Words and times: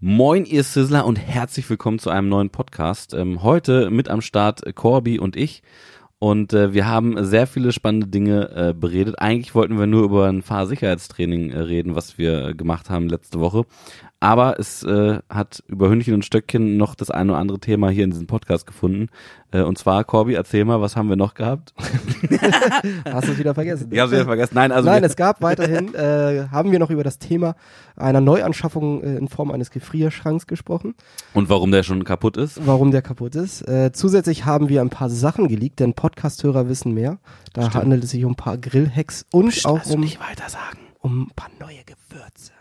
Moin, 0.00 0.44
ihr 0.44 0.62
Sizzler 0.62 1.04
und 1.06 1.16
herzlich 1.16 1.68
willkommen 1.68 1.98
zu 1.98 2.08
einem 2.10 2.28
neuen 2.28 2.50
Podcast. 2.50 3.14
Ähm, 3.14 3.42
heute 3.42 3.90
mit 3.90 4.08
am 4.08 4.20
Start 4.20 4.62
Corby 4.76 5.18
und 5.18 5.34
ich. 5.34 5.64
Und 6.20 6.52
äh, 6.52 6.72
wir 6.72 6.86
haben 6.86 7.24
sehr 7.24 7.48
viele 7.48 7.72
spannende 7.72 8.06
Dinge 8.06 8.48
äh, 8.54 8.74
beredet. 8.74 9.18
Eigentlich 9.18 9.56
wollten 9.56 9.76
wir 9.76 9.88
nur 9.88 10.04
über 10.04 10.28
ein 10.28 10.42
Fahrsicherheitstraining 10.42 11.50
äh, 11.50 11.58
reden, 11.58 11.96
was 11.96 12.16
wir 12.16 12.54
gemacht 12.54 12.90
haben 12.90 13.08
letzte 13.08 13.40
Woche. 13.40 13.64
Aber 14.20 14.58
es 14.58 14.82
äh, 14.82 15.20
hat 15.30 15.62
über 15.68 15.88
Hündchen 15.88 16.12
und 16.14 16.24
Stöckchen 16.24 16.76
noch 16.76 16.96
das 16.96 17.08
eine 17.08 17.30
oder 17.32 17.40
andere 17.40 17.60
Thema 17.60 17.88
hier 17.90 18.02
in 18.02 18.10
diesem 18.10 18.26
Podcast 18.26 18.66
gefunden. 18.66 19.10
Äh, 19.52 19.62
und 19.62 19.78
zwar, 19.78 20.02
Corby, 20.02 20.34
erzähl 20.34 20.64
mal, 20.64 20.80
was 20.80 20.96
haben 20.96 21.08
wir 21.08 21.14
noch 21.14 21.34
gehabt? 21.34 21.72
Hast 23.04 23.28
du 23.28 23.32
es 23.32 23.38
wieder 23.38 23.54
vergessen? 23.54 23.88
Ich 23.92 23.98
habe 24.00 24.10
wieder 24.10 24.24
vergessen. 24.24 24.54
Nein, 24.54 24.72
also 24.72 24.88
Nein, 24.88 25.04
es 25.04 25.14
gab 25.14 25.40
weiterhin, 25.40 25.94
äh, 25.94 26.48
haben 26.50 26.72
wir 26.72 26.80
noch 26.80 26.90
über 26.90 27.04
das 27.04 27.20
Thema 27.20 27.54
einer 27.94 28.20
Neuanschaffung 28.20 29.04
äh, 29.04 29.16
in 29.18 29.28
Form 29.28 29.52
eines 29.52 29.70
Gefrierschranks 29.70 30.48
gesprochen, 30.48 30.94
und 31.32 31.48
warum 31.48 31.70
der 31.70 31.84
schon 31.84 32.02
kaputt 32.02 32.36
ist? 32.36 32.66
warum 32.66 32.90
der 32.90 33.02
kaputt 33.02 33.36
ist. 33.36 33.62
Äh, 33.68 33.92
zusätzlich 33.92 34.44
haben 34.44 34.68
wir 34.68 34.80
ein 34.80 34.90
paar 34.90 35.10
Sachen 35.10 35.46
geleakt, 35.46 35.78
denn 35.78 35.94
Podcast-Hörer 35.94 36.68
wissen 36.68 36.92
mehr. 36.92 37.18
Da 37.52 37.62
Stimmt. 37.62 37.74
handelt 37.76 38.02
es 38.04 38.10
sich 38.10 38.24
um 38.24 38.32
ein 38.32 38.36
paar 38.36 38.58
Grillhacks 38.58 39.26
und 39.30 39.64
auch 39.64 39.78
Lass 39.78 39.88
du 39.88 39.94
um, 39.94 40.00
nicht 40.00 40.18
weiter 40.18 40.48
sagen. 40.48 40.78
um 40.98 41.22
ein 41.22 41.30
paar 41.36 41.50
neue 41.60 41.84
Gewürze. 41.86 42.52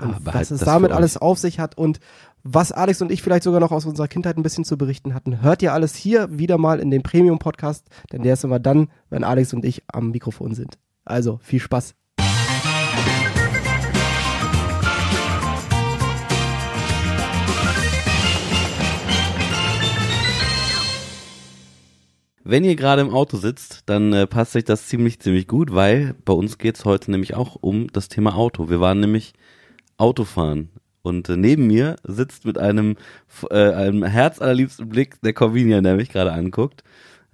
Und 0.00 0.26
was 0.26 0.50
es 0.50 0.60
das 0.60 0.66
damit 0.66 0.92
alles 0.92 1.16
auf 1.16 1.38
sich 1.38 1.60
hat 1.60 1.78
und 1.78 2.00
was 2.42 2.72
Alex 2.72 3.00
und 3.00 3.12
ich 3.12 3.22
vielleicht 3.22 3.44
sogar 3.44 3.60
noch 3.60 3.70
aus 3.72 3.86
unserer 3.86 4.08
Kindheit 4.08 4.36
ein 4.36 4.42
bisschen 4.42 4.64
zu 4.64 4.76
berichten 4.76 5.14
hatten, 5.14 5.40
hört 5.40 5.62
ihr 5.62 5.72
alles 5.72 5.94
hier 5.94 6.28
wieder 6.36 6.58
mal 6.58 6.80
in 6.80 6.90
dem 6.90 7.02
Premium-Podcast, 7.02 7.86
denn 8.12 8.22
der 8.22 8.34
ist 8.34 8.44
immer 8.44 8.58
dann, 8.58 8.88
wenn 9.08 9.24
Alex 9.24 9.54
und 9.54 9.64
ich 9.64 9.82
am 9.86 10.10
Mikrofon 10.10 10.54
sind. 10.54 10.78
Also, 11.04 11.38
viel 11.42 11.60
Spaß. 11.60 11.94
Wenn 22.46 22.64
ihr 22.64 22.76
gerade 22.76 23.00
im 23.00 23.08
Auto 23.08 23.38
sitzt, 23.38 23.84
dann 23.86 24.12
äh, 24.12 24.26
passt 24.26 24.52
sich 24.52 24.64
das 24.64 24.86
ziemlich, 24.86 25.18
ziemlich 25.18 25.48
gut, 25.48 25.72
weil 25.72 26.14
bei 26.26 26.34
uns 26.34 26.58
geht's 26.58 26.84
heute 26.84 27.10
nämlich 27.10 27.34
auch 27.34 27.56
um 27.58 27.86
das 27.90 28.08
Thema 28.08 28.34
Auto. 28.34 28.68
Wir 28.68 28.80
waren 28.80 29.00
nämlich 29.00 29.32
Autofahren. 29.96 30.70
Und 31.02 31.28
äh, 31.28 31.36
neben 31.36 31.66
mir 31.66 31.96
sitzt 32.04 32.46
mit 32.46 32.56
einem, 32.58 32.96
äh, 33.50 33.72
einem 33.72 34.04
herzallerliebsten 34.04 34.88
Blick 34.88 35.20
der 35.22 35.34
Corvinia, 35.34 35.80
der 35.82 35.96
mich 35.96 36.08
gerade 36.10 36.32
anguckt. 36.32 36.82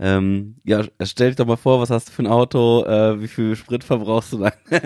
Ähm, 0.00 0.56
ja, 0.64 0.82
stell 1.02 1.28
dich 1.28 1.36
doch 1.36 1.46
mal 1.46 1.56
vor, 1.56 1.80
was 1.80 1.90
hast 1.90 2.08
du 2.08 2.12
für 2.12 2.22
ein 2.22 2.26
Auto, 2.26 2.84
äh, 2.84 3.20
wie 3.20 3.28
viel 3.28 3.54
Sprit 3.54 3.84
verbrauchst 3.84 4.32
du 4.32 4.38
da? 4.38 4.52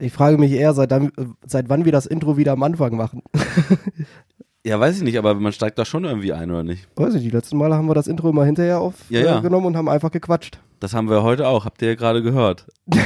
Ich 0.00 0.12
frage 0.12 0.38
mich 0.38 0.52
eher, 0.52 0.74
seit, 0.74 0.92
dann, 0.92 1.06
äh, 1.16 1.24
seit 1.44 1.68
wann 1.68 1.84
wir 1.84 1.90
das 1.90 2.06
Intro 2.06 2.36
wieder 2.36 2.52
am 2.52 2.62
Anfang 2.62 2.96
machen. 2.96 3.20
ja, 4.64 4.78
weiß 4.78 4.98
ich 4.98 5.02
nicht, 5.02 5.18
aber 5.18 5.34
man 5.34 5.52
steigt 5.52 5.76
da 5.76 5.84
schon 5.84 6.04
irgendwie 6.04 6.32
ein, 6.32 6.52
oder 6.52 6.62
nicht? 6.62 6.86
Weiß 6.94 7.14
ich, 7.14 7.22
die 7.22 7.30
letzten 7.30 7.56
Male 7.58 7.74
haben 7.74 7.88
wir 7.88 7.94
das 7.96 8.06
Intro 8.06 8.30
immer 8.30 8.44
hinterher 8.44 8.80
Ja, 9.08 9.20
ja. 9.20 9.36
aufgenommen 9.36 9.66
und 9.66 9.76
haben 9.76 9.88
einfach 9.88 10.12
gequatscht. 10.12 10.60
Das 10.78 10.94
haben 10.94 11.10
wir 11.10 11.24
heute 11.24 11.48
auch, 11.48 11.64
habt 11.64 11.82
ihr 11.82 11.88
ja 11.88 11.94
gerade 11.96 12.22
gehört. 12.22 12.66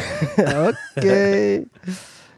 Okay. 0.97 1.67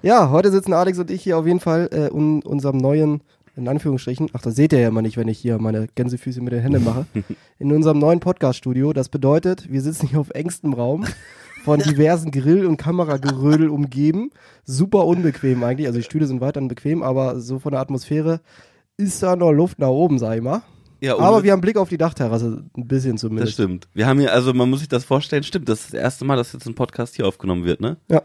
Ja, 0.05 0.31
heute 0.31 0.51
sitzen 0.51 0.73
Alex 0.73 0.99
und 0.99 1.11
ich 1.11 1.23
hier 1.23 1.39
auf 1.39 1.47
jeden 1.47 1.61
Fall 1.61 1.89
äh, 1.93 2.09
in 2.09 2.43
unserem 2.43 2.77
neuen, 2.77 3.23
in 3.57 3.69
Anführungsstrichen, 3.69 4.29
ach, 4.33 4.43
das 4.43 4.55
seht 4.57 4.73
ihr 4.73 4.81
ja 4.81 4.89
immer 4.89 5.03
nicht, 5.03 5.17
wenn 5.17 5.29
ich 5.29 5.39
hier 5.39 5.59
meine 5.59 5.87
Gänsefüße 5.95 6.41
mit 6.41 6.53
den 6.53 6.61
Händen 6.61 6.85
mache, 6.85 7.07
in 7.59 7.73
unserem 7.73 7.99
neuen 7.99 8.21
Podcast-Studio. 8.21 8.93
Das 8.93 9.09
bedeutet, 9.09 9.71
wir 9.73 9.81
sitzen 9.81 10.07
hier 10.09 10.21
auf 10.21 10.31
engstem 10.31 10.73
Raum, 10.73 11.05
von 11.65 11.81
diversen 11.81 12.31
Grill- 12.31 12.67
und 12.67 12.77
Kameragerödel 12.77 13.69
umgeben. 13.71 14.31
Super 14.65 15.07
unbequem 15.07 15.63
eigentlich. 15.65 15.87
Also 15.87 15.99
die 15.99 16.05
Stühle 16.05 16.27
sind 16.27 16.41
weiterhin 16.41 16.69
bequem, 16.69 17.03
aber 17.03 17.41
so 17.41 17.59
von 17.59 17.73
der 17.73 17.81
Atmosphäre 17.81 18.41
ist 18.97 19.23
da 19.23 19.35
noch 19.37 19.53
Luft 19.53 19.79
nach 19.79 19.89
oben, 19.89 20.19
sag 20.19 20.37
ich 20.37 20.43
mal. 20.43 20.63
Ja, 21.01 21.19
Aber 21.19 21.43
wir 21.43 21.53
haben 21.53 21.61
Blick 21.61 21.77
auf 21.77 21.91
die 21.91 21.99
Dachterrasse, 21.99 22.65
ein 22.77 22.89
bisschen 22.89 23.13
Das 23.13 23.21
zumindest. 23.21 23.53
stimmt. 23.55 23.89
Wir 23.93 24.07
haben 24.07 24.21
hier, 24.21 24.33
also 24.33 24.55
man 24.55 24.71
muss 24.71 24.79
sich 24.81 24.89
das 24.89 25.05
vorstellen, 25.05 25.43
stimmt, 25.43 25.69
das 25.69 25.81
ist 25.81 25.93
das 25.93 26.01
erste 26.01 26.25
Mal, 26.25 26.37
dass 26.37 26.53
jetzt 26.55 26.67
ein 26.67 26.75
Podcast 26.75 27.17
hier 27.17 27.27
aufgenommen 27.27 27.65
wird, 27.65 27.81
ne? 27.83 27.99
Ja. 28.11 28.23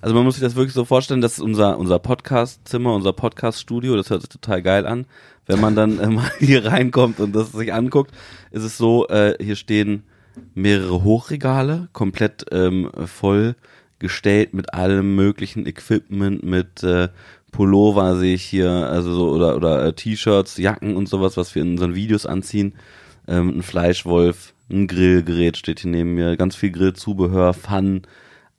Also 0.00 0.14
man 0.14 0.24
muss 0.24 0.34
sich 0.34 0.42
das 0.42 0.56
wirklich 0.56 0.74
so 0.74 0.84
vorstellen, 0.84 1.20
das 1.20 1.34
ist 1.34 1.40
unser, 1.40 1.78
unser 1.78 1.98
Podcast-Zimmer, 1.98 2.94
unser 2.94 3.12
Podcast-Studio, 3.12 3.96
das 3.96 4.10
hört 4.10 4.22
sich 4.22 4.30
total 4.30 4.62
geil 4.62 4.86
an. 4.86 5.06
Wenn 5.46 5.60
man 5.60 5.74
dann 5.74 5.98
äh, 5.98 6.06
mal 6.08 6.30
hier 6.38 6.66
reinkommt 6.66 7.20
und 7.20 7.34
das 7.34 7.52
sich 7.52 7.72
anguckt, 7.72 8.12
ist 8.50 8.64
es 8.64 8.78
so, 8.78 9.08
äh, 9.08 9.34
hier 9.42 9.56
stehen 9.56 10.04
mehrere 10.54 11.02
Hochregale, 11.02 11.88
komplett 11.92 12.46
ähm, 12.52 12.90
voll 13.06 13.56
mit 14.52 14.74
allem 14.74 15.16
möglichen 15.16 15.66
Equipment, 15.66 16.44
mit 16.44 16.84
äh, 16.84 17.08
Pullover 17.50 18.16
sehe 18.16 18.34
ich 18.34 18.44
hier, 18.44 18.70
also 18.70 19.12
so, 19.12 19.30
oder, 19.30 19.56
oder 19.56 19.86
äh, 19.86 19.92
T-Shirts, 19.92 20.58
Jacken 20.58 20.96
und 20.96 21.08
sowas, 21.08 21.36
was 21.36 21.54
wir 21.54 21.62
in 21.62 21.72
unseren 21.72 21.94
Videos 21.94 22.26
anziehen. 22.26 22.74
Ähm, 23.26 23.58
ein 23.58 23.62
Fleischwolf, 23.62 24.54
ein 24.70 24.86
Grillgerät 24.86 25.56
steht 25.56 25.80
hier 25.80 25.90
neben 25.90 26.14
mir, 26.14 26.36
ganz 26.36 26.56
viel 26.56 26.70
Grillzubehör, 26.70 27.54
Pfannen, 27.54 28.02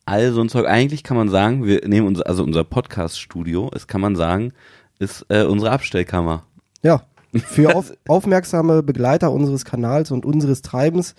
all 0.09 0.31
so 0.31 0.41
ein 0.41 0.49
Zeug. 0.49 0.65
Eigentlich 0.65 1.03
kann 1.03 1.15
man 1.15 1.29
sagen, 1.29 1.65
wir 1.65 1.87
nehmen 1.87 2.07
unser, 2.07 2.27
also 2.27 2.43
unser 2.43 2.63
Podcast-Studio, 2.63 3.69
es 3.73 3.87
kann 3.87 4.01
man 4.01 4.15
sagen, 4.15 4.53
ist 4.97 5.25
äh, 5.29 5.43
unsere 5.43 5.71
Abstellkammer. 5.71 6.43
Ja, 6.81 7.03
für 7.33 7.75
auf, 7.75 7.93
aufmerksame 8.07 8.81
Begleiter 8.81 9.31
unseres 9.31 9.65
Kanals 9.65 10.11
und 10.11 10.25
unseres 10.25 10.61
Treibens 10.61 11.13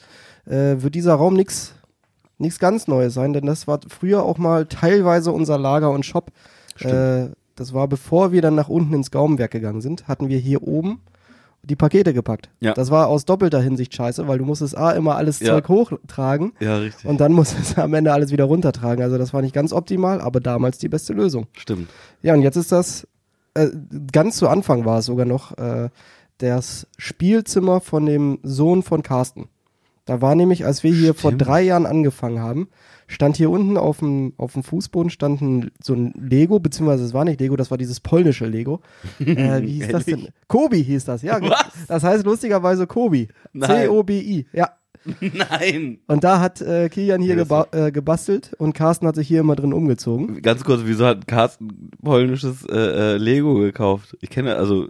äh, 0.46 0.76
wird 0.82 0.94
dieser 0.94 1.14
Raum 1.14 1.34
nichts 1.34 1.74
nichts 2.38 2.58
ganz 2.58 2.88
Neues 2.88 3.12
sein, 3.12 3.34
denn 3.34 3.44
das 3.44 3.68
war 3.68 3.80
früher 3.86 4.22
auch 4.22 4.38
mal 4.38 4.64
teilweise 4.64 5.30
unser 5.30 5.58
Lager 5.58 5.90
und 5.90 6.06
Shop. 6.06 6.32
Äh, 6.80 7.28
das 7.54 7.74
war 7.74 7.86
bevor 7.86 8.32
wir 8.32 8.40
dann 8.40 8.54
nach 8.54 8.70
unten 8.70 8.94
ins 8.94 9.10
Gaumenwerk 9.10 9.50
gegangen 9.50 9.82
sind, 9.82 10.08
hatten 10.08 10.30
wir 10.30 10.38
hier 10.38 10.62
oben 10.62 11.02
die 11.62 11.76
Pakete 11.76 12.14
gepackt. 12.14 12.48
Ja. 12.60 12.72
Das 12.74 12.90
war 12.90 13.08
aus 13.08 13.24
doppelter 13.26 13.60
Hinsicht 13.60 13.94
scheiße, 13.94 14.26
weil 14.26 14.38
du 14.38 14.44
musstest 14.44 14.76
A 14.76 14.92
immer 14.92 15.16
alles 15.16 15.40
Ja. 15.40 15.48
Zeug 15.54 15.68
hochtragen 15.68 16.52
Ja, 16.60 16.76
richtig. 16.78 17.04
und 17.08 17.20
dann 17.20 17.32
musstest 17.32 17.76
du 17.76 17.82
am 17.82 17.92
Ende 17.94 18.12
alles 18.12 18.30
wieder 18.32 18.44
runtertragen. 18.44 19.02
Also 19.04 19.18
das 19.18 19.32
war 19.34 19.42
nicht 19.42 19.54
ganz 19.54 19.72
optimal, 19.72 20.20
aber 20.20 20.40
damals 20.40 20.78
die 20.78 20.88
beste 20.88 21.12
Lösung. 21.12 21.46
Stimmt. 21.52 21.88
Ja, 22.22 22.34
und 22.34 22.42
jetzt 22.42 22.56
ist 22.56 22.72
das, 22.72 23.06
äh, 23.54 23.68
ganz 24.12 24.36
zu 24.36 24.48
Anfang 24.48 24.84
war 24.84 24.98
es 25.00 25.06
sogar 25.06 25.26
noch, 25.26 25.56
äh, 25.58 25.90
das 26.38 26.86
Spielzimmer 26.96 27.80
von 27.80 28.06
dem 28.06 28.38
Sohn 28.42 28.82
von 28.82 29.02
Carsten. 29.02 29.48
Da 30.06 30.22
war 30.22 30.34
nämlich, 30.34 30.64
als 30.64 30.82
wir 30.82 30.92
hier 30.92 31.12
vor 31.14 31.30
Stimmt. 31.32 31.46
drei 31.46 31.60
Jahren 31.62 31.84
angefangen 31.86 32.40
haben, 32.40 32.68
stand 33.10 33.36
hier 33.36 33.50
unten 33.50 33.76
auf 33.76 33.98
dem, 33.98 34.32
auf 34.36 34.52
dem 34.52 34.62
Fußboden 34.62 35.10
stand 35.10 35.40
ein, 35.40 35.70
so 35.82 35.94
ein 35.94 36.14
Lego, 36.16 36.60
beziehungsweise 36.60 37.04
es 37.04 37.12
war 37.12 37.24
nicht 37.24 37.40
Lego, 37.40 37.56
das 37.56 37.70
war 37.70 37.78
dieses 37.78 38.00
polnische 38.00 38.46
Lego. 38.46 38.80
Äh, 39.18 39.26
wie 39.62 39.72
hieß 39.72 39.88
das 39.88 40.04
denn? 40.04 40.28
Kobi 40.46 40.82
hieß 40.82 41.04
das, 41.04 41.22
ja. 41.22 41.40
Was? 41.42 41.86
Das 41.88 42.04
heißt 42.04 42.24
lustigerweise 42.24 42.86
Kobi. 42.86 43.28
C-O-B-I, 43.58 44.46
ja. 44.52 44.70
Nein. 45.20 45.98
Und 46.06 46.24
da 46.24 46.40
hat 46.40 46.60
äh, 46.60 46.88
Kilian 46.90 47.22
hier 47.22 47.34
geba 47.34 47.66
äh, 47.72 47.90
gebastelt 47.90 48.52
und 48.58 48.74
Carsten 48.74 49.06
hat 49.06 49.14
sich 49.14 49.26
hier 49.26 49.40
immer 49.40 49.56
drin 49.56 49.72
umgezogen. 49.72 50.42
Ganz 50.42 50.62
kurz, 50.62 50.82
wieso 50.84 51.06
hat 51.06 51.26
Carsten 51.26 51.90
polnisches 52.02 52.66
äh, 52.66 53.14
äh, 53.14 53.16
Lego 53.16 53.54
gekauft? 53.54 54.16
Ich 54.20 54.28
kenne, 54.28 54.56
also, 54.56 54.88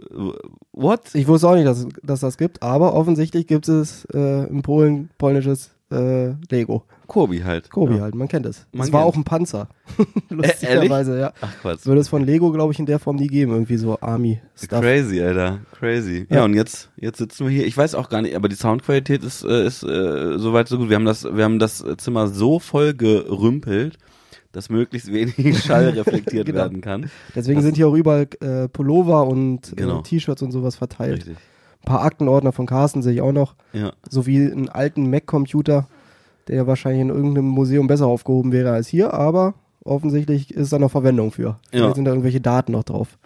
what? 0.73 1.15
Ich 1.15 1.27
wusste 1.27 1.47
auch 1.47 1.55
nicht, 1.55 1.65
dass, 1.65 1.87
dass 2.03 2.19
das 2.19 2.37
gibt, 2.37 2.61
aber 2.61 2.93
offensichtlich 2.93 3.47
gibt 3.47 3.69
es 3.69 4.05
äh, 4.13 4.49
in 4.49 4.61
Polen 4.61 5.09
polnisches 5.17 5.71
äh, 5.91 6.35
Lego. 6.49 6.83
Kobi 7.07 7.39
halt. 7.43 7.69
Kobi 7.69 7.95
ja. 7.95 8.01
halt, 8.03 8.15
man 8.15 8.27
kennt 8.29 8.45
es. 8.45 8.65
Man 8.71 8.87
Es 8.87 8.93
war 8.93 9.03
auch 9.03 9.15
ein 9.15 9.25
Panzer. 9.25 9.67
Lustigerweise, 10.29 11.19
ja. 11.19 11.33
Ach 11.41 11.53
Quatsch. 11.61 11.85
Würde 11.85 11.99
es 11.99 12.07
von 12.07 12.25
Lego, 12.25 12.51
glaube 12.51 12.71
ich, 12.71 12.79
in 12.79 12.85
der 12.85 12.99
Form 12.99 13.17
nie 13.17 13.27
geben, 13.27 13.51
irgendwie 13.51 13.75
so 13.77 13.97
Army-Stuff. 13.99 14.79
Crazy, 14.81 15.21
Alter. 15.21 15.59
Crazy. 15.77 16.25
Ja. 16.29 16.37
Ja. 16.37 16.45
und 16.45 16.53
jetzt, 16.53 16.89
jetzt 16.95 17.17
sitzen 17.17 17.45
wir 17.45 17.51
hier. 17.51 17.65
Ich 17.67 17.75
weiß 17.75 17.95
auch 17.95 18.07
gar 18.09 18.21
nicht, 18.21 18.35
aber 18.35 18.47
die 18.47 18.55
Soundqualität 18.55 19.23
ist, 19.23 19.43
äh, 19.43 19.65
ist 19.65 19.83
äh, 19.83 20.37
soweit 20.39 20.69
so 20.69 20.77
gut. 20.77 20.89
Wir 20.89 20.95
haben 20.95 21.05
das, 21.05 21.25
wir 21.25 21.43
haben 21.43 21.59
das 21.59 21.83
Zimmer 21.97 22.27
so 22.29 22.59
voll 22.59 22.93
gerümpelt, 22.93 23.97
dass 24.53 24.69
möglichst 24.69 25.11
wenig 25.11 25.59
Schall 25.63 25.89
reflektiert 25.89 26.45
Genau. 26.45 26.59
werden 26.59 26.81
kann. 26.81 27.09
Deswegen 27.35 27.61
sind 27.61 27.75
hier 27.75 27.87
auch 27.89 27.95
überall 27.95 28.27
äh, 28.39 28.67
Pullover 28.69 29.27
und 29.27 29.73
Genau. 29.75 29.99
äh, 29.99 30.03
T-Shirts 30.03 30.41
und 30.41 30.51
sowas 30.51 30.75
verteilt. 30.77 31.17
Richtig. 31.27 31.37
Ein 31.83 31.85
paar 31.85 32.03
Aktenordner 32.03 32.51
von 32.51 32.65
Carsten 32.65 33.01
sehe 33.01 33.13
ich 33.13 33.21
auch 33.21 33.31
noch. 33.31 33.55
Ja. 33.73 33.91
Sowie 34.09 34.51
einen 34.51 34.69
alten 34.69 35.09
Mac-Computer, 35.09 35.87
der 36.47 36.67
wahrscheinlich 36.67 37.01
in 37.01 37.09
irgendeinem 37.09 37.47
Museum 37.47 37.87
besser 37.87 38.07
aufgehoben 38.07 38.51
wäre 38.51 38.71
als 38.71 38.87
hier, 38.87 39.13
aber 39.13 39.53
offensichtlich 39.83 40.53
ist 40.53 40.71
da 40.71 40.79
noch 40.79 40.91
Verwendung 40.91 41.31
für. 41.31 41.57
Vielleicht 41.69 41.85
Ja. 41.89 41.95
sind 41.95 42.05
da 42.05 42.11
irgendwelche 42.11 42.41
Daten 42.41 42.71
noch 42.73 42.83
drauf. 42.83 43.17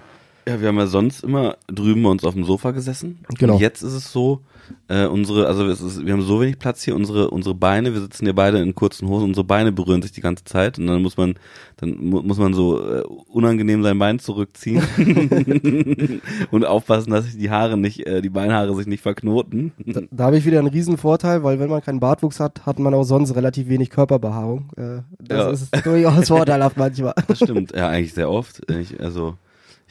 Ja, 0.47 0.61
wir 0.61 0.67
haben 0.67 0.77
ja 0.77 0.87
sonst 0.87 1.23
immer 1.23 1.57
drüben 1.67 2.03
bei 2.03 2.09
uns 2.09 2.23
auf 2.23 2.33
dem 2.35 2.43
Sofa 2.43 2.71
gesessen. 2.71 3.19
Genau. 3.39 3.53
Und 3.53 3.59
jetzt 3.61 3.81
ist 3.81 3.93
es 3.93 4.11
so, 4.11 4.41
äh, 4.87 5.05
unsere, 5.05 5.47
also 5.47 5.65
ist, 5.67 6.05
wir 6.05 6.13
haben 6.13 6.21
so 6.21 6.39
wenig 6.41 6.59
Platz 6.59 6.83
hier, 6.83 6.95
unsere, 6.95 7.31
unsere 7.31 7.55
Beine, 7.55 7.93
wir 7.93 8.01
sitzen 8.01 8.25
hier 8.25 8.33
beide 8.35 8.59
in 8.59 8.75
kurzen 8.75 9.07
Hosen, 9.07 9.25
unsere 9.29 9.43
Beine 9.43 9.71
berühren 9.71 10.01
sich 10.03 10.11
die 10.11 10.21
ganze 10.21 10.43
Zeit 10.43 10.77
und 10.79 10.87
dann 10.87 11.01
muss 11.01 11.17
man, 11.17 11.35
dann 11.77 11.97
mu 11.99 12.21
muss 12.21 12.37
man 12.37 12.53
so 12.53 12.79
äh, 12.79 13.01
unangenehm 13.27 13.81
sein 13.83 13.97
Bein 13.97 14.19
zurückziehen 14.19 14.83
und 16.51 16.65
aufpassen, 16.65 17.11
dass 17.11 17.25
sich 17.25 17.37
die 17.37 17.49
Haare 17.49 17.77
nicht, 17.77 18.05
äh, 18.05 18.21
die 18.21 18.29
Beinhaare 18.29 18.75
sich 18.75 18.87
nicht 18.87 19.01
verknoten. 19.01 19.71
Da, 19.85 20.01
da 20.11 20.23
habe 20.25 20.37
ich 20.37 20.45
wieder 20.45 20.59
einen 20.59 20.67
riesen 20.67 20.97
Vorteil, 20.97 21.43
weil 21.43 21.59
wenn 21.59 21.69
man 21.69 21.81
keinen 21.81 21.99
Bartwuchs 21.99 22.39
hat, 22.39 22.65
hat 22.65 22.79
man 22.79 22.93
auch 22.93 23.03
sonst 23.03 23.35
relativ 23.35 23.67
wenig 23.67 23.89
Körperbehaarung. 23.89 24.69
Äh, 24.77 25.01
das 25.19 25.37
Ja. 25.37 25.49
ist 25.79 25.85
durchaus 25.85 26.27
vorteilhaft 26.27 26.77
manchmal. 26.77 27.13
Das 27.27 27.37
stimmt, 27.39 27.75
ja, 27.75 27.89
eigentlich 27.89 28.13
sehr 28.13 28.29
oft. 28.29 28.61
Ich, 28.71 28.99
also, 28.99 29.35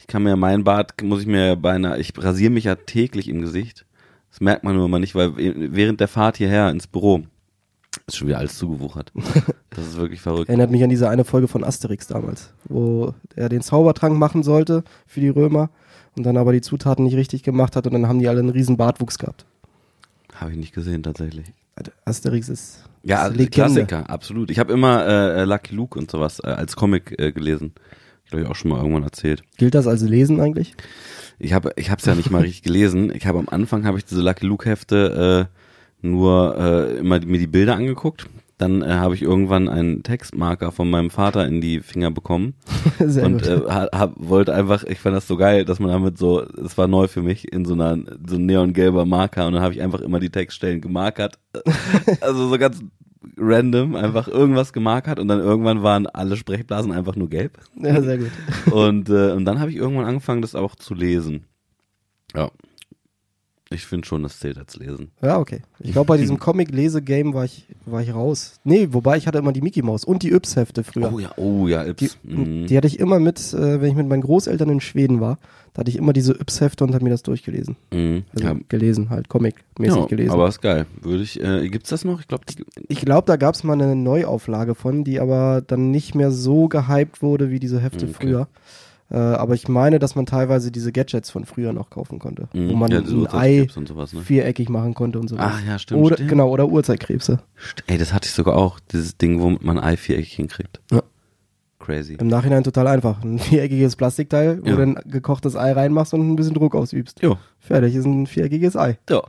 Ich 0.05 0.07
kann 0.07 0.21
mir 0.21 0.35
mein 0.35 0.63
Bart, 0.63 1.01
muss 1.01 1.21
ich 1.21 1.27
mir 1.27 1.55
beinahe, 1.55 1.97
ich 1.97 2.13
rasiere 2.15 2.51
mich 2.51 2.65
ja 2.65 2.75
täglich 2.75 3.27
im 3.27 3.41
Gesicht. 3.41 3.87
Das 4.29 4.39
merkt 4.39 4.63
man 4.63 4.75
nur 4.75 4.85
immer 4.85 4.99
nicht, 4.99 5.15
weil 5.15 5.35
während 5.35 5.99
der 5.99 6.07
Fahrt 6.07 6.37
hierher 6.37 6.69
ins 6.69 6.85
Büro 6.85 7.23
ist 8.05 8.17
schon 8.17 8.27
wieder 8.27 8.37
alles 8.37 8.55
zugewuchert. 8.57 9.11
Das 9.71 9.87
ist 9.87 9.97
wirklich 9.97 10.21
verrückt. 10.21 10.47
Erinnert 10.47 10.71
mich 10.71 10.81
an 10.85 10.89
diese 10.89 11.09
eine 11.09 11.25
Folge 11.25 11.49
von 11.49 11.65
Asterix 11.65 12.07
damals, 12.07 12.53
wo 12.63 13.13
er 13.35 13.49
den 13.49 13.59
Zaubertrank 13.59 14.17
machen 14.17 14.41
sollte 14.41 14.85
für 15.05 15.19
die 15.19 15.27
Römer 15.27 15.69
und 16.15 16.23
dann 16.23 16.37
aber 16.37 16.53
die 16.53 16.61
Zutaten 16.61 17.03
nicht 17.03 17.17
richtig 17.17 17.43
gemacht 17.43 17.75
hat 17.75 17.85
und 17.85 17.91
dann 17.91 18.07
haben 18.07 18.19
die 18.19 18.29
alle 18.29 18.39
einen 18.39 18.51
riesen 18.51 18.77
Bartwuchs 18.77 19.19
gehabt. 19.19 19.45
Habe 20.33 20.51
ich 20.51 20.57
nicht 20.57 20.73
gesehen 20.73 21.03
tatsächlich. 21.03 21.47
Asterix 22.05 22.47
ist 22.47 22.85
Ja, 23.03 23.25
ist 23.25 23.37
also. 23.37 23.49
Klassiker, 23.49 24.09
absolut. 24.09 24.49
Ich 24.49 24.59
habe 24.59 24.71
immer 24.71 25.05
äh, 25.05 25.43
Lucky 25.43 25.75
Luke 25.75 25.99
und 25.99 26.09
sowas 26.09 26.39
äh, 26.41 26.47
als 26.47 26.77
Comic 26.77 27.19
äh, 27.19 27.33
gelesen. 27.33 27.73
Ich 28.25 28.31
glaube, 28.31 28.43
ich 28.43 28.49
auch 28.49 28.55
schon 28.55 28.71
mal 28.71 28.77
irgendwann 28.81 29.03
erzählt. 29.03 29.43
Gilt 29.57 29.75
das 29.75 29.87
als 29.87 30.01
Lesen 30.01 30.39
eigentlich? 30.41 30.75
Ich 31.39 31.53
habe 31.53 31.71
ich 31.75 31.91
hab's 31.91 32.05
ja 32.05 32.15
nicht 32.15 32.31
mal 32.31 32.41
richtig 32.41 32.63
gelesen. 32.63 33.11
Ich 33.15 33.25
habe 33.27 33.39
am 33.39 33.49
Anfang 33.49 33.85
habe 33.85 33.97
ich 33.97 34.05
diese 34.05 34.21
Lucky 34.21 34.45
Luke 34.45 34.69
Hefte 34.69 35.47
äh, 36.01 36.05
nur 36.05 36.57
äh, 36.57 36.97
immer 36.97 37.19
mir 37.25 37.39
die 37.39 37.47
Bilder 37.47 37.75
angeguckt. 37.75 38.27
Dann 38.57 38.81
äh, 38.81 38.85
habe 38.87 39.15
ich 39.15 39.21
irgendwann 39.21 39.67
einen 39.67 40.01
Textmarker 40.01 40.71
von 40.71 40.89
meinem 40.89 41.09
Vater 41.09 41.45
in 41.45 41.59
die 41.59 41.81
Finger 41.81 42.09
bekommen 42.09 42.53
Sehr 42.99 43.25
und 43.25 43.41
gut. 43.43 43.47
äh, 43.47 43.61
ha- 43.69 43.89
hab, 43.91 44.13
wollte 44.17 44.53
einfach, 44.55 44.85
ich 44.85 44.99
fand 44.99 45.13
das 45.15 45.27
so 45.27 45.35
geil, 45.35 45.65
dass 45.65 45.79
man 45.79 45.89
damit 45.89 46.17
so, 46.17 46.41
es 46.41 46.77
war 46.77 46.87
neu 46.87 47.07
für 47.09 47.21
mich, 47.21 47.51
in 47.51 47.65
so 47.65 47.73
einer 47.73 47.97
so 48.25 48.37
neongelber 48.37 49.05
Marker 49.05 49.45
und 49.45 49.53
dann 49.53 49.61
habe 49.61 49.73
ich 49.73 49.81
einfach 49.81 49.99
immer 49.99 50.21
die 50.21 50.29
Textstellen 50.29 50.79
gemarkert. 50.79 51.37
also 52.21 52.47
so 52.47 52.57
ganz 52.57 52.81
random, 53.37 53.95
einfach 53.95 54.27
irgendwas 54.27 54.73
gemarkert 54.73 55.19
und 55.19 55.27
dann 55.27 55.39
irgendwann 55.39 55.83
waren 55.83 56.07
alle 56.07 56.37
Sprechblasen 56.37 56.91
einfach 56.91 57.15
nur 57.15 57.29
gelb. 57.29 57.57
ja, 57.81 58.01
sehr 58.01 58.17
gut. 58.17 58.31
Und, 58.71 59.09
äh, 59.09 59.31
und 59.31 59.45
dann 59.45 59.59
habe 59.59 59.71
ich 59.71 59.77
irgendwann 59.77 60.05
angefangen, 60.05 60.41
das 60.41 60.55
auch 60.55 60.75
zu 60.75 60.93
lesen. 60.93 61.45
Ja. 62.35 62.49
Ich 63.71 63.85
finde 63.87 64.05
schon, 64.07 64.21
das 64.21 64.39
zählt 64.39 64.59
als 64.59 64.75
Lesen. 64.75 65.11
Ja, 65.23 65.39
okay. 65.39 65.61
Ich 65.79 65.91
glaube, 65.91 66.07
bei 66.07 66.17
diesem 66.17 66.37
Comic-Lese-Game 66.37 67.33
war 67.33 67.45
ich, 67.45 67.65
war 67.85 68.01
ich 68.01 68.13
raus. 68.13 68.59
Nee, 68.63 68.89
wobei 68.91 69.17
ich 69.17 69.25
hatte 69.25 69.39
immer 69.39 69.53
die 69.53 69.61
Mickey 69.61 69.81
Maus 69.81 70.05
und 70.05 70.21
die 70.21 70.31
Yps-Hefte 70.31 70.83
früher. 70.83 71.11
Oh 71.11 71.19
ja, 71.19 71.31
oh 71.37 71.67
ja, 71.67 71.83
Die, 71.83 72.05
Ips. 72.05 72.17
Mhm. 72.23 72.67
die 72.67 72.77
hatte 72.77 72.85
ich 72.87 72.99
immer 72.99 73.19
mit, 73.19 73.39
äh, 73.53 73.81
wenn 73.81 73.89
ich 73.89 73.95
mit 73.95 74.07
meinen 74.07 74.21
Großeltern 74.21 74.69
in 74.69 74.81
Schweden 74.81 75.19
war. 75.19 75.39
Da 75.75 75.81
hatte 75.81 75.91
ich 75.91 75.97
immer 75.97 76.13
diese 76.13 76.31
Yps-Hefte 76.31 76.85
und 76.85 76.93
habe 76.93 77.03
mir 77.03 77.09
das 77.09 77.21
durchgelesen. 77.21 77.75
Mhm. 77.93 78.23
Also 78.33 78.47
ja. 78.47 78.55
gelesen, 78.69 79.09
halt 79.09 79.27
Comic-mäßig 79.27 79.97
ja, 79.97 80.05
gelesen. 80.05 80.31
aber 80.31 80.47
ist 80.47 80.61
geil. 80.61 80.85
Würde 81.01 81.21
ich, 81.21 81.43
äh, 81.43 81.67
gibt's 81.67 81.89
das 81.89 82.05
noch? 82.05 82.21
Ich 82.21 82.29
glaube, 82.29 82.45
ich 82.87 83.01
glaube, 83.01 83.27
da 83.27 83.35
gab 83.35 83.55
es 83.55 83.65
mal 83.65 83.73
eine 83.73 83.93
Neuauflage 83.93 84.73
von, 84.73 85.03
die 85.03 85.19
aber 85.19 85.61
dann 85.61 85.91
nicht 85.91 86.15
mehr 86.15 86.31
so 86.31 86.69
gehypt 86.69 87.21
wurde 87.21 87.51
wie 87.51 87.59
diese 87.59 87.81
Hefte 87.81 88.05
Okay. 88.05 88.13
früher. 88.13 88.47
Äh, 89.11 89.17
aber 89.17 89.53
ich 89.53 89.67
meine, 89.67 89.99
dass 89.99 90.15
man 90.15 90.25
teilweise 90.25 90.71
diese 90.71 90.93
Gadgets 90.93 91.29
von 91.29 91.45
früher 91.45 91.73
noch 91.73 91.89
kaufen 91.89 92.19
konnte. 92.19 92.47
Mhm. 92.53 92.69
Wo 92.69 92.75
man 92.75 92.91
ja, 92.91 92.99
ein 92.99 93.27
Ei 93.33 93.67
sowas, 93.69 94.13
ne? 94.13 94.21
viereckig 94.21 94.69
machen 94.69 94.93
konnte 94.93 95.19
und 95.19 95.27
so. 95.27 95.35
Ach 95.37 95.61
ja, 95.67 95.77
stimmt. 95.77 96.01
Oder, 96.01 96.15
stimmt. 96.15 96.29
genau, 96.29 96.49
oder 96.49 96.69
Uhrzeitkrebse. 96.69 97.39
Ey, 97.85 97.97
das 97.97 98.13
hatte 98.13 98.27
ich 98.27 98.33
sogar 98.33 98.55
auch. 98.55 98.79
Dieses 98.93 99.17
Ding, 99.17 99.41
womit 99.41 99.63
man 99.63 99.77
ein 99.77 99.83
Ei 99.83 99.97
viereckig 99.97 100.33
hinkriegt. 100.33 100.79
Ja. 100.89 101.03
Crazy. 101.85 102.15
Im 102.19 102.27
Nachhinein 102.27 102.63
total 102.63 102.87
einfach. 102.87 103.23
Ein 103.23 103.37
viereckiges 103.37 103.95
Plastikteil, 103.95 104.59
wo 104.63 104.69
Ja. 104.69 104.75
du 104.75 104.81
ein 104.81 104.95
gekochtes 105.05 105.55
Ei 105.55 105.71
reinmachst 105.71 106.13
und 106.15 106.21
ein 106.31 106.35
bisschen 106.35 106.55
Druck 106.55 106.73
ausübst. 106.75 107.21
Jo. 107.21 107.37
Fertig 107.59 107.93
ist 107.95 108.05
ein 108.05 108.25
viereckiges 108.25 108.75
Ei. 108.75 108.97
Ja. 109.09 109.21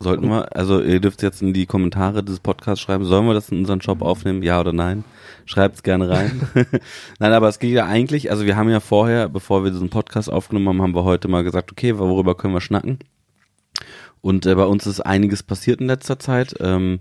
Sollten 0.00 0.28
wir, 0.28 0.54
also 0.56 0.80
ihr 0.80 1.00
dürft 1.00 1.22
jetzt 1.22 1.42
in 1.42 1.52
die 1.52 1.66
Kommentare 1.66 2.22
des 2.22 2.38
Podcasts 2.38 2.80
schreiben, 2.80 3.04
sollen 3.04 3.26
wir 3.26 3.34
das 3.34 3.48
in 3.48 3.58
unseren 3.58 3.80
Shop 3.82 4.00
aufnehmen, 4.00 4.44
ja 4.44 4.60
oder 4.60 4.72
nein? 4.72 5.02
Schreibt's 5.44 5.82
gerne 5.82 6.08
rein. 6.08 6.40
nein, 7.18 7.32
aber 7.32 7.48
es 7.48 7.58
geht 7.58 7.72
ja 7.72 7.86
eigentlich, 7.86 8.30
also 8.30 8.46
wir 8.46 8.56
haben 8.56 8.68
ja 8.70 8.78
vorher, 8.78 9.28
bevor 9.28 9.64
wir 9.64 9.72
diesen 9.72 9.90
Podcast 9.90 10.30
aufgenommen 10.30 10.68
haben, 10.68 10.82
haben 10.82 10.94
wir 10.94 11.02
heute 11.02 11.26
mal 11.26 11.42
gesagt, 11.42 11.72
okay, 11.72 11.98
worüber 11.98 12.36
können 12.36 12.54
wir 12.54 12.60
schnacken? 12.60 13.00
Und 14.20 14.46
äh, 14.46 14.54
bei 14.54 14.66
uns 14.66 14.86
ist 14.86 15.00
einiges 15.00 15.42
passiert 15.42 15.80
in 15.80 15.88
letzter 15.88 16.20
Zeit. 16.20 16.54
Ähm, 16.60 17.00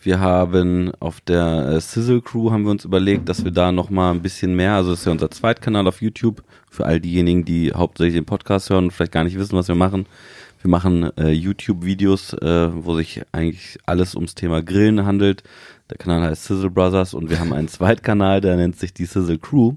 wir 0.00 0.20
haben 0.20 0.92
auf 1.00 1.20
der 1.20 1.68
äh, 1.68 1.80
Sizzle 1.80 2.22
Crew 2.22 2.50
haben 2.50 2.64
wir 2.64 2.70
uns 2.70 2.84
überlegt, 2.84 3.28
dass 3.28 3.44
wir 3.44 3.50
da 3.50 3.72
noch 3.72 3.90
mal 3.90 4.12
ein 4.12 4.22
bisschen 4.22 4.54
mehr, 4.54 4.74
also 4.74 4.90
das 4.90 5.00
ist 5.00 5.06
ja 5.06 5.12
unser 5.12 5.30
Zweitkanal 5.30 5.88
auf 5.88 6.00
YouTube, 6.00 6.42
für 6.70 6.86
all 6.86 7.00
diejenigen, 7.00 7.44
die 7.44 7.72
hauptsächlich 7.72 8.14
den 8.14 8.24
Podcast 8.24 8.70
hören 8.70 8.84
und 8.84 8.90
vielleicht 8.92 9.12
gar 9.12 9.24
nicht 9.24 9.38
wissen, 9.38 9.56
was 9.56 9.68
wir 9.68 9.74
machen. 9.74 10.06
Wir 10.60 10.70
machen 10.70 11.10
äh, 11.16 11.30
YouTube-Videos, 11.30 12.34
äh, 12.34 12.70
wo 12.72 12.96
sich 12.96 13.22
eigentlich 13.32 13.78
alles 13.86 14.14
ums 14.14 14.34
Thema 14.34 14.62
Grillen 14.62 15.04
handelt. 15.04 15.42
Der 15.90 15.98
Kanal 15.98 16.22
heißt 16.22 16.44
Sizzle 16.44 16.70
Brothers 16.70 17.14
und 17.14 17.30
wir 17.30 17.40
haben 17.40 17.52
einen 17.52 17.68
Zweitkanal, 17.68 18.40
der 18.40 18.56
nennt 18.56 18.78
sich 18.78 18.92
die 18.92 19.06
Sizzle 19.06 19.38
Crew. 19.38 19.74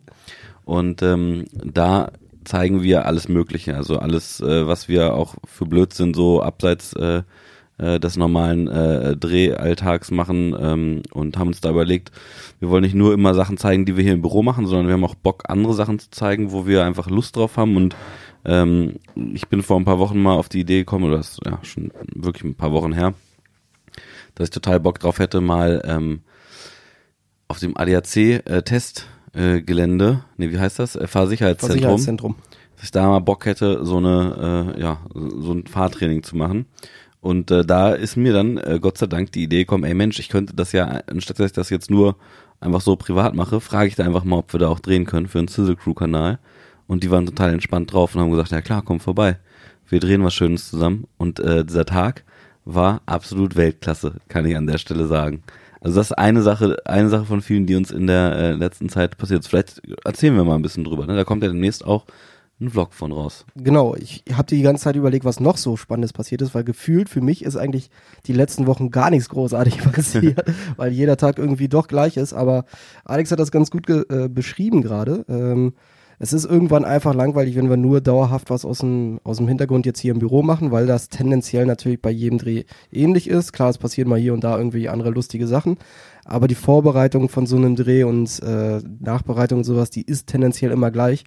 Und 0.65 1.01
ähm, 1.01 1.45
da 1.53 2.11
zeigen 2.43 2.81
wir 2.81 3.05
alles 3.05 3.27
Mögliche, 3.27 3.75
also 3.75 3.97
alles, 3.97 4.39
äh, 4.41 4.67
was 4.67 4.87
wir 4.87 5.13
auch 5.13 5.35
für 5.45 5.65
Blödsinn 5.65 6.13
so 6.13 6.41
abseits 6.41 6.93
äh, 6.93 7.23
äh, 7.81 7.99
des 7.99 8.15
normalen 8.15 8.67
äh, 8.67 9.17
Drehalltags 9.17 10.11
machen 10.11 10.55
ähm, 10.59 11.01
und 11.11 11.37
haben 11.37 11.47
uns 11.47 11.61
da 11.61 11.71
überlegt, 11.71 12.11
wir 12.59 12.69
wollen 12.69 12.83
nicht 12.83 12.95
nur 12.95 13.13
immer 13.13 13.33
Sachen 13.33 13.57
zeigen, 13.57 13.85
die 13.85 13.97
wir 13.97 14.03
hier 14.03 14.13
im 14.13 14.21
Büro 14.21 14.43
machen, 14.43 14.67
sondern 14.67 14.87
wir 14.87 14.93
haben 14.93 15.03
auch 15.03 15.15
Bock, 15.15 15.43
andere 15.47 15.73
Sachen 15.73 15.99
zu 15.99 16.11
zeigen, 16.11 16.51
wo 16.51 16.67
wir 16.67 16.85
einfach 16.85 17.09
Lust 17.09 17.35
drauf 17.35 17.57
haben 17.57 17.75
und 17.75 17.95
ähm, 18.45 18.95
ich 19.33 19.47
bin 19.49 19.61
vor 19.61 19.79
ein 19.79 19.85
paar 19.85 19.99
Wochen 19.99 20.21
mal 20.21 20.33
auf 20.33 20.49
die 20.49 20.61
Idee 20.61 20.79
gekommen, 20.79 21.05
oder 21.05 21.17
das 21.17 21.31
ist 21.31 21.39
ja 21.45 21.59
schon 21.63 21.91
wirklich 22.13 22.43
ein 22.43 22.55
paar 22.55 22.71
Wochen 22.71 22.93
her, 22.93 23.13
dass 24.35 24.45
ich 24.45 24.51
total 24.51 24.79
Bock 24.79 24.99
drauf 24.99 25.19
hätte, 25.19 25.41
mal 25.41 25.81
ähm, 25.85 26.21
auf 27.47 27.59
dem 27.59 27.75
ADAC-Testgelände, 27.77 29.57
äh, 29.57 29.61
Gelände, 29.61 30.23
nee, 30.37 30.51
wie 30.51 30.59
heißt 30.59 30.79
das? 30.79 30.95
Äh, 30.95 31.07
Fahrsicherheitszentrum, 31.07 31.79
Sicherheitszentrum. 31.79 32.35
dass 32.75 32.85
ich 32.85 32.91
da 32.91 33.07
mal 33.07 33.19
Bock 33.19 33.45
hätte, 33.45 33.85
so 33.85 33.97
eine, 33.97 34.73
äh, 34.77 34.81
ja, 34.81 35.01
so 35.13 35.53
ein 35.53 35.65
Fahrtraining 35.67 36.23
zu 36.23 36.35
machen. 36.35 36.65
Und 37.21 37.51
äh, 37.51 37.63
da 37.63 37.91
ist 37.91 38.17
mir 38.17 38.33
dann 38.33 38.57
äh, 38.57 38.79
Gott 38.81 38.97
sei 38.97 39.05
Dank 39.05 39.31
die 39.31 39.43
Idee 39.43 39.59
gekommen, 39.59 39.83
ey 39.83 39.93
Mensch, 39.93 40.19
ich 40.19 40.29
könnte 40.29 40.55
das 40.55 40.71
ja, 40.71 41.01
anstatt 41.07 41.39
dass 41.39 41.47
ich 41.47 41.53
das 41.53 41.69
jetzt 41.69 41.91
nur 41.91 42.17
einfach 42.59 42.81
so 42.81 42.95
privat 42.95 43.35
mache, 43.35 43.61
frage 43.61 43.87
ich 43.87 43.95
da 43.95 44.03
einfach 44.03 44.23
mal, 44.23 44.37
ob 44.37 44.53
wir 44.53 44.59
da 44.59 44.67
auch 44.67 44.79
drehen 44.79 45.05
können 45.05 45.27
für 45.27 45.39
einen 45.39 45.47
Sizzle 45.47 45.75
Crew 45.75 45.93
Kanal. 45.93 46.39
Und 46.87 47.03
die 47.03 47.11
waren 47.11 47.25
total 47.25 47.53
entspannt 47.53 47.93
drauf 47.93 48.15
und 48.15 48.21
haben 48.21 48.31
gesagt, 48.31 48.51
ja 48.51 48.61
klar, 48.61 48.81
komm 48.83 48.99
vorbei. 48.99 49.37
Wir 49.87 49.99
drehen 49.99 50.23
was 50.23 50.33
Schönes 50.33 50.69
zusammen. 50.69 51.07
Und 51.17 51.39
äh, 51.39 51.63
dieser 51.63 51.85
Tag 51.85 52.23
war 52.65 53.01
absolut 53.05 53.55
Weltklasse, 53.55 54.15
kann 54.27 54.45
ich 54.45 54.57
an 54.57 54.67
der 54.67 54.77
Stelle 54.77 55.05
sagen. 55.05 55.43
Also 55.79 55.97
das 55.97 56.07
ist 56.07 56.17
eine 56.17 56.41
Sache, 56.41 56.77
eine 56.85 57.09
Sache 57.09 57.25
von 57.25 57.41
vielen, 57.41 57.65
die 57.65 57.75
uns 57.75 57.91
in 57.91 58.07
der 58.07 58.35
äh, 58.35 58.51
letzten 58.51 58.89
Zeit 58.89 59.17
passiert 59.17 59.41
ist. 59.41 59.47
Vielleicht 59.47 59.81
erzählen 60.05 60.35
wir 60.35 60.43
mal 60.43 60.55
ein 60.55 60.61
bisschen 60.61 60.83
drüber. 60.83 61.05
Ne? 61.07 61.15
Da 61.15 61.23
kommt 61.23 61.43
ja 61.43 61.49
demnächst 61.49 61.85
auch 61.85 62.05
ein 62.61 62.69
Vlog 62.69 62.93
von 62.93 63.11
raus. 63.11 63.45
Genau, 63.55 63.95
ich 63.95 64.23
habe 64.31 64.45
die 64.45 64.61
ganze 64.61 64.83
Zeit 64.83 64.95
überlegt, 64.95 65.25
was 65.25 65.39
noch 65.39 65.57
so 65.57 65.75
Spannendes 65.75 66.13
passiert 66.13 66.41
ist, 66.41 66.53
weil 66.53 66.63
gefühlt 66.63 67.09
für 67.09 67.21
mich 67.21 67.43
ist 67.43 67.57
eigentlich 67.57 67.89
die 68.27 68.33
letzten 68.33 68.67
Wochen 68.67 68.91
gar 68.91 69.09
nichts 69.09 69.29
großartig 69.29 69.79
passiert, 69.91 70.45
weil 70.77 70.91
jeder 70.91 71.17
Tag 71.17 71.39
irgendwie 71.39 71.67
doch 71.67 71.87
gleich 71.87 72.17
ist. 72.17 72.33
Aber 72.33 72.65
Alex 73.03 73.31
hat 73.31 73.39
das 73.39 73.51
ganz 73.51 73.71
gut 73.71 73.87
ge 73.87 74.03
äh, 74.09 74.29
beschrieben 74.29 74.81
gerade. 74.81 75.25
Ähm, 75.27 75.73
es 76.23 76.33
ist 76.33 76.45
irgendwann 76.45 76.85
einfach 76.85 77.15
langweilig, 77.15 77.55
wenn 77.55 77.67
wir 77.67 77.77
nur 77.77 77.99
dauerhaft 77.99 78.51
was 78.51 78.63
aus 78.63 78.77
dem, 78.77 79.19
aus 79.23 79.37
dem 79.37 79.47
Hintergrund 79.47 79.87
jetzt 79.87 79.99
hier 79.99 80.13
im 80.13 80.19
Büro 80.19 80.43
machen, 80.43 80.69
weil 80.69 80.85
das 80.85 81.09
tendenziell 81.09 81.65
natürlich 81.65 81.99
bei 81.99 82.11
jedem 82.11 82.37
Dreh 82.37 82.65
ähnlich 82.91 83.27
ist. 83.27 83.53
Klar, 83.53 83.71
es 83.71 83.79
passieren 83.79 84.07
mal 84.07 84.19
hier 84.19 84.35
und 84.35 84.43
da 84.43 84.55
irgendwie 84.55 84.87
andere 84.87 85.09
lustige 85.09 85.47
Sachen, 85.47 85.79
aber 86.23 86.47
die 86.47 86.53
Vorbereitung 86.53 87.27
von 87.27 87.47
so 87.47 87.57
einem 87.57 87.75
Dreh 87.75 88.03
und 88.03 88.39
äh, 88.43 88.81
Nachbereitung 88.99 89.59
und 89.59 89.63
sowas, 89.63 89.89
die 89.89 90.03
ist 90.03 90.27
tendenziell 90.27 90.69
immer 90.69 90.91
gleich. 90.91 91.23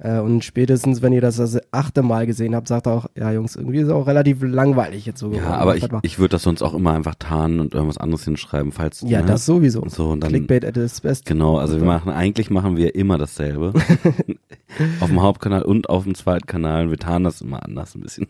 Äh, 0.00 0.20
und 0.20 0.44
spätestens, 0.44 1.02
wenn 1.02 1.12
ihr 1.12 1.20
das 1.20 1.36
das 1.36 1.58
achte 1.72 2.02
Mal 2.02 2.26
gesehen 2.26 2.54
habt, 2.54 2.68
sagt 2.68 2.86
er 2.86 2.92
auch, 2.92 3.06
ja 3.16 3.32
Jungs, 3.32 3.56
irgendwie 3.56 3.78
ist 3.78 3.86
es 3.86 3.92
auch 3.92 4.06
relativ 4.06 4.42
langweilig 4.42 5.06
jetzt 5.06 5.18
so. 5.18 5.32
Ja, 5.32 5.54
aber 5.56 5.76
ich, 5.76 5.88
ich 6.02 6.18
würde 6.18 6.32
das 6.32 6.42
sonst 6.42 6.62
auch 6.62 6.74
immer 6.74 6.92
einfach 6.92 7.16
tarnen 7.18 7.60
und 7.60 7.74
irgendwas 7.74 7.98
anderes 7.98 8.24
hinschreiben, 8.24 8.72
falls 8.72 9.00
ja, 9.02 9.20
ne? 9.20 9.26
das 9.26 9.44
sowieso. 9.44 9.82
Und 9.82 9.90
so 9.90 10.10
und 10.10 10.20
dann 10.20 10.30
Clickbait 10.30 10.64
at 10.64 10.76
its 10.76 11.00
best. 11.00 11.26
Genau, 11.26 11.58
also 11.58 11.78
wir 11.78 11.86
machen 11.86 12.12
eigentlich 12.12 12.50
machen 12.50 12.76
wir 12.76 12.94
immer 12.94 13.18
dasselbe. 13.18 13.72
auf 15.00 15.08
dem 15.08 15.22
Hauptkanal 15.22 15.62
und 15.62 15.88
auf 15.88 16.04
dem 16.04 16.14
Zweitkanal. 16.14 16.90
Wir 16.90 16.98
tarnen 16.98 17.24
das 17.24 17.40
immer 17.40 17.64
anders 17.64 17.94
ein 17.94 18.00
bisschen. 18.00 18.28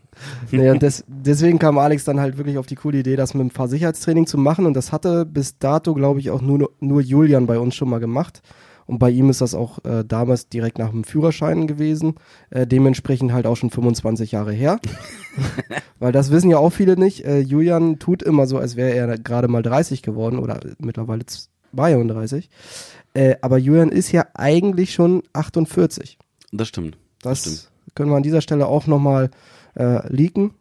Nee, 0.50 0.70
und 0.70 0.82
des, 0.82 1.04
deswegen 1.06 1.58
kam 1.58 1.78
Alex 1.78 2.04
dann 2.04 2.20
halt 2.20 2.38
wirklich 2.38 2.58
auf 2.58 2.66
die 2.66 2.76
coole 2.76 2.98
Idee, 2.98 3.16
das 3.16 3.34
mit 3.34 3.42
dem 3.42 3.50
Fahrsicherheitstraining 3.50 4.26
zu 4.26 4.38
machen. 4.38 4.66
Und 4.66 4.74
das 4.74 4.92
hatte 4.92 5.26
bis 5.26 5.58
dato, 5.58 5.94
glaube 5.94 6.20
ich, 6.20 6.30
auch 6.30 6.40
nur, 6.40 6.70
nur 6.80 7.00
Julian 7.00 7.46
bei 7.46 7.58
uns 7.58 7.74
schon 7.74 7.90
mal 7.90 8.00
gemacht. 8.00 8.42
Und 8.88 8.98
bei 8.98 9.10
ihm 9.10 9.28
ist 9.28 9.42
das 9.42 9.54
auch 9.54 9.84
äh, 9.84 10.02
damals 10.02 10.48
direkt 10.48 10.78
nach 10.78 10.90
dem 10.90 11.04
Führerschein 11.04 11.66
gewesen. 11.66 12.14
Äh, 12.48 12.66
dementsprechend 12.66 13.32
halt 13.34 13.46
auch 13.46 13.54
schon 13.54 13.68
25 13.68 14.32
Jahre 14.32 14.52
her. 14.52 14.80
Weil 15.98 16.10
das 16.10 16.30
wissen 16.30 16.48
ja 16.48 16.56
auch 16.56 16.70
viele 16.70 16.96
nicht. 16.96 17.22
Äh, 17.24 17.40
Julian 17.40 17.98
tut 17.98 18.22
immer 18.22 18.46
so, 18.46 18.56
als 18.56 18.76
wäre 18.76 18.94
er 18.94 19.18
gerade 19.18 19.46
mal 19.46 19.62
30 19.62 20.02
geworden 20.02 20.38
oder 20.38 20.58
mittlerweile 20.78 21.24
32. 21.76 22.48
Äh, 23.12 23.36
aber 23.42 23.58
Julian 23.58 23.90
ist 23.90 24.10
ja 24.10 24.26
eigentlich 24.32 24.94
schon 24.94 25.22
48. 25.34 26.18
Das 26.50 26.68
stimmt. 26.68 26.96
Das 27.20 27.40
Stimmt. 27.42 27.70
können 27.94 28.10
wir 28.10 28.16
an 28.16 28.22
dieser 28.22 28.40
Stelle 28.40 28.68
auch 28.68 28.86
nochmal 28.86 29.30
äh, 29.74 30.10
leaken. 30.10 30.52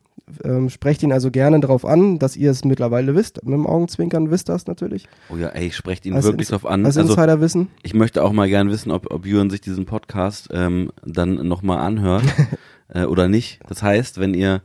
Ähm, 0.43 0.69
sprecht 0.69 1.03
ihn 1.03 1.13
also 1.13 1.31
gerne 1.31 1.59
darauf 1.61 1.85
an, 1.85 2.19
dass 2.19 2.35
ihr 2.35 2.51
es 2.51 2.65
mittlerweile 2.65 3.15
wisst. 3.15 3.43
Mit 3.45 3.53
dem 3.53 3.65
Augenzwinkern 3.65 4.29
wisst 4.29 4.49
das 4.49 4.67
natürlich. 4.67 5.07
Oh 5.29 5.37
ja, 5.37 5.49
ey, 5.49 5.71
sprecht 5.71 6.05
ihn 6.05 6.13
Als 6.13 6.25
wirklich 6.25 6.49
drauf 6.49 6.65
an. 6.65 6.85
Als 6.85 6.97
Also, 6.97 7.11
Insiderwissen. 7.13 7.69
ich 7.81 7.93
möchte 7.93 8.23
auch 8.23 8.33
mal 8.33 8.49
gern 8.49 8.69
wissen, 8.69 8.91
ob, 8.91 9.11
ob 9.11 9.25
Jürgen 9.25 9.49
sich 9.49 9.61
diesen 9.61 9.85
Podcast 9.85 10.49
ähm, 10.51 10.91
dann 11.05 11.47
nochmal 11.47 11.79
anhört 11.79 12.23
äh, 12.93 13.05
oder 13.05 13.29
nicht. 13.29 13.59
Das 13.67 13.81
heißt, 13.81 14.19
wenn 14.19 14.33
ihr, 14.33 14.61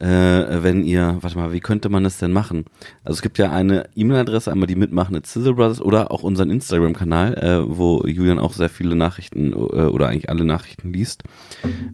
äh, 0.00 0.62
wenn 0.62 0.82
ihr, 0.82 1.18
warte 1.20 1.36
mal, 1.36 1.52
wie 1.52 1.60
könnte 1.60 1.88
man 1.90 2.02
das 2.04 2.18
denn 2.18 2.32
machen? 2.32 2.64
Also 3.04 3.18
es 3.18 3.22
gibt 3.22 3.38
ja 3.38 3.50
eine 3.52 3.88
E-Mail-Adresse, 3.94 4.50
einmal 4.50 4.66
die 4.66 4.74
mitmachen 4.74 5.14
at 5.14 5.26
Sizzle 5.26 5.54
Brothers 5.54 5.80
oder 5.80 6.10
auch 6.10 6.22
unseren 6.22 6.50
Instagram-Kanal, 6.50 7.34
äh, 7.34 7.76
wo 7.76 8.02
Julian 8.06 8.38
auch 8.38 8.54
sehr 8.54 8.70
viele 8.70 8.96
Nachrichten 8.96 9.52
äh, 9.52 9.56
oder 9.56 10.08
eigentlich 10.08 10.30
alle 10.30 10.44
Nachrichten 10.44 10.92
liest. 10.92 11.22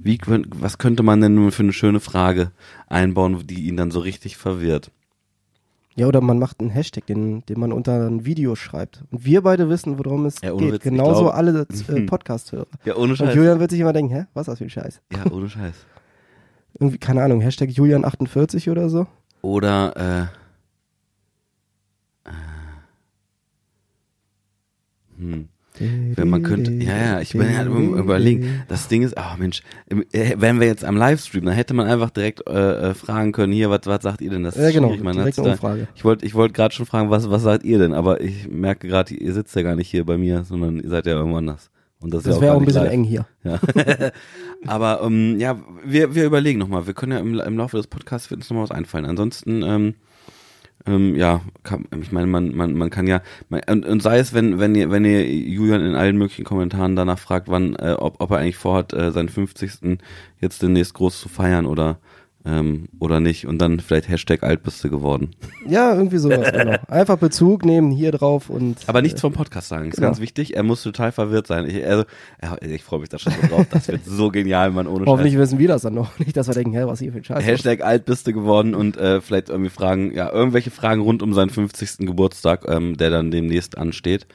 Wie, 0.03 0.19
was 0.55 0.79
könnte 0.79 1.03
man 1.03 1.21
denn 1.21 1.51
für 1.51 1.63
eine 1.65 1.73
schöne 1.73 2.01
Frage 2.01 2.53
einbauen, 2.89 3.47
die 3.47 3.67
ihn 3.67 3.77
dann 3.77 3.91
so 3.91 4.01
richtig 4.01 4.37
verwirrt? 4.37 4.91
Ja, 5.99 6.07
oder 6.07 6.21
man 6.21 6.39
macht 6.39 6.61
einen 6.61 6.69
Hashtag, 6.71 7.07
den, 7.07 7.43
den 7.47 7.59
man 7.59 7.73
unter 7.73 8.07
ein 8.07 8.27
Video 8.27 8.55
schreibt. 8.55 9.03
Und 9.11 9.25
wir 9.25 9.41
beide 9.41 9.71
wissen, 9.71 9.99
worum 9.99 10.27
es 10.27 10.37
Ja, 10.43 10.55
geht. 10.55 10.75
Witz, 10.75 10.83
Genauso 10.83 11.23
glaub- 11.23 11.35
alle 11.35 11.67
äh, 11.89 12.01
Podcast-Hörer. 12.07 12.67
Ja, 12.85 12.97
ohne 12.97 13.15
Und 13.15 13.35
Julian 13.35 13.61
wird 13.61 13.71
sich 13.71 13.81
immer 13.81 13.95
denken, 13.95 14.13
hä, 14.15 14.25
was 14.35 14.43
ist 14.43 14.49
das 14.53 14.59
für 14.59 14.65
ein 14.65 14.71
Scheiß? 14.71 15.01
Ja, 15.13 15.33
ohne 15.33 15.49
Scheiß. 15.49 15.75
Irgendwie, 16.79 16.99
keine 16.99 17.23
Ahnung, 17.23 17.41
Hashtag 17.41 17.71
Julian48 17.71 18.71
oder 18.71 18.89
so. 18.89 19.07
Oder 19.43 20.29
äh, 22.25 22.29
äh, 22.29 22.33
hm. 25.19 25.49
Wenn 25.79 26.31
man 26.31 26.43
könnte, 26.43 26.73
ja, 26.73 26.97
ja, 26.97 27.21
ich 27.21 27.33
bin 27.33 27.55
halt 27.55 27.67
immer 27.67 27.99
überlegen. 27.99 28.63
Das 28.69 28.89
Ding 28.89 29.03
ist, 29.03 29.19
ach 29.19 29.37
Mensch, 29.37 29.63
äh, 30.13 30.35
wenn 30.39 30.59
wir 30.59 30.67
jetzt 30.67 30.85
am 30.85 30.97
Livestream, 30.97 31.45
dann 31.45 31.55
hätte 31.55 31.75
man 31.75 31.87
einfach 31.87 32.11
direkt 32.11 32.49
äh, 32.49 32.91
äh, 32.91 32.95
fragen 32.95 33.33
können, 33.33 33.53
hier, 33.53 33.69
was, 33.69 33.81
was 33.85 34.03
sagt 34.03 34.23
ihr 34.23 34.31
denn? 34.31 34.43
Das 34.43 34.57
ist 34.57 34.63
Ja, 34.63 34.71
genau, 34.71 34.89
schwierig, 34.89 35.05
man 35.05 35.17
direkt 35.17 35.37
hat's 35.37 35.39
eine 35.39 35.49
da, 35.49 35.53
Umfrage. 35.53 35.89
Ich 35.95 36.05
wollte 36.05 36.25
ich 36.25 36.35
wollte 36.35 36.55
gerade 36.55 36.75
schon 36.75 36.87
fragen, 36.87 37.11
was, 37.11 37.29
was 37.29 37.43
sagt 37.43 37.65
ihr 37.65 37.79
denn? 37.79 37.93
Aber 37.93 38.21
ich 38.23 38.49
merke 38.49 38.89
gerade, 38.89 39.15
ihr 39.15 39.35
sitzt 39.35 39.55
ja 39.55 39.63
gar 39.63 39.77
nicht 39.77 39.91
hier 39.91 40.07
bei 40.07 40.17
mir, 40.17 40.45
sondern 40.45 40.81
ihr 40.81 40.89
seid 40.89 41.07
ja 41.07 41.13
irgendwo 41.13 41.37
anders. 41.37 41.71
Und 42.01 42.13
das, 42.13 42.25
Das 42.25 42.41
wäre 42.41 42.55
auch 42.55 42.61
ein 42.61 42.67
bisschen 42.67 42.85
live. 42.85 42.93
eng 42.93 43.05
hier. 43.05 43.27
Ja. 43.43 43.59
Aber 44.67 45.01
ähm, 45.03 45.39
ja, 45.39 45.59
wir, 45.85 46.15
wir 46.15 46.25
überlegen 46.25 46.59
nochmal. 46.59 46.87
Wir 46.87 46.95
können 46.95 47.13
ja 47.13 47.19
im, 47.19 47.39
im 47.39 47.57
Laufe 47.57 47.77
des 47.77 47.87
Podcasts 47.87 48.31
wird 48.31 48.41
uns 48.41 48.51
nochmal 48.51 48.65
was 48.65 48.71
einfallen. 48.71 49.07
Ansonsten, 49.07 49.63
ähm, 49.63 49.95
ähm, 50.87 51.17
ja, 51.17 51.41
kann, 51.63 51.87
ich 52.01 52.13
meine, 52.13 52.27
man, 52.27 52.55
man, 52.55 52.75
man 52.75 52.91
kann 52.91 53.07
ja, 53.07 53.23
man, 53.49 53.63
und, 53.69 53.87
und 53.87 54.03
sei 54.03 54.19
es, 54.19 54.35
wenn, 54.35 54.59
wenn 54.59 54.75
ihr, 54.75 54.91
wenn 54.91 55.05
ihr 55.05 55.27
Julian 55.27 55.85
in 55.85 55.95
allen 55.95 56.17
möglichen 56.17 56.45
Kommentaren 56.45 56.97
danach 56.97 57.19
fragt, 57.19 57.49
wann, 57.49 57.75
äh, 57.77 57.97
ob, 57.99 58.21
ob 58.21 58.31
er 58.31 58.39
eigentlich 58.39 58.57
vorhat, 58.57 58.93
äh, 58.93 59.11
seinen 59.11 59.29
50. 59.29 59.99
jetzt 60.41 60.63
demnächst 60.63 60.95
groß 60.95 61.21
zu 61.21 61.29
feiern 61.29 61.67
oder 61.67 61.99
ähm, 62.47 62.89
oder 63.01 63.19
nicht 63.21 63.47
und 63.47 63.59
dann 63.59 63.81
vielleicht 63.81 64.09
Hashtag 64.09 64.43
alt 64.45 64.63
bist 64.63 64.83
du 64.85 64.89
geworden. 64.89 65.31
Ja, 65.67 65.95
irgendwie 65.95 66.19
sowas, 66.19 66.53
genau. 66.53 66.77
Einfach 66.89 67.19
Bezug 67.19 67.65
nehmen 67.65 67.91
hier 67.91 68.13
drauf 68.13 68.49
und. 68.49 68.77
Aber 68.87 69.03
nichts 69.03 69.21
vom 69.21 69.33
Podcast 69.33 69.69
sagen, 69.69 69.89
ist 69.89 69.97
Genau. 69.97 70.09
ganz 70.09 70.21
wichtig. 70.21 70.57
Er 70.57 70.63
muss 70.63 70.83
total 70.83 71.11
verwirrt 71.13 71.47
sein. 71.49 71.67
Ich, 71.69 71.85
also, 71.85 72.05
ich 72.61 72.85
freue 72.85 73.01
mich 73.01 73.09
da 73.09 73.19
schon 73.19 73.33
so 73.41 73.49
drauf. 73.49 73.67
Das 73.71 73.89
wird 73.89 74.05
so 74.05 74.31
genial, 74.31 74.71
Mann, 74.71 74.87
ohne 74.87 75.01
Scheiß. 75.01 75.07
Hoffentlich 75.09 75.37
wissen 75.37 75.59
wir 75.59 75.69
das 75.69 75.83
dann 75.83 75.95
noch. 75.95 76.17
Nicht, 76.19 76.37
dass 76.37 76.47
wir 76.47 76.55
denken, 76.55 76.73
hä, 76.75 76.85
was 76.87 77.01
hier 77.01 77.11
für 77.13 77.19
ein 77.19 77.25
Scheiß. 77.25 77.45
Hashtag 77.45 77.83
alt 77.83 78.05
bist 78.05 78.27
du 78.29 78.33
geworden 78.33 78.75
und 78.75 78.97
äh, 78.97 79.21
vielleicht 79.21 79.49
irgendwie 79.49 79.71
Fragen, 79.71 80.13
ja, 80.15 80.31
irgendwelche 80.33 80.71
Fragen 80.71 81.01
rund 81.01 81.23
um 81.23 81.35
seinen 81.35 81.51
50. 81.51 82.07
Geburtstag, 82.07 82.65
ähm, 82.69 82.97
der 82.97 83.11
dann 83.11 83.31
demnächst 83.33 83.77
ansteht. 83.77 84.27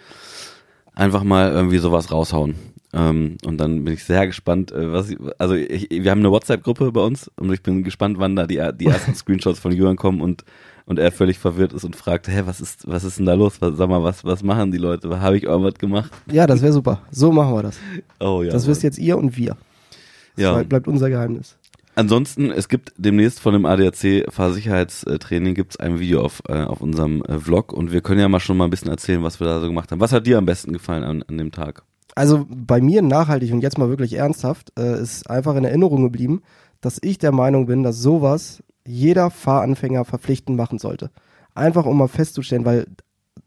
Einfach 0.94 1.24
mal 1.24 1.50
irgendwie 1.52 1.78
sowas 1.78 2.12
raushauen. 2.12 2.56
Ähm, 2.94 3.38
und 3.46 3.58
dann 3.58 3.84
bin 3.86 3.94
ich 3.94 4.04
sehr 4.04 4.28
gespannt, 4.28 4.72
äh, 4.72 4.92
was 4.92 5.10
ich, 5.10 5.18
also 5.38 5.56
ich, 5.56 5.90
wir 5.90 6.12
haben 6.12 6.20
eine 6.20 6.32
WhatsApp-Gruppe 6.32 6.92
bei 6.92 7.02
uns 7.02 7.32
und 7.40 7.52
ich 7.54 7.64
bin 7.64 7.84
gespannt, 7.84 8.18
wann 8.20 8.36
da 8.36 8.46
die, 8.48 8.62
die 8.80 8.86
ersten 8.88 9.16
Screenshots 9.16 9.60
von 9.60 9.72
Jürgen 9.72 9.96
kommen 9.98 10.22
und 10.22 10.44
und 10.88 10.98
er 11.00 11.12
völlig 11.12 11.38
verwirrt 11.38 11.72
ist 11.74 11.86
und 11.86 11.96
fragt, 11.96 12.28
hä, 12.28 12.42
was 12.46 12.60
ist, 12.60 12.86
was 12.88 13.04
ist 13.06 13.18
denn 13.20 13.26
da 13.28 13.36
los? 13.36 13.62
Was, 13.62 13.78
sag 13.78 13.88
mal, 13.88 14.04
was, 14.04 14.26
was 14.26 14.44
machen 14.44 14.72
die 14.72 14.80
Leute? 14.80 15.22
Habe 15.22 15.38
ich 15.38 15.44
irgendwas 15.44 15.76
gemacht? 15.76 16.12
Ja, 16.30 16.48
das 16.48 16.62
wäre 16.62 16.74
super. 16.74 17.02
So 17.12 17.32
machen 17.32 17.54
wir 17.54 17.64
das. 17.64 17.80
Oh 18.20 18.42
ja. 18.44 18.52
das 18.52 18.68
wisst 18.68 18.84
jetzt 18.84 18.98
ihr 18.98 19.18
und 19.18 19.38
wir. 19.38 19.56
Das 20.36 20.44
ja. 20.44 20.54
bleibt- 20.54 20.70
bleibt 20.70 20.88
unser 20.88 21.10
Geheimnis. 21.10 21.56
Ansonsten, 21.96 22.52
es 22.52 22.68
gibt 22.68 22.94
demnächst 22.98 23.40
von 23.40 23.54
dem 23.54 23.66
ADAC 23.66 24.26
Fahrsicherheitstraining 24.30 25.54
gibt's 25.56 25.78
ein 25.78 26.00
Video 26.00 26.22
auf, 26.24 26.42
äh, 26.50 26.64
auf 26.64 26.82
unserem 26.82 27.22
äh, 27.24 27.40
Vlog 27.40 27.74
und 27.74 27.92
wir 27.92 28.02
können 28.02 28.20
ja 28.20 28.28
mal 28.28 28.40
schon 28.40 28.58
mal 28.58 28.66
ein 28.66 28.70
bisschen 28.72 28.90
erzählen, 28.90 29.24
was 29.24 29.40
wir 29.40 29.48
da 29.48 29.60
so 29.60 29.68
gemacht 29.68 29.92
haben. 29.92 30.00
Was 30.00 30.12
hat 30.12 30.26
dir 30.26 30.38
am 30.40 30.46
besten 30.46 30.74
gefallen 30.74 31.04
an, 31.04 31.24
an 31.24 31.38
dem 31.38 31.52
Tag? 31.52 31.84
Also 32.16 32.46
bei 32.50 32.82
mir 32.82 33.02
nachhaltig 33.02 33.54
und 33.54 33.62
jetzt 33.62 33.78
mal 33.78 33.90
wirklich 33.90 34.14
ernsthaft 34.14 34.74
äh, 34.78 35.02
ist 35.02 35.30
einfach 35.30 35.56
in 35.56 35.64
Erinnerung 35.64 36.04
geblieben, 36.04 36.42
dass 36.82 37.00
ich 37.02 37.18
der 37.18 37.32
Meinung 37.32 37.68
bin, 37.68 37.84
dass 37.84 37.98
sowas 37.98 38.64
jeder 38.86 39.30
Fahranfänger 39.30 40.06
verpflichtend 40.06 40.58
machen 40.58 40.80
sollte. 40.80 41.12
Einfach 41.54 41.86
um 41.86 41.98
mal 41.98 42.08
festzustellen, 42.08 42.66
weil, 42.66 42.88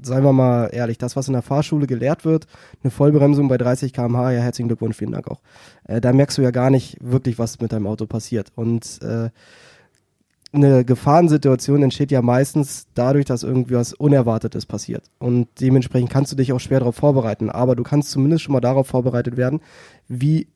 seien 0.00 0.24
wir 0.24 0.32
mal 0.32 0.68
ehrlich, 0.72 0.98
das, 0.98 1.16
was 1.16 1.26
in 1.26 1.32
der 1.32 1.42
Fahrschule 1.42 1.86
gelehrt 1.86 2.24
wird, 2.24 2.46
eine 2.82 2.90
Vollbremsung 2.90 3.48
bei 3.48 3.58
30 3.58 3.92
km/h, 3.92 4.32
ja, 4.32 4.40
herzlichen 4.40 4.68
Glückwunsch, 4.68 4.96
vielen 4.96 5.12
Dank 5.12 5.28
auch. 5.28 5.40
Äh, 5.84 6.00
da 6.00 6.12
merkst 6.12 6.38
du 6.38 6.42
ja 6.42 6.50
gar 6.50 6.70
nicht 6.70 6.96
wirklich, 7.00 7.38
was 7.38 7.60
mit 7.60 7.72
deinem 7.72 7.86
Auto 7.86 8.06
passiert. 8.06 8.52
Und 8.54 9.02
äh, 9.02 9.30
eine 10.54 10.84
Gefahrensituation 10.84 11.82
entsteht 11.82 12.10
ja 12.10 12.22
meistens 12.22 12.86
dadurch, 12.94 13.24
dass 13.24 13.42
irgendwie 13.42 13.74
was 13.74 13.92
Unerwartetes 13.92 14.66
passiert. 14.66 15.04
Und 15.18 15.48
dementsprechend 15.60 16.10
kannst 16.10 16.32
du 16.32 16.36
dich 16.36 16.52
auch 16.52 16.60
schwer 16.60 16.78
darauf 16.80 16.96
vorbereiten. 16.96 17.50
Aber 17.50 17.74
du 17.76 17.82
kannst 17.82 18.10
zumindest 18.10 18.42
schon 18.44 18.52
mal 18.52 18.60
darauf 18.60 18.86
vorbereitet 18.86 19.36
werden, 19.36 19.60
wie 20.08 20.48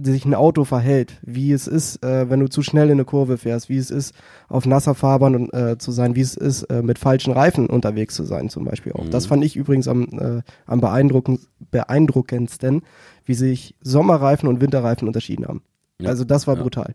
sich 0.00 0.24
ein 0.24 0.34
Auto 0.34 0.64
verhält, 0.64 1.18
wie 1.22 1.50
es 1.50 1.66
ist, 1.66 2.04
äh, 2.04 2.30
wenn 2.30 2.38
du 2.40 2.48
zu 2.48 2.62
schnell 2.62 2.86
in 2.86 2.92
eine 2.92 3.04
Kurve 3.04 3.38
fährst, 3.38 3.68
wie 3.68 3.78
es 3.78 3.90
ist, 3.90 4.14
auf 4.48 4.64
nasser 4.66 4.94
Fahrbahn 4.94 5.50
äh, 5.50 5.76
zu 5.78 5.90
sein, 5.90 6.14
wie 6.14 6.20
es 6.20 6.36
ist, 6.36 6.64
äh, 6.64 6.82
mit 6.82 6.98
falschen 6.98 7.32
Reifen 7.32 7.66
unterwegs 7.66 8.14
zu 8.14 8.22
sein, 8.24 8.48
zum 8.48 8.64
Beispiel 8.64 8.92
auch. 8.92 9.04
Mhm. 9.04 9.10
Das 9.10 9.26
fand 9.26 9.44
ich 9.44 9.56
übrigens 9.56 9.88
am, 9.88 10.04
äh, 10.12 10.42
am 10.66 10.80
beeindrucken, 10.80 11.40
beeindruckendsten, 11.70 12.82
wie 13.24 13.34
sich 13.34 13.74
Sommerreifen 13.80 14.48
und 14.48 14.60
Winterreifen 14.60 15.08
unterschieden 15.08 15.46
haben. 15.48 15.62
Ja. 16.00 16.10
Also 16.10 16.24
das 16.24 16.46
war 16.46 16.56
Ja. 16.56 16.62
brutal. 16.62 16.94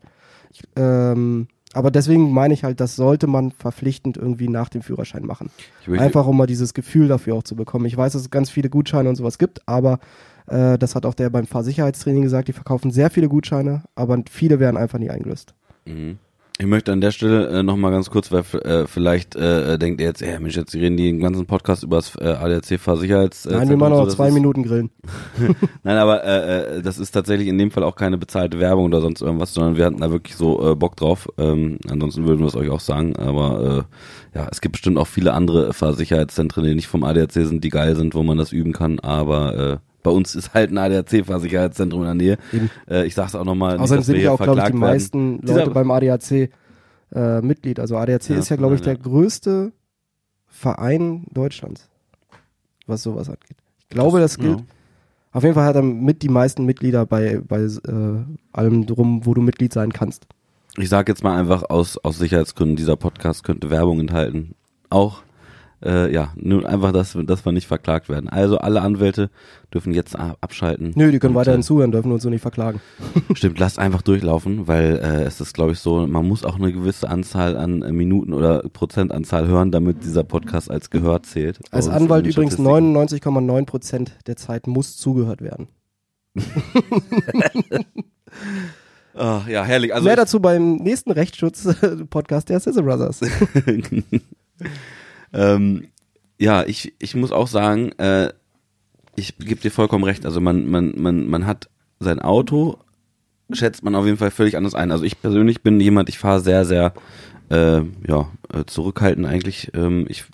Ich, 0.51 0.61
ähm, 0.77 1.47
aber 1.73 1.91
deswegen 1.91 2.31
meine 2.31 2.53
ich 2.53 2.63
halt, 2.63 2.79
das 2.79 2.95
sollte 2.95 3.27
man 3.27 3.51
verpflichtend 3.51 4.17
irgendwie 4.17 4.47
nach 4.47 4.69
dem 4.69 4.81
Führerschein 4.81 5.25
machen. 5.25 5.49
Einfach 5.99 6.27
um 6.27 6.37
mal 6.37 6.47
dieses 6.47 6.73
Gefühl 6.73 7.07
dafür 7.07 7.35
auch 7.35 7.43
zu 7.43 7.55
bekommen. 7.55 7.85
Ich 7.85 7.97
weiß, 7.97 8.13
dass 8.13 8.21
es 8.21 8.29
ganz 8.29 8.49
viele 8.49 8.69
Gutscheine 8.69 9.09
und 9.09 9.15
sowas 9.15 9.37
gibt, 9.37 9.67
aber 9.67 9.99
äh, 10.47 10.77
das 10.77 10.95
hat 10.95 11.05
auch 11.05 11.13
der 11.13 11.29
beim 11.29 11.47
Fahrsicherheitstraining 11.47 12.23
gesagt, 12.23 12.47
die 12.47 12.53
verkaufen 12.53 12.91
sehr 12.91 13.09
viele 13.09 13.27
Gutscheine, 13.27 13.83
aber 13.95 14.21
viele 14.29 14.59
werden 14.59 14.77
einfach 14.77 14.99
nie 14.99 15.09
eingelöst. 15.09 15.53
Mhm. 15.85 16.19
Ich 16.63 16.69
möchte 16.69 16.93
an 16.93 17.01
der 17.01 17.11
Stelle 17.11 17.47
äh, 17.49 17.61
nochmal 17.61 17.91
ganz 17.91 18.09
kurz, 18.09 18.31
weil 18.31 18.45
äh, 18.61 18.87
vielleicht 18.87 19.35
äh, 19.35 19.77
denkt 19.77 19.99
ihr 19.99 20.07
jetzt, 20.07 20.21
ey 20.21 20.39
Mensch, 20.39 20.55
jetzt 20.55 20.73
reden 20.73 20.95
die 20.95 21.03
den 21.11 21.19
ganzen 21.19 21.45
Podcast 21.45 21.83
über 21.83 21.97
das 21.97 22.15
äh, 22.15 22.23
ADAC 22.23 22.79
Fahrsicherheits. 22.79 23.45
Äh, 23.45 23.51
Nein, 23.51 23.67
wir 23.67 23.75
machen 23.75 23.95
so, 23.95 23.99
noch 23.99 24.05
das 24.05 24.15
zwei 24.15 24.29
ist- 24.29 24.33
Minuten 24.33 24.63
grillen. 24.63 24.89
Nein, 25.83 25.97
aber 25.97 26.23
äh, 26.23 26.77
äh, 26.77 26.81
das 26.81 26.99
ist 26.99 27.11
tatsächlich 27.11 27.49
in 27.49 27.57
dem 27.57 27.69
Fall 27.69 27.83
auch 27.83 27.97
keine 27.97 28.17
bezahlte 28.17 28.61
Werbung 28.61 28.85
oder 28.85 29.01
sonst 29.01 29.21
irgendwas, 29.21 29.53
sondern 29.53 29.75
wir 29.75 29.83
hatten 29.85 29.99
da 29.99 30.09
wirklich 30.09 30.37
so 30.37 30.71
äh, 30.71 30.73
Bock 30.73 30.95
drauf. 30.95 31.27
Ähm, 31.37 31.79
ansonsten 31.89 32.25
würden 32.25 32.39
wir 32.39 32.47
es 32.47 32.55
euch 32.55 32.69
auch 32.69 32.79
sagen, 32.79 33.17
aber 33.17 33.85
äh, 34.33 34.37
ja, 34.39 34.47
es 34.49 34.61
gibt 34.61 34.71
bestimmt 34.71 34.97
auch 34.97 35.07
viele 35.07 35.33
andere 35.33 35.73
Fahrsicherheitszentren, 35.73 36.63
die 36.63 36.75
nicht 36.75 36.87
vom 36.87 37.03
ADAC 37.03 37.33
sind, 37.33 37.61
die 37.65 37.71
geil 37.71 37.97
sind, 37.97 38.15
wo 38.15 38.23
man 38.23 38.37
das 38.37 38.53
üben 38.53 38.71
kann, 38.71 38.99
aber 39.01 39.57
äh, 39.57 39.77
bei 40.03 40.11
uns 40.11 40.35
ist 40.35 40.53
halt 40.53 40.71
ein 40.71 40.77
ADAC-Fahrsicherheitszentrum 40.77 42.01
in 42.01 42.05
der 42.05 42.13
Nähe. 42.15 42.37
Eben. 42.51 42.69
Äh, 42.89 43.05
ich 43.05 43.15
sag's 43.15 43.33
auch 43.35 43.45
nochmal, 43.45 43.77
Außerdem 43.79 44.03
sind 44.03 44.17
ja 44.17 44.31
auch, 44.31 44.37
glaube 44.37 44.59
ich, 44.59 44.65
die 44.65 44.71
werden. 44.71 44.79
meisten 44.79 45.41
Dieser- 45.41 45.59
Leute 45.59 45.71
beim 45.71 45.89
ADAC 45.91 46.49
äh, 47.15 47.41
Mitglied. 47.41 47.79
Also 47.79 47.97
ADAC 47.97 48.29
Ja, 48.29 48.37
ist 48.37 48.49
ja, 48.49 48.55
glaube 48.55 48.75
ich, 48.75 48.81
ja. 48.81 48.85
der 48.93 48.97
größte 48.97 49.71
Verein 50.45 51.25
Deutschlands, 51.31 51.89
was 52.85 53.03
sowas 53.03 53.27
angeht. 53.29 53.57
Ich 53.79 53.89
glaube, 53.89 54.19
das, 54.19 54.37
gilt. 54.37 54.59
Ja. 54.59 54.65
Auf 55.31 55.43
jeden 55.43 55.55
Fall 55.55 55.65
hat 55.65 55.75
er 55.75 55.81
mit 55.81 56.21
die 56.21 56.29
meisten 56.29 56.65
Mitglieder 56.65 57.05
bei, 57.07 57.41
bei 57.47 57.61
äh, 57.61 58.23
allem 58.51 58.85
drum, 58.85 59.25
wo 59.25 59.33
du 59.33 59.41
Mitglied 59.41 59.73
sein 59.73 59.91
kannst. 59.91 60.27
Ich 60.77 60.89
sage 60.89 61.11
jetzt 61.11 61.23
mal 61.23 61.37
einfach 61.39 61.69
aus, 61.69 61.97
aus 61.97 62.17
Sicherheitsgründen, 62.19 62.75
dieser 62.75 62.95
Podcast 62.97 63.43
könnte 63.43 63.69
Werbung 63.71 63.99
enthalten. 63.99 64.53
Auch, 64.91 65.22
äh, 65.85 66.13
ja, 66.13 66.31
nur 66.35 66.67
einfach, 66.67 66.91
dass, 66.91 67.15
wir- 67.15 67.23
dass 67.23 67.45
wir 67.45 67.51
nicht 67.51 67.67
verklagt 67.67 68.09
werden. 68.09 68.29
Also 68.29 68.57
alle 68.57 68.81
Anwälte 68.81 69.29
dürfen 69.73 69.93
jetzt 69.93 70.15
abschalten. 70.17 70.93
Nö, 70.95 71.11
die 71.11 71.19
können 71.19 71.35
Und, 71.35 71.39
weiterhin 71.41 71.61
äh, 71.61 71.63
zuhören, 71.63 71.91
dürfen 71.91 72.11
uns 72.11 72.23
so 72.23 72.29
nicht 72.29 72.41
verklagen. 72.41 72.79
Stimmt, 73.33 73.59
lasst 73.59 73.79
einfach 73.79 74.01
durchlaufen, 74.01 74.67
weil 74.67 74.97
äh, 75.03 75.23
es 75.23 75.41
ist, 75.41 75.53
glaube 75.53 75.71
ich, 75.73 75.79
so, 75.79 76.05
man 76.07 76.27
muss 76.27 76.43
auch 76.45 76.55
eine 76.57 76.71
gewisse 76.71 77.09
Anzahl 77.09 77.57
an 77.57 77.79
Minuten 77.95 78.33
oder 78.33 78.59
Prozentanzahl 78.71 79.47
hören, 79.47 79.71
damit 79.71 80.03
dieser 80.03 80.23
Podcast 80.23 80.69
als 80.71 80.89
gehört 80.89 81.25
zählt. 81.25 81.59
Als 81.71 81.87
uns 81.87 81.95
Anwalt 81.95 82.25
übrigens 82.27 82.53
Statistiken. 82.53 82.95
99,9 82.97 83.65
Prozent 83.65 84.11
der 84.27 84.35
Zeit 84.37 84.67
muss 84.67 84.97
zugehört 84.97 85.41
werden. 85.41 85.67
Ah, 89.15 89.41
ja, 89.47 89.63
herrlich. 89.63 89.93
Also 89.93 90.05
Mehr 90.05 90.15
dazu 90.15 90.39
beim 90.39 90.77
nächsten 90.77 91.11
Rechtsschutz-Podcast 91.11 92.49
der 92.49 92.59
Sizzle 92.59 92.81
Brothers. 92.81 93.21
ähm, 95.33 95.87
ja, 96.39 96.63
ich, 96.63 96.93
ich 96.99 97.15
muss 97.15 97.31
auch 97.31 97.47
sagen, 97.47 97.91
äh, 97.93 98.31
ich 99.15 99.37
gebe 99.37 99.61
dir 99.61 99.71
vollkommen 99.71 100.03
recht. 100.03 100.25
Also 100.25 100.41
man, 100.41 100.69
man, 100.69 100.93
man, 100.97 101.27
man 101.27 101.45
hat 101.45 101.69
sein 101.99 102.19
Auto 102.19 102.79
schätzt 103.51 103.83
man 103.83 103.95
auf 103.95 104.05
jeden 104.05 104.17
Fall 104.17 104.31
völlig 104.31 104.57
anders 104.57 104.75
ein. 104.75 104.91
Also 104.91 105.03
ich 105.03 105.21
persönlich 105.21 105.61
bin 105.61 105.79
jemand, 105.79 106.09
ich 106.09 106.19
fahre 106.19 106.39
sehr, 106.39 106.65
sehr 106.65 106.93
äh, 107.49 107.81
ja, 108.07 108.29
äh, 108.53 108.65
zurückhaltend 108.65 109.27
eigentlich. 109.27 109.71
Ähm, 109.73 110.05
ich 110.09 110.25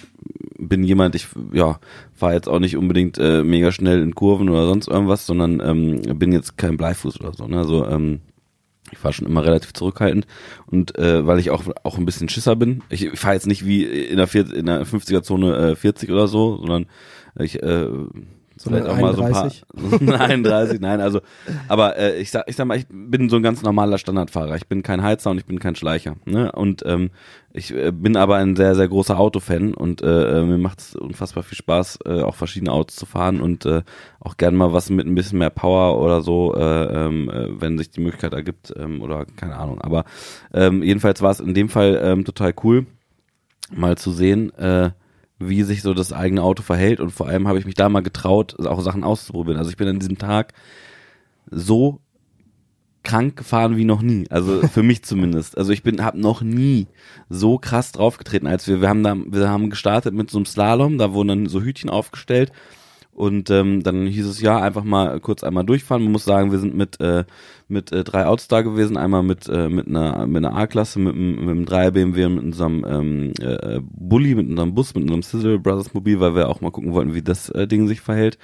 bin 0.57 0.83
jemand, 0.83 1.15
ich 1.15 1.27
ja, 1.51 1.79
fahre 2.13 2.33
jetzt 2.33 2.47
auch 2.47 2.59
nicht 2.59 2.77
unbedingt 2.77 3.17
äh, 3.17 3.43
mega 3.43 3.71
schnell 3.71 4.01
in 4.01 4.15
Kurven 4.15 4.49
oder 4.49 4.67
sonst 4.67 4.87
irgendwas, 4.87 5.25
sondern 5.25 5.59
ähm, 5.61 6.19
bin 6.19 6.31
jetzt 6.31 6.57
kein 6.57 6.77
Bleifuß 6.77 7.19
oder 7.19 7.33
so. 7.33 7.47
Ne? 7.47 7.57
Also 7.57 7.85
ähm, 7.87 8.21
ich 8.91 8.97
fahre 8.97 9.13
schon 9.13 9.27
immer 9.27 9.43
relativ 9.43 9.73
zurückhaltend 9.73 10.27
und 10.65 10.97
äh, 10.97 11.25
weil 11.25 11.39
ich 11.39 11.49
auch 11.51 11.63
auch 11.83 11.97
ein 11.97 12.05
bisschen 12.05 12.29
Schisser 12.29 12.55
bin. 12.55 12.83
Ich, 12.89 13.09
fahre 13.19 13.35
jetzt 13.35 13.47
nicht 13.47 13.65
wie 13.65 13.83
in 13.83 14.17
der, 14.17 14.27
vier, 14.27 14.51
in 14.53 14.65
der 14.65 14.85
50er 14.85 15.21
Zone 15.21 15.71
äh, 15.71 15.75
40 15.75 16.09
oder 16.11 16.27
so, 16.27 16.57
sondern 16.57 16.87
ich 17.37 17.61
äh, 17.61 17.87
Sondern 18.59 18.83
vielleicht 18.83 18.97
auch 18.97 19.01
mal 19.01 19.15
so 19.15 19.23
ein 19.23 19.31
paar 19.31 20.19
31. 20.19 20.19
31, 20.19 20.79
nein, 20.81 20.99
also 20.99 21.21
aber 21.69 21.97
äh, 21.97 22.19
ich 22.19 22.29
sag 22.29 22.43
ich 22.47 22.57
sag 22.57 22.65
mal, 22.65 22.77
ich 22.77 22.87
bin 22.89 23.29
so 23.29 23.37
ein 23.37 23.43
ganz 23.43 23.61
normaler 23.61 23.97
Standardfahrer. 23.97 24.57
Ich 24.57 24.67
bin 24.67 24.83
kein 24.83 25.01
Heizer 25.01 25.31
und 25.31 25.37
ich 25.37 25.45
bin 25.45 25.59
kein 25.59 25.75
Schleicher, 25.75 26.17
ne? 26.25 26.51
Und 26.51 26.83
ähm, 26.85 27.11
ich 27.53 27.73
äh, 27.73 27.93
bin 27.93 28.17
aber 28.17 28.35
ein 28.35 28.57
sehr 28.57 28.75
sehr 28.75 28.89
großer 28.89 29.17
Autofan 29.17 29.73
und 29.73 30.01
äh, 30.01 30.39
äh, 30.39 30.43
mir 30.43 30.57
macht 30.57 30.79
es 30.79 30.95
unfassbar 30.95 31.43
viel 31.43 31.57
Spaß 31.57 31.99
äh, 32.05 32.21
auch 32.21 32.35
verschiedene 32.35 32.73
Autos 32.73 32.97
zu 32.97 33.05
fahren 33.05 33.39
und 33.39 33.65
äh, 33.65 33.83
auch 34.19 34.35
gern 34.35 34.55
mal 34.55 34.73
was 34.73 34.89
mit 34.89 35.07
ein 35.07 35.15
bisschen 35.15 35.39
mehr 35.39 35.51
Power 35.51 35.97
oder 36.01 36.21
so, 36.21 36.53
äh, 36.53 37.05
ähm, 37.05 37.29
äh, 37.29 37.61
wenn 37.61 37.77
sich 37.77 37.91
die 37.91 38.01
Möglichkeit 38.01 38.33
ergibt 38.33 38.73
ähm, 38.77 39.01
oder 39.01 39.25
keine 39.37 39.55
Ahnung, 39.55 39.79
aber 39.79 40.03
ähm, 40.53 40.83
jedenfalls 40.83 41.21
war 41.21 41.31
es 41.31 41.39
in 41.39 41.53
dem 41.53 41.69
Fall 41.69 41.97
ähm, 42.03 42.25
total 42.25 42.53
cool 42.65 42.87
mal 43.71 43.97
zu 43.97 44.11
sehen, 44.11 44.53
äh, 44.55 44.91
wie 45.39 45.63
sich 45.63 45.81
so 45.81 45.93
das 45.93 46.13
eigene 46.13 46.43
Auto 46.43 46.63
verhält 46.63 46.99
und 46.99 47.11
vor 47.11 47.27
allem 47.27 47.47
habe 47.47 47.59
ich 47.59 47.65
mich 47.65 47.75
da 47.75 47.89
mal 47.89 48.01
getraut, 48.01 48.59
auch 48.65 48.81
Sachen 48.81 49.03
auszuprobieren. 49.03 49.57
Also 49.57 49.71
ich 49.71 49.77
bin 49.77 49.87
an 49.87 49.99
diesem 49.99 50.17
Tag 50.17 50.53
so 51.49 51.99
krank 53.03 53.37
gefahren 53.37 53.77
wie 53.77 53.85
noch 53.85 54.01
nie, 54.01 54.25
also 54.29 54.67
für 54.67 54.83
mich 54.83 55.03
zumindest. 55.03 55.57
Also 55.57 55.71
ich 55.71 55.83
bin 55.83 56.03
habe 56.03 56.19
noch 56.19 56.41
nie 56.41 56.87
so 57.29 57.57
krass 57.57 57.93
draufgetreten, 57.93 58.47
als 58.47 58.67
wir 58.67 58.81
wir 58.81 58.89
haben 58.89 59.03
da 59.03 59.15
wir 59.15 59.49
haben 59.49 59.69
gestartet 59.69 60.13
mit 60.13 60.29
so 60.29 60.37
einem 60.37 60.45
Slalom, 60.45 60.97
da 60.97 61.13
wurden 61.13 61.27
dann 61.29 61.45
so 61.47 61.61
Hütchen 61.61 61.89
aufgestellt 61.89 62.51
und 63.11 63.49
ähm, 63.49 63.83
dann 63.83 64.05
hieß 64.07 64.25
es 64.27 64.39
ja 64.41 64.59
einfach 64.61 64.83
mal 64.83 65.19
kurz 65.19 65.43
einmal 65.43 65.65
durchfahren. 65.65 66.03
Man 66.03 66.13
muss 66.13 66.23
sagen, 66.25 66.51
wir 66.51 66.59
sind 66.59 66.75
mit 66.75 66.99
äh, 67.01 67.25
mit 67.67 67.91
äh, 67.91 68.03
drei 68.03 68.25
Autos 68.25 68.47
da 68.47 68.61
gewesen, 68.61 68.95
einmal 68.97 69.23
mit 69.23 69.47
äh, 69.49 69.67
mit 69.69 69.87
einer 69.87 70.25
mit 70.25 70.45
einer 70.45 70.55
A-Klasse, 70.55 70.99
mit, 70.99 71.15
einem- 71.15 71.35
mit 71.35 71.49
einem 71.49 71.65
3er 71.65 71.91
BMW 71.91 72.29
mit 72.29 72.43
unserem 72.43 72.85
ähm, 72.87 73.33
äh, 73.41 73.79
Bulli, 73.81 74.35
mit 74.35 74.49
unserem 74.49 74.73
Bus, 74.73 74.95
mit 74.95 75.03
unserem 75.03 75.23
Sizzle 75.23 75.59
Brothers 75.59 75.93
Mobil, 75.93 76.19
weil 76.19 76.33
wir 76.35 76.47
auch 76.49 76.61
mal 76.61 76.71
gucken 76.71 76.93
wollten, 76.93 77.13
wie 77.13 77.21
das 77.21 77.49
äh, 77.49 77.67
Ding 77.67 77.87
sich 77.87 77.99
verhält. 78.01 78.37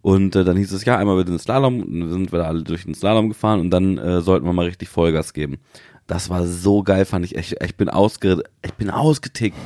Und 0.00 0.36
äh, 0.36 0.44
dann 0.44 0.56
hieß 0.56 0.72
es 0.72 0.84
ja 0.84 0.98
einmal 0.98 1.14
über 1.16 1.24
den 1.24 1.38
Slalom, 1.38 1.80
sind 2.10 2.30
wir 2.32 2.38
da 2.40 2.46
alle 2.46 2.62
durch 2.62 2.84
den 2.84 2.94
Slalom 2.94 3.28
gefahren 3.30 3.60
und 3.60 3.70
dann 3.70 3.96
äh, 3.98 4.20
sollten 4.20 4.46
wir 4.46 4.52
mal 4.52 4.66
richtig 4.66 4.88
Vollgas 4.88 5.32
geben. 5.32 5.58
Das 6.06 6.28
war 6.28 6.46
so 6.46 6.82
geil, 6.82 7.06
fand 7.06 7.24
ich. 7.24 7.34
Ich, 7.34 7.56
ich 7.62 7.76
bin 7.76 7.88
ausge, 7.88 8.42
ich 8.62 8.74
bin 8.74 8.90
ausgetickt. 8.90 9.56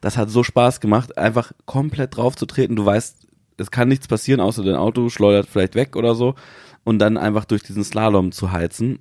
Das 0.00 0.16
hat 0.16 0.30
so 0.30 0.44
Spaß 0.44 0.80
gemacht, 0.80 1.18
einfach 1.18 1.50
komplett 1.66 2.16
drauf 2.16 2.36
zu 2.36 2.46
treten. 2.46 2.76
Du 2.76 2.86
weißt, 2.86 3.26
es 3.58 3.70
kann 3.70 3.88
nichts 3.88 4.08
passieren, 4.08 4.40
außer 4.40 4.62
dein 4.62 4.76
Auto 4.76 5.08
schleudert 5.08 5.46
vielleicht 5.46 5.74
weg 5.74 5.96
oder 5.96 6.14
so. 6.14 6.34
Und 6.84 6.98
dann 7.00 7.16
einfach 7.16 7.44
durch 7.44 7.62
diesen 7.62 7.84
Slalom 7.84 8.32
zu 8.32 8.52
heizen. 8.52 9.00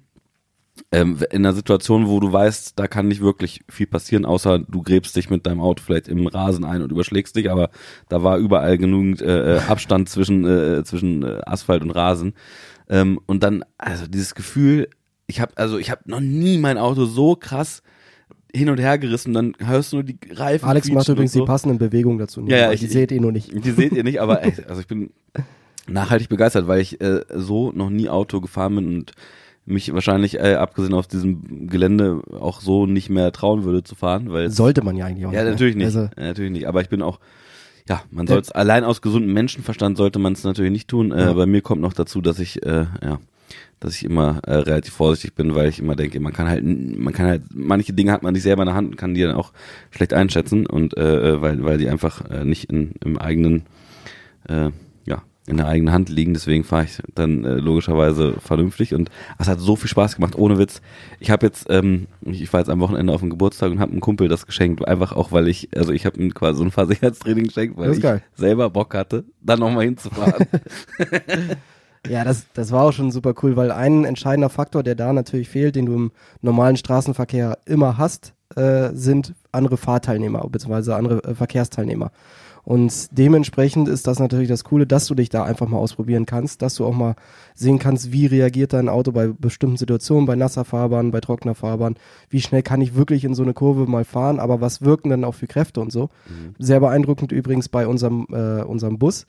Ähm, 0.92 1.18
in 1.32 1.46
einer 1.46 1.56
Situation, 1.56 2.08
wo 2.08 2.20
du 2.20 2.32
weißt, 2.32 2.78
da 2.78 2.88
kann 2.88 3.08
nicht 3.08 3.22
wirklich 3.22 3.62
viel 3.68 3.88
passieren, 3.88 4.26
außer 4.26 4.60
du 4.60 4.84
gräbst 4.84 5.16
dich 5.16 5.30
mit 5.30 5.48
deinem 5.48 5.60
Auto 5.60 5.82
vielleicht 5.84 6.08
im 6.08 6.28
Rasen 6.28 6.66
ein 6.66 6.84
und 6.84 6.92
überschlägst 6.92 7.36
dich, 7.36 7.50
aber 7.50 7.72
da 8.10 8.22
war 8.22 8.38
überall 8.38 8.78
genügend 8.78 9.22
äh, 9.22 9.56
äh, 9.56 9.60
Abstand 9.62 10.08
zwischen, 10.08 10.46
äh, 10.46 10.84
zwischen 10.84 11.24
äh, 11.24 11.42
Asphalt 11.46 11.82
und 11.82 11.92
Rasen. 11.92 12.34
Ähm, 12.90 13.20
und 13.26 13.42
dann, 13.42 13.66
also 13.80 14.06
dieses 14.06 14.36
Gefühl, 14.36 14.88
ich 15.26 15.42
habe 15.42 15.52
also 15.56 15.78
ich 15.78 15.92
habe 15.92 16.02
noch 16.06 16.22
nie 16.22 16.58
mein 16.58 16.78
Auto 16.78 17.06
so 17.06 17.36
krass 17.36 17.82
hin 18.58 18.70
und 18.70 18.80
her 18.80 18.98
gerissen, 18.98 19.34
dann 19.34 19.54
hörst 19.60 19.92
du 19.92 19.98
nur 19.98 20.04
die 20.04 20.18
Reifen. 20.32 20.68
Alex 20.68 20.90
macht 20.92 21.08
übrigens 21.08 21.34
so. 21.34 21.40
die 21.42 21.46
passenden 21.46 21.78
Bewegungen 21.78 22.18
dazu. 22.18 22.42
Ja, 22.48 22.58
ja, 22.58 22.70
die 22.76 22.86
ich- 22.86 22.92
seht 22.92 23.12
ihr 23.12 23.22
nur 23.22 23.32
nicht. 23.32 23.52
Die 23.66 23.72
seht 23.72 23.94
ihr 23.94 24.04
nicht, 24.04 24.20
aber 24.22 24.44
ey, 24.44 24.54
also 24.68 24.82
ich 24.82 24.88
bin 24.88 25.12
nachhaltig 25.88 26.30
begeistert, 26.30 26.68
weil 26.68 26.82
ich 26.82 27.00
äh, 27.02 27.22
so 27.34 27.72
noch 27.72 27.90
nie 27.90 28.10
Auto 28.10 28.42
gefahren 28.42 28.76
bin 28.76 28.88
und 28.96 29.12
mich 29.66 29.94
wahrscheinlich, 29.94 30.36
äh, 30.40 30.56
abgesehen 30.56 30.94
auf 30.94 31.08
diesem 31.08 31.68
Gelände, 31.70 32.22
auch 32.40 32.62
so 32.62 32.86
nicht 32.86 33.10
mehr 33.10 33.32
trauen 33.34 33.64
würde 33.66 33.84
zu 33.84 33.96
fahren, 33.96 34.32
weil 34.32 34.50
Sollte 34.50 34.82
man 34.84 34.96
ja 34.96 35.06
eigentlich 35.06 35.26
auch 35.26 35.34
ja 35.34 35.44
nicht. 35.44 35.52
natürlich 35.52 35.76
ne? 35.76 35.86
nicht, 35.86 35.96
Also, 35.96 36.10
ja, 36.18 36.24
natürlich 36.28 36.52
nicht. 36.52 36.68
Aber 36.68 36.82
ich 36.82 36.90
bin 36.90 37.02
auch, 37.02 37.20
ja, 37.90 38.02
man 38.12 38.28
soll 38.28 38.40
es 38.40 38.52
allein 38.52 38.84
aus 38.86 39.02
gesundem 39.02 39.34
Menschenverstand 39.34 39.98
sollte 39.98 40.20
man 40.20 40.34
es 40.34 40.44
natürlich 40.44 40.72
nicht 40.72 40.88
tun. 40.88 41.12
Äh, 41.12 41.20
Ja. 41.22 41.34
Bei 41.34 41.46
mir 41.46 41.62
kommt 41.62 41.82
noch 41.82 41.94
dazu, 41.94 42.22
dass 42.22 42.40
ich, 42.40 42.64
äh, 42.66 42.86
ja, 43.04 43.20
dass 43.80 43.96
ich 43.96 44.06
immer 44.06 44.40
äh, 44.46 44.56
relativ 44.56 44.94
vorsichtig 44.94 45.36
bin, 45.36 45.54
weil 45.56 45.70
ich 45.70 45.80
immer 45.80 45.96
denke, 45.96 46.20
man 46.20 46.34
kann 46.34 46.48
halt, 46.48 46.64
man 46.64 47.14
kann 47.14 47.28
halt, 47.28 47.44
manche 47.54 47.94
Dinge 47.94 48.12
hat 48.12 48.24
man 48.24 48.34
nicht 48.34 48.44
selber 48.44 48.64
in 48.64 48.68
der 48.68 48.76
Hand 48.76 48.90
und 48.90 48.98
kann 48.98 49.14
die 49.14 49.22
dann 49.22 49.36
auch 49.36 49.54
schlecht 49.92 50.14
einschätzen 50.14 50.66
und 50.66 50.98
äh, 50.98 51.42
weil, 51.42 51.64
weil 51.64 51.78
die 51.78 51.90
einfach 51.90 52.30
äh, 52.30 52.44
nicht 52.44 52.66
in, 52.72 52.94
im 53.04 53.18
eigenen, 53.18 53.64
äh, 54.50 54.72
ja, 55.06 55.22
in 55.46 55.58
der 55.58 55.68
eigenen 55.68 55.94
Hand 55.94 56.10
liegen. 56.10 56.34
Deswegen 56.34 56.64
fahre 56.64 56.86
ich 56.86 57.00
dann 57.14 57.46
äh, 57.46 57.54
logischerweise 57.56 58.38
vernünftig 58.40 58.96
und 58.96 59.12
es 59.38 59.48
hat 59.48 59.60
so 59.60 59.76
viel 59.76 59.90
Spaß 59.90 60.16
gemacht, 60.16 60.36
ohne 60.36 60.58
Witz. 60.58 60.82
Ich 61.20 61.30
habe 61.30 61.46
jetzt, 61.46 61.68
ähm, 61.70 62.08
ich 62.22 62.52
war 62.52 62.62
jetzt 62.62 62.70
am 62.70 62.80
Wochenende 62.80 63.14
auf 63.14 63.22
dem 63.22 63.30
Geburtstag 63.30 63.72
und 63.72 63.80
habe 63.80 63.92
einem 63.92 64.02
Kumpel 64.02 64.28
das 64.28 64.48
geschenkt, 64.48 64.88
einfach 64.88 65.14
auch, 65.14 65.32
weil 65.32 65.48
ich, 65.48 65.70
also 65.76 65.94
ich 65.94 66.08
habe 66.08 66.20
ihm 66.20 66.34
quasi 66.34 66.58
so 66.58 66.64
ein 66.64 66.72
Fahrsicherheitstraining 66.72 67.46
geschenkt, 67.46 67.78
weil 67.78 67.94
ich 67.94 68.02
geil. 68.02 68.24
selber 68.34 68.72
Bock 68.72 68.96
hatte, 68.96 69.24
dann 69.40 69.60
nochmal 69.60 69.86
hinzufahren. 69.86 70.48
ja, 72.10 72.24
das, 72.24 72.46
das 72.54 72.72
war 72.72 72.84
auch 72.84 72.92
schon 72.92 73.12
super 73.12 73.34
cool, 73.42 73.56
weil 73.56 73.72
ein 73.72 74.06
entscheidender 74.06 74.50
Faktor, 74.50 74.84
der 74.84 74.96
da 74.96 75.14
natürlich 75.14 75.50
fehlt, 75.50 75.76
den 75.76 75.86
du 75.86 75.94
im 75.94 76.12
normalen 76.42 76.78
Straßenverkehr 76.78 77.58
immer 77.66 77.98
hast, 77.98 78.34
äh, 78.56 78.90
sind 78.94 79.34
andere 79.52 79.78
Fahrteilnehmer 79.78 80.48
bzw. 80.50 80.94
andere 80.94 81.24
äh, 81.24 81.36
Verkehrsteilnehmer. 81.36 82.12
Und 82.68 83.18
dementsprechend 83.18 83.88
ist 83.88 84.08
das 84.08 84.20
natürlich 84.20 84.50
das 84.50 84.66
Coole, 84.66 84.86
dass 84.86 85.08
du 85.08 85.16
dich 85.16 85.30
da 85.30 85.46
einfach 85.46 85.70
mal 85.70 85.78
ausprobieren 85.78 86.26
kannst, 86.26 86.62
dass 86.62 86.76
du 86.76 86.86
auch 86.86 86.94
mal 86.94 87.16
sehen 87.56 87.80
kannst, 87.80 88.12
wie 88.12 88.26
reagiert 88.26 88.74
dein 88.74 88.90
Auto 88.90 89.14
bei 89.14 89.28
bestimmten 89.28 89.78
Situationen, 89.78 90.26
bei 90.26 90.36
nasser 90.36 90.66
Fahrbahn, 90.66 91.12
bei 91.12 91.22
trockener 91.22 91.56
Fahrbahn, 91.56 91.96
wie 92.30 92.42
schnell 92.42 92.64
kann 92.64 92.82
ich 92.82 92.94
wirklich 92.94 93.24
in 93.24 93.36
so 93.36 93.44
eine 93.44 93.54
Kurve 93.54 93.90
mal 93.90 94.04
fahren, 94.04 94.42
aber 94.42 94.60
was 94.60 94.82
wirken 94.82 95.10
dann 95.10 95.24
auch 95.24 95.36
für 95.36 95.48
Kräfte 95.48 95.80
und 95.80 95.94
so. 95.94 96.10
Sehr 96.60 96.82
beeindruckend 96.82 97.32
übrigens 97.32 97.70
bei 97.70 97.88
unserem, 97.88 98.28
äh, 98.32 98.64
unserem 98.64 99.00
Bus, 99.00 99.28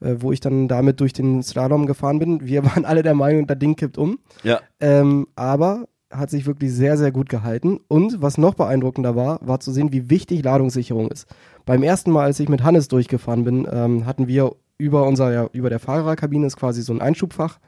wo 0.00 0.32
ich 0.32 0.40
dann 0.40 0.68
damit 0.68 1.00
durch 1.00 1.12
den 1.12 1.42
Slalom 1.42 1.86
gefahren 1.86 2.18
bin. 2.18 2.46
Wir 2.46 2.64
waren 2.66 2.84
alle 2.84 3.02
der 3.02 3.14
Meinung, 3.14 3.46
das 3.46 3.58
Ding 3.58 3.76
kippt 3.76 3.98
um. 3.98 4.18
ja, 4.42 4.60
Ähm, 4.80 5.26
aber 5.36 5.86
hat 6.10 6.30
sich 6.30 6.46
wirklich 6.46 6.72
sehr, 6.72 6.96
sehr 6.96 7.12
gut 7.12 7.28
gehalten. 7.28 7.80
Und 7.88 8.22
was 8.22 8.38
noch 8.38 8.54
beeindruckender 8.54 9.16
war, 9.16 9.38
war 9.42 9.60
zu 9.60 9.72
sehen, 9.72 9.92
wie 9.92 10.08
wichtig 10.08 10.44
Ladungssicherung 10.44 11.08
ist. 11.10 11.26
Beim 11.64 11.82
ersten 11.82 12.10
Mal, 12.10 12.24
als 12.24 12.40
ich 12.40 12.48
mit 12.48 12.62
Hannes 12.62 12.88
durchgefahren 12.88 13.44
bin, 13.44 13.66
ähm, 13.70 14.06
hatten 14.06 14.28
wir 14.28 14.54
über 14.78 15.04
unser, 15.04 15.32
ja, 15.32 15.48
über 15.52 15.70
der 15.70 15.80
Fahrerkabine 15.80 16.46
ist 16.46 16.56
quasi 16.56 16.82
so 16.82 16.92
ein 16.92 17.00
Einschubfach. 17.00 17.58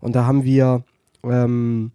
Und 0.00 0.14
da 0.16 0.26
haben 0.26 0.44
wir, 0.44 0.84
ähm, 1.24 1.92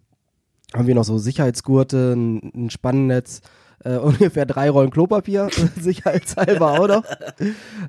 haben 0.74 0.86
wir 0.86 0.94
noch 0.94 1.04
so 1.04 1.18
Sicherheitsgurte, 1.18 2.14
ein, 2.14 2.52
ein 2.54 2.70
Spannennetz, 2.70 3.40
äh, 3.84 3.96
ungefähr 3.98 4.46
drei 4.46 4.70
Rollen 4.70 4.90
Klopapier, 4.90 5.48
sicherheitshalber 5.80 6.80
auch 6.80 6.88
noch, 6.88 7.04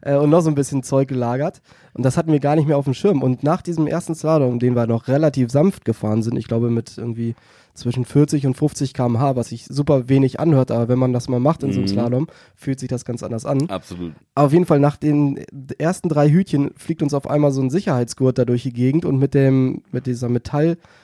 äh, 0.01 0.15
und 0.15 0.29
noch 0.29 0.41
so 0.41 0.49
ein 0.49 0.55
bisschen 0.55 0.83
Zeug 0.83 1.07
gelagert. 1.07 1.61
Und 1.93 2.03
das 2.03 2.17
hatten 2.17 2.31
wir 2.31 2.39
gar 2.39 2.55
nicht 2.55 2.67
mehr 2.67 2.77
auf 2.77 2.85
dem 2.85 2.93
Schirm. 2.93 3.23
Und 3.23 3.43
nach 3.43 3.61
diesem 3.61 3.87
ersten 3.87 4.15
Slalom, 4.15 4.59
den 4.59 4.75
wir 4.75 4.87
noch 4.87 5.07
relativ 5.07 5.51
sanft 5.51 5.85
gefahren 5.85 6.23
sind, 6.23 6.37
ich 6.37 6.47
glaube 6.47 6.69
mit 6.69 6.97
irgendwie 6.97 7.35
zwischen 7.73 8.03
40 8.05 8.45
und 8.47 8.55
50 8.55 8.93
km/h, 8.93 9.35
was 9.35 9.49
sich 9.49 9.65
super 9.65 10.09
wenig 10.09 10.39
anhört, 10.39 10.71
aber 10.71 10.87
wenn 10.89 10.99
man 10.99 11.13
das 11.13 11.29
mal 11.29 11.39
macht 11.39 11.63
in 11.63 11.71
so 11.71 11.79
einem 11.79 11.85
Mhm. 11.89 11.93
Slalom, 11.93 12.27
fühlt 12.55 12.79
sich 12.79 12.89
das 12.89 13.05
ganz 13.05 13.23
anders 13.23 13.45
an. 13.45 13.69
absolut. 13.69 14.13
Auf 14.35 14.51
jeden 14.53 14.65
Fall 14.65 14.79
nach 14.79 14.97
den 14.97 15.37
ersten 15.77 16.09
drei 16.09 16.29
Hütchen 16.29 16.71
fliegt 16.77 17.01
uns 17.03 17.13
auf 17.13 17.29
einmal 17.29 17.51
so 17.51 17.61
ein 17.61 17.69
Sicherheitsgurt 17.69 18.37
da 18.37 18.45
durch 18.45 18.63
die 18.63 18.73
Gegend 18.73 19.05
und 19.05 19.17
mit 19.17 19.33
dem 19.33 19.81
mit 19.91 20.05
dieser 20.05 20.29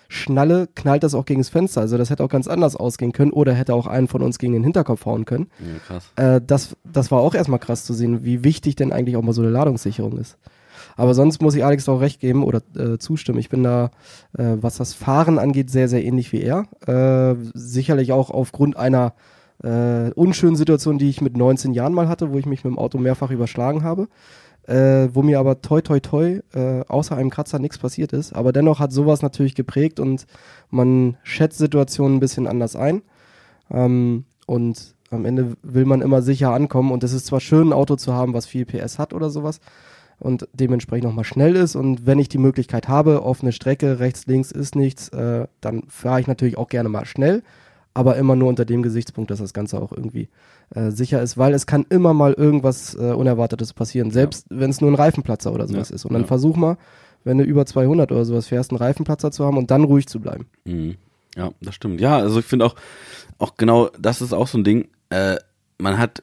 Metallschnalle 0.09 0.67
knallt 0.75 1.03
das 1.03 1.15
auch 1.15 1.25
gegen 1.25 1.39
das 1.41 1.49
Fenster. 1.49 1.81
Also 1.81 1.97
das 1.97 2.09
hätte 2.09 2.23
auch 2.23 2.29
ganz 2.29 2.47
anders 2.47 2.75
ausgehen 2.75 3.11
können 3.11 3.31
oder 3.31 3.53
hätte 3.53 3.73
auch 3.73 3.87
einen 3.87 4.07
von 4.07 4.21
uns 4.21 4.37
gegen 4.39 4.53
den 4.53 4.63
Hinterkopf 4.63 5.05
hauen 5.05 5.25
können. 5.25 5.47
Ja, 5.59 5.79
krass. 5.85 6.11
Äh, 6.15 6.41
das, 6.45 6.75
das 6.83 7.11
war 7.11 7.19
auch 7.19 7.35
erstmal 7.35 7.59
krass 7.59 7.85
zu 7.85 7.93
sehen, 7.93 8.23
wie 8.23 8.43
wichtig 8.43 8.75
denn 8.75 8.91
eigentlich 8.91 9.17
auch 9.17 9.21
mal 9.23 9.33
so 9.33 9.41
eine 9.41 9.51
Ladungssicherung 9.51 10.17
ist. 10.17 10.37
Aber 10.95 11.13
sonst 11.13 11.41
muss 11.41 11.55
ich 11.55 11.65
Alex 11.65 11.87
auch 11.89 11.99
recht 11.99 12.19
geben 12.19 12.43
oder 12.43 12.61
äh, 12.77 12.97
zustimmen. 12.97 13.39
Ich 13.39 13.49
bin 13.49 13.63
da, 13.63 13.91
äh, 14.37 14.55
was 14.61 14.77
das 14.77 14.93
Fahren 14.93 15.39
angeht, 15.39 15.69
sehr, 15.69 15.87
sehr 15.87 16.03
ähnlich 16.03 16.31
wie 16.31 16.41
er. 16.41 16.65
Äh, 16.87 17.35
sicherlich 17.53 18.11
auch 18.11 18.29
aufgrund 18.29 18.77
einer 18.77 19.13
äh, 19.63 20.11
unschönen 20.11 20.55
Situation, 20.55 20.97
die 20.97 21.09
ich 21.09 21.21
mit 21.21 21.37
19 21.37 21.73
Jahren 21.73 21.93
mal 21.93 22.07
hatte, 22.07 22.31
wo 22.31 22.37
ich 22.37 22.45
mich 22.45 22.63
mit 22.63 22.73
dem 22.73 22.79
Auto 22.79 22.97
mehrfach 22.97 23.31
überschlagen 23.31 23.83
habe. 23.83 24.07
Äh, 24.67 25.09
wo 25.13 25.21
mir 25.21 25.39
aber 25.39 25.61
toi 25.61 25.81
toi 25.81 25.99
toi 25.99 26.41
äh, 26.55 26.83
außer 26.87 27.15
einem 27.15 27.29
Kratzer 27.29 27.59
nichts 27.59 27.77
passiert 27.77 28.13
ist. 28.13 28.33
Aber 28.33 28.51
dennoch 28.51 28.79
hat 28.79 28.91
sowas 28.91 29.21
natürlich 29.21 29.53
geprägt 29.53 29.99
und 29.99 30.25
man 30.71 31.17
schätzt 31.21 31.59
Situationen 31.59 32.17
ein 32.17 32.19
bisschen 32.19 32.47
anders 32.47 32.75
ein. 32.75 33.03
Ähm, 33.69 34.25
und 34.47 34.95
am 35.11 35.25
Ende 35.25 35.55
will 35.61 35.85
man 35.85 36.01
immer 36.01 36.21
sicher 36.21 36.51
ankommen. 36.51 36.91
Und 36.91 37.03
es 37.03 37.13
ist 37.13 37.27
zwar 37.27 37.41
schön, 37.41 37.69
ein 37.69 37.73
Auto 37.73 37.95
zu 37.95 38.13
haben, 38.13 38.33
was 38.33 38.47
viel 38.47 38.65
PS 38.65 38.97
hat 38.97 39.13
oder 39.13 39.29
sowas. 39.29 39.59
Und 40.19 40.47
dementsprechend 40.53 41.05
nochmal 41.05 41.25
schnell 41.25 41.55
ist. 41.55 41.75
Und 41.75 42.05
wenn 42.05 42.19
ich 42.19 42.29
die 42.29 42.37
Möglichkeit 42.37 42.87
habe, 42.87 43.23
offene 43.23 43.51
Strecke, 43.51 43.99
rechts, 43.99 44.27
links 44.27 44.51
ist 44.51 44.75
nichts, 44.75 45.09
äh, 45.09 45.47
dann 45.61 45.83
fahre 45.87 46.21
ich 46.21 46.27
natürlich 46.27 46.57
auch 46.57 46.69
gerne 46.69 46.89
mal 46.89 47.05
schnell, 47.05 47.43
aber 47.93 48.17
immer 48.17 48.35
nur 48.35 48.49
unter 48.49 48.65
dem 48.65 48.81
Gesichtspunkt, 48.81 49.31
dass 49.31 49.39
das 49.39 49.53
Ganze 49.53 49.81
auch 49.81 49.91
irgendwie 49.91 50.29
äh, 50.73 50.91
sicher 50.91 51.21
ist, 51.21 51.37
weil 51.37 51.53
es 51.53 51.65
kann 51.65 51.85
immer 51.89 52.13
mal 52.13 52.33
irgendwas 52.33 52.95
äh, 52.95 53.13
Unerwartetes 53.13 53.73
passieren, 53.73 54.11
selbst 54.11 54.47
wenn 54.49 54.69
es 54.69 54.81
nur 54.81 54.91
ein 54.91 54.95
Reifenplatzer 54.95 55.53
oder 55.53 55.67
sowas 55.67 55.89
Ja, 55.89 55.95
ist. 55.95 56.05
Und 56.05 56.13
dann 56.13 56.23
ja. 56.23 56.27
versuch 56.27 56.55
mal, 56.55 56.77
wenn 57.23 57.37
du 57.37 57.43
über 57.43 57.65
200 57.65 58.11
oder 58.11 58.25
sowas 58.25 58.47
fährst, 58.47 58.71
einen 58.71 58.77
Reifenplatzer 58.77 59.31
zu 59.31 59.45
haben 59.45 59.57
und 59.57 59.71
dann 59.71 59.83
ruhig 59.83 60.07
zu 60.07 60.19
bleiben. 60.19 60.47
Mhm. 60.65 60.95
Ja, 61.35 61.51
das 61.61 61.75
stimmt. 61.75 61.99
Ja, 61.99 62.17
also 62.17 62.39
ich 62.39 62.45
finde 62.45 62.65
auch, 62.65 62.75
auch 63.39 63.57
genau, 63.57 63.89
das 63.99 64.21
ist 64.21 64.33
auch 64.33 64.47
so 64.47 64.57
ein 64.57 64.63
Ding, 64.63 64.87
äh, 65.09 65.35
man 65.77 65.97
hat 65.97 66.21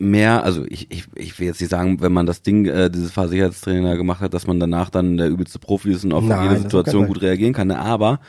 mehr, 0.00 0.44
also 0.44 0.64
ich, 0.66 0.90
ich, 0.90 1.04
ich 1.14 1.38
will 1.38 1.46
jetzt 1.46 1.60
nicht 1.60 1.70
sagen, 1.70 2.00
wenn 2.00 2.12
man 2.12 2.26
das 2.26 2.42
Ding, 2.42 2.66
äh, 2.66 2.90
dieses 2.90 3.12
Fahrsicherheitstraining 3.12 3.84
da 3.84 3.94
gemacht 3.94 4.20
hat, 4.20 4.34
dass 4.34 4.46
man 4.46 4.58
danach 4.58 4.90
dann 4.90 5.16
der 5.16 5.28
übelste 5.28 5.58
Profi 5.58 5.92
ist 5.92 6.04
und 6.04 6.12
auf 6.12 6.24
Nein, 6.24 6.48
jede 6.48 6.62
Situation 6.62 7.06
gut 7.06 7.20
reagieren 7.20 7.52
kann. 7.52 7.70
Aber 7.70 8.20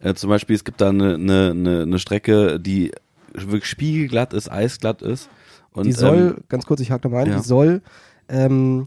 äh, 0.00 0.14
zum 0.14 0.30
Beispiel, 0.30 0.56
es 0.56 0.64
gibt 0.64 0.80
da 0.80 0.88
eine, 0.88 1.14
eine, 1.14 1.50
eine, 1.50 1.82
eine 1.82 1.98
Strecke, 1.98 2.58
die 2.58 2.92
wirklich 3.34 3.66
spiegelglatt 3.66 4.32
ist, 4.32 4.50
eisglatt 4.50 5.02
ist. 5.02 5.28
Und, 5.72 5.86
die 5.86 5.92
soll, 5.92 6.36
ähm, 6.38 6.44
ganz 6.48 6.64
kurz, 6.66 6.80
ich 6.80 6.90
hake 6.90 7.02
da 7.02 7.08
mal 7.10 7.24
ein, 7.24 7.30
ja. 7.30 7.36
die 7.36 7.44
soll 7.44 7.82
ähm, 8.28 8.86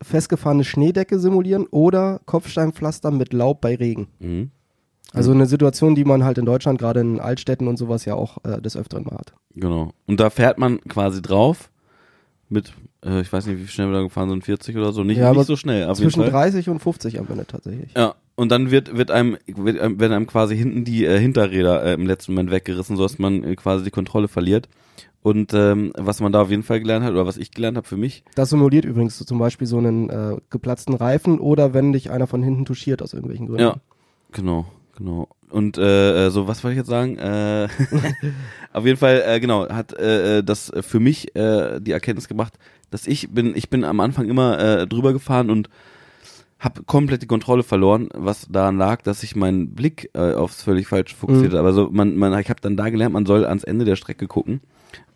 festgefahrene 0.00 0.64
Schneedecke 0.64 1.18
simulieren 1.18 1.66
oder 1.66 2.20
Kopfsteinpflaster 2.24 3.10
mit 3.10 3.32
Laub 3.32 3.60
bei 3.60 3.74
Regen. 3.74 4.06
mhm. 4.20 4.50
Also 5.12 5.32
eine 5.32 5.46
Situation, 5.46 5.94
die 5.94 6.04
man 6.04 6.24
halt 6.24 6.38
in 6.38 6.46
Deutschland, 6.46 6.78
gerade 6.78 7.00
in 7.00 7.20
Altstädten 7.20 7.68
und 7.68 7.76
sowas 7.76 8.04
ja 8.04 8.14
auch 8.14 8.38
äh, 8.44 8.60
des 8.60 8.76
Öfteren 8.76 9.04
mal 9.04 9.16
hat. 9.18 9.34
Genau. 9.54 9.92
Und 10.06 10.20
da 10.20 10.30
fährt 10.30 10.58
man 10.58 10.80
quasi 10.82 11.20
drauf 11.22 11.70
mit, 12.48 12.72
äh, 13.04 13.20
ich 13.20 13.32
weiß 13.32 13.46
nicht, 13.46 13.58
wie 13.60 13.66
schnell 13.68 13.88
wir 13.88 13.94
da 13.94 14.02
gefahren 14.02 14.30
sind, 14.30 14.44
40 14.44 14.76
oder 14.76 14.92
so, 14.92 15.04
nicht, 15.04 15.18
Ja, 15.18 15.32
nicht 15.32 15.46
so 15.46 15.56
schnell. 15.56 15.92
Zwischen 15.94 16.22
Fall. 16.22 16.30
30 16.30 16.68
und 16.68 16.80
50 16.80 17.18
am 17.18 17.26
Ende 17.30 17.46
tatsächlich. 17.46 17.92
Ja, 17.96 18.14
und 18.34 18.50
dann 18.50 18.70
wird, 18.70 18.96
wird 18.96 19.10
einem, 19.10 19.36
wird, 19.46 19.78
einem- 19.80 20.00
werden 20.00 20.12
einem 20.12 20.26
quasi 20.26 20.56
hinten 20.56 20.84
die 20.84 21.04
äh, 21.04 21.18
Hinterräder 21.18 21.84
äh, 21.84 21.94
im 21.94 22.06
letzten 22.06 22.32
Moment 22.32 22.50
weggerissen, 22.50 22.96
sodass 22.96 23.18
man 23.18 23.42
äh, 23.44 23.54
quasi 23.56 23.84
die 23.84 23.90
Kontrolle 23.90 24.28
verliert. 24.28 24.68
Und 25.22 25.54
ähm, 25.54 25.92
was 25.96 26.20
man 26.20 26.32
da 26.32 26.42
auf 26.42 26.50
jeden 26.50 26.64
Fall 26.64 26.80
gelernt 26.80 27.04
hat, 27.04 27.12
oder 27.12 27.26
was 27.26 27.36
ich 27.36 27.52
gelernt 27.52 27.76
habe 27.76 27.86
für 27.86 27.96
mich, 27.96 28.24
Das 28.34 28.50
simuliert 28.50 28.84
übrigens 28.84 29.16
so 29.18 29.24
zum 29.24 29.38
Beispiel 29.38 29.68
so 29.68 29.78
einen 29.78 30.10
äh, 30.10 30.36
geplatzten 30.50 30.94
Reifen 30.94 31.38
oder 31.38 31.72
wenn 31.74 31.92
dich 31.92 32.10
einer 32.10 32.26
von 32.26 32.42
hinten 32.42 32.64
touchiert 32.64 33.02
aus 33.02 33.12
irgendwelchen 33.12 33.46
Gründen. 33.46 33.62
ja, 33.62 33.76
genau, 34.32 34.66
genau. 34.96 35.28
Und 35.50 35.76
äh, 35.78 36.26
äh, 36.26 36.30
so, 36.30 36.48
was 36.48 36.64
wollte 36.64 36.72
ich 36.72 36.78
jetzt 36.78 36.88
sagen? 36.88 37.18
Äh, 37.18 37.68
auf 38.72 38.86
jeden 38.86 38.96
Fall, 38.98 39.22
äh, 39.26 39.38
genau, 39.40 39.68
hat 39.68 39.92
äh, 39.98 40.38
äh, 40.38 40.42
das 40.42 40.72
für 40.80 41.00
mich 41.00 41.34
äh, 41.36 41.78
die 41.80 41.92
Erkenntnis 41.92 42.28
gemacht, 42.28 42.54
dass 42.90 43.06
ich 43.06 43.30
bin, 43.30 43.54
ich 43.54 43.68
bin 43.68 43.84
am 43.84 44.00
Anfang 44.00 44.28
immer 44.28 44.58
äh, 44.58 44.86
drüber 44.86 45.12
gefahren 45.12 45.50
und 45.50 45.68
habe 46.58 46.84
komplett 46.84 47.22
die 47.22 47.26
Kontrolle 47.26 47.64
verloren, 47.64 48.08
was 48.14 48.46
daran 48.48 48.78
lag, 48.78 49.02
dass 49.02 49.22
ich 49.24 49.34
meinen 49.34 49.74
Blick 49.74 50.10
äh, 50.14 50.32
aufs 50.34 50.62
völlig 50.62 50.86
falsch 50.86 51.14
fokussiert 51.14 51.52
Mhm. 51.52 51.56
habe. 51.58 51.66
Also 51.68 51.88
man, 51.90 52.16
man, 52.16 52.38
ich 52.38 52.48
habe 52.50 52.60
dann 52.60 52.76
da 52.76 52.88
gelernt, 52.88 53.12
man 53.12 53.26
soll 53.26 53.44
ans 53.44 53.64
Ende 53.64 53.84
der 53.84 53.96
Strecke 53.96 54.28
gucken 54.28 54.60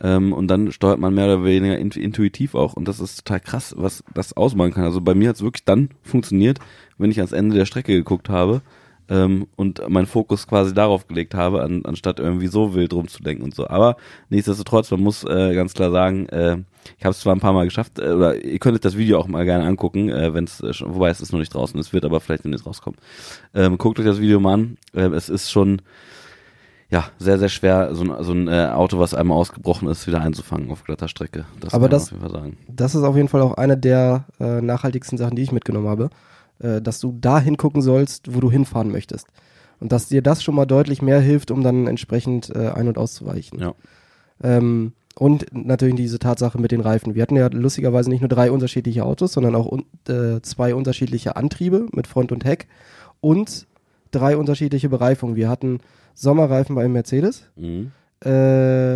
ähm, 0.01 0.33
und 0.33 0.49
dann 0.49 0.73
steuert 0.73 0.99
man 0.99 1.15
mehr 1.15 1.27
oder 1.27 1.45
weniger 1.45 1.79
int 1.79 1.97
intuitiv 1.97 2.55
auch 2.57 2.75
und 2.75 2.89
das 2.89 2.99
ist 2.99 3.19
total 3.25 3.41
krass, 3.41 3.75
was 3.79 4.03
das 4.12 4.33
ausmachen 4.37 4.73
kann. 4.73 4.85
Also 4.85 5.01
bei 5.01 5.15
mir 5.15 5.29
hat 5.29 5.37
es 5.37 5.43
wirklich 5.43 5.65
dann 5.65 5.91
funktioniert, 6.03 6.59
wenn 6.99 7.11
ich 7.12 7.19
ans 7.19 7.33
Ende 7.33 7.55
der 7.55 7.65
Strecke 7.67 7.93
geguckt 7.95 8.29
habe 8.29 8.61
ähm, 9.09 9.47
und 9.57 9.88
meinen 9.88 10.07
Fokus 10.07 10.47
quasi 10.47 10.75
darauf 10.75 11.07
gelegt 11.07 11.35
habe, 11.35 11.62
an, 11.62 11.85
anstatt 11.85 12.19
irgendwie 12.19 12.49
so 12.49 12.75
wild 12.75 12.92
rumzudenken 12.92 13.45
und 13.45 13.55
so. 13.55 13.69
Aber 13.69 13.97
nichtsdestotrotz, 14.29 14.90
man 14.90 15.01
muss 15.01 15.25
äh, 15.25 15.55
ganz 15.55 15.75
klar 15.75 15.90
sagen, 15.90 16.29
äh, 16.29 16.59
ich 16.99 17.05
habe 17.05 17.12
es 17.12 17.21
zwar 17.21 17.35
ein 17.35 17.40
paar 17.40 17.53
Mal 17.53 17.64
geschafft, 17.64 17.99
äh, 17.99 18.11
oder 18.11 18.42
ihr 18.42 18.59
könntet 18.59 18.85
das 18.85 18.97
Video 18.97 19.19
auch 19.19 19.29
mal 19.29 19.45
gerne 19.45 19.64
angucken, 19.64 20.09
äh, 20.09 20.35
wenn 20.35 20.45
es 20.45 20.61
äh, 20.61 20.73
wobei 20.85 21.11
es 21.11 21.21
ist 21.21 21.33
noch 21.33 21.40
nicht 21.40 21.55
draußen, 21.55 21.79
es 21.79 21.92
wird 21.92 22.05
aber 22.05 22.21
vielleicht 22.21 22.45
demnächst 22.45 22.66
rauskommen. 22.66 22.99
Ähm, 23.55 23.79
guckt 23.79 23.99
euch 23.99 24.07
das 24.07 24.21
Video 24.21 24.40
mal 24.40 24.55
an. 24.55 24.79
Äh, 24.95 25.09
es 25.09 25.29
ist 25.29 25.51
schon 25.51 25.83
ja 26.88 27.05
sehr 27.19 27.38
sehr 27.38 27.49
schwer, 27.49 27.95
so 27.95 28.05
ein, 28.05 28.25
so 28.25 28.33
ein 28.33 28.49
äh, 28.49 28.66
Auto, 28.73 28.99
was 28.99 29.14
einmal 29.14 29.37
ausgebrochen 29.38 29.88
ist, 29.88 30.07
wieder 30.07 30.21
einzufangen 30.21 30.71
auf 30.71 30.85
glatter 30.85 31.09
Strecke. 31.09 31.45
Das 31.61 31.75
Aber 31.75 31.88
das-. 31.88 32.12
Das 32.69 32.95
ist 32.95 33.03
auf 33.03 33.16
jeden 33.16 33.29
Fall 33.29 33.42
auch 33.42 33.55
eine 33.55 33.77
der 33.77 34.27
äh, 34.38 34.61
nachhaltigsten 34.61 35.19
Sachen, 35.19 35.37
die 35.37 35.42
ich 35.42 35.53
mitgenommen 35.53 35.88
habe, 35.88 36.11
äh, 36.59 36.81
dass 36.81 37.01
du 37.01 37.16
da 37.21 37.40
hingucken 37.40 37.83
sollst, 37.83 38.35
wo 38.35 38.40
du 38.40 38.51
hinfahren 38.51 38.90
möchtest. 38.90 39.27
Und 39.81 39.92
dass 39.92 40.09
dir 40.09 40.23
das 40.23 40.42
schon 40.42 40.55
mal 40.55 40.66
deutlich 40.66 41.03
mehr 41.03 41.21
hilft, 41.21 41.51
um 41.51 41.62
dann 41.62 41.87
entsprechend 41.87 42.49
äh, 42.55 42.69
ein- 42.75 42.88
und 42.88 42.97
auszuweichen. 42.99 43.59
Ja. 43.61 43.75
Ähm, 44.42 44.92
und 45.19 45.47
natürlich 45.53 45.97
diese 45.97 46.19
Tatsache 46.19 46.61
mit 46.61 46.73
den 46.73 46.81
Reifen. 46.83 47.14
Wir 47.14 47.23
hatten 47.23 47.37
ja 47.37 47.49
lustigerweise 47.51 48.11
nicht 48.11 48.21
nur 48.21 48.29
drei 48.29 48.51
unterschiedliche 48.51 49.05
Autos, 49.05 49.33
sondern 49.33 49.55
auch 49.55 49.66
un 49.66 49.85
äh, 50.09 50.40
zwei 50.42 50.75
unterschiedliche 50.75 51.37
Antriebe 51.37 51.87
mit 51.92 52.07
Front 52.07 52.33
und 52.33 52.45
Heck 52.45 52.66
und 53.21 53.66
drei 54.11 54.37
unterschiedliche 54.37 54.88
Bereifungen. 54.90 55.35
Wir 55.37 55.49
hatten 55.49 55.81
Sommerreifen 56.14 56.75
beim 56.77 56.92
Mercedes, 56.92 57.45
Mhm. 57.57 57.92
äh, 58.25 58.31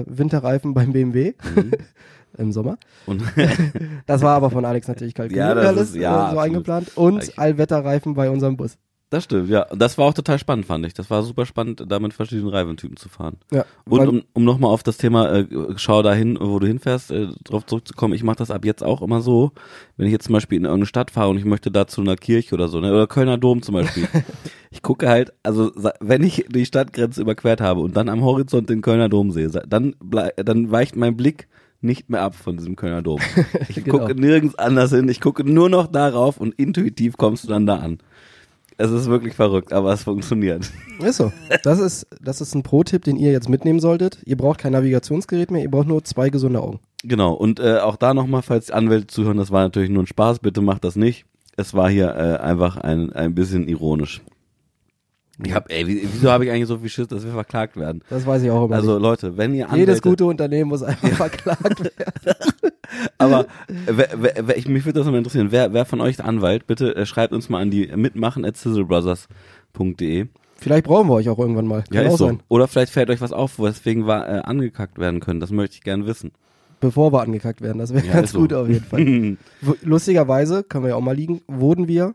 Winterreifen 0.07 0.73
beim 0.75 0.93
BMW 0.93 1.35
Mhm. 1.57 1.71
im 2.39 2.53
Sommer. 2.53 2.79
Und 3.07 3.23
Das 4.07 4.23
war 4.23 4.37
aber 4.37 4.51
von 4.51 4.65
Alex 4.65 4.89
natürlich 4.89 5.15
kalkuliert, 5.15 5.47
Ja, 5.49 5.55
das 5.55 5.67
alles 5.67 5.89
ist- 5.91 5.97
ja, 5.97 6.29
äh, 6.29 6.33
so 6.33 6.39
eingeplant. 6.39 6.97
Und 6.97 7.39
Allwetterreifen 7.39 8.15
bei 8.15 8.31
unserem 8.31 8.57
Bus. 8.57 8.77
Das 9.13 9.25
stimmt, 9.25 9.49
ja. 9.51 9.65
Und 9.69 9.83
Das 9.83 9.99
war 9.99 10.05
auch 10.07 10.15
total 10.15 10.39
spannend, 10.39 10.67
fand 10.67 10.87
ich. 10.87 10.95
Das 10.95 11.11
war 11.11 11.25
super 11.25 11.45
spannend, 11.45 11.85
da 11.89 11.99
mit 11.99 12.15
verschiedenen 12.15 12.49
Reifentypen 12.51 12.97
zu 12.97 13.09
fahren. 13.09 13.39
Ja, 13.51 13.65
Und 13.89 14.07
um, 14.07 14.23
um 14.35 14.45
nochmal 14.45 14.71
auf 14.73 14.85
das 14.85 14.99
Thema, 14.99 15.33
äh, 15.35 15.47
schau 15.75 16.03
dahin, 16.03 16.39
wo 16.41 16.61
du 16.61 16.69
hinfährst, 16.69 17.11
äh, 17.11 17.27
drauf 17.43 17.67
zurückzukommen, 17.67 18.15
ich 18.15 18.23
mache 18.23 18.37
das 18.37 18.53
ab 18.53 18.65
jetzt 18.65 18.85
auch 18.85 19.03
immer 19.03 19.21
so, 19.21 19.51
wenn 19.97 20.07
ich 20.07 20.13
jetzt 20.13 20.27
zum 20.27 20.35
Beispiel 20.35 20.59
in 20.59 20.65
irgendeine 20.65 20.87
Stadt 20.87 21.11
fahre 21.11 21.31
und 21.31 21.39
ich 21.39 21.45
möchte 21.45 21.73
da 21.73 21.89
zu 21.89 22.03
einer 22.03 22.15
Kirche 22.15 22.55
oder 22.55 22.69
so, 22.69 22.79
ne, 22.81 22.93
oder 22.93 23.09
Kölner 23.09 23.37
Dom 23.37 23.63
zum 23.63 23.75
Beispiel. 23.75 24.07
ich 24.71 24.81
gucke 24.81 25.09
halt, 25.09 25.33
also 25.43 25.73
wenn 25.99 26.23
ich 26.23 26.45
die 26.49 26.65
Stadtgrenze 26.65 27.21
überquert 27.21 27.61
habe 27.61 27.81
und 27.81 27.97
dann 27.97 28.09
am 28.09 28.23
Horizont 28.23 28.71
den 28.71 28.81
Kölner 28.81 29.09
Dom 29.09 29.33
sehe, 29.33 29.49
dann, 29.49 29.97
dann 30.37 30.71
weicht 30.71 30.95
mein 30.95 31.17
Blick 31.17 31.49
nicht 31.83 32.11
mehr 32.11 32.23
ab 32.23 32.35
von 32.35 32.57
diesem 32.57 32.77
Kölner 32.77 33.03
Dom. 33.03 33.21
Ich 33.69 33.83
Genau. 33.85 33.99
gucke 33.99 34.15
nirgends 34.15 34.55
anders 34.57 34.91
hin, 34.91 35.09
ich 35.09 35.21
gucke 35.21 35.45
nur 35.45 35.69
noch 35.69 35.87
darauf 35.87 36.39
und 36.39 36.55
intuitiv 36.59 37.17
kommst 37.17 37.45
du 37.45 37.49
dann 37.49 37.67
da 37.67 37.77
an. 37.77 37.99
Es 38.77 38.91
ist 38.91 39.09
wirklich 39.11 39.35
verrückt, 39.35 39.75
aber 39.75 39.93
es 39.93 40.05
funktioniert. 40.05 40.71
Ist 41.01 41.17
so. 41.19 41.31
Das 41.65 41.79
ist, 41.79 42.07
das 42.23 42.41
ist 42.41 42.55
ein 42.55 42.63
Pro-Tipp, 42.63 43.05
den 43.05 43.17
ihr 43.17 43.31
jetzt 43.31 43.49
mitnehmen 43.51 43.79
solltet. 43.81 44.19
Ihr 44.25 44.37
braucht 44.39 44.59
kein 44.59 44.73
Navigationsgerät 44.73 45.51
mehr, 45.51 45.63
ihr 45.63 45.71
braucht 45.71 45.87
nur 45.89 46.03
zwei 46.05 46.31
gesunde 46.31 46.63
Augen. 46.63 46.81
Genau, 47.05 47.33
und 47.35 47.61
äh, 47.61 47.79
auch 47.79 47.97
da 47.97 48.15
nochmal, 48.15 48.41
falls 48.43 48.67
die 48.67 48.73
Anwälte 48.73 49.07
zuhören, 49.09 49.37
das 49.37 49.51
war 49.51 49.63
natürlich 49.65 49.91
nur 49.91 50.03
ein 50.03 50.07
Spaß, 50.07 50.39
bitte 50.39 50.61
macht 50.63 50.85
das 50.85 50.97
nicht. 50.97 51.25
Es 51.57 51.75
war 51.75 51.91
hier 51.91 52.09
äh, 52.15 52.37
einfach 52.43 52.77
ein, 52.79 53.13
ein 53.13 53.35
bisschen 53.35 53.69
ironisch. 53.69 54.23
Ich 55.45 55.55
hab, 55.55 55.71
ey, 55.73 55.87
wie, 55.87 56.09
wieso 56.13 56.31
habe 56.31 56.45
ich 56.45 56.51
eigentlich 56.51 56.67
so 56.69 56.79
viel 56.79 56.89
Schiss, 56.89 57.09
dass 57.09 57.25
wir 57.25 57.33
verklagt 57.33 57.77
werden? 57.77 58.03
Das 58.11 58.27
weiß 58.27 58.43
ich 58.43 58.51
auch 58.51 58.65
immer. 58.67 58.75
Also 58.77 58.95
nicht. 58.95 59.03
Leute, 59.03 59.37
wenn 59.37 59.55
ihr 59.55 59.67
Anwälte, 59.67 59.81
Jedes 59.81 60.03
gute 60.03 60.25
Unternehmen 60.27 60.69
muss 60.71 60.83
einfach 60.83 61.09
verklagt 61.13 61.81
werden. 61.81 62.35
aber 63.19 63.47
wer, 63.87 64.09
wer, 64.19 64.57
ich, 64.57 64.69
mich 64.69 64.85
würde 64.85 64.99
das 65.01 65.09
mal 65.11 65.17
interessieren, 65.17 65.49
wer, 65.51 65.73
wer 65.73 65.85
von 65.85 66.01
euch 66.01 66.23
Anwalt, 66.23 66.67
bitte 66.67 66.95
äh, 66.97 67.07
schreibt 67.07 67.33
uns 67.33 67.49
mal 67.49 67.61
an 67.63 67.71
die 67.71 67.87
mitmachen 67.95 68.45
at 68.45 68.57
sizzlebrothers.de. 68.57 70.27
Vielleicht 70.57 70.85
brauchen 70.85 71.09
wir 71.09 71.15
euch 71.15 71.29
auch 71.29 71.39
irgendwann 71.39 71.67
mal. 71.67 71.83
Kann 71.85 71.95
Ja, 71.95 72.03
ist 72.03 72.19
so. 72.19 72.27
sein. 72.27 72.41
Oder 72.49 72.69
vielleicht 72.69 72.93
fällt 72.93 73.09
euch 73.09 73.21
was 73.23 73.33
auf, 73.33 73.59
weswegen 73.59 74.07
wir 74.07 74.27
äh, 74.29 74.41
angekackt 74.41 74.99
werden 74.99 75.21
können. 75.21 75.41
Das 75.41 75.51
möchte 75.51 75.77
ich 75.77 75.83
gern 75.83 76.07
wissen. 76.07 76.33
Bevor 76.81 77.13
wir 77.13 77.23
angekackt 77.23 77.61
werden. 77.63 77.79
Das 77.79 77.95
wäre 77.95 78.07
Ja, 78.07 78.13
ganz 78.15 78.29
ist 78.29 78.33
so. 78.33 78.41
gut 78.41 78.53
auf 78.53 78.69
jeden 78.69 78.85
Fall. 78.85 79.37
Lustigerweise, 79.83 80.63
können 80.63 80.85
wir 80.85 80.91
ja 80.91 80.97
auch 80.97 81.01
mal 81.01 81.15
liegen, 81.17 81.41
wurden 81.47 81.89
wir 81.89 82.15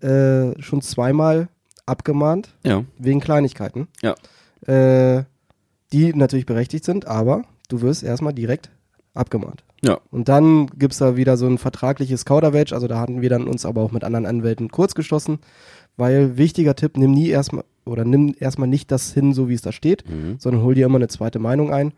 äh, 0.00 0.60
schon 0.60 0.80
zweimal 0.82 1.48
abgemahnt 1.86 2.54
ja, 2.64 2.84
wegen 2.98 3.20
Kleinigkeiten. 3.20 3.88
Ja. 4.02 4.14
Äh, 4.66 5.24
die 5.92 6.14
natürlich 6.14 6.46
berechtigt 6.46 6.84
sind, 6.84 7.06
aber 7.06 7.42
du 7.68 7.82
wirst 7.82 8.02
erstmal 8.02 8.32
direkt 8.32 8.70
abgemahnt. 9.14 9.62
ja, 9.82 9.98
Und 10.10 10.28
dann 10.28 10.66
gibt's 10.78 10.98
da 10.98 11.16
wieder 11.16 11.36
so 11.36 11.46
ein 11.46 11.58
vertragliches 11.58 12.24
Kauderwelsch, 12.24 12.72
also 12.72 12.86
da 12.88 12.98
hatten 12.98 13.20
wir 13.20 13.28
dann 13.28 13.46
uns 13.46 13.66
aber 13.66 13.82
auch 13.82 13.92
mit 13.92 14.04
anderen 14.04 14.24
Anwälten 14.24 14.70
kurz 14.70 14.94
geschlossen, 14.94 15.38
weil 15.98 16.38
wichtiger 16.38 16.74
Tipp, 16.76 16.96
nimm 16.96 17.12
nie 17.12 17.28
erstmal 17.28 17.64
oder 17.84 18.04
nimm 18.04 18.34
erstmal 18.38 18.68
nicht 18.68 18.90
das 18.90 19.12
hin, 19.12 19.34
so 19.34 19.48
wie 19.50 19.54
es 19.54 19.60
da 19.62 19.72
steht, 19.72 20.08
Mhm. 20.08 20.36
sondern 20.38 20.62
hol 20.62 20.74
dir 20.74 20.86
immer 20.86 20.96
eine 20.96 21.08
zweite 21.08 21.38
Meinung 21.40 21.72
ein. 21.72 21.92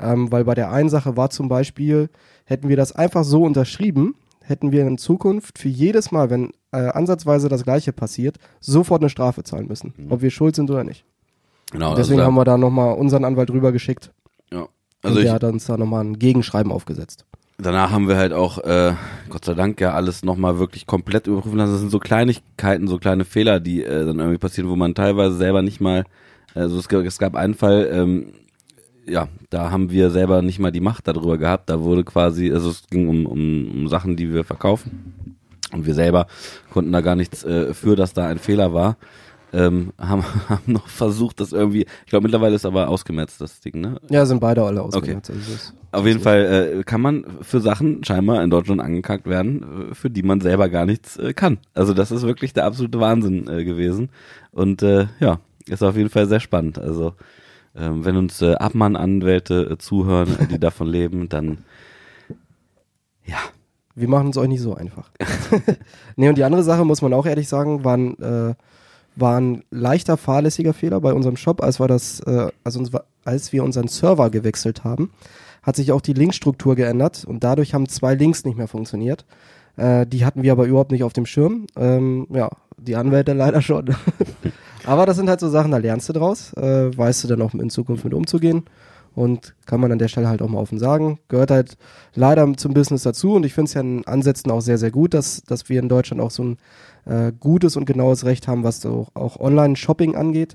Ähm, 0.00 0.32
weil 0.32 0.44
bei 0.44 0.54
der 0.54 0.70
einen 0.72 0.88
Sache 0.88 1.16
war 1.16 1.28
zum 1.30 1.48
Beispiel, 1.48 2.08
hätten 2.44 2.68
wir 2.68 2.76
das 2.76 2.92
einfach 2.92 3.24
so 3.24 3.42
unterschrieben, 3.42 4.14
hätten 4.42 4.72
wir 4.72 4.86
in 4.86 4.96
Zukunft 4.96 5.58
für 5.58 5.68
jedes 5.68 6.10
Mal, 6.12 6.30
wenn 6.30 6.52
äh, 6.72 6.88
ansatzweise 6.88 7.48
das 7.48 7.64
gleiche 7.64 7.92
passiert, 7.92 8.36
sofort 8.60 9.00
eine 9.02 9.10
Strafe 9.10 9.42
zahlen 9.42 9.66
müssen, 9.68 9.94
ob 10.10 10.22
wir 10.22 10.30
schuld 10.30 10.54
sind 10.56 10.70
oder 10.70 10.84
nicht. 10.84 11.04
genau. 11.70 11.94
Deswegen 11.94 12.20
also 12.20 12.26
haben 12.26 12.34
wir 12.36 12.44
da 12.44 12.58
nochmal 12.58 12.94
unseren 12.96 13.24
Anwalt 13.24 13.50
rübergeschickt 13.50 14.12
ja. 14.52 14.60
und 14.62 14.68
Also 15.02 15.18
ich, 15.18 15.24
der 15.24 15.32
hat 15.34 15.44
uns 15.44 15.66
da 15.66 15.76
nochmal 15.76 16.04
ein 16.04 16.18
Gegenschreiben 16.18 16.70
aufgesetzt. 16.72 17.24
danach 17.58 17.90
haben 17.90 18.06
wir 18.08 18.16
halt 18.16 18.32
auch, 18.32 18.58
äh, 18.58 18.94
Gott 19.30 19.44
sei 19.44 19.54
Dank, 19.54 19.80
ja 19.80 19.94
alles 19.94 20.22
nochmal 20.24 20.58
wirklich 20.58 20.86
komplett 20.86 21.26
überprüfen 21.26 21.58
lassen. 21.58 21.72
Das 21.72 21.80
sind 21.80 21.90
so 21.90 21.98
Kleinigkeiten, 21.98 22.86
so 22.86 22.98
kleine 22.98 23.24
Fehler, 23.24 23.60
die 23.60 23.82
äh, 23.82 24.04
dann 24.06 24.18
irgendwie 24.18 24.38
passieren, 24.38 24.68
wo 24.70 24.76
man 24.76 24.94
teilweise 24.94 25.36
selber 25.36 25.62
nicht 25.62 25.80
mal, 25.80 26.04
also 26.54 26.78
es, 26.78 26.88
gab- 26.88 27.04
es 27.04 27.18
gab 27.18 27.34
einen 27.34 27.54
Fall, 27.54 27.88
ähm, 27.92 28.32
ja, 29.06 29.28
da 29.48 29.70
haben 29.70 29.90
wir 29.90 30.10
selber 30.10 30.42
nicht 30.42 30.58
mal 30.58 30.70
die 30.70 30.80
Macht 30.80 31.08
darüber 31.08 31.38
gehabt. 31.38 31.70
Da 31.70 31.80
wurde 31.80 32.04
quasi, 32.04 32.52
also 32.52 32.68
es 32.68 32.82
ging 32.90 33.08
um, 33.08 33.24
um, 33.24 33.70
um 33.70 33.88
Sachen, 33.88 34.16
die 34.16 34.30
wir 34.34 34.44
verkaufen. 34.44 35.37
Und 35.72 35.86
wir 35.86 35.94
selber 35.94 36.26
konnten 36.70 36.92
da 36.92 37.00
gar 37.00 37.16
nichts 37.16 37.44
äh, 37.44 37.74
für, 37.74 37.96
dass 37.96 38.12
da 38.12 38.26
ein 38.26 38.38
Fehler 38.38 38.72
war. 38.72 38.96
Ähm, 39.50 39.92
haben, 39.98 40.24
haben 40.48 40.72
noch 40.72 40.88
versucht, 40.88 41.40
das 41.40 41.52
irgendwie, 41.52 41.86
ich 42.04 42.10
glaube 42.10 42.24
mittlerweile 42.24 42.54
ist 42.54 42.66
aber 42.66 42.88
ausgemerzt, 42.88 43.40
das 43.40 43.60
Ding, 43.60 43.80
ne? 43.80 43.98
Ja, 44.10 44.26
sind 44.26 44.40
beide 44.40 44.62
alle 44.62 44.82
ausgemerzt. 44.82 45.30
Okay. 45.30 45.38
Also 45.38 45.72
Auf 45.92 46.06
jeden 46.06 46.20
Fall 46.20 46.80
äh, 46.80 46.82
kann 46.84 47.00
man 47.00 47.24
für 47.40 47.60
Sachen 47.60 48.04
scheinbar 48.04 48.42
in 48.42 48.50
Deutschland 48.50 48.82
angekackt 48.82 49.26
werden, 49.26 49.90
äh, 49.90 49.94
für 49.94 50.10
die 50.10 50.22
man 50.22 50.42
selber 50.42 50.68
gar 50.68 50.84
nichts 50.84 51.16
äh, 51.16 51.32
kann. 51.32 51.58
Also 51.72 51.94
das 51.94 52.10
ist 52.10 52.22
wirklich 52.22 52.52
der 52.52 52.66
absolute 52.66 53.00
Wahnsinn 53.00 53.48
äh, 53.48 53.64
gewesen. 53.64 54.10
Und 54.50 54.82
äh, 54.82 55.06
ja, 55.18 55.40
ist 55.66 55.82
auf 55.82 55.96
jeden 55.96 56.10
Fall 56.10 56.26
sehr 56.28 56.40
spannend. 56.40 56.78
Also 56.78 57.14
ähm, 57.76 58.04
wenn 58.04 58.16
uns 58.16 58.42
äh, 58.42 58.54
Abmann-Anwälte 58.54 59.70
äh, 59.72 59.78
zuhören, 59.78 60.36
äh, 60.38 60.46
die 60.46 60.58
davon 60.60 60.88
leben, 60.88 61.28
dann 61.28 61.58
ja. 63.24 63.38
Wir 63.98 64.08
machen 64.08 64.30
es 64.30 64.36
euch 64.36 64.48
nicht 64.48 64.62
so 64.62 64.74
einfach. 64.74 65.10
nee, 66.16 66.28
und 66.28 66.38
die 66.38 66.44
andere 66.44 66.62
Sache, 66.62 66.84
muss 66.84 67.02
man 67.02 67.12
auch 67.12 67.26
ehrlich 67.26 67.48
sagen, 67.48 67.84
waren, 67.84 68.18
äh, 68.20 68.54
war 69.16 69.40
ein 69.40 69.64
leichter 69.70 70.16
fahrlässiger 70.16 70.72
Fehler 70.72 71.00
bei 71.00 71.12
unserem 71.12 71.36
Shop, 71.36 71.62
als 71.62 71.80
wir 71.80 71.88
das, 71.88 72.20
äh, 72.20 72.50
also 72.62 72.78
uns, 72.78 72.90
als 73.24 73.52
wir 73.52 73.64
unseren 73.64 73.88
Server 73.88 74.30
gewechselt 74.30 74.84
haben, 74.84 75.10
hat 75.62 75.76
sich 75.76 75.90
auch 75.92 76.00
die 76.00 76.12
Linkstruktur 76.12 76.76
geändert 76.76 77.24
und 77.26 77.42
dadurch 77.42 77.74
haben 77.74 77.88
zwei 77.88 78.14
Links 78.14 78.44
nicht 78.44 78.56
mehr 78.56 78.68
funktioniert. 78.68 79.24
Äh, 79.76 80.06
die 80.06 80.24
hatten 80.24 80.42
wir 80.42 80.52
aber 80.52 80.66
überhaupt 80.66 80.92
nicht 80.92 81.02
auf 81.02 81.12
dem 81.12 81.26
Schirm. 81.26 81.66
Ähm, 81.76 82.26
ja, 82.30 82.50
die 82.76 82.96
Anwälte 82.96 83.32
leider 83.32 83.62
schon. 83.62 83.94
Aber 84.84 85.04
das 85.04 85.16
sind 85.16 85.28
halt 85.28 85.40
so 85.40 85.50
Sachen, 85.50 85.70
da 85.70 85.76
lernst 85.76 86.08
du 86.08 86.14
draus, 86.14 86.54
äh, 86.54 86.96
weißt 86.96 87.24
du 87.24 87.28
dann 87.28 87.42
auch 87.42 87.52
in 87.52 87.68
Zukunft 87.68 88.04
mit 88.04 88.14
umzugehen 88.14 88.64
und 89.18 89.56
kann 89.66 89.80
man 89.80 89.90
an 89.90 89.98
der 89.98 90.06
Stelle 90.06 90.28
halt 90.28 90.42
auch 90.42 90.48
mal 90.48 90.60
offen 90.60 90.78
sagen. 90.78 91.18
Gehört 91.26 91.50
halt 91.50 91.76
leider 92.14 92.56
zum 92.56 92.72
Business 92.72 93.02
dazu 93.02 93.34
und 93.34 93.44
ich 93.44 93.52
finde 93.52 93.68
es 93.68 93.74
ja 93.74 93.80
in 93.80 94.06
Ansätzen 94.06 94.50
auch 94.52 94.60
sehr, 94.60 94.78
sehr 94.78 94.92
gut, 94.92 95.12
dass, 95.12 95.42
dass 95.42 95.68
wir 95.68 95.80
in 95.80 95.88
Deutschland 95.88 96.22
auch 96.22 96.30
so 96.30 96.44
ein 96.44 96.56
äh, 97.04 97.32
gutes 97.38 97.76
und 97.76 97.84
genaues 97.84 98.24
Recht 98.24 98.46
haben, 98.46 98.62
was 98.62 98.80
so 98.80 99.08
auch 99.14 99.40
Online-Shopping 99.40 100.14
angeht. 100.14 100.54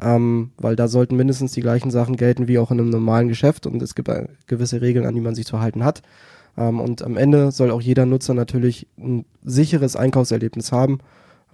Ähm, 0.00 0.50
weil 0.58 0.76
da 0.76 0.88
sollten 0.88 1.16
mindestens 1.16 1.52
die 1.52 1.60
gleichen 1.60 1.90
Sachen 1.90 2.16
gelten 2.16 2.48
wie 2.48 2.58
auch 2.58 2.70
in 2.70 2.80
einem 2.80 2.90
normalen 2.90 3.28
Geschäft 3.28 3.66
und 3.66 3.80
es 3.82 3.94
gibt 3.94 4.08
äh, 4.08 4.26
gewisse 4.46 4.80
Regeln, 4.80 5.06
an 5.06 5.14
die 5.14 5.20
man 5.20 5.34
sich 5.34 5.46
zu 5.46 5.60
halten 5.60 5.84
hat. 5.84 6.02
Ähm, 6.56 6.80
und 6.80 7.02
am 7.02 7.16
Ende 7.16 7.50
soll 7.50 7.72
auch 7.72 7.80
jeder 7.80 8.06
Nutzer 8.06 8.34
natürlich 8.34 8.86
ein 8.96 9.24
sicheres 9.44 9.96
Einkaufserlebnis 9.96 10.70
haben 10.72 10.98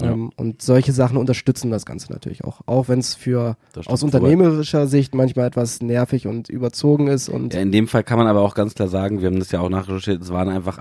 ja. 0.01 0.13
Ähm, 0.13 0.31
und 0.37 0.63
solche 0.63 0.93
Sachen 0.93 1.17
unterstützen 1.17 1.71
das 1.71 1.87
Ganze 1.87 2.13
natürlich 2.13 2.45
auch. 2.45 2.61
Auch 2.67 2.89
wenn 2.89 2.99
es 2.99 3.15
für 3.15 3.57
aus 3.87 4.03
unternehmerischer 4.03 4.87
Sicht 4.87 5.15
manchmal 5.15 5.47
etwas 5.47 5.81
nervig 5.81 6.27
und 6.27 6.49
überzogen 6.49 7.09
ist. 7.09 7.29
Und 7.29 7.55
ja, 7.55 7.61
in 7.61 7.73
dem 7.73 7.89
Fall 7.89 8.05
kann 8.05 8.19
man 8.19 8.27
aber 8.27 8.41
auch 8.41 8.55
ganz 8.55 8.75
klar 8.75 8.89
sagen, 8.89 9.21
wir 9.21 9.29
haben 9.29 9.39
das 9.39 9.51
ja 9.53 9.61
auch 9.61 9.69
nachrecherchiert, 9.69 10.23
es 10.23 10.31
waren 10.31 10.49
einfach 10.49 10.81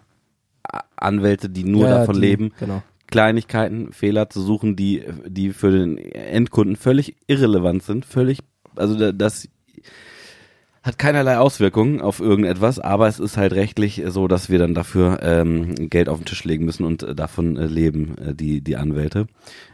Anwälte, 0.95 1.49
die 1.49 1.63
nur 1.63 1.87
ja, 1.87 1.99
davon 1.99 2.15
die, 2.15 2.21
leben, 2.21 2.51
genau. 2.59 2.83
Kleinigkeiten, 3.07 3.91
Fehler 3.91 4.29
zu 4.29 4.41
suchen, 4.41 4.75
die, 4.75 5.03
die 5.25 5.51
für 5.51 5.71
den 5.71 5.97
Endkunden 5.97 6.75
völlig 6.75 7.15
irrelevant 7.27 7.83
sind, 7.83 8.05
völlig, 8.05 8.39
also 8.75 9.11
das 9.11 9.47
hat 10.83 10.97
keinerlei 10.97 11.37
Auswirkungen 11.37 12.01
auf 12.01 12.19
irgendetwas, 12.19 12.79
aber 12.79 13.07
es 13.07 13.19
ist 13.19 13.37
halt 13.37 13.53
rechtlich 13.53 14.01
so, 14.07 14.27
dass 14.27 14.49
wir 14.49 14.59
dann 14.59 14.73
dafür 14.73 15.19
ähm, 15.21 15.89
Geld 15.89 16.07
auf 16.07 16.19
den 16.19 16.25
Tisch 16.25 16.43
legen 16.45 16.65
müssen 16.65 16.85
und 16.85 17.03
äh, 17.03 17.15
davon 17.15 17.57
äh, 17.57 17.65
leben, 17.67 18.17
äh, 18.17 18.33
die, 18.33 18.61
die 18.61 18.77
Anwälte. 18.77 19.27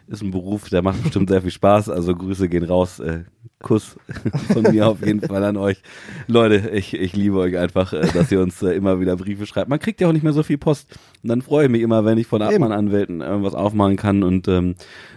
Ist 0.08 0.22
ein 0.22 0.32
Beruf, 0.32 0.70
der 0.70 0.82
macht 0.82 1.02
bestimmt 1.04 1.30
sehr 1.30 1.42
viel 1.42 1.52
Spaß, 1.52 1.90
also 1.90 2.16
Grüße 2.16 2.50
gehen 2.50 2.64
raus. 2.64 3.00
Äh, 3.00 3.24
Kuss 3.62 3.96
von 4.54 4.64
mir 4.64 4.88
auf 4.88 5.04
jeden 5.04 5.22
Fall 5.22 5.44
an 5.44 5.58
euch. 5.58 5.82
Leute, 6.28 6.70
ich, 6.70 6.94
ich 6.94 7.16
liebe 7.16 7.38
euch 7.38 7.58
einfach, 7.58 7.94
äh, 7.94 8.08
dass 8.14 8.32
ihr 8.32 8.42
uns 8.42 8.62
äh, 8.62 8.72
immer 8.72 9.00
wieder 9.00 9.16
Briefe 9.16 9.46
schreibt. 9.46 9.70
Man 9.70 9.80
kriegt 9.80 10.02
ja 10.02 10.08
auch 10.08 10.14
nicht 10.14 10.24
mehr 10.24 10.34
so 10.34 10.44
viel 10.44 10.58
Post. 10.58 10.98
Und 11.24 11.30
dann 11.30 11.42
freue 11.42 11.66
ich 11.66 11.72
mich 11.72 11.82
immer, 11.82 12.06
wenn 12.06 12.18
ich 12.18 12.28
von 12.28 12.42
Abmann-Anwälten 12.42 13.22
irgendwas 13.22 13.56
aufmachen 13.56 13.96
kann 13.96 14.24
und 14.24 14.48
ähm, 14.48 14.76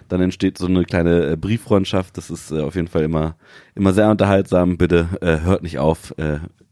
dann 0.09 0.21
entsteht 0.21 0.59
so 0.59 0.67
eine 0.67 0.85
kleine 0.85 1.33
äh, 1.33 1.37
Brieffreundschaft. 1.37 2.17
Das 2.17 2.31
ist 2.31 2.51
äh, 2.51 2.61
auf 2.61 2.75
jeden 2.75 2.89
Fall 2.89 3.03
immer, 3.03 3.37
immer 3.75 3.93
sehr 3.93 4.11
unterhaltsam. 4.11 4.79
Bitte 4.79 5.09
äh, 5.21 5.41
hört 5.41 5.63
nicht 5.63 5.79
auf. 5.79 6.15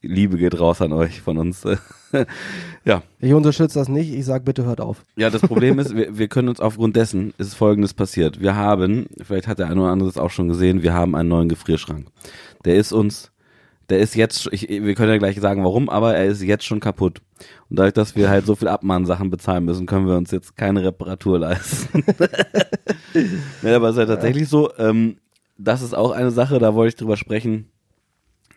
Liebe 0.03 0.37
geht 0.37 0.59
raus 0.59 0.81
an 0.83 0.93
euch 0.93 1.21
von 1.21 1.39
uns. 1.39 1.65
ja. 2.85 3.03
Ich 3.19 3.33
unterstütze 3.33 3.79
das 3.79 3.89
nicht. 3.89 4.13
Ich 4.13 4.25
sag 4.25 4.45
bitte 4.45 4.65
hört 4.65 4.81
auf. 4.81 5.05
Ja, 5.17 5.31
das 5.31 5.43
Problem 5.43 5.79
ist, 5.79 5.95
wir, 5.97 6.17
wir 6.17 6.29
können 6.29 6.49
uns 6.49 6.61
aufgrund 6.61 6.97
dessen 6.97 7.35
ist 7.39 7.55
Folgendes 7.55 7.95
passiert. 7.95 8.41
Wir 8.41 8.55
haben, 8.55 9.07
vielleicht 9.23 9.49
hat 9.49 9.59
der 9.59 9.69
eine 9.69 9.81
oder 9.81 9.91
andere 9.91 10.09
das 10.09 10.19
auch 10.19 10.31
schon 10.31 10.49
gesehen, 10.49 10.83
wir 10.83 10.95
haben 10.95 11.15
einen 11.15 11.29
neuen 11.29 11.49
Gefrierschrank. 11.49 12.07
Der 12.65 12.77
ist 12.77 12.93
uns, 12.93 13.33
der 13.89 14.01
ist 14.01 14.17
jetzt, 14.17 14.49
ich, 14.53 14.69
wir 14.69 14.95
können 14.95 15.11
ja 15.11 15.19
gleich 15.19 15.41
sagen, 15.41 15.65
warum, 15.65 15.89
aber 15.89 16.15
er 16.15 16.27
ist 16.27 16.43
jetzt 16.43 16.65
schon 16.65 16.81
kaputt. 16.81 17.23
Und 17.69 17.79
dadurch, 17.79 17.95
dass 17.95 18.17
wir 18.17 18.29
halt 18.29 18.47
so 18.47 18.57
viel 18.57 18.69
Abmahnsachen 18.69 19.31
bezahlen 19.31 19.65
müssen, 19.65 19.87
können 19.87 20.07
wir 20.07 20.17
uns 20.17 20.31
jetzt 20.31 20.57
keine 20.57 20.83
Reparatur 20.83 21.39
leisten. 21.39 22.05
ja, 23.63 23.77
aber 23.77 23.89
es 23.89 23.95
ist 23.95 23.99
halt 23.99 24.09
tatsächlich 24.09 24.49
so, 24.49 24.71
ähm, 24.79 25.19
das 25.59 25.83
ist 25.83 25.95
auch 25.95 26.11
eine 26.11 26.31
Sache, 26.31 26.59
da 26.59 26.75
wollte 26.75 26.89
ich 26.89 26.97
drüber 26.97 27.17
sprechen 27.17 27.71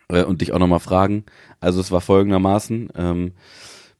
äh, 0.08 0.24
und 0.24 0.40
dich 0.40 0.52
auch 0.52 0.58
nochmal 0.58 0.80
fragen. 0.80 1.24
Also 1.60 1.80
es 1.80 1.90
war 1.90 2.00
folgendermaßen, 2.00 2.90
ähm, 2.96 3.32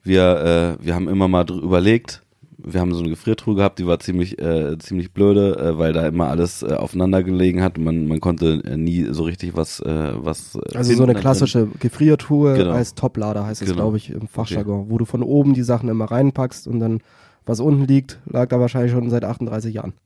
wir, 0.02 0.76
äh, 0.80 0.84
wir 0.84 0.94
haben 0.94 1.08
immer 1.08 1.28
mal 1.28 1.48
überlegt, 1.48 2.22
wir 2.64 2.80
haben 2.80 2.92
so 2.92 3.00
eine 3.00 3.10
Gefriertruhe 3.10 3.54
gehabt, 3.54 3.78
die 3.78 3.86
war 3.86 3.98
ziemlich, 3.98 4.40
äh, 4.40 4.78
ziemlich 4.78 5.12
blöde, 5.12 5.56
äh, 5.56 5.78
weil 5.78 5.92
da 5.92 6.06
immer 6.06 6.28
alles 6.28 6.62
äh, 6.62 6.74
aufeinander 6.74 7.22
gelegen 7.22 7.62
hat 7.62 7.78
und 7.78 7.84
man, 7.84 8.06
man 8.06 8.20
konnte 8.20 8.62
äh, 8.64 8.76
nie 8.76 9.06
so 9.10 9.24
richtig 9.24 9.56
was, 9.56 9.80
äh, 9.80 10.12
was. 10.16 10.56
Äh, 10.56 10.76
also 10.76 10.94
so 10.94 11.02
eine 11.02 11.14
klassische 11.14 11.68
Gefriertruhe 11.78 12.56
genau. 12.56 12.72
als 12.72 12.94
Toplader 12.94 13.46
heißt 13.46 13.62
es, 13.62 13.68
genau. 13.68 13.82
glaube 13.82 13.96
ich, 13.96 14.10
im 14.10 14.28
Fachjargon, 14.28 14.80
okay. 14.80 14.90
wo 14.90 14.98
du 14.98 15.04
von 15.04 15.22
oben 15.22 15.54
die 15.54 15.62
Sachen 15.62 15.88
immer 15.88 16.06
reinpackst 16.06 16.66
und 16.68 16.80
dann 16.80 17.00
was 17.46 17.60
unten 17.60 17.86
liegt, 17.86 18.20
lag 18.26 18.48
da 18.48 18.60
wahrscheinlich 18.60 18.92
schon 18.92 19.10
seit 19.10 19.24
38 19.24 19.74
Jahren. 19.74 19.92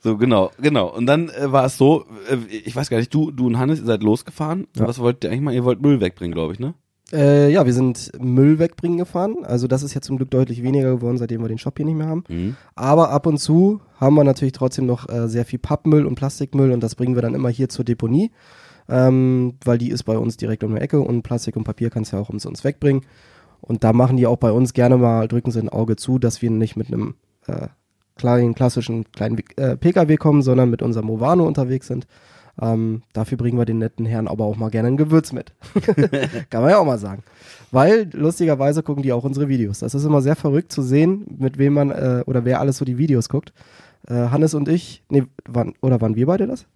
So, 0.00 0.16
genau, 0.16 0.52
genau. 0.62 0.94
Und 0.94 1.06
dann 1.06 1.28
äh, 1.28 1.50
war 1.50 1.64
es 1.64 1.76
so, 1.76 2.04
äh, 2.30 2.36
ich 2.52 2.76
weiß 2.76 2.88
gar 2.88 2.98
nicht, 2.98 3.12
du, 3.12 3.32
du 3.32 3.48
und 3.48 3.58
Hannes, 3.58 3.80
ihr 3.80 3.84
seid 3.84 4.04
losgefahren. 4.04 4.68
Ja. 4.76 4.86
Was 4.86 5.00
wollt 5.00 5.24
ihr 5.24 5.30
eigentlich 5.30 5.42
mal? 5.42 5.52
Ihr 5.52 5.64
wollt 5.64 5.82
Müll 5.82 6.00
wegbringen, 6.00 6.32
glaube 6.32 6.52
ich, 6.52 6.60
ne? 6.60 6.74
Äh, 7.10 7.50
ja, 7.50 7.64
wir 7.64 7.72
sind 7.72 8.10
Müll 8.20 8.58
wegbringen 8.58 8.98
gefahren. 8.98 9.36
Also 9.44 9.66
das 9.66 9.82
ist 9.82 9.94
jetzt 9.94 10.06
zum 10.06 10.18
Glück 10.18 10.30
deutlich 10.30 10.62
weniger 10.62 10.96
geworden, 10.96 11.16
seitdem 11.16 11.40
wir 11.40 11.48
den 11.48 11.58
Shop 11.58 11.76
hier 11.76 11.86
nicht 11.86 11.96
mehr 11.96 12.08
haben. 12.08 12.24
Mhm. 12.28 12.56
Aber 12.74 13.10
ab 13.10 13.26
und 13.26 13.38
zu 13.38 13.80
haben 13.98 14.14
wir 14.14 14.24
natürlich 14.24 14.52
trotzdem 14.52 14.86
noch 14.86 15.08
äh, 15.08 15.28
sehr 15.28 15.44
viel 15.44 15.58
Pappmüll 15.58 16.04
und 16.04 16.16
Plastikmüll 16.16 16.72
und 16.72 16.82
das 16.82 16.94
bringen 16.94 17.14
wir 17.14 17.22
dann 17.22 17.34
immer 17.34 17.48
hier 17.48 17.70
zur 17.70 17.84
Deponie, 17.84 18.30
ähm, 18.88 19.54
weil 19.64 19.78
die 19.78 19.90
ist 19.90 20.02
bei 20.02 20.18
uns 20.18 20.36
direkt 20.36 20.64
um 20.64 20.74
die 20.74 20.80
Ecke 20.80 21.00
und 21.00 21.22
Plastik 21.22 21.56
und 21.56 21.64
Papier 21.64 21.88
kannst 21.88 22.12
du 22.12 22.16
ja 22.16 22.22
auch 22.22 22.28
umsonst 22.28 22.64
wegbringen. 22.64 23.02
Und 23.60 23.84
da 23.84 23.92
machen 23.92 24.16
die 24.16 24.26
auch 24.26 24.36
bei 24.36 24.52
uns 24.52 24.72
gerne 24.72 24.98
mal, 24.98 25.28
drücken 25.28 25.50
sie 25.50 25.60
ein 25.60 25.68
Auge 25.68 25.96
zu, 25.96 26.18
dass 26.18 26.42
wir 26.42 26.50
nicht 26.50 26.76
mit 26.76 26.88
einem 26.88 27.14
äh, 27.46 27.68
kleinen, 28.16 28.54
klassischen 28.54 29.10
kleinen 29.12 29.42
äh, 29.56 29.76
Pkw 29.76 30.16
kommen, 30.16 30.42
sondern 30.42 30.70
mit 30.70 30.82
unserem 30.82 31.06
Movano 31.06 31.46
unterwegs 31.46 31.86
sind. 31.86 32.06
Ähm, 32.60 33.02
dafür 33.12 33.38
bringen 33.38 33.58
wir 33.58 33.64
den 33.64 33.78
netten 33.78 34.06
Herren 34.06 34.28
aber 34.28 34.44
auch 34.44 34.56
mal 34.56 34.70
gerne 34.70 34.88
ein 34.88 34.96
Gewürz 34.96 35.32
mit. 35.32 35.52
Kann 36.50 36.62
man 36.62 36.70
ja 36.70 36.78
auch 36.78 36.86
mal 36.86 36.98
sagen. 36.98 37.22
Weil 37.70 38.08
lustigerweise 38.12 38.82
gucken 38.82 39.02
die 39.02 39.12
auch 39.12 39.24
unsere 39.24 39.48
Videos. 39.48 39.80
Das 39.80 39.94
ist 39.94 40.04
immer 40.04 40.22
sehr 40.22 40.36
verrückt 40.36 40.72
zu 40.72 40.82
sehen, 40.82 41.26
mit 41.38 41.58
wem 41.58 41.74
man 41.74 41.90
äh, 41.90 42.24
oder 42.26 42.44
wer 42.44 42.60
alles 42.60 42.78
so 42.78 42.84
die 42.84 42.98
Videos 42.98 43.28
guckt. 43.28 43.52
Äh, 44.06 44.14
Hannes 44.14 44.54
und 44.54 44.68
ich, 44.68 45.02
nee, 45.08 45.24
wann, 45.46 45.74
oder 45.82 46.00
waren 46.00 46.16
wir 46.16 46.26
beide 46.26 46.46
das? 46.46 46.66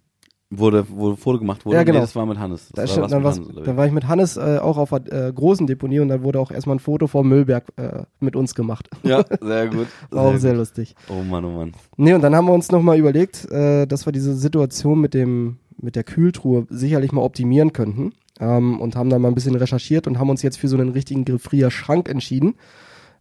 Wurde, 0.57 0.85
wo 0.89 1.15
Foto 1.15 1.39
gemacht 1.39 1.65
wurde. 1.65 1.77
Ja, 1.77 1.83
genau. 1.83 1.99
Nee, 1.99 2.03
das 2.03 2.15
war 2.15 2.25
mit 2.25 2.37
Hannes. 2.37 2.69
Da 2.73 2.83
war 2.83 3.07
dann, 3.07 3.23
Hannes 3.23 3.41
dann, 3.65 3.77
war 3.77 3.85
ich 3.87 3.91
mit 3.91 4.07
Hannes 4.07 4.37
äh, 4.37 4.59
auch 4.61 4.77
auf 4.77 4.89
der 4.89 5.29
äh, 5.29 5.33
großen 5.33 5.65
Deponie 5.65 5.99
und 5.99 6.09
dann 6.09 6.21
wurde 6.21 6.39
auch 6.39 6.51
erstmal 6.51 6.75
ein 6.75 6.79
Foto 6.79 7.07
vom 7.07 7.27
Müllberg 7.27 7.65
äh, 7.77 8.03
mit 8.19 8.35
uns 8.35 8.53
gemacht. 8.53 8.89
Ja, 9.01 9.23
sehr 9.41 9.67
gut. 9.67 9.87
war 10.11 10.25
auch 10.25 10.37
sehr 10.37 10.51
gut. 10.51 10.59
lustig. 10.59 10.95
Oh 11.09 11.23
Mann, 11.23 11.43
oh 11.45 11.51
Mann. 11.51 11.73
Nee, 11.97 12.13
und 12.13 12.21
dann 12.21 12.35
haben 12.35 12.45
wir 12.45 12.53
uns 12.53 12.71
nochmal 12.71 12.99
überlegt, 12.99 13.49
äh, 13.51 13.87
dass 13.87 14.05
wir 14.05 14.13
diese 14.13 14.35
Situation 14.35 15.01
mit 15.01 15.15
dem, 15.15 15.57
mit 15.79 15.95
der 15.95 16.03
Kühltruhe 16.03 16.65
sicherlich 16.69 17.11
mal 17.11 17.21
optimieren 17.21 17.73
könnten. 17.73 18.13
Ähm, 18.39 18.81
und 18.81 18.95
haben 18.95 19.09
dann 19.09 19.21
mal 19.21 19.27
ein 19.27 19.35
bisschen 19.35 19.55
recherchiert 19.55 20.07
und 20.07 20.17
haben 20.17 20.29
uns 20.29 20.41
jetzt 20.41 20.57
für 20.57 20.67
so 20.67 20.77
einen 20.77 20.89
richtigen 20.89 21.23
Gefrierschrank 21.23 22.09
entschieden. 22.09 22.55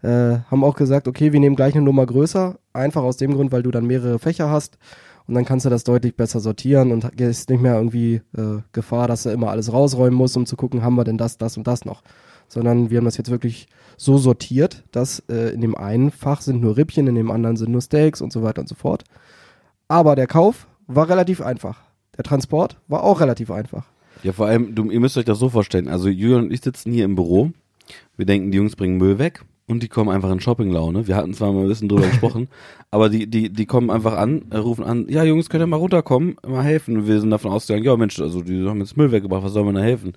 Äh, 0.03 0.39
haben 0.51 0.65
auch 0.65 0.75
gesagt, 0.75 1.07
okay, 1.07 1.33
wir 1.33 1.41
nehmen 1.41 1.57
gleich 1.57 1.75
eine 1.75 1.85
Nummer 1.85 2.07
größer. 2.07 2.59
Einfach 2.73 3.03
aus 3.03 3.19
dem 3.19 3.35
Grund, 3.35 3.53
weil 3.53 3.63
du 3.63 3.71
dann 3.71 3.87
mehrere 3.87 4.19
Fächer 4.19 4.51
hast 4.51 4.79
und 5.27 5.35
dann 5.35 5.45
kannst 5.45 5.67
du 5.67 5.71
das 5.71 5.85
deutlich 5.85 6.17
besser 6.17 6.41
sortieren 6.41 6.93
und 6.93 7.05
ist 7.21 7.51
nicht 7.51 7.63
mehr 7.63 7.77
irgendwie 7.77 8.23
äh, 8.37 8.61
Gefahr, 8.73 9.09
dass 9.09 9.23
du 9.23 9.31
immer 9.31 9.51
alles 9.51 9.73
rausräumen 9.73 10.15
musst, 10.15 10.37
um 10.37 10.47
zu 10.47 10.57
gucken, 10.57 10.83
haben 10.83 10.97
wir 10.97 11.05
denn 11.05 11.19
das, 11.19 11.39
das 11.39 11.57
und 11.57 11.67
das 11.67 11.85
noch. 11.85 12.03
Sondern 12.49 12.91
wir 12.91 12.99
haben 12.99 13.05
das 13.05 13.17
jetzt 13.17 13.31
wirklich 13.31 13.69
so 13.97 14.19
sortiert, 14.19 14.85
dass 14.91 15.21
äh, 15.31 15.55
in 15.55 15.61
dem 15.61 15.77
einen 15.77 16.11
Fach 16.11 16.41
sind 16.41 16.61
nur 16.61 16.77
Rippchen, 16.77 17.07
in 17.07 17.15
dem 17.15 17.31
anderen 17.31 17.57
sind 17.57 17.71
nur 17.71 17.81
Steaks 17.81 18.21
und 18.21 18.33
so 18.33 18.43
weiter 18.43 18.61
und 18.61 18.69
so 18.69 18.75
fort. 18.75 19.05
Aber 19.89 20.17
der 20.17 20.27
Kauf 20.27 20.67
war 20.87 21.09
relativ 21.09 21.41
einfach. 21.41 21.83
Der 22.17 22.25
Transport 22.25 22.77
war 22.89 23.03
auch 23.05 23.21
relativ 23.21 23.51
einfach. 23.51 23.87
Ja, 24.23 24.33
vor 24.33 24.47
allem, 24.47 24.75
du, 24.75 24.91
ihr 24.91 25.01
müsst 25.01 25.17
euch 25.19 25.25
das 25.25 25.39
so 25.39 25.49
vorstellen. 25.49 25.89
Also 25.89 26.09
Julian 26.09 26.45
und 26.45 26.53
ich 26.53 26.61
sitzen 26.61 26.93
hier 26.93 27.05
im 27.05 27.15
Büro. 27.17 27.51
Wir 28.17 28.27
denken, 28.27 28.51
die 28.51 28.59
Jungs 28.59 28.77
bringen 28.77 28.99
Müll 28.99 29.19
weg. 29.19 29.43
und 29.67 29.83
die 29.83 29.89
kommen 29.89 30.11
einfach 30.11 30.31
in 30.31 30.41
Shopping-Laune. 30.41 31.07
Wir 31.09 31.17
hatten 31.17 31.35
zwar 31.35 31.53
mal 31.53 31.63
ein 31.63 31.69
bisschen 31.69 31.89
drüber 31.89 32.07
gesprochen, 32.09 32.49
aber 32.91 33.09
die, 33.09 33.27
die, 33.27 33.51
die 33.51 33.67
kommen 33.67 33.91
einfach 33.91 34.17
an, 34.17 34.43
äh, 34.51 34.59
rufen 34.59 34.85
an, 34.85 35.07
ja 35.09 35.25
Jungs, 35.25 35.49
könnt 35.49 35.63
ihr 35.63 35.67
mal 35.67 35.77
runterkommen, 35.77 36.37
mal 36.47 36.63
helfen. 36.63 36.99
Und 36.99 37.07
wir 37.09 37.21
sind 37.21 37.31
davon 37.31 37.51
ausgegangen, 37.51 37.85
ja 37.85 37.97
Mensch, 37.97 38.21
also 38.21 38.43
die 38.43 38.67
haben 38.69 38.81
jetzt 38.81 38.97
Müll 38.97 39.11
weggebracht, 39.13 39.43
was 39.45 39.53
soll 39.53 39.65
man 39.65 39.75
da 39.75 39.81
helfen? 39.81 40.13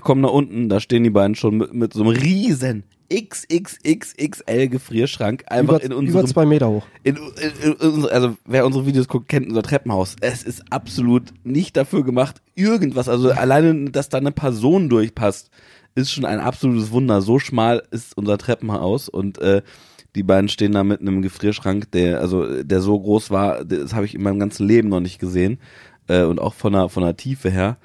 Kommen 0.00 0.22
nach 0.22 0.30
unten, 0.30 0.68
da 0.68 0.80
stehen 0.80 1.04
die 1.04 1.10
beiden 1.10 1.34
schon 1.34 1.58
mit, 1.58 1.74
mit 1.74 1.92
so 1.92 2.02
einem 2.02 2.16
riesen 2.16 2.84
XXXXL 3.12 4.68
Gefrierschrank 4.68 5.44
einfach 5.48 5.76
über, 5.76 5.84
in 5.84 5.92
unserem 5.92 6.20
über 6.20 6.28
zwei 6.28 6.46
Meter 6.46 6.68
hoch. 6.68 6.86
in, 7.02 7.16
in, 7.16 7.72
in, 7.72 8.06
also 8.06 8.36
wer 8.46 8.66
unsere 8.66 8.86
Videos 8.86 9.08
guckt, 9.08 9.28
kennt 9.28 9.46
unser 9.46 9.62
Treppenhaus. 9.62 10.16
Es 10.20 10.42
ist 10.42 10.64
absolut 10.70 11.34
nicht 11.44 11.76
dafür 11.76 12.04
gemacht, 12.04 12.40
irgendwas, 12.54 13.08
also 13.08 13.30
alleine, 13.30 13.90
dass 13.90 14.08
da 14.08 14.18
eine 14.18 14.32
Person 14.32 14.88
durchpasst, 14.88 15.50
ist 15.94 16.10
schon 16.10 16.24
ein 16.24 16.40
absolutes 16.40 16.90
Wunder. 16.90 17.20
So 17.20 17.38
schmal 17.38 17.82
ist 17.90 18.16
unser 18.16 18.38
Treppenhaus 18.38 19.08
und 19.08 19.38
äh, 19.38 19.62
die 20.16 20.22
beiden 20.22 20.48
stehen 20.48 20.72
da 20.72 20.84
mit 20.84 21.00
einem 21.00 21.22
Gefrierschrank, 21.22 21.90
der 21.92 22.20
also 22.20 22.62
der 22.62 22.80
so 22.80 22.98
groß 22.98 23.30
war, 23.30 23.64
das 23.64 23.94
habe 23.94 24.06
ich 24.06 24.14
in 24.14 24.22
meinem 24.22 24.38
ganzen 24.38 24.66
Leben 24.66 24.88
noch 24.88 25.00
nicht 25.00 25.18
gesehen 25.18 25.58
äh, 26.08 26.22
und 26.22 26.40
auch 26.40 26.54
von 26.54 26.72
der 26.72 26.88
von 26.88 27.02
der 27.02 27.16
Tiefe 27.16 27.50
her 27.50 27.76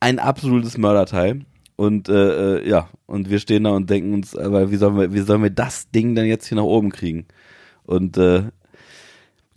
ein 0.00 0.18
absolutes 0.18 0.78
Mörderteil. 0.78 1.44
Und 1.76 2.10
äh, 2.10 2.58
äh, 2.58 2.68
ja, 2.68 2.88
und 3.06 3.30
wir 3.30 3.38
stehen 3.38 3.64
da 3.64 3.70
und 3.70 3.88
denken 3.88 4.12
uns, 4.12 4.36
aber 4.36 4.70
wie 4.70 4.76
sollen 4.76 4.98
wir, 4.98 5.14
wie 5.14 5.20
sollen 5.20 5.42
wir 5.42 5.50
das 5.50 5.90
Ding 5.90 6.14
denn 6.14 6.26
jetzt 6.26 6.46
hier 6.46 6.56
nach 6.56 6.64
oben 6.64 6.90
kriegen? 6.90 7.26
Und 7.84 8.18
äh, 8.18 8.42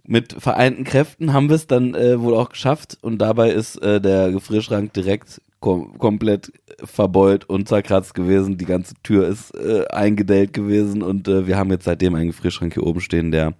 mit 0.06 0.34
vereinten 0.34 0.84
Kräften 0.86 1.34
haben 1.34 1.50
wir 1.50 1.56
es 1.56 1.68
dann 1.68 1.96
äh, 1.96 2.22
wohl 2.22 2.36
auch 2.36 2.50
geschafft 2.50 2.98
und 3.02 3.20
dabei 3.20 3.52
ist 3.52 3.82
äh, 3.82 4.02
der 4.02 4.32
Gefrierschrank 4.32 4.94
direkt 4.94 5.42
kom 5.60 5.98
komplett 5.98 6.52
verbeult 6.84 7.46
und 7.46 7.70
zerkratzt 7.70 8.14
gewesen. 8.14 8.58
Die 8.58 8.66
ganze 8.66 8.96
Tür 9.04 9.28
ist 9.28 9.56
äh, 9.56 9.86
eingedellt 9.88 10.52
gewesen 10.52 11.02
und 11.02 11.28
äh, 11.30 11.48
wir 11.48 11.58
haben 11.58 11.72
jetzt 11.72 11.86
seitdem 11.86 12.16
einen 12.16 12.28
Gefrierschrank 12.28 12.74
hier 12.74 12.86
oben 12.86 13.00
stehen, 13.00 13.32
der 13.32 13.54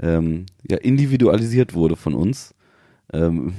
ähm, 0.00 0.46
ja 0.70 0.76
individualisiert 0.76 1.72
wurde 1.72 1.96
von 1.96 2.14
uns 2.14 2.54
ähm, 3.12 3.54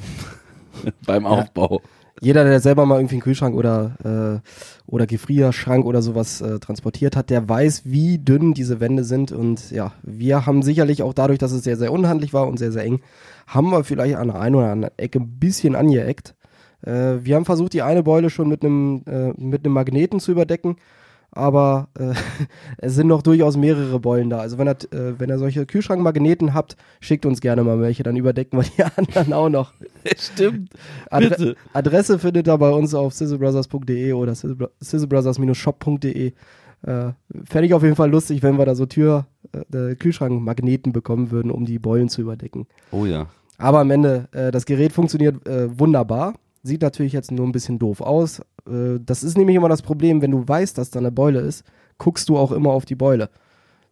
beim 1.05 1.25
Aufbau. 1.25 1.81
Jeder, 2.19 2.43
der 2.43 2.59
selber 2.59 2.85
mal 2.85 2.97
irgendwie 2.97 3.15
einen 3.15 3.21
Kühlschrank 3.21 3.55
oder, 3.55 4.41
äh, 4.43 4.91
oder 4.91 5.05
Gefrierschrank 5.05 5.85
oder 5.85 6.01
sowas 6.01 6.41
äh, 6.41 6.59
transportiert 6.59 7.15
hat, 7.15 7.29
der 7.29 7.47
weiß, 7.47 7.83
wie 7.85 8.17
dünn 8.17 8.53
diese 8.53 8.79
Wände 8.79 9.03
sind. 9.03 9.31
Und 9.31 9.69
ja, 9.71 9.93
wir 10.01 10.45
haben 10.45 10.63
sicherlich 10.63 11.03
auch 11.03 11.13
dadurch, 11.13 11.37
dass 11.37 11.51
es 11.51 11.63
sehr, 11.63 11.77
sehr 11.77 11.91
unhandlich 11.91 12.33
war 12.33 12.47
und 12.47 12.57
sehr, 12.57 12.71
sehr 12.71 12.83
eng, 12.83 13.01
haben 13.45 13.69
wir 13.69 13.83
vielleicht 13.83 14.15
an 14.15 14.27
der 14.27 14.39
einen 14.39 14.55
oder 14.55 14.71
anderen 14.71 14.97
Ecke 14.97 15.19
ein 15.19 15.39
bisschen 15.39 15.75
angeeckt. 15.75 16.35
Äh, 16.81 17.23
wir 17.23 17.35
haben 17.35 17.45
versucht, 17.45 17.73
die 17.73 17.81
eine 17.81 18.03
Beule 18.03 18.29
schon 18.29 18.49
mit 18.49 18.63
einem 18.63 19.03
äh, 19.05 19.33
mit 19.37 19.65
einem 19.65 19.73
Magneten 19.73 20.19
zu 20.19 20.31
überdecken, 20.31 20.77
aber 21.37 21.87
äh, 21.97 22.13
es 22.77 22.95
sind 22.95 23.07
noch 23.07 23.21
durchaus 23.21 23.57
mehrere 23.57 23.99
Beulen 23.99 24.29
da. 24.29 24.39
Also 24.39 24.57
wenn 24.57 24.67
ihr, 24.67 24.77
äh, 24.91 25.19
wenn 25.19 25.29
ihr 25.29 25.37
solche 25.37 25.65
Kühlschrankmagneten 25.65 26.53
habt, 26.53 26.75
schickt 26.99 27.25
uns 27.25 27.41
gerne 27.41 27.63
mal 27.63 27.79
welche, 27.79 28.03
dann 28.03 28.15
überdecken 28.15 28.59
wir 28.59 28.63
die 28.63 28.83
anderen 28.97 29.33
auch 29.33 29.49
noch. 29.49 29.73
Stimmt. 30.17 30.71
Adre 31.09 31.29
Bitte. 31.29 31.55
Adresse 31.73 32.19
findet 32.19 32.47
ihr 32.47 32.57
bei 32.57 32.69
uns 32.69 32.93
auf 32.93 33.13
sizzlebrothers.de 33.13 34.13
oder 34.13 34.33
sizzlebrothers-shop.de. 34.33 36.33
Äh, 36.83 37.11
Fände 37.45 37.65
ich 37.65 37.73
auf 37.73 37.83
jeden 37.83 37.95
Fall 37.95 38.09
lustig, 38.09 38.43
wenn 38.43 38.57
wir 38.57 38.65
da 38.65 38.75
so 38.75 38.85
Tür, 38.85 39.27
äh, 39.73 39.95
Kühlschrankmagneten 39.95 40.93
bekommen 40.93 41.31
würden, 41.31 41.51
um 41.51 41.65
die 41.65 41.79
Beulen 41.79 42.09
zu 42.09 42.21
überdecken. 42.21 42.67
Oh 42.91 43.05
ja. 43.05 43.27
Aber 43.57 43.79
am 43.79 43.91
Ende, 43.91 44.27
äh, 44.31 44.51
das 44.51 44.65
Gerät 44.65 44.93
funktioniert 44.93 45.47
äh, 45.47 45.79
wunderbar. 45.79 46.35
Sieht 46.63 46.81
natürlich 46.81 47.13
jetzt 47.13 47.31
nur 47.31 47.45
ein 47.45 47.51
bisschen 47.51 47.79
doof 47.79 48.01
aus. 48.01 48.39
Äh, 48.67 48.99
das 49.05 49.23
ist 49.23 49.37
nämlich 49.37 49.55
immer 49.55 49.69
das 49.69 49.81
Problem, 49.81 50.21
wenn 50.21 50.31
du 50.31 50.47
weißt, 50.47 50.77
dass 50.77 50.89
da 50.89 50.99
eine 50.99 51.11
Beule 51.11 51.39
ist, 51.39 51.63
guckst 51.97 52.29
du 52.29 52.37
auch 52.37 52.51
immer 52.51 52.71
auf 52.71 52.85
die 52.85 52.95
Beule. 52.95 53.29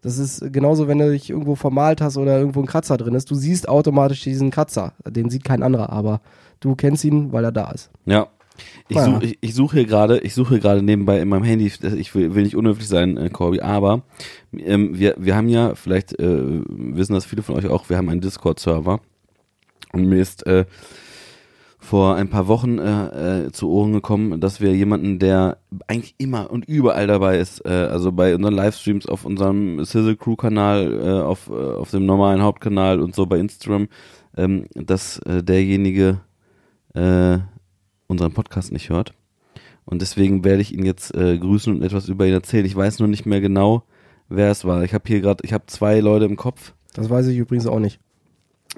Das 0.02 0.20
ist 0.20 0.54
genauso, 0.54 0.88
wenn 0.88 1.00
du 1.00 1.12
dich 1.12 1.32
irgendwo 1.32 1.56
vermalt 1.56 2.00
hast 2.00 2.18
oder 2.18 2.38
irgendwo 2.38 2.60
ein 2.60 2.68
Kratzer 2.68 2.96
drin 2.98 3.16
ist. 3.16 3.32
Du 3.32 3.36
siehst 3.36 3.68
automatisch 3.68 4.22
diesen 4.22 4.52
Kratzer. 4.52 4.94
Den 5.08 5.30
sieht 5.32 5.44
kein 5.44 5.64
anderer, 5.64 5.90
aber 5.90 6.22
du 6.60 6.76
kennst 6.76 7.04
ihn, 7.06 7.32
weil 7.32 7.44
er 7.44 7.52
da 7.52 7.72
ist. 7.72 7.90
Ja. 8.06 8.28
Ich 8.88 8.96
Naja. 8.96 9.16
suche 9.16 9.26
ich, 9.26 9.38
ich 9.42 9.54
suche 9.54 9.78
hier 9.78 9.86
gerade, 9.86 10.20
ich 10.20 10.34
suche 10.34 10.60
gerade 10.60 10.82
nebenbei 10.82 11.20
in 11.20 11.28
meinem 11.28 11.44
Handy, 11.44 11.66
ich 11.66 12.16
will, 12.16 12.36
will 12.36 12.44
nicht 12.44 12.56
unhöflich 12.56 12.88
sein, 12.88 13.18
äh, 13.18 13.30
Corby, 13.30 13.60
aber 13.62 14.04
ähm, 14.58 14.98
wir, 14.98 15.16
wir 15.18 15.36
haben 15.36 15.50
ja, 15.50 15.76
vielleicht 15.76 16.18
äh, 16.20 16.62
wissen 16.70 17.14
das 17.14 17.26
viele 17.26 17.42
von 17.42 17.56
euch 17.56 17.68
auch, 17.68 17.90
wir 17.90 17.98
haben 17.98 18.08
einen 18.08 18.22
Discord-Server 18.22 19.02
und 19.92 20.06
mir 20.06 20.22
ist 20.22 20.46
äh, 20.48 20.66
vor 21.86 22.16
ein 22.16 22.30
paar 22.30 22.48
Wochen 22.48 22.80
äh, 22.80 23.46
äh, 23.46 23.52
zu 23.52 23.70
Ohren 23.70 23.94
gekommen, 23.94 24.42
dass 24.42 24.60
wir 24.60 24.76
jemanden, 24.76 25.20
der 25.20 25.60
eigentlich 25.86 26.16
immer 26.18 26.50
und 26.50 26.66
überall 26.66 27.06
dabei 27.06 27.38
ist, 27.38 27.64
äh, 27.64 27.70
also 27.70 28.12
bei 28.12 28.34
unseren 28.34 28.56
Livestreams 28.56 29.06
auf 29.06 29.24
unserem 29.24 29.86
Sizzle 29.86 30.16
Crew 30.16 30.36
Kanal, 30.36 30.92
äh, 30.92 31.22
auf, 31.22 31.48
äh, 31.48 31.54
auf 31.54 31.92
dem 31.92 32.08
normalen 32.08 32.42
Hauptkanal 32.42 33.00
und 33.00 33.14
so 33.14 33.28
bei 33.28 33.38
Instagram, 33.38 33.88
ähm, 34.36 34.66
dass 34.74 35.20
äh, 35.20 35.44
derjenige 35.44 36.22
unseren 38.08 38.32
Podcast 38.32 38.72
nicht 38.72 38.90
hört. 38.90 39.14
Und 39.84 40.02
deswegen 40.02 40.46
werde 40.46 40.62
ich 40.62 40.74
ihn 40.74 40.86
jetzt 40.86 41.12
grüßen 41.12 41.76
und 41.76 41.84
etwas 41.84 42.08
über 42.08 42.26
ihn 42.26 42.32
erzählen. 42.32 42.66
Ich 42.66 42.74
weiß 42.74 43.00
nur 43.00 43.10
nicht 43.10 43.26
mehr 43.26 43.42
genau, 43.42 43.84
wer 44.30 44.50
es 44.50 44.64
war. 44.64 44.82
Ich 44.86 44.94
habe 44.94 45.04
hier 45.06 45.20
gerade, 45.20 45.44
ich 45.44 45.52
habe 45.52 45.66
zwei 45.68 46.00
Leute 46.00 46.24
im 46.24 46.38
Kopf. 46.38 46.74
Das 46.94 47.10
weiß 47.10 47.28
ich 47.28 47.38
übrigens 47.38 47.68
auch 47.68 47.80
nicht. 47.80 48.00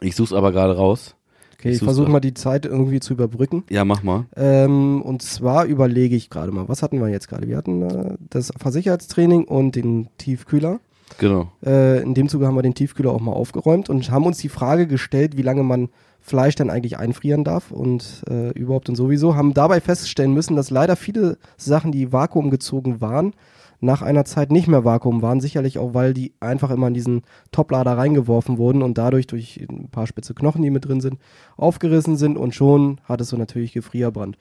Ich 0.02 0.16
suche 0.16 0.30
es 0.30 0.34
aber 0.34 0.52
gerade 0.52 0.76
raus. 0.76 1.17
Okay, 1.60 1.70
Ich 1.70 1.78
ich 1.78 1.84
versuche 1.84 2.12
mal 2.12 2.20
die 2.20 2.36
Zeit 2.36 2.66
irgendwie 2.66 3.00
zu 3.00 3.14
überbrücken. 3.14 3.64
Ja, 3.70 3.84
mach 3.84 4.04
mal. 4.04 4.26
Ähm, 4.36 5.02
und 5.02 5.24
zwar 5.24 5.66
überlege 5.66 6.16
ich 6.16 6.30
gerade 6.30 6.52
mal, 6.52 6.70
was 6.70 6.84
hatten 6.84 7.00
wir 7.00 7.10
jetzt 7.10 7.28
gerade? 7.28 7.48
Wir 7.48 7.58
hatten 7.58 7.82
äh, 7.82 8.16
das 8.30 8.52
Versicherheitstraining 8.58 9.46
und 9.46 9.76
den 9.76 10.10
Tiefkühler. 10.18 10.80
Genau. 11.18 11.52
Äh, 11.66 12.02
in 12.04 12.14
dem 12.14 12.30
Zuge 12.30 12.46
haben 12.46 12.56
wir 12.56 12.62
den 12.62 12.76
Tiefkühler 12.76 13.12
auch 13.12 13.22
mal 13.22 13.32
aufgeräumt 13.32 13.90
und 13.90 14.12
haben 14.12 14.26
uns 14.26 14.38
die 14.38 14.50
Frage 14.50 14.88
gestellt, 14.88 15.36
wie 15.38 15.42
lange 15.42 15.64
man 15.64 15.90
Fleisch 16.20 16.56
dann 16.56 16.70
eigentlich 16.70 16.98
einfrieren 16.98 17.44
darf 17.44 17.72
und 17.72 18.24
äh, 18.30 18.50
überhaupt 18.52 18.90
und 18.90 18.96
sowieso. 18.96 19.36
Haben 19.36 19.54
dabei 19.54 19.80
feststellen 19.80 20.34
müssen, 20.34 20.58
dass 20.58 20.70
leider 20.70 20.96
viele 20.96 21.38
Sachen, 21.56 21.92
die 21.92 22.12
vakuumgezogen 22.12 23.00
waren, 23.00 23.34
nach 23.80 24.02
einer 24.02 24.26
Zeit 24.26 24.52
nicht 24.52 24.68
mehr 24.68 24.86
Vakuum 24.86 25.22
waren. 25.22 25.40
Sicherlich 25.40 25.80
auch, 25.80 25.94
weil 25.94 26.14
die 26.14 26.34
einfach 26.40 26.72
immer 26.72 26.88
in 26.88 26.94
diesen 26.94 27.22
Toplader 27.52 27.98
reingeworfen 27.98 28.58
wurden 28.58 28.82
und 28.82 28.98
dadurch 28.98 29.28
durch 29.28 29.66
ein 29.70 29.90
paar 29.90 30.08
spitze 30.08 30.34
Knochen, 30.34 30.62
die 30.62 30.70
mit 30.70 30.86
drin 30.86 31.02
sind, 31.02 31.20
aufgerissen 31.58 32.18
sind 32.18 32.38
und 32.38 32.56
schon 32.56 33.00
hattest 33.04 33.32
du 33.32 33.38
natürlich 33.38 33.74
Gefrierbrand. 33.74 34.38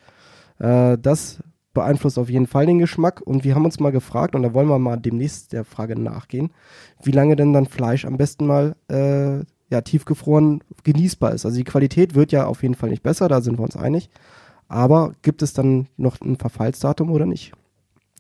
Äh, 0.58 0.98
das 0.98 1.42
beeinflusst 1.74 2.18
auf 2.18 2.30
jeden 2.30 2.46
Fall 2.46 2.64
den 2.64 2.78
Geschmack 2.78 3.20
und 3.20 3.44
wir 3.44 3.54
haben 3.54 3.66
uns 3.66 3.78
mal 3.80 3.92
gefragt 3.92 4.34
und 4.34 4.42
da 4.42 4.54
wollen 4.54 4.68
wir 4.68 4.78
mal 4.78 4.96
demnächst 4.96 5.52
der 5.52 5.64
Frage 5.64 6.00
nachgehen, 6.00 6.50
wie 7.02 7.10
lange 7.10 7.36
denn 7.36 7.52
dann 7.52 7.66
Fleisch 7.66 8.06
am 8.06 8.16
besten 8.16 8.46
mal 8.46 8.76
äh, 8.88 9.44
ja, 9.68 9.80
tiefgefroren 9.82 10.64
genießbar 10.84 11.34
ist. 11.34 11.44
Also 11.44 11.58
die 11.58 11.64
Qualität 11.64 12.14
wird 12.14 12.32
ja 12.32 12.46
auf 12.46 12.62
jeden 12.62 12.76
Fall 12.76 12.88
nicht 12.88 13.02
besser, 13.02 13.28
da 13.28 13.42
sind 13.42 13.58
wir 13.58 13.64
uns 13.64 13.76
einig. 13.76 14.08
Aber 14.68 15.12
gibt 15.20 15.42
es 15.42 15.52
dann 15.52 15.88
noch 15.98 16.20
ein 16.22 16.36
Verfallsdatum 16.36 17.10
oder 17.10 17.26
nicht? 17.26 17.52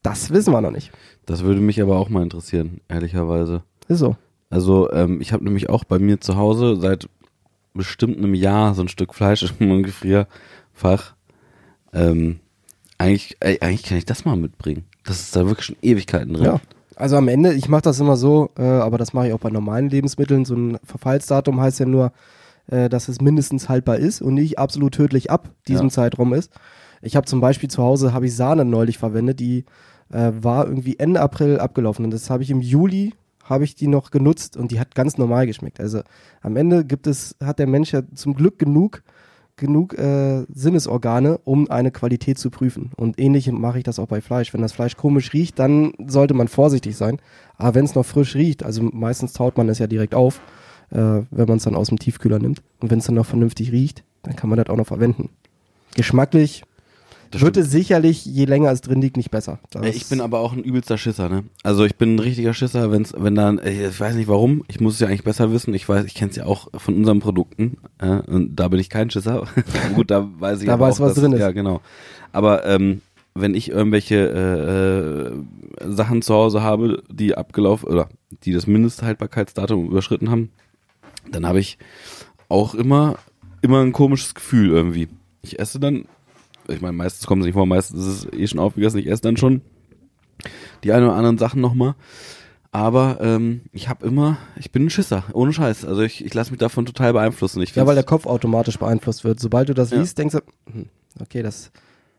Das 0.06 0.30
wissen 0.30 0.52
wir 0.52 0.60
noch 0.60 0.70
nicht. 0.70 0.92
Das 1.26 1.42
würde 1.42 1.60
mich 1.60 1.82
aber 1.82 1.98
auch 1.98 2.08
mal 2.08 2.22
interessieren, 2.22 2.80
ehrlicherweise. 2.88 3.62
Ist 3.88 3.98
so. 3.98 4.16
Also 4.50 4.90
ähm, 4.92 5.20
ich 5.20 5.32
habe 5.32 5.42
nämlich 5.44 5.68
auch 5.68 5.84
bei 5.84 5.98
mir 5.98 6.20
zu 6.20 6.36
Hause 6.36 6.76
seit 6.80 7.08
bestimmt 7.74 8.16
einem 8.18 8.34
Jahr 8.34 8.74
so 8.74 8.82
ein 8.82 8.88
Stück 8.88 9.14
Fleisch 9.14 9.44
meinem 9.58 9.82
Gefrierfach. 9.82 11.14
Ähm, 11.92 12.38
eigentlich, 12.98 13.36
ey, 13.40 13.58
eigentlich 13.60 13.82
kann 13.82 13.98
ich 13.98 14.06
das 14.06 14.24
mal 14.24 14.36
mitbringen. 14.36 14.84
Das 15.04 15.20
ist 15.20 15.34
da 15.34 15.46
wirklich 15.46 15.66
schon 15.66 15.76
Ewigkeiten 15.82 16.34
drin. 16.34 16.44
Ja. 16.44 16.60
Also 16.94 17.16
am 17.16 17.28
Ende, 17.28 17.52
ich 17.52 17.68
mache 17.68 17.82
das 17.82 18.00
immer 18.00 18.16
so, 18.16 18.50
äh, 18.56 18.62
aber 18.62 18.96
das 18.96 19.12
mache 19.12 19.28
ich 19.28 19.32
auch 19.34 19.40
bei 19.40 19.50
normalen 19.50 19.90
Lebensmitteln. 19.90 20.44
So 20.44 20.54
ein 20.54 20.78
Verfallsdatum 20.84 21.60
heißt 21.60 21.80
ja 21.80 21.86
nur, 21.86 22.12
äh, 22.68 22.88
dass 22.88 23.08
es 23.08 23.20
mindestens 23.20 23.68
haltbar 23.68 23.96
ist 23.96 24.22
und 24.22 24.34
nicht 24.34 24.58
absolut 24.58 24.94
tödlich 24.94 25.30
ab 25.30 25.50
diesem 25.68 25.86
Ja. 25.88 25.92
Zeitraum 25.92 26.32
ist. 26.32 26.52
Ich 27.02 27.14
habe 27.14 27.26
zum 27.26 27.40
Beispiel 27.40 27.68
zu 27.68 27.82
Hause 27.82 28.12
habe 28.14 28.26
ich 28.26 28.34
Sahne 28.34 28.64
neulich 28.64 28.96
verwendet, 28.98 29.40
die 29.40 29.66
äh, 30.12 30.32
war 30.40 30.66
irgendwie 30.66 30.98
Ende 30.98 31.20
April 31.20 31.58
abgelaufen 31.58 32.04
und 32.04 32.10
das 32.10 32.30
habe 32.30 32.42
ich 32.42 32.50
im 32.50 32.60
Juli 32.60 33.14
habe 33.44 33.64
ich 33.64 33.76
die 33.76 33.86
noch 33.86 34.10
genutzt 34.10 34.56
und 34.56 34.72
die 34.72 34.80
hat 34.80 34.94
ganz 34.94 35.18
normal 35.18 35.46
geschmeckt. 35.46 35.78
Also 35.78 36.00
am 36.42 36.56
Ende 36.56 36.84
gibt 36.84 37.06
es 37.06 37.36
hat 37.42 37.58
der 37.58 37.68
Mensch 37.68 37.92
ja 37.92 38.02
zum 38.14 38.34
Glück 38.34 38.58
genug 38.58 39.02
genug 39.56 39.98
äh, 39.98 40.44
Sinnesorgane, 40.52 41.38
um 41.44 41.70
eine 41.70 41.90
Qualität 41.90 42.38
zu 42.38 42.50
prüfen. 42.50 42.90
Und 42.96 43.18
ähnlich 43.18 43.50
mache 43.50 43.78
ich 43.78 43.84
das 43.84 43.98
auch 43.98 44.06
bei 44.06 44.20
Fleisch. 44.20 44.52
Wenn 44.52 44.60
das 44.60 44.72
Fleisch 44.72 44.96
komisch 44.96 45.32
riecht, 45.32 45.58
dann 45.58 45.92
sollte 46.06 46.34
man 46.34 46.48
vorsichtig 46.48 46.96
sein. 46.96 47.18
Aber 47.56 47.74
wenn 47.74 47.86
es 47.86 47.94
noch 47.94 48.04
frisch 48.04 48.34
riecht, 48.34 48.62
also 48.62 48.82
meistens 48.82 49.32
taut 49.32 49.56
man 49.56 49.68
es 49.68 49.78
ja 49.78 49.86
direkt 49.86 50.14
auf, 50.14 50.40
äh, 50.90 51.22
wenn 51.30 51.48
man 51.48 51.56
es 51.56 51.64
dann 51.64 51.74
aus 51.74 51.88
dem 51.88 51.98
Tiefkühler 51.98 52.38
nimmt. 52.38 52.62
Und 52.80 52.90
wenn 52.90 52.98
es 52.98 53.06
dann 53.06 53.14
noch 53.14 53.26
vernünftig 53.26 53.72
riecht, 53.72 54.04
dann 54.22 54.36
kann 54.36 54.50
man 54.50 54.58
das 54.58 54.68
auch 54.68 54.76
noch 54.76 54.86
verwenden. 54.86 55.30
Geschmacklich 55.94 56.62
Das 57.30 57.42
wird 57.42 57.56
es 57.56 57.70
sicherlich, 57.70 58.24
je 58.24 58.44
länger 58.44 58.70
es 58.70 58.80
drin 58.80 59.00
liegt, 59.00 59.16
nicht 59.16 59.30
besser. 59.30 59.58
Das 59.70 59.84
Ich 59.94 60.08
bin 60.08 60.20
aber 60.20 60.40
auch 60.40 60.52
ein 60.52 60.62
übelster 60.62 60.96
Schisser, 60.98 61.28
ne? 61.28 61.44
Also 61.62 61.84
ich 61.84 61.96
bin 61.96 62.14
ein 62.16 62.18
richtiger 62.18 62.54
Schisser, 62.54 62.90
wenn's, 62.92 63.12
wenn 63.16 63.34
dann, 63.34 63.60
ich 63.64 63.98
weiß 63.98 64.14
nicht 64.14 64.28
warum, 64.28 64.62
ich 64.68 64.80
muss 64.80 64.94
es 64.94 65.00
ja 65.00 65.08
eigentlich 65.08 65.24
besser 65.24 65.52
wissen, 65.52 65.74
ich 65.74 65.88
weiß, 65.88 66.04
ich 66.04 66.14
kenne 66.14 66.30
es 66.30 66.36
ja 66.36 66.46
auch 66.46 66.68
von 66.74 66.94
unseren 66.94 67.20
Produkten, 67.20 67.78
äh, 67.98 68.20
und 68.30 68.56
da 68.56 68.68
bin 68.68 68.80
ich 68.80 68.88
kein 68.90 69.10
Schisser. 69.10 69.46
Gut, 69.94 70.10
da 70.10 70.28
weiß 70.38 70.60
ich 70.60 70.66
Da 70.66 70.74
aber 70.74 70.86
weißt 70.88 71.00
auch, 71.00 71.06
was 71.06 71.14
dass- 71.14 71.22
drin 71.22 71.32
ist. 71.32 71.40
Ja, 71.40 71.50
genau. 71.52 71.80
Aber 72.32 72.64
ähm, 72.66 73.00
wenn 73.34 73.54
ich 73.54 73.70
irgendwelche 73.70 75.34
äh, 75.80 75.84
äh, 75.84 75.92
Sachen 75.92 76.22
zu 76.22 76.32
Hause 76.34 76.62
habe, 76.62 77.02
die 77.10 77.36
abgelaufen 77.36 77.88
oder 77.88 78.08
die 78.44 78.52
das 78.52 78.66
Mindesthaltbarkeitsdatum 78.66 79.86
überschritten 79.86 80.30
haben, 80.30 80.50
dann 81.30 81.46
habe 81.46 81.60
ich 81.60 81.78
auch 82.48 82.74
immer 82.74 83.16
immer 83.62 83.80
ein 83.82 83.92
komisches 83.92 84.34
Gefühl 84.34 84.70
irgendwie. 84.70 85.08
Ich 85.42 85.58
esse 85.58 85.80
dann, 85.80 86.04
ich 86.68 86.80
meine, 86.80 86.92
meistens 86.94 87.26
kommt 87.26 87.42
es 87.42 87.46
nicht 87.46 87.54
vor, 87.54 87.66
meistens 87.66 88.06
ist 88.06 88.24
es 88.24 88.32
eh 88.38 88.46
schon 88.46 88.58
aufgegessen, 88.60 88.98
ich 88.98 89.06
esse 89.08 89.22
dann 89.22 89.36
schon 89.36 89.62
die 90.84 90.92
ein 90.92 91.02
oder 91.02 91.14
anderen 91.14 91.38
Sachen 91.38 91.60
nochmal. 91.60 91.94
Aber 92.72 93.18
ähm, 93.22 93.62
ich 93.72 93.88
habe 93.88 94.06
immer, 94.06 94.36
ich 94.56 94.70
bin 94.70 94.84
ein 94.86 94.90
Schisser, 94.90 95.24
ohne 95.32 95.52
Scheiß. 95.52 95.86
Also 95.86 96.02
ich, 96.02 96.22
ich 96.24 96.34
lasse 96.34 96.50
mich 96.50 96.58
davon 96.60 96.84
total 96.84 97.14
beeinflussen. 97.14 97.62
Ich 97.62 97.74
Ja, 97.74 97.86
weil 97.86 97.94
der 97.94 98.04
Kopf 98.04 98.26
automatisch 98.26 98.78
beeinflusst 98.78 99.24
wird. 99.24 99.40
Sobald 99.40 99.70
du 99.70 99.74
das 99.74 99.90
Ja. 99.92 99.98
liest, 100.00 100.18
denkst 100.18 100.34
du, 100.34 100.40
hm, 100.70 100.86
okay, 101.20 101.42
das. 101.42 101.70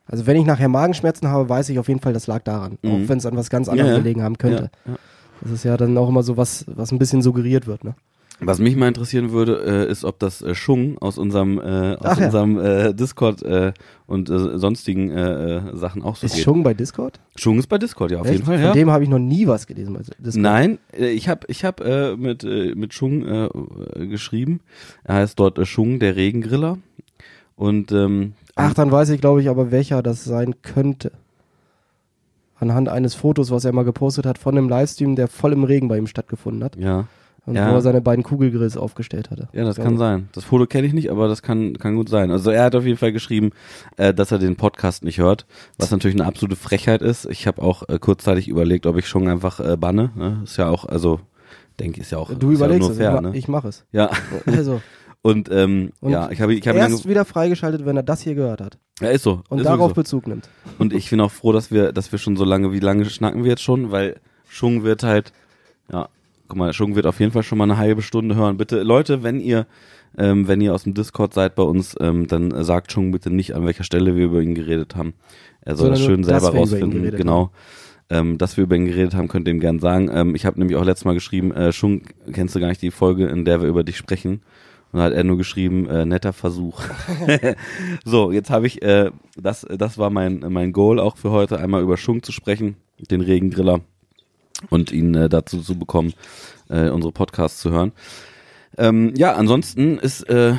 Also 0.08 0.26
wenn 0.26 0.38
ich 0.38 0.46
nachher 0.46 0.68
Magenschmerzen 0.70 1.28
habe, 1.28 1.48
weiß 1.48 1.70
ich 1.70 1.78
auf 1.78 1.90
jeden 1.90 2.00
Fall, 2.00 2.14
das 2.14 2.26
lag 2.28 2.42
daran. 2.44 2.80
Mhm. 2.82 2.90
Auch 2.92 3.10
wenn 3.10 3.18
es 3.20 3.26
an 3.28 3.36
was 3.36 3.50
ganz 3.52 3.70
anderem 3.70 3.92
Ja, 3.92 3.98
gelegen 3.98 4.24
haben 4.24 4.38
könnte. 4.40 4.72
Das 5.42 5.52
ist 5.52 5.64
ja 5.64 5.78
dann 5.78 5.96
auch 5.98 6.10
immer 6.10 6.24
so 6.24 6.38
was, 6.38 6.66
was 6.68 6.92
ein 6.92 6.98
bisschen 6.98 7.22
suggeriert 7.22 7.68
wird, 7.68 7.84
ne? 7.84 7.94
Was 8.40 8.60
mich 8.60 8.76
mal 8.76 8.88
interessieren 8.88 9.32
würde, 9.32 9.88
äh, 9.88 9.92
ist, 9.92 10.06
ob 10.06 10.20
das 10.20 10.44
äh, 10.44 10.54
Schung 10.54 11.00
aus 11.00 11.18
unserem, 11.18 11.58
äh, 11.60 11.96
aus 11.96 12.00
Ach 12.06 12.20
ja. 12.20 12.26
unserem 12.28 12.60
äh, 12.60 12.94
Discord 12.94 13.42
äh, 13.42 13.74
und 14.06 14.30
äh, 14.30 14.60
sonstigen 14.60 15.10
äh, 15.10 15.56
äh, 15.58 15.76
Sachen 15.76 16.04
auch 16.04 16.16
so 16.16 16.28
Ist 16.28 16.36
geht. 16.36 16.44
schon 16.44 16.62
bei 16.62 16.76
Discord? 16.76 17.20
Schung 17.36 17.58
ist 17.58 17.66
bei 17.68 17.80
Discord, 17.80 18.12
ja, 18.12 18.20
auf 18.20 18.26
Echt? 18.28 18.34
jeden 18.36 18.46
Fall. 18.46 18.58
Von 18.58 18.66
Ja. 18.66 18.74
dem 18.74 18.92
habe 18.92 19.04
ich 19.04 19.10
noch 19.10 19.18
nie 19.18 19.48
was 19.48 19.66
gelesen 19.66 19.94
bei 19.94 20.02
Discord. 20.02 20.36
Nein, 20.36 20.78
äh, 20.96 21.08
ich 21.10 21.30
habe 21.30 21.48
ich 21.48 21.66
hab, 21.66 21.82
äh, 21.82 22.16
mit, 22.16 22.44
äh, 22.44 22.76
mit 22.76 22.94
Schung 22.94 23.26
äh, 23.26 23.50
geschrieben. 24.08 24.60
Er 25.04 25.16
heißt 25.16 25.40
dort 25.40 25.58
äh, 25.58 25.66
Schung, 25.66 25.98
der 26.00 26.16
Regengriller. 26.16 26.78
Und 27.56 27.92
ähm, 27.92 28.34
Ach, 28.56 28.76
dann 28.76 28.92
weiß 28.92 29.10
ich, 29.10 29.20
glaube 29.20 29.42
ich, 29.42 29.50
aber 29.50 29.72
welcher 29.72 30.04
das 30.04 30.24
sein 30.24 30.62
könnte. 30.62 31.12
Anhand 32.60 32.90
eines 32.90 33.14
Fotos, 33.14 33.52
was 33.52 33.66
er 33.66 33.72
mal 33.72 33.84
gepostet 33.86 34.26
hat 34.26 34.38
von 34.40 34.58
einem 34.58 34.68
Livestream, 34.70 35.16
der 35.16 35.28
voll 35.28 35.54
im 35.54 35.64
Regen 35.64 35.88
bei 35.88 35.98
ihm 35.98 36.08
stattgefunden 36.08 36.64
hat. 36.64 36.76
ja, 36.76 37.06
Und 37.48 37.56
Ja. 37.56 37.72
wo 37.72 37.76
er 37.76 37.82
seine 37.82 38.02
beiden 38.02 38.24
Kugelgrills 38.24 38.78
aufgestellt 38.78 39.32
hatte. 39.32 39.48
ja, 39.54 39.64
das 39.64 39.78
kann 39.78 39.94
ich. 39.94 40.00
sein. 40.00 40.30
Das 40.34 40.44
Foto 40.44 40.66
kenne 40.68 40.86
ich 40.86 40.94
nicht, 40.94 41.10
aber 41.10 41.28
das 41.28 41.42
kann, 41.42 41.78
kann 41.80 41.96
gut 41.96 42.10
sein. 42.10 42.30
Also 42.30 42.52
er 42.52 42.66
hat 42.66 42.76
auf 42.76 42.86
jeden 42.86 42.98
Fall 42.98 43.12
geschrieben, 43.14 43.52
äh, 43.96 44.14
dass 44.14 44.32
er 44.32 44.38
den 44.38 44.58
Podcast 44.58 45.04
nicht 45.04 45.18
hört, 45.18 45.46
was 45.80 45.90
natürlich 45.90 46.16
eine 46.20 46.28
absolute 46.28 46.56
Frechheit 46.58 47.02
ist. 47.02 47.26
Ich 47.26 47.48
habe 47.48 47.62
auch 47.64 47.88
äh, 47.88 47.98
kurzzeitig 48.00 48.48
überlegt, 48.50 48.86
ob 48.86 48.98
ich 48.98 49.08
Schung 49.08 49.30
einfach 49.30 49.60
äh, 49.62 49.78
banne. 49.78 50.12
Ne? 50.16 50.42
Ist 50.44 50.58
ja 50.58 50.68
auch, 50.70 50.84
also 50.86 51.20
denke 51.80 51.98
ich, 51.98 52.04
ist 52.08 52.12
ja 52.12 52.18
auch, 52.18 52.34
Du 52.34 52.52
ist 52.52 52.60
ja 52.60 52.66
überlegst 52.66 52.82
nur 52.82 52.92
es, 52.92 52.98
fair, 52.98 53.16
ich, 53.16 53.22
ne? 53.22 53.32
ich 53.34 53.48
mache 53.48 53.70
es. 53.70 53.86
Ja, 53.92 54.10
Also, 54.46 54.82
und, 55.22 55.50
ähm, 55.52 55.92
Und 56.02 56.12
ja, 56.12 56.30
ich 56.30 56.42
habe 56.42 56.54
ich 56.54 56.68
hab 56.68 56.76
erst 56.76 57.08
wieder 57.08 57.24
freigeschaltet, 57.26 57.86
wenn 57.86 57.96
er 57.98 58.04
das 58.04 58.22
hier 58.22 58.36
gehört 58.36 58.62
hat. 58.62 58.78
ja, 59.02 59.10
ist 59.10 59.24
so. 59.24 59.42
Und 59.50 59.60
ist 59.60 59.66
darauf 59.66 59.92
sowieso. 59.92 59.94
Bezug 59.96 60.28
nimmt. 60.28 60.50
Und 60.80 60.94
ich 60.94 61.10
bin 61.10 61.20
auch 61.22 61.32
froh, 61.32 61.54
dass 61.54 61.72
wir, 61.72 61.92
dass 61.94 62.12
wir 62.12 62.20
schon 62.20 62.36
so 62.38 62.44
lange, 62.44 62.72
wie 62.74 62.80
lange 62.80 63.06
schnacken 63.06 63.44
wir 63.44 63.52
jetzt 63.52 63.64
schon, 63.64 63.92
weil 63.92 64.18
Schung 64.50 64.84
wird 64.84 65.04
halt, 65.04 65.32
ja, 65.92 66.08
guck 66.48 66.58
mal, 66.58 66.74
Schung 66.74 66.96
wird 66.96 67.06
auf 67.06 67.20
jeden 67.20 67.32
Fall 67.32 67.44
schon 67.44 67.58
mal 67.58 67.66
eine 67.66 67.78
halbe 67.78 68.02
Stunde 68.02 68.36
hören. 68.36 68.58
Bitte, 68.58 68.84
Leute, 68.84 69.24
wenn 69.24 69.40
ihr, 69.40 69.68
ähm, 70.18 70.48
wenn 70.48 70.62
ihr 70.62 70.74
aus 70.74 70.84
dem 70.84 70.94
Discord 70.94 71.34
seid 71.34 71.56
bei 71.56 71.64
uns, 71.64 71.96
ähm, 72.00 72.28
dann 72.28 72.64
sagt 72.64 72.92
Schung 72.92 73.12
bitte 73.12 73.30
nicht, 73.30 73.56
an 73.56 73.66
welcher 73.66 73.84
Stelle 73.84 74.16
wir 74.16 74.26
über 74.26 74.42
ihn 74.42 74.56
geredet 74.56 74.96
haben. 74.96 75.14
Er 75.62 75.76
soll 75.76 75.88
Sondern 75.88 76.00
das 76.00 76.06
schön 76.06 76.24
selber 76.24 76.58
rausfinden. 76.58 77.12
Genau. 77.12 77.52
Ähm, 78.10 78.38
dass 78.38 78.56
wir 78.56 78.64
über 78.64 78.78
ihn 78.78 78.86
geredet 78.86 79.16
haben, 79.16 79.28
könnt 79.28 79.48
ihr 79.48 79.54
ihm 79.54 79.60
gern 79.60 79.80
sagen. 79.80 80.10
Ähm, 80.14 80.34
ich 80.34 80.46
habe 80.46 80.58
nämlich 80.60 80.78
auch 80.78 80.86
letztes 80.86 81.04
Mal 81.04 81.14
geschrieben, 81.14 81.52
äh, 81.52 81.74
Schung, 81.74 82.04
kennst 82.32 82.56
du 82.56 82.62
gar 82.62 82.70
nicht 82.70 82.82
die 82.82 82.92
Folge, 82.92 83.28
in 83.28 83.44
der 83.44 83.62
wir 83.62 83.68
über 83.68 83.84
dich 83.84 83.98
sprechen? 83.98 84.42
Und 84.94 85.00
da 85.00 85.04
hat 85.04 85.14
er 85.14 85.26
nur 85.26 85.38
geschrieben, 85.38 85.90
äh, 85.90 86.06
netter 86.06 86.32
Versuch. 86.32 86.82
so, 88.06 88.32
jetzt 88.32 88.50
habe 88.50 88.66
ich, 88.66 88.82
äh, 88.82 89.12
das, 89.36 89.66
das 89.70 89.98
war 89.98 90.10
mein, 90.10 90.46
mein 90.48 90.72
Goal 90.72 91.02
auch 91.02 91.18
für 91.18 91.32
heute, 91.32 91.60
einmal 91.60 91.84
über 91.84 91.98
Schunk 91.98 92.26
zu 92.26 92.32
sprechen, 92.32 92.78
den 93.12 93.20
Regengriller 93.20 93.82
und 94.70 94.92
ihn 94.92 95.16
äh, 95.16 95.30
dazu 95.30 95.62
zu 95.62 95.78
bekommen, 95.78 96.14
äh, 96.70 96.90
unsere 96.90 97.12
Podcasts 97.12 97.60
zu 97.60 97.72
hören. 97.72 97.92
Ähm, 98.78 99.14
ja, 99.16 99.34
ansonsten 99.34 99.98
ist, 99.98 100.24
äh, 100.30 100.56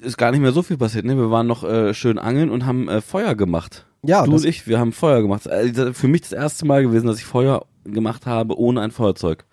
ist 0.00 0.18
gar 0.18 0.30
nicht 0.30 0.40
mehr 0.40 0.52
so 0.52 0.62
viel 0.62 0.76
passiert. 0.76 1.04
Ne? 1.04 1.16
Wir 1.16 1.30
waren 1.30 1.46
noch 1.46 1.64
äh, 1.64 1.94
schön 1.94 2.18
angeln 2.18 2.50
und 2.50 2.66
haben 2.66 2.88
äh, 2.88 3.00
Feuer 3.00 3.34
gemacht. 3.34 3.86
Ja, 4.04 4.24
du 4.24 4.32
und 4.32 4.44
ich, 4.44 4.66
wir 4.66 4.78
haben 4.78 4.92
Feuer 4.92 5.22
gemacht. 5.22 5.48
Also 5.48 5.92
für 5.92 6.08
mich 6.08 6.22
das 6.22 6.32
erste 6.32 6.66
Mal 6.66 6.82
gewesen, 6.82 7.06
dass 7.06 7.18
ich 7.18 7.24
Feuer 7.24 7.66
gemacht 7.84 8.26
habe 8.26 8.58
ohne 8.58 8.80
ein 8.80 8.90
Feuerzeug. 8.90 9.44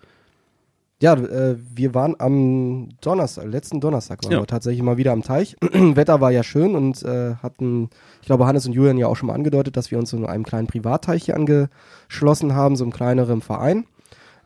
Ja, 1.02 1.14
äh, 1.14 1.56
wir 1.74 1.94
waren 1.94 2.14
am 2.18 2.90
Donnerstag, 3.00 3.46
letzten 3.46 3.80
Donnerstag 3.80 4.22
waren 4.22 4.32
Ja. 4.32 4.40
wir 4.40 4.46
tatsächlich 4.46 4.82
mal 4.82 4.98
wieder 4.98 5.12
am 5.12 5.22
Teich. 5.22 5.56
Wetter 5.72 6.20
war 6.20 6.30
ja 6.30 6.42
schön 6.42 6.74
und 6.74 7.02
äh, 7.02 7.36
hatten, 7.36 7.88
ich 8.20 8.26
glaube, 8.26 8.46
Hannes 8.46 8.66
und 8.66 8.74
Julian 8.74 8.98
ja 8.98 9.06
auch 9.06 9.16
schon 9.16 9.28
mal 9.28 9.34
angedeutet, 9.34 9.76
dass 9.78 9.90
wir 9.90 9.98
uns 9.98 10.12
in 10.12 10.26
einem 10.26 10.44
kleinen 10.44 10.66
Privatteich 10.66 11.24
hier 11.24 11.36
angeschlossen 11.36 12.54
haben, 12.54 12.76
so 12.76 12.84
einem 12.84 12.92
kleineren 12.92 13.40
Verein. 13.40 13.86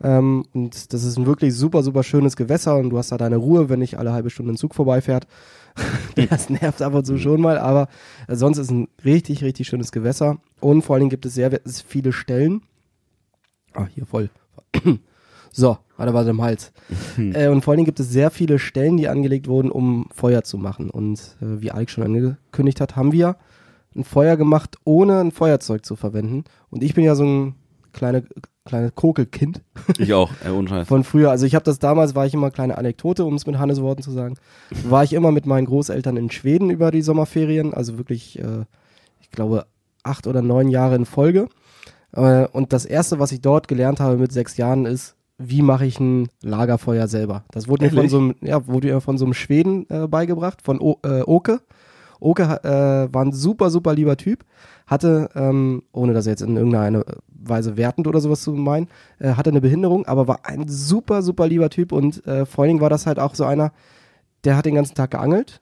Ähm, 0.01 0.45
und 0.55 0.93
das 0.93 1.03
ist 1.03 1.17
ein 1.19 1.27
wirklich 1.27 1.55
super, 1.57 1.83
super 1.83 2.05
schönes 2.05 2.37
Gewässer 2.37 2.77
und 2.77 2.91
du 2.91 2.99
hast 2.99 3.11
da 3.11 3.17
deine 3.17 3.37
Ruhe, 3.37 3.69
wenn 3.69 3.81
nicht 3.81 3.99
alle 3.99 4.13
halbe 4.13 4.31
Stunde 4.31 4.53
ein 4.53 4.57
Zug 4.57 4.77
vorbeifährt. 4.77 5.27
das 6.31 6.51
nervt 6.51 6.83
ab 6.83 6.95
und 6.95 7.05
zu 7.05 7.19
schon 7.19 7.41
mal, 7.41 7.59
aber 7.59 7.89
äh, 8.29 8.37
sonst 8.37 8.59
ist 8.59 8.71
ein 8.71 8.87
richtig, 9.05 9.43
richtig 9.43 9.67
schönes 9.67 9.91
Gewässer. 9.91 10.39
Und 10.61 10.83
vor 10.83 10.95
allen 10.95 11.01
Dingen 11.01 11.11
gibt 11.11 11.27
es 11.27 11.35
sehr 11.35 11.51
viele 11.89 12.13
Stellen. 12.13 12.63
Ah, 13.73 13.87
hier 13.93 14.07
voll. 14.07 14.31
So, 15.57 15.79
warte, 15.97 16.15
warte 16.15 16.31
im 16.31 16.43
Hals. 16.43 16.73
äh, 17.19 17.49
und 17.49 17.63
vor 17.63 17.73
allen 17.73 17.79
Dingen 17.79 17.87
gibt 17.87 18.01
es 18.01 18.11
sehr 18.11 18.31
viele 18.31 18.59
Stellen, 18.59 18.97
die 18.97 19.09
angelegt 19.09 19.49
wurden, 19.49 19.71
um 19.71 20.09
Feuer 20.15 20.43
zu 20.45 20.59
machen. 20.59 20.91
Und 20.91 21.19
äh, 21.41 21.61
wie 21.61 21.71
Alex 21.71 21.93
schon 21.93 22.05
angekündigt 22.05 22.81
hat, 22.81 22.97
haben 22.97 23.13
wir 23.13 23.37
ein 23.97 24.05
Feuer 24.05 24.37
gemacht, 24.37 24.77
ohne 24.85 25.21
ein 25.21 25.31
Feuerzeug 25.31 25.85
zu 25.85 25.97
verwenden. 25.97 26.45
Und 26.71 26.83
ich 26.83 26.95
bin 26.95 27.05
ja 27.05 27.15
so 27.15 27.25
ein 27.25 27.55
kleine, 27.93 28.25
kleines 28.65 28.95
Kokelkind 28.95 29.63
Ich 29.99 30.13
auch, 30.13 30.31
äh, 30.45 30.51
ohne 30.51 30.69
Scheiß. 30.69 30.89
von 30.89 31.05
früher. 31.05 31.31
Also 31.31 31.47
ich 31.47 31.55
habe 31.55 31.65
das 31.65 31.79
damals, 31.79 32.15
war 32.15 32.27
ich 32.27 32.35
immer 32.35 32.51
kleine 32.51 32.77
Anekdote, 32.77 33.25
um 33.25 33.35
es 33.35 33.47
mit 33.47 33.59
Hannes 33.59 33.81
Worten 33.81 34.03
zu 34.03 34.11
sagen, 34.11 34.37
war 34.85 35.05
ich 35.05 35.13
immer 35.13 35.33
mit 35.33 35.47
meinen 35.47 35.67
Großeltern 35.67 36.17
in 36.17 36.31
Schweden 36.31 36.71
über 36.71 36.91
die 36.91 37.03
Sommerferien, 37.03 37.73
also 37.73 37.97
wirklich, 37.97 38.39
äh, 38.39 38.65
ich 39.21 39.31
glaube, 39.31 39.67
acht 40.03 40.27
oder 40.27 40.43
neun 40.43 40.69
Jahre 40.69 40.97
in 40.97 41.07
Folge. 41.07 41.49
Äh, 42.13 42.47
und 42.49 42.73
das 42.73 42.85
erste, 42.85 43.19
was 43.19 43.33
ich 43.33 43.41
dort 43.41 43.69
gelernt 43.69 44.01
habe 44.01 44.19
mit 44.19 44.33
sechs 44.33 44.57
Jahren, 44.57 44.87
ist, 44.87 45.17
wie 45.39 45.63
mache 45.63 45.87
ich 45.87 45.99
ein 46.01 46.29
Lagerfeuer 46.43 47.09
selber? 47.09 47.45
Das 47.51 47.69
wurde 47.69 47.87
mir 47.87 47.91
von 47.91 48.09
so 48.09 48.19
einem, 48.19 48.35
ja, 48.41 48.67
wurde 48.67 48.89
mir 48.89 49.01
von 49.01 49.19
so 49.19 49.25
einem 49.25 49.35
Schweden 49.35 49.87
äh, 49.91 50.07
beigebracht, 50.07 50.63
von 50.63 50.81
o 50.81 50.99
äh, 51.05 51.23
Oke. 51.23 51.61
Oke 52.21 52.43
äh, 52.43 53.13
war 53.13 53.25
ein 53.25 53.33
super, 53.33 53.69
super 53.71 53.95
lieber 53.95 54.17
Typ, 54.17 54.45
hatte, 54.87 55.29
ähm, 55.35 55.83
ohne 55.93 56.15
das 56.15 56.27
jetzt 56.27 56.41
in 56.41 56.57
irgendeiner 56.57 57.05
Weise 57.29 57.77
wertend 57.77 58.07
oder 58.07 58.21
sowas 58.21 58.43
zu 58.43 58.53
meinen, 58.53 58.89
äh, 59.19 59.33
hatte 59.33 59.51
eine 59.51 59.61
Behinderung, 59.61 60.07
aber 60.07 60.27
war 60.29 60.41
ein 60.45 60.67
super, 60.69 61.23
super 61.23 61.47
lieber 61.47 61.69
Typ 61.69 61.93
und 61.93 62.27
äh, 62.27 62.47
vor 62.47 62.63
allen 62.63 62.71
Dingen 62.71 62.81
war 62.81 62.89
das 62.89 63.07
halt 63.07 63.19
auch 63.19 63.35
so 63.35 63.45
einer, 63.45 63.73
der 64.45 64.57
hat 64.57 64.65
den 64.65 64.75
ganzen 64.75 64.95
Tag 64.95 65.11
geangelt 65.11 65.61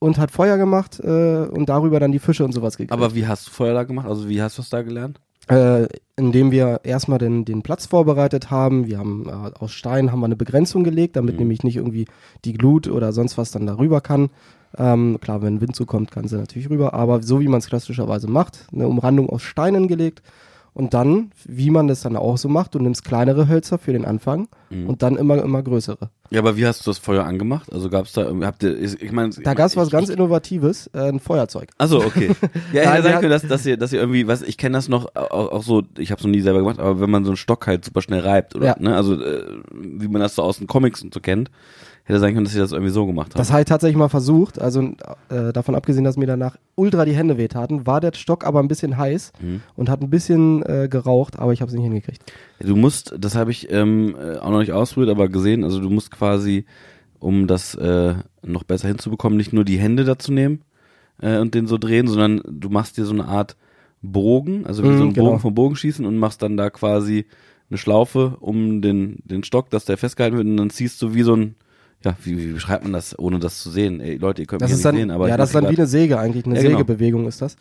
und 0.00 0.18
hat 0.18 0.30
Feuer 0.30 0.58
gemacht 0.58 1.00
äh, 1.00 1.46
und 1.46 1.68
darüber 1.68 2.00
dann 2.00 2.12
die 2.12 2.18
Fische 2.18 2.44
und 2.44 2.52
sowas 2.52 2.76
gegrillt. 2.76 2.92
Aber 2.92 3.14
wie 3.14 3.26
hast 3.26 3.46
du 3.46 3.50
Feuer 3.52 3.72
da 3.72 3.84
gemacht? 3.84 4.06
Also 4.06 4.28
wie 4.28 4.42
hast 4.42 4.58
du 4.58 4.62
es 4.62 4.68
da 4.68 4.82
gelernt? 4.82 5.20
Äh, 5.48 5.86
indem 6.16 6.50
wir 6.52 6.80
erstmal 6.84 7.18
den, 7.18 7.44
den 7.44 7.62
Platz 7.62 7.86
vorbereitet 7.86 8.50
haben. 8.50 8.86
Wir 8.86 8.98
haben 8.98 9.26
äh, 9.28 9.58
aus 9.58 9.72
Stein 9.72 10.12
haben 10.12 10.20
wir 10.20 10.26
eine 10.26 10.36
Begrenzung 10.36 10.84
gelegt, 10.84 11.16
damit 11.16 11.34
Mhm. 11.34 11.40
nämlich 11.40 11.62
nicht 11.64 11.76
irgendwie 11.76 12.06
die 12.44 12.52
Glut 12.52 12.86
oder 12.88 13.12
sonst 13.12 13.38
was 13.38 13.50
dann 13.50 13.66
darüber 13.66 14.00
kann. 14.00 14.30
Ähm, 14.78 15.18
klar, 15.20 15.42
wenn 15.42 15.60
Wind 15.60 15.76
zukommt, 15.76 16.10
kann 16.10 16.28
sie 16.28 16.36
natürlich 16.36 16.70
rüber, 16.70 16.94
aber 16.94 17.22
so 17.22 17.40
wie 17.40 17.48
man 17.48 17.58
es 17.58 17.66
klassischerweise 17.66 18.28
macht, 18.28 18.66
eine 18.72 18.88
Umrandung 18.88 19.28
aus 19.28 19.42
Steinen 19.42 19.88
gelegt 19.88 20.22
und 20.74 20.94
dann, 20.94 21.30
wie 21.44 21.70
man 21.70 21.86
das 21.88 22.00
dann 22.02 22.16
auch 22.16 22.38
so 22.38 22.48
macht, 22.48 22.74
du 22.74 22.78
nimmst 22.78 23.04
kleinere 23.04 23.48
Hölzer 23.48 23.78
für 23.78 23.92
den 23.92 24.04
Anfang 24.04 24.48
Mhm. 24.70 24.86
und 24.88 25.02
dann 25.02 25.16
immer, 25.16 25.42
immer 25.42 25.62
größere. 25.62 26.08
Ja, 26.30 26.40
aber 26.40 26.56
wie 26.56 26.66
hast 26.66 26.86
du 26.86 26.90
das 26.90 26.96
Feuer 26.96 27.24
angemacht? 27.24 27.70
Also 27.70 27.90
gab's 27.90 28.12
da, 28.14 28.32
habt 28.42 28.62
ihr, 28.62 28.78
ich 28.80 29.02
ich 29.02 29.12
meine, 29.12 29.28
Da 29.44 29.52
gab 29.52 29.66
es 29.66 29.76
was 29.76 29.90
ganz 29.90 30.08
Innovatives, 30.08 30.86
äh, 30.94 31.08
ein 31.10 31.20
Feuerzeug. 31.20 31.68
Achso, 31.76 31.98
okay. 31.98 32.30
Ja, 32.72 32.82
ich 32.82 32.88
hatten- 33.04 33.20
können, 33.20 33.30
dass, 33.30 33.42
dass 33.46 33.66
ihr, 33.66 33.76
dass 33.76 33.92
ihr 33.92 34.00
irgendwie, 34.00 34.26
was, 34.26 34.40
ich 34.40 34.56
kenne 34.56 34.78
das 34.78 34.88
noch 34.88 35.14
auch, 35.14 35.52
auch 35.52 35.62
so, 35.62 35.82
ich 35.98 36.10
habe 36.10 36.20
es 36.20 36.24
noch 36.24 36.30
nie 36.30 36.40
selber 36.40 36.60
gemacht, 36.60 36.78
aber 36.78 37.00
wenn 37.00 37.10
man 37.10 37.24
so 37.24 37.32
einen 37.32 37.36
Stock 37.36 37.66
halt 37.66 37.84
super 37.84 38.00
schnell 38.00 38.20
reibt, 38.20 38.54
oder, 38.54 38.66
Ja. 38.68 38.76
ne, 38.78 38.96
also, 38.96 39.20
äh, 39.22 39.44
wie 39.74 40.08
man 40.08 40.22
das 40.22 40.34
so 40.36 40.42
aus 40.42 40.56
den 40.56 40.66
Comics 40.68 41.02
und 41.02 41.12
so 41.12 41.20
kennt, 41.20 41.50
hätte 42.04 42.18
sein 42.18 42.34
können, 42.34 42.44
dass 42.44 42.54
ihr 42.54 42.60
das 42.62 42.72
irgendwie 42.72 42.90
so 42.92 43.06
gemacht 43.06 43.28
habt. 43.28 43.38
Das 43.38 43.50
habe 43.52 43.60
ich 43.62 43.66
tatsächlich 43.68 43.96
mal 43.96 44.08
versucht, 44.08 44.60
also 44.60 44.82
äh, 45.28 45.52
davon 45.52 45.74
abgesehen, 45.74 46.04
dass 46.04 46.16
mir 46.16 46.26
danach 46.26 46.56
ultra 46.74 47.04
die 47.04 47.14
Hände 47.14 47.38
wehtaten, 47.38 47.86
war 47.86 48.00
der 48.00 48.12
Stock 48.14 48.44
aber 48.44 48.60
ein 48.60 48.68
bisschen 48.68 48.96
heiß 48.96 49.32
Mhm. 49.40 49.60
und 49.76 49.88
hat 49.88 50.02
ein 50.02 50.10
bisschen 50.10 50.62
äh, 50.64 50.88
geraucht, 50.90 51.38
aber 51.38 51.52
ich 51.52 51.60
habe 51.60 51.68
es 51.70 51.74
nicht 51.76 51.84
hingekriegt. 51.84 52.22
Du 52.60 52.74
musst, 52.76 53.14
das 53.18 53.34
habe 53.36 53.50
ich 53.52 53.70
ähm, 53.70 54.16
äh, 54.20 54.38
auch 54.38 54.50
noch 54.50 54.58
nicht 54.60 54.72
ausprobiert, 54.72 55.10
aber 55.10 55.28
gesehen, 55.28 55.62
also 55.64 55.80
du 55.80 55.90
musst 55.90 56.10
quasi, 56.10 56.64
um 57.20 57.46
das 57.46 57.74
äh, 57.76 58.14
noch 58.44 58.64
besser 58.64 58.88
hinzubekommen, 58.88 59.36
nicht 59.36 59.52
nur 59.52 59.64
die 59.64 59.78
Hände 59.78 60.04
dazu 60.04 60.32
nehmen 60.32 60.62
äh, 61.20 61.38
und 61.38 61.54
den 61.54 61.66
so 61.68 61.78
drehen, 61.78 62.08
sondern 62.08 62.40
du 62.48 62.68
machst 62.68 62.96
dir 62.96 63.04
so 63.04 63.12
eine 63.12 63.26
Art 63.26 63.56
Bogen, 64.02 64.66
also 64.66 64.82
wie 64.82 64.88
Mhm, 64.88 64.98
so 64.98 65.04
ein 65.04 65.12
genau. 65.12 65.26
Bogen 65.28 65.40
vom 65.40 65.54
Bogenschießen 65.54 66.04
und 66.04 66.16
machst 66.18 66.42
dann 66.42 66.56
da 66.56 66.70
quasi 66.70 67.26
eine 67.70 67.78
Schlaufe 67.78 68.36
um 68.40 68.82
den, 68.82 69.18
den 69.24 69.44
Stock, 69.44 69.70
dass 69.70 69.84
der 69.84 69.96
festgehalten 69.96 70.36
wird 70.36 70.46
und 70.48 70.56
dann 70.56 70.70
ziehst 70.70 71.00
du 71.00 71.14
wie 71.14 71.22
so 71.22 71.34
ein, 71.36 71.54
ja, 72.04 72.16
wie, 72.24 72.36
wie 72.38 72.52
beschreibt 72.52 72.84
man 72.84 72.92
das, 72.92 73.18
ohne 73.18 73.38
das 73.38 73.60
zu 73.62 73.70
sehen? 73.70 74.00
Ey, 74.00 74.16
Leute, 74.16 74.42
ihr 74.42 74.46
könnt 74.46 74.62
Das 74.62 74.70
mich 74.70 74.78
ist 74.78 74.84
ja 74.84 74.88
dann, 74.90 74.96
nicht 74.96 75.02
sehen, 75.04 75.10
aber 75.10 75.28
ja, 75.28 75.36
das 75.36 75.50
ist 75.50 75.54
dann 75.54 75.68
wie 75.70 75.76
eine 75.76 75.86
Säge 75.86 76.18
eigentlich, 76.18 76.44
eine 76.46 76.56
Ja, 76.56 76.62
genau. 76.62 76.78
Sägebewegung 76.78 77.26
ist 77.26 77.42
das. 77.42 77.56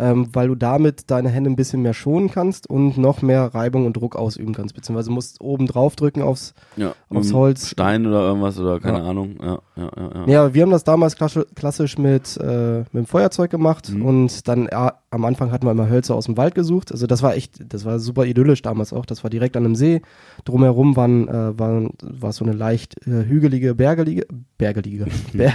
Ähm, 0.00 0.28
weil 0.32 0.48
du 0.48 0.54
damit 0.54 1.10
deine 1.10 1.28
Hände 1.28 1.50
ein 1.50 1.56
bisschen 1.56 1.82
mehr 1.82 1.92
schonen 1.94 2.30
kannst 2.30 2.68
und 2.68 2.96
noch 2.98 3.20
mehr 3.22 3.42
Reibung 3.54 3.84
und 3.86 3.92
Druck 3.96 4.16
ausüben 4.16 4.54
kannst. 4.54 4.74
Beziehungsweise 4.74 5.10
musst 5.10 5.40
oben 5.40 5.66
drauf 5.66 5.94
drücken 5.94 6.22
aufs, 6.22 6.54
Ja, 6.76 6.94
Aufs 7.10 7.32
Holz. 7.32 7.68
Stein 7.70 8.06
oder 8.06 8.20
irgendwas 8.22 8.58
oder 8.58 8.80
keine 8.80 8.98
Ja. 8.98 9.04
Ahnung. 9.04 9.36
Ja, 9.40 9.58
ja, 9.76 9.90
ja. 9.96 10.10
ja. 10.14 10.26
Ja, 10.26 10.54
wir 10.54 10.62
haben 10.62 10.70
das 10.70 10.84
damals 10.84 11.16
klassisch, 11.16 11.98
mit, 11.98 12.36
äh, 12.38 12.78
mit 12.78 12.94
dem 12.94 13.06
Feuerzeug 13.06 13.50
gemacht 13.50 13.90
Mhm. 13.90 14.04
und 14.06 14.48
dann 14.48 14.68
ja, 14.72 14.94
am 15.10 15.24
Anfang 15.24 15.50
hatten 15.52 15.66
wir 15.66 15.72
immer 15.72 15.90
Hölzer 15.90 16.14
aus 16.14 16.26
dem 16.26 16.36
Wald 16.36 16.54
gesucht. 16.54 16.92
Also 16.92 17.06
das 17.06 17.22
war 17.22 17.34
echt, 17.34 17.60
das 17.72 17.84
war 17.84 17.98
super 17.98 18.24
idyllisch 18.26 18.62
damals 18.62 18.92
auch. 18.92 19.04
Das 19.04 19.22
war 19.24 19.30
direkt 19.30 19.56
an 19.56 19.64
einem 19.64 19.74
See. 19.74 20.02
Drumherum 20.44 20.96
waren, 20.96 21.28
äh, 21.28 21.58
waren, 21.58 21.90
war 22.00 22.32
so 22.32 22.44
eine 22.44 22.54
leicht 22.54 22.94
äh, 23.06 23.24
hügelige, 23.26 23.74
bergelige, 23.74 24.26
bergelige, 24.56 25.06
ber, 25.32 25.52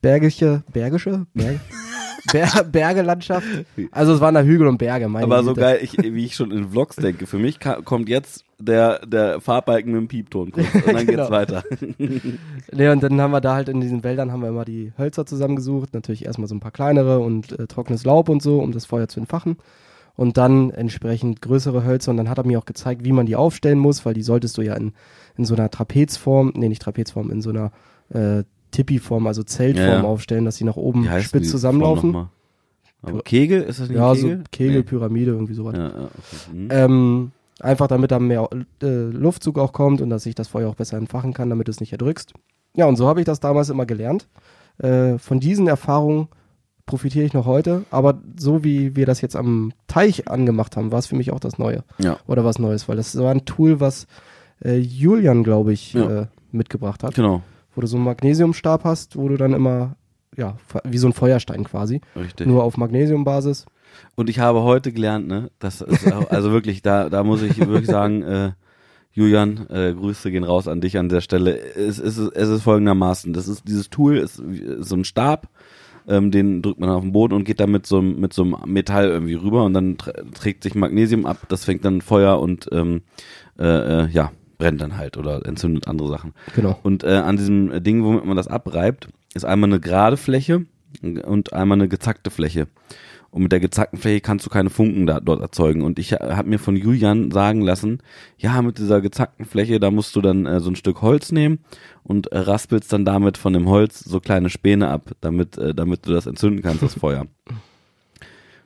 bergische, 0.00 0.62
bergische, 0.72 1.26
Berg, 1.34 1.60
Ber, 2.32 2.62
Bergelandschaft. 2.64 3.46
Also 3.90 4.12
es 4.14 4.20
waren 4.20 4.34
da 4.34 4.42
Hügel 4.42 4.66
und 4.66 4.78
Berge. 4.78 5.08
Meine 5.08 5.24
Aber 5.24 5.42
so 5.42 5.50
Güte. 5.50 5.60
geil, 5.60 5.78
ich, 5.82 5.96
wie 5.98 6.24
ich 6.24 6.34
schon 6.36 6.50
in 6.50 6.68
Vlogs 6.70 6.96
denke, 6.96 7.26
für 7.26 7.38
mich 7.38 7.58
kommt 7.84 8.08
jetzt 8.08 8.44
der, 8.58 9.04
der 9.06 9.40
Fahrbalken 9.40 9.92
mit 9.92 10.00
dem 10.02 10.08
Piepton 10.08 10.52
kurz 10.52 10.66
und 10.74 10.86
dann 10.86 11.06
Genau. 11.06 11.18
geht's 11.22 11.30
weiter. 11.30 11.64
Nee, 12.72 12.88
und 12.88 13.02
dann 13.02 13.20
haben 13.20 13.30
wir 13.32 13.40
da 13.40 13.54
halt 13.54 13.68
in 13.68 13.80
diesen 13.80 14.04
Wäldern 14.04 14.32
haben 14.32 14.40
wir 14.42 14.48
immer 14.48 14.64
die 14.64 14.92
Hölzer 14.98 15.26
zusammengesucht. 15.26 15.94
Natürlich 15.94 16.24
erstmal 16.24 16.48
so 16.48 16.54
ein 16.54 16.60
paar 16.60 16.70
kleinere 16.70 17.18
und 17.18 17.58
äh, 17.58 17.66
trockenes 17.66 18.04
Laub 18.04 18.28
und 18.28 18.42
so, 18.42 18.60
um 18.60 18.72
das 18.72 18.86
Feuer 18.86 19.08
zu 19.08 19.20
entfachen. 19.20 19.56
Und 20.14 20.36
dann 20.36 20.70
entsprechend 20.70 21.40
größere 21.42 21.84
Hölzer. 21.84 22.10
Und 22.10 22.18
dann 22.18 22.28
hat 22.28 22.38
er 22.38 22.46
mir 22.46 22.58
auch 22.58 22.66
gezeigt, 22.66 23.04
wie 23.04 23.12
man 23.12 23.26
die 23.26 23.36
aufstellen 23.36 23.78
muss, 23.78 24.04
weil 24.04 24.14
die 24.14 24.22
solltest 24.22 24.56
du 24.58 24.62
ja 24.62 24.74
in, 24.74 24.92
in 25.36 25.44
so 25.44 25.54
einer 25.54 25.70
Trapezform, 25.70 26.52
nee, 26.54 26.68
nicht 26.68 26.82
Trapezform, 26.82 27.30
in 27.30 27.40
so 27.42 27.50
einer 27.50 27.72
äh, 28.10 28.44
Tippi-Form, 28.72 29.26
also 29.26 29.42
Zeltform 29.42 29.86
Ja, 29.86 29.94
ja. 29.96 30.02
aufstellen, 30.02 30.44
dass 30.44 30.56
sie 30.56 30.64
nach 30.64 30.76
oben 30.76 31.04
spitz 31.20 31.42
die 31.44 31.48
zusammenlaufen. 31.48 32.28
Aber 33.02 33.22
Kegel, 33.22 33.62
ist 33.62 33.80
das 33.80 33.88
nicht 33.88 33.98
Ja, 33.98 34.10
ein 34.12 34.16
so 34.16 34.26
Kegel? 34.28 34.44
Kegel, 34.50 34.76
Nee. 34.78 34.82
Pyramide, 34.82 35.30
irgendwie 35.32 35.54
sowas. 35.54 35.74
Ja, 35.76 35.88
ja, 35.88 35.94
okay. 36.04 36.36
Hm. 36.52 36.68
Ähm, 36.70 37.32
einfach 37.60 37.88
damit 37.88 38.10
da 38.10 38.18
mehr 38.18 38.48
äh, 38.82 38.86
Luftzug 38.86 39.58
auch 39.58 39.72
kommt 39.72 40.00
und 40.00 40.10
dass 40.10 40.26
ich 40.26 40.34
das 40.34 40.48
Feuer 40.48 40.68
auch 40.68 40.74
besser 40.76 40.96
entfachen 40.98 41.32
kann, 41.32 41.50
damit 41.50 41.68
du 41.68 41.70
es 41.70 41.80
nicht 41.80 41.92
erdrückst. 41.92 42.32
Ja, 42.76 42.86
und 42.86 42.96
so 42.96 43.06
habe 43.08 43.20
ich 43.20 43.26
das 43.26 43.40
damals 43.40 43.68
immer 43.70 43.86
gelernt. 43.86 44.28
Äh, 44.78 45.18
von 45.18 45.40
diesen 45.40 45.66
Erfahrungen 45.68 46.28
profitiere 46.86 47.24
ich 47.24 47.32
noch 47.34 47.46
heute, 47.46 47.84
aber 47.90 48.20
so 48.38 48.64
wie 48.64 48.96
wir 48.96 49.06
das 49.06 49.20
jetzt 49.20 49.36
am 49.36 49.72
Teich 49.86 50.28
angemacht 50.28 50.76
haben, 50.76 50.90
war 50.90 50.98
es 50.98 51.06
für 51.06 51.14
mich 51.16 51.32
auch 51.32 51.38
das 51.40 51.58
Neue 51.58 51.84
Ja, 51.98 52.18
oder 52.26 52.44
was 52.44 52.58
Neues, 52.58 52.88
weil 52.88 52.96
das 52.96 53.16
war 53.18 53.30
ein 53.30 53.44
Tool, 53.44 53.78
was 53.80 54.06
äh, 54.64 54.78
Julian, 54.78 55.44
glaube 55.44 55.72
ich, 55.72 55.92
Ja. 55.92 56.22
äh, 56.22 56.26
mitgebracht 56.50 57.02
hat, 57.04 57.14
genau. 57.14 57.42
wo 57.74 57.80
du 57.80 57.86
so 57.86 57.96
einen 57.96 58.04
Magnesiumstab 58.04 58.84
hast, 58.84 59.16
wo 59.16 59.28
du 59.28 59.36
dann 59.36 59.52
immer, 59.52 59.94
ja, 60.36 60.56
wie 60.84 60.98
so 60.98 61.06
ein 61.06 61.12
Feuerstein 61.12 61.64
quasi, 61.64 62.00
Richtig. 62.16 62.46
nur 62.46 62.62
auf 62.64 62.76
Magnesiumbasis. 62.76 63.66
Und 64.14 64.30
ich 64.30 64.38
habe 64.38 64.62
heute 64.62 64.92
gelernt, 64.92 65.28
ne, 65.28 65.50
das 65.58 65.80
ist 65.82 66.10
also 66.10 66.50
wirklich, 66.52 66.80
da, 66.82 67.10
da 67.10 67.24
muss 67.24 67.42
ich 67.42 67.58
wirklich 67.58 67.86
sagen, 67.86 68.22
äh, 68.22 68.52
Julian, 69.12 69.66
äh, 69.68 69.92
Grüße 69.92 70.30
gehen 70.30 70.44
raus 70.44 70.68
an 70.68 70.80
dich 70.80 70.96
an 70.96 71.10
der 71.10 71.20
Stelle. 71.20 71.58
Es, 71.58 71.98
es, 71.98 72.16
ist, 72.16 72.32
es 72.34 72.48
ist 72.48 72.62
folgendermaßen, 72.62 73.34
das 73.34 73.46
ist 73.48 73.68
dieses 73.68 73.90
Tool, 73.90 74.16
ist, 74.16 74.38
ist 74.38 74.88
so 74.88 74.96
ein 74.96 75.04
Stab, 75.04 75.48
ähm, 76.08 76.30
den 76.30 76.62
drückt 76.62 76.80
man 76.80 76.88
auf 76.88 77.02
den 77.02 77.12
Boden 77.12 77.34
und 77.34 77.44
geht 77.44 77.60
da 77.60 77.66
mit 77.66 77.84
so, 77.86 77.98
einem- 77.98 78.18
mit 78.18 78.32
so 78.32 78.42
einem 78.42 78.56
Metall 78.66 79.08
irgendwie 79.10 79.34
rüber 79.34 79.64
und 79.64 79.74
dann 79.74 79.98
tr 79.98 80.12
trägt 80.32 80.62
sich 80.62 80.74
Magnesium 80.74 81.26
ab, 81.26 81.36
das 81.48 81.66
fängt 81.66 81.84
dann 81.84 82.00
Feuer 82.00 82.40
und 82.40 82.70
ähm, 82.72 83.02
äh, 83.58 84.04
äh, 84.04 84.08
ja, 84.08 84.32
brennt 84.56 84.80
dann 84.80 84.96
halt 84.96 85.18
oder 85.18 85.44
entzündet 85.44 85.86
andere 85.88 86.08
Sachen. 86.08 86.32
Genau. 86.56 86.78
Und 86.82 87.04
äh, 87.04 87.08
an 87.16 87.36
diesem 87.36 87.82
Ding, 87.84 88.02
womit 88.04 88.24
man 88.24 88.36
das 88.38 88.48
abreibt, 88.48 89.08
ist 89.34 89.44
einmal 89.44 89.70
eine 89.70 89.80
gerade 89.80 90.16
Fläche 90.16 90.66
und 91.02 91.52
einmal 91.52 91.76
eine 91.76 91.88
gezackte 91.88 92.30
Fläche. 92.30 92.68
Und 93.30 93.44
mit 93.44 93.52
der 93.52 93.60
gezackten 93.60 93.98
Fläche 93.98 94.20
kannst 94.20 94.44
du 94.44 94.50
keine 94.50 94.68
Funken 94.68 95.06
da, 95.06 95.18
dort 95.18 95.40
erzeugen. 95.40 95.80
Und 95.80 95.98
ich 95.98 96.12
habe 96.12 96.50
mir 96.50 96.58
von 96.58 96.76
Julian 96.76 97.30
sagen 97.30 97.62
lassen, 97.62 98.02
ja, 98.36 98.60
mit 98.60 98.76
dieser 98.76 99.00
gezackten 99.00 99.46
Fläche, 99.46 99.80
da 99.80 99.90
musst 99.90 100.14
du 100.14 100.20
dann 100.20 100.44
äh, 100.44 100.60
so 100.60 100.68
ein 100.68 100.76
Stück 100.76 101.00
Holz 101.00 101.32
nehmen 101.32 101.60
und 102.02 102.26
äh, 102.26 102.38
raspelst 102.38 102.92
dann 102.92 103.06
damit 103.06 103.38
von 103.38 103.54
dem 103.54 103.70
Holz 103.70 104.00
so 104.00 104.20
kleine 104.20 104.50
Späne 104.50 104.88
ab, 104.88 105.12
damit, 105.22 105.56
äh, 105.56 105.74
damit 105.74 106.06
du 106.06 106.12
das 106.12 106.26
entzünden 106.26 106.60
kannst, 106.60 106.82
das 106.82 106.92
Feuer. 106.94 107.26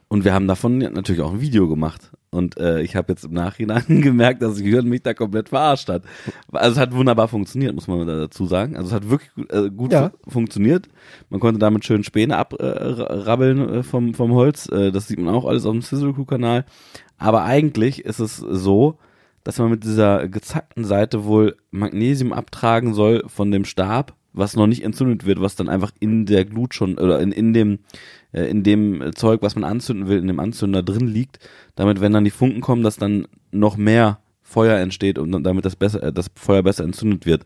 Und 0.09 0.25
wir 0.25 0.35
haben 0.35 0.49
davon 0.49 0.79
natürlich 0.79 1.23
auch 1.23 1.33
ein 1.33 1.41
Video 1.41 1.69
gemacht. 1.69 2.11
Und 2.37 2.57
äh, 2.59 2.83
ich 2.83 2.95
habe 2.95 3.13
jetzt 3.13 3.25
im 3.25 3.33
Nachhinein 3.33 3.85
gemerkt, 4.03 4.43
dass 4.43 4.61
Jürgen 4.61 4.89
mich 4.89 5.03
da 5.03 5.15
komplett 5.15 5.49
verarscht 5.49 5.89
hat. 5.89 6.03
Also 6.53 6.73
es 6.73 6.79
hat 6.79 6.95
wunderbar 6.95 7.29
funktioniert, 7.29 7.75
muss 7.75 7.89
man 7.89 8.07
dazu 8.07 8.47
sagen. 8.47 8.77
Also 8.77 8.89
es 8.89 8.95
hat 8.95 9.11
wirklich 9.11 9.33
gut, 9.35 9.53
äh, 9.53 9.71
gut 9.71 9.93
Ja. 9.93 10.11
fu 10.25 10.31
funktioniert. 10.31 10.89
Man 11.31 11.41
konnte 11.41 11.59
damit 11.59 11.85
schön 11.85 12.05
Späne 12.05 12.37
abrabbeln 12.37 13.69
äh, 13.69 13.83
vom, 13.83 14.15
vom 14.15 14.33
Holz. 14.33 14.69
Äh, 14.69 14.93
das 14.93 15.09
sieht 15.09 15.19
man 15.19 15.35
auch 15.35 15.47
alles 15.47 15.67
auf 15.67 15.73
dem 15.73 15.83
Sizzle 15.83 16.13
Crew 16.13 16.25
Kanal. 16.25 16.65
Aber 17.19 17.45
eigentlich 17.45 18.05
ist 18.05 18.19
es 18.21 18.37
so, 18.37 18.99
dass 19.45 19.59
man 19.59 19.71
mit 19.71 19.85
dieser 19.85 20.29
gezackten 20.29 20.85
Seite 20.85 21.25
wohl 21.25 21.57
Magnesium 21.71 22.33
abtragen 22.33 22.95
soll 22.95 23.23
von 23.29 23.51
dem 23.51 23.65
Stab, 23.65 24.15
was 24.37 24.55
noch 24.57 24.67
nicht 24.67 24.85
entzündet 24.85 25.27
wird, 25.27 25.41
was 25.41 25.57
dann 25.57 25.69
einfach 25.69 25.91
in 25.99 26.27
der 26.27 26.45
Glut 26.45 26.75
schon 26.75 26.99
oder 26.99 27.21
in, 27.21 27.33
in 27.33 27.53
dem 27.53 27.79
äh, 28.33 28.45
in 28.51 28.63
dem 28.63 29.13
Zeug, 29.15 29.43
was 29.43 29.55
man 29.57 29.65
anzünden 29.65 30.09
will, 30.09 30.19
in 30.19 30.27
dem 30.27 30.41
Anzünder 30.41 30.83
drin 30.83 31.07
liegt, 31.07 31.39
damit 31.75 32.01
wenn 32.01 32.13
dann 32.13 32.25
die 32.25 32.31
Funken 32.31 32.61
kommen, 32.61 32.83
dass 32.83 32.97
dann 32.97 33.27
noch 33.51 33.77
mehr 33.77 34.21
Feuer 34.43 34.79
entsteht 34.79 35.19
und 35.19 35.33
dann- 35.33 35.43
damit 35.43 35.65
das 35.65 35.75
besser 35.77 36.03
äh, 36.03 36.13
das 36.13 36.31
Feuer 36.37 36.63
besser 36.63 36.85
entzündet 36.85 37.27
wird. 37.27 37.45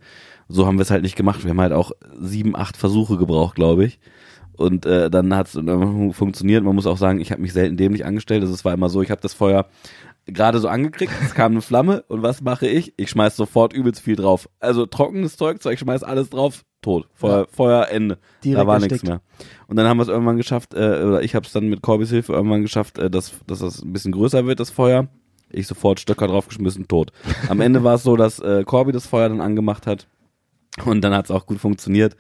So 0.49 0.67
haben 0.67 0.79
wir 0.79 0.83
es 0.83 0.91
halt 0.91 1.03
nicht 1.03 1.17
gemacht. 1.17 1.45
Wir 1.45 1.51
haben 1.51 1.61
halt 1.61 1.73
auch 1.73 1.93
sieben, 2.21 2.57
acht 2.57 2.77
Versuche 2.77 3.17
gebraucht, 3.17 3.55
glaube 3.55 3.85
ich. 3.85 4.01
Und 4.57 4.85
äh, 4.85 5.09
dann 5.09 5.35
hat 5.35 5.47
es 5.47 6.17
funktioniert. 6.17 6.65
Man 6.65 6.75
muss 6.75 6.87
auch 6.87 6.99
sagen, 6.99 7.21
ich 7.21 7.31
habe 7.33 7.41
mich 7.41 7.53
selten 7.55 7.77
dämlich 7.79 8.05
angestellt. 8.05 8.43
Also 8.43 8.53
es 8.53 8.65
war 8.65 8.75
immer 8.75 8.91
so, 8.91 9.01
ich 9.01 9.11
habe 9.11 9.21
das 9.23 9.33
Feuer 9.33 9.67
gerade 10.27 10.59
so 10.59 10.69
angekriegt, 10.69 11.13
es 11.25 11.35
kam 11.35 11.53
eine 11.53 11.63
Flamme 11.63 12.03
und 12.09 12.23
was 12.23 12.43
mache 12.43 12.67
ich? 12.69 12.93
Ich 12.99 13.09
schmeiß 13.11 13.37
sofort 13.37 13.73
übelst 13.73 14.03
viel 14.03 14.17
drauf. 14.17 14.49
Also 14.61 14.85
trockenes 14.87 15.37
Zeug, 15.37 15.65
ich 15.65 15.79
schmeiß 15.79 16.03
alles 16.03 16.29
drauf, 16.31 16.65
tot. 16.83 17.09
Feuer, 17.15 17.41
Ja. 17.41 17.47
Feuer 17.51 17.89
Ende. 17.89 18.19
Direkt 18.45 18.61
da 18.63 18.67
war 18.67 18.79
nichts 18.79 19.03
mehr. 19.03 19.21
Und 19.67 19.77
dann 19.77 19.87
haben 19.87 19.99
wir 19.99 20.03
es 20.03 20.09
irgendwann 20.09 20.37
geschafft, 20.37 20.75
äh, 20.75 21.03
oder 21.03 21.23
ich 21.23 21.35
habe 21.35 21.47
es 21.47 21.53
dann 21.53 21.69
mit 21.69 21.83
Corbys 21.83 22.11
Hilfe 22.11 22.33
irgendwann 22.33 22.63
geschafft, 22.63 22.99
äh, 22.99 23.11
dass, 23.11 23.33
dass 23.47 23.61
das 23.61 23.83
ein 23.83 23.93
bisschen 23.93 24.13
größer 24.13 24.47
wird, 24.47 24.61
das 24.61 24.71
Feuer. 24.71 25.09
Ich 25.53 25.67
sofort 25.67 25.99
Stöcker 25.99 26.29
draufgeschmissen, 26.29 26.87
tot. 26.87 27.11
Am 27.49 27.61
Ende 27.61 27.83
war 27.83 27.95
es 27.95 28.05
so, 28.05 28.17
dass 28.17 28.39
äh, 28.39 28.63
Corby 28.65 28.93
das 28.93 29.07
Feuer 29.07 29.29
dann 29.29 29.41
angemacht 29.41 29.87
hat 29.87 30.07
und 30.85 31.01
dann 31.03 31.13
hat 31.15 31.25
es 31.25 31.31
auch 31.33 31.47
gut 31.47 31.59
funktioniert. 31.59 32.17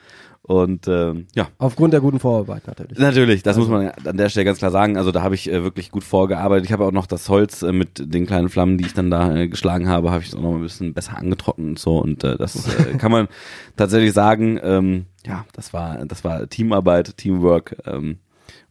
Und 0.51 0.89
ähm, 0.89 1.29
ja, 1.37 1.47
Aufgrund 1.59 1.93
der 1.93 2.01
guten 2.01 2.19
Vorarbeit 2.19 2.67
natürlich. 2.67 2.99
Natürlich, 2.99 3.45
das 3.45 3.57
Also- 3.57 3.71
muss 3.71 3.81
man 3.83 3.89
an 4.05 4.17
der 4.17 4.29
Stelle 4.31 4.45
ganz 4.47 4.59
klar 4.59 4.73
sagen. 4.73 4.97
Also 4.97 5.13
da 5.13 5.23
habe 5.23 5.37
ich 5.37 5.49
äh, 5.49 5.63
wirklich 5.63 5.93
gut 5.93 6.03
vorgearbeitet. 6.03 6.65
Ich 6.67 6.73
habe 6.73 6.85
auch 6.85 6.91
noch 6.91 7.07
das 7.07 7.29
Holz 7.29 7.63
äh, 7.63 7.71
mit 7.71 8.03
den 8.13 8.27
kleinen 8.27 8.49
Flammen, 8.49 8.77
die 8.77 8.85
ich 8.87 8.93
dann 8.93 9.13
da 9.13 9.33
äh, 9.37 9.47
geschlagen 9.47 9.89
habe, 9.89 10.11
habe 10.11 10.25
ich 10.25 10.35
auch 10.35 10.41
noch 10.41 10.57
ein 10.57 10.61
bisschen 10.61 10.93
besser 10.93 11.17
angetrocknet 11.17 11.69
und 11.69 11.79
so. 11.79 11.99
Und 11.99 12.25
äh, 12.25 12.37
das 12.37 12.67
äh, 12.81 12.95
kann 12.99 13.13
man 13.13 13.29
tatsächlich 13.77 14.13
sagen. 14.13 14.59
Ähm, 14.61 15.07
ja, 15.25 15.45
das 15.53 15.73
war 15.73 16.05
das 16.05 16.25
war 16.25 16.49
Teamarbeit, 16.49 17.17
Teamwork. 17.17 17.77
Ähm, 17.87 18.19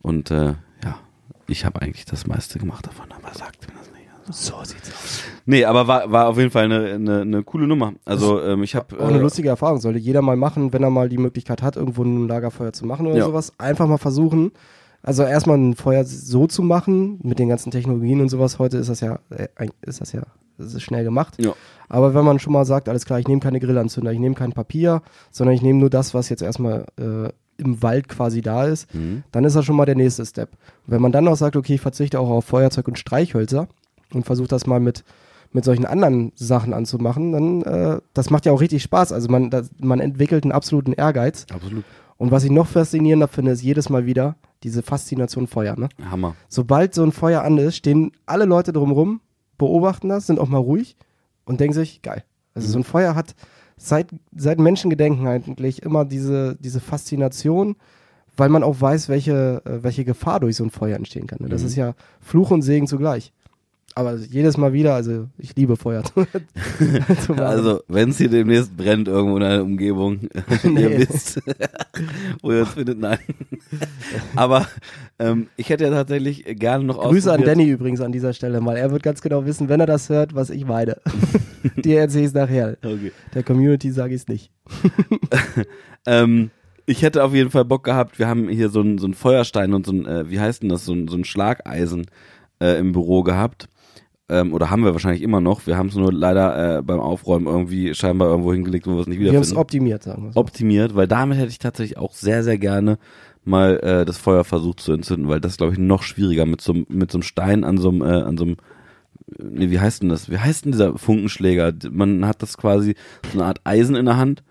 und 0.01 0.31
äh, 0.31 0.55
ja, 0.83 0.99
ich 1.47 1.63
habe 1.63 1.81
eigentlich 1.81 2.03
das 2.03 2.27
meiste 2.27 2.59
gemacht 2.59 2.85
davon, 2.87 3.05
aber 3.09 3.33
sagt 3.33 3.67
mir 3.69 3.79
das 3.79 3.88
So 4.31 4.53
sieht's 4.63 4.89
aus. 4.91 5.23
nee, 5.45 5.65
aber 5.65 5.87
war, 5.87 6.11
war 6.11 6.27
auf 6.27 6.37
jeden 6.37 6.51
Fall 6.51 6.65
eine, 6.65 6.85
eine, 6.93 7.21
eine 7.21 7.43
coole 7.43 7.67
Nummer. 7.67 7.93
Also 8.05 8.41
ähm, 8.41 8.63
ich 8.63 8.75
habe 8.75 8.99
Auch 8.99 9.07
eine 9.07 9.19
lustige 9.19 9.49
Erfahrung. 9.49 9.79
Sollte 9.79 9.99
jeder 9.99 10.21
mal 10.21 10.35
machen, 10.35 10.71
wenn 10.73 10.83
er 10.83 10.89
mal 10.89 11.09
die 11.09 11.17
Möglichkeit 11.17 11.61
hat, 11.63 11.75
irgendwo 11.75 12.03
ein 12.03 12.27
Lagerfeuer 12.27 12.73
zu 12.73 12.85
machen 12.85 13.07
oder 13.07 13.17
Ja. 13.17 13.25
sowas. 13.25 13.53
Einfach 13.57 13.87
mal 13.87 13.97
versuchen. 13.97 14.51
Also 15.01 15.23
erstmal 15.23 15.57
ein 15.57 15.75
Feuer 15.75 16.03
so 16.03 16.45
zu 16.47 16.61
machen, 16.61 17.19
mit 17.23 17.39
den 17.39 17.47
ganzen 17.49 17.71
Technologien 17.71 18.19
und 18.21 18.29
sowas. 18.29 18.59
Heute 18.59 18.77
ist 18.77 18.89
das 18.89 18.99
ja, 18.99 19.19
äh, 19.29 19.47
ist 19.81 20.01
das 20.01 20.11
ja, 20.11 20.23
das 20.57 20.73
ist 20.73 20.81
schnell 20.83 21.03
gemacht. 21.05 21.35
Ja. 21.41 21.53
Aber 21.87 22.13
wenn 22.13 22.25
man 22.25 22.37
schon 22.39 22.51
mal 22.53 22.65
sagt, 22.65 22.89
alles 22.89 23.05
klar, 23.05 23.17
ich 23.19 23.27
nehme 23.27 23.39
keine 23.39 23.59
Grillanzünder, 23.61 24.11
ich 24.11 24.19
nehme 24.19 24.35
kein 24.35 24.51
Papier, 24.51 25.01
sondern 25.31 25.55
ich 25.55 25.61
nehme 25.61 25.79
nur 25.79 25.89
das, 25.89 26.13
was 26.13 26.27
jetzt 26.29 26.41
erstmal 26.41 26.85
äh, 26.99 27.29
im 27.57 27.81
Wald 27.81 28.07
quasi 28.09 28.41
da 28.41 28.65
ist, 28.65 28.93
Mhm. 28.93 29.23
dann 29.31 29.43
ist 29.45 29.55
das 29.55 29.65
schon 29.65 29.75
mal 29.77 29.85
der 29.85 29.95
nächste 29.95 30.25
Step. 30.25 30.49
Und 30.85 30.93
wenn 30.93 31.01
man 31.01 31.11
dann 31.13 31.23
noch 31.25 31.35
sagt, 31.37 31.55
okay, 31.55 31.75
ich 31.75 31.81
verzichte 31.81 32.19
auch 32.19 32.29
auf 32.29 32.45
Feuerzeug 32.45 32.87
und 32.89 32.99
Streichhölzer 32.99 33.67
und 34.13 34.25
versuche 34.25 34.47
das 34.47 34.65
mal 34.67 34.79
mit, 34.79 35.03
mit 35.51 35.63
solchen 35.63 35.85
anderen 35.85 36.31
Sachen 36.35 36.73
anzumachen, 36.73 37.31
dann 37.31 37.61
äh, 37.63 38.01
das 38.13 38.29
macht 38.29 38.45
ja 38.45 38.51
auch 38.51 38.61
richtig 38.61 38.83
Spaß. 38.83 39.11
Also 39.13 39.29
man, 39.29 39.49
das, 39.49 39.69
man 39.79 39.99
entwickelt 39.99 40.43
einen 40.43 40.51
absoluten 40.51 40.93
Ehrgeiz. 40.93 41.45
absolut 41.53 41.83
Und 42.17 42.31
was 42.31 42.43
ich 42.43 42.51
noch 42.51 42.67
faszinierender 42.67 43.27
finde, 43.27 43.51
ist 43.51 43.61
jedes 43.63 43.89
Mal 43.89 44.05
wieder 44.05 44.35
diese 44.63 44.83
Faszination 44.83 45.47
Feuer. 45.47 45.75
Ne? 45.79 45.89
Hammer. 46.11 46.35
Sobald 46.49 46.93
so 46.93 47.03
ein 47.03 47.11
Feuer 47.13 47.43
an 47.43 47.57
ist, 47.57 47.77
stehen 47.77 48.11
alle 48.25 48.45
Leute 48.45 48.73
drumrum, 48.73 49.21
beobachten 49.57 50.09
das, 50.09 50.27
sind 50.27 50.39
auch 50.39 50.49
mal 50.49 50.57
ruhig 50.57 50.97
und 51.45 51.59
denken 51.59 51.73
sich, 51.73 52.01
geil. 52.01 52.23
Also 52.53 52.67
so 52.67 52.77
ein 52.79 52.83
Feuer 52.83 53.15
hat 53.15 53.35
seit, 53.77 54.07
seit 54.35 54.59
Menschengedenken 54.59 55.27
eigentlich 55.27 55.81
immer 55.83 56.03
diese, 56.03 56.57
diese 56.59 56.79
Faszination, 56.81 57.75
weil 58.35 58.49
man 58.49 58.63
auch 58.63 58.79
weiß, 58.79 59.07
welche, 59.09 59.61
äh, 59.65 59.83
welche 59.83 60.03
Gefahr 60.05 60.39
durch 60.41 60.57
so 60.57 60.63
ein 60.63 60.69
Feuer 60.71 60.97
entstehen 60.97 61.27
kann. 61.27 61.39
Ne? 61.41 61.49
Das 61.49 61.61
Mhm. 61.61 61.67
ist 61.67 61.75
ja 61.75 61.93
Fluch 62.19 62.51
und 62.51 62.61
Segen 62.61 62.87
zugleich. 62.87 63.31
Aber 63.95 64.15
jedes 64.15 64.55
Mal 64.57 64.71
wieder, 64.71 64.93
also 64.95 65.27
ich 65.37 65.55
liebe 65.55 65.75
Feuer. 65.75 66.03
Also, 67.37 67.81
wenn 67.87 68.09
es 68.09 68.17
hier 68.17 68.29
demnächst 68.29 68.75
brennt 68.77 69.07
irgendwo 69.07 69.37
in 69.37 69.43
einer 69.43 69.63
Umgebung, 69.63 70.21
ihr 70.63 70.69
Nee. 70.69 70.97
wisst, 70.99 71.41
wo 72.41 72.51
ihr 72.51 72.61
uns 72.61 72.69
findet, 72.69 72.99
nein. 72.99 73.19
Aber 74.35 74.67
ähm, 75.19 75.47
ich 75.57 75.69
hätte 75.69 75.83
ja 75.85 75.91
tatsächlich 75.91 76.45
gerne 76.59 76.83
noch 76.85 76.99
Grüße 77.01 77.31
an 77.31 77.43
Danny 77.43 77.67
übrigens 77.69 77.99
an 78.01 78.11
dieser 78.11 78.33
Stelle 78.33 78.61
mal. 78.61 78.77
Er 78.77 78.91
wird 78.91 79.03
ganz 79.03 79.21
genau 79.21 79.45
wissen, 79.45 79.69
wenn 79.69 79.79
er 79.79 79.85
das 79.85 80.09
hört, 80.09 80.33
was 80.35 80.49
ich 80.49 80.65
meine. 80.65 80.97
Dir 81.83 81.99
erzähle 81.99 82.21
ich 82.23 82.27
es 82.29 82.33
nachher. 82.33 82.77
Okay. 82.83 83.11
Der 83.33 83.43
Community 83.43 83.91
sage 83.91 84.15
ich 84.15 84.21
es 84.21 84.27
nicht. 84.27 84.51
Ähm, 86.05 86.51
ich 86.85 87.01
hätte 87.01 87.23
auf 87.23 87.33
jeden 87.33 87.51
Fall 87.51 87.65
Bock 87.65 87.83
gehabt. 87.83 88.17
Wir 88.19 88.27
haben 88.27 88.49
hier 88.49 88.69
so 88.69 88.79
einen 88.81 88.97
so 88.97 89.11
Feuerstein 89.11 89.73
und 89.73 89.85
so 89.85 89.91
ein, 89.91 90.05
äh, 90.05 90.29
wie 90.29 90.39
heißt 90.39 90.61
denn 90.63 90.69
das, 90.69 90.85
so 90.85 90.93
ein, 90.93 91.07
so 91.07 91.17
ein 91.17 91.25
Schlageisen 91.25 92.07
äh, 92.61 92.79
im 92.79 92.93
Büro 92.93 93.23
gehabt. 93.23 93.67
Ähm, 94.29 94.53
oder 94.53 94.69
haben 94.69 94.83
wir 94.83 94.93
wahrscheinlich 94.93 95.21
immer 95.23 95.41
noch. 95.41 95.65
Wir 95.67 95.77
haben 95.77 95.87
es 95.87 95.95
nur 95.95 96.13
leider 96.13 96.77
äh, 96.77 96.81
beim 96.81 96.99
Aufräumen 96.99 97.47
irgendwie 97.47 97.93
scheinbar 97.95 98.29
irgendwo 98.29 98.53
hingelegt, 98.53 98.85
wo 98.87 98.91
wir 98.95 99.01
es 99.01 99.07
nicht 99.07 99.19
Wir 99.19 99.27
haben 99.29 99.35
es 99.37 99.49
wiederfinden. 99.49 99.59
optimiert, 99.61 100.03
sagen 100.03 100.23
wir 100.25 100.31
so. 100.33 100.39
Optimiert, 100.39 100.95
weil 100.95 101.07
damit 101.07 101.37
hätte 101.37 101.49
ich 101.49 101.59
tatsächlich 101.59 101.97
auch 101.97 102.13
sehr, 102.13 102.43
sehr 102.43 102.57
gerne 102.57 102.97
mal 103.45 103.79
äh, 103.81 104.05
das 104.05 104.17
Feuer 104.17 104.43
versucht 104.43 104.79
zu 104.81 104.93
entzünden, 104.93 105.27
weil 105.29 105.39
das 105.41 105.57
glaube 105.57 105.73
ich 105.73 105.79
noch 105.79 106.03
schwieriger 106.03 106.45
mit 106.45 106.61
so, 106.61 106.73
einem- 106.73 106.85
mit 106.89 107.11
so 107.11 107.17
einem 107.17 107.23
Stein 107.23 107.63
an 107.63 107.77
so 107.77 107.89
einem, 107.89 108.01
äh, 108.01 108.05
an 108.21 108.37
so 108.37 108.43
einem 108.45 108.57
Nee, 109.37 109.69
wie 109.69 109.79
heißt 109.79 110.01
denn 110.01 110.09
das? 110.09 110.31
Wie 110.31 110.39
heißt 110.39 110.65
denn 110.65 110.71
dieser 110.71 110.97
Funkenschläger? 110.97 111.71
Man 111.91 112.25
hat 112.25 112.41
das 112.41 112.57
quasi 112.57 112.95
so 113.31 113.37
eine 113.37 113.47
Art 113.47 113.61
Eisen 113.63 113.95
in 113.95 114.05
der 114.05 114.17
Hand 114.17 114.41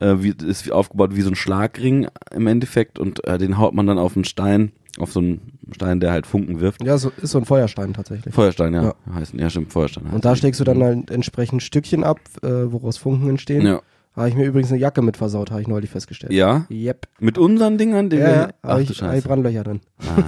Ja. 0.00 0.06
äh, 0.12 0.22
wie, 0.24 0.34
ist 0.44 0.72
aufgebaut 0.72 1.14
wie 1.14 1.20
so 1.22 1.30
ein 1.30 1.36
Schlagring 1.36 2.08
im 2.34 2.48
Endeffekt 2.48 2.98
und 2.98 3.24
äh, 3.28 3.38
den 3.38 3.58
haut 3.58 3.74
man 3.74 3.86
dann 3.86 3.96
auf 3.98 4.16
einen 4.16 4.24
Stein, 4.24 4.72
auf 4.98 5.12
so 5.12 5.20
einen 5.20 5.40
Stein, 5.72 6.00
der 6.00 6.12
halt 6.12 6.26
Funken 6.26 6.60
wirft. 6.60 6.82
Ja, 6.84 6.96
so, 6.98 7.10
ist 7.20 7.30
so 7.32 7.38
ein 7.38 7.44
Feuerstein 7.44 7.92
tatsächlich. 7.94 8.34
Feuerstein, 8.34 8.74
ja. 8.74 8.82
Ja. 8.84 8.94
Heißt, 9.14 9.34
ja, 9.34 9.48
stimmt, 9.50 9.72
Feuerstein. 9.72 10.04
heißt 10.06 10.14
Und 10.14 10.24
da 10.24 10.34
schlägst 10.36 10.60
du 10.60 10.64
dann 10.64 10.82
halt 10.82 11.10
entsprechend 11.10 11.62
Stückchen 11.62 12.04
ab, 12.04 12.20
äh, 12.42 12.48
woraus 12.48 12.96
Funken 12.98 13.28
entstehen. 13.30 13.66
Ja. 13.66 13.80
Habe 14.16 14.28
ich 14.30 14.34
mir 14.34 14.46
übrigens 14.46 14.70
eine 14.72 14.80
Jacke 14.80 15.00
mit 15.02 15.16
versaut, 15.16 15.50
habe 15.50 15.60
ich 15.60 15.68
neulich 15.68 15.90
festgestellt. 15.90 16.32
ja, 16.32 16.66
Yep. 16.70 17.06
mit 17.20 17.38
unseren 17.38 17.78
Dingern, 17.78 18.10
die 18.10 18.16
Ja, 18.16 18.24
wir. 18.26 18.32
ja, 18.34 18.48
Ach 18.62 18.78
ich, 18.78 18.96
Scheiße. 18.96 19.28
Brandlöcher 19.28 19.62
drin. 19.64 19.80
Ah. 20.00 20.22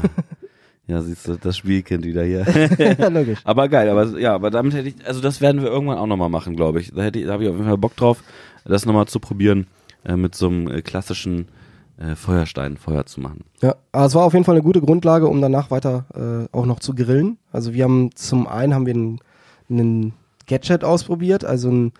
Ja, 0.86 1.02
siehst 1.02 1.28
du, 1.28 1.36
das 1.36 1.56
Spielkind 1.56 2.04
wieder 2.04 2.24
hier. 2.24 2.44
ja, 2.98 3.08
logisch. 3.08 3.38
aber 3.44 3.68
geil, 3.68 3.88
aber 3.88 4.18
ja, 4.18 4.34
aber 4.34 4.50
damit 4.50 4.74
hätte 4.74 4.88
ich, 4.88 4.94
also 5.06 5.20
das 5.20 5.40
werden 5.40 5.62
wir 5.62 5.68
irgendwann 5.68 5.98
auch 5.98 6.06
nochmal 6.06 6.28
machen, 6.30 6.56
glaube 6.56 6.80
ich. 6.80 6.92
Da 6.92 7.02
hätte 7.02 7.18
ich, 7.20 7.26
da 7.26 7.32
habe 7.34 7.44
ich 7.44 7.48
auf 7.48 7.54
jeden 7.56 7.68
Fall 7.68 7.78
Bock 7.78 7.94
drauf, 7.96 8.22
das 8.64 8.86
nochmal 8.86 9.06
zu 9.06 9.20
probieren, 9.20 9.68
äh, 10.04 10.16
mit 10.16 10.34
so 10.34 10.48
einem 10.48 10.68
äh, 10.68 10.82
klassischen 10.82 11.46
äh, 12.00 12.16
Feuerstein 12.16 12.76
Feuer 12.76 13.06
zu 13.06 13.20
machen. 13.20 13.44
Ja, 13.62 13.76
aber 13.92 14.06
es 14.06 14.14
war 14.14 14.24
auf 14.24 14.32
jeden 14.32 14.44
Fall 14.44 14.56
eine 14.56 14.64
gute 14.64 14.80
Grundlage, 14.80 15.28
um 15.28 15.40
danach 15.40 15.70
weiter 15.70 16.06
äh, 16.52 16.56
auch 16.56 16.66
noch 16.66 16.80
zu 16.80 16.94
grillen. 16.94 17.38
Also 17.52 17.72
wir 17.72 17.84
haben 17.84 18.10
zum 18.16 18.46
einen 18.48 18.74
haben 18.74 18.86
wir 18.86 18.94
einen, 18.94 19.20
einen 19.68 20.14
Gadget 20.48 20.82
ausprobiert, 20.82 21.44
also 21.44 21.70
ein 21.70 21.92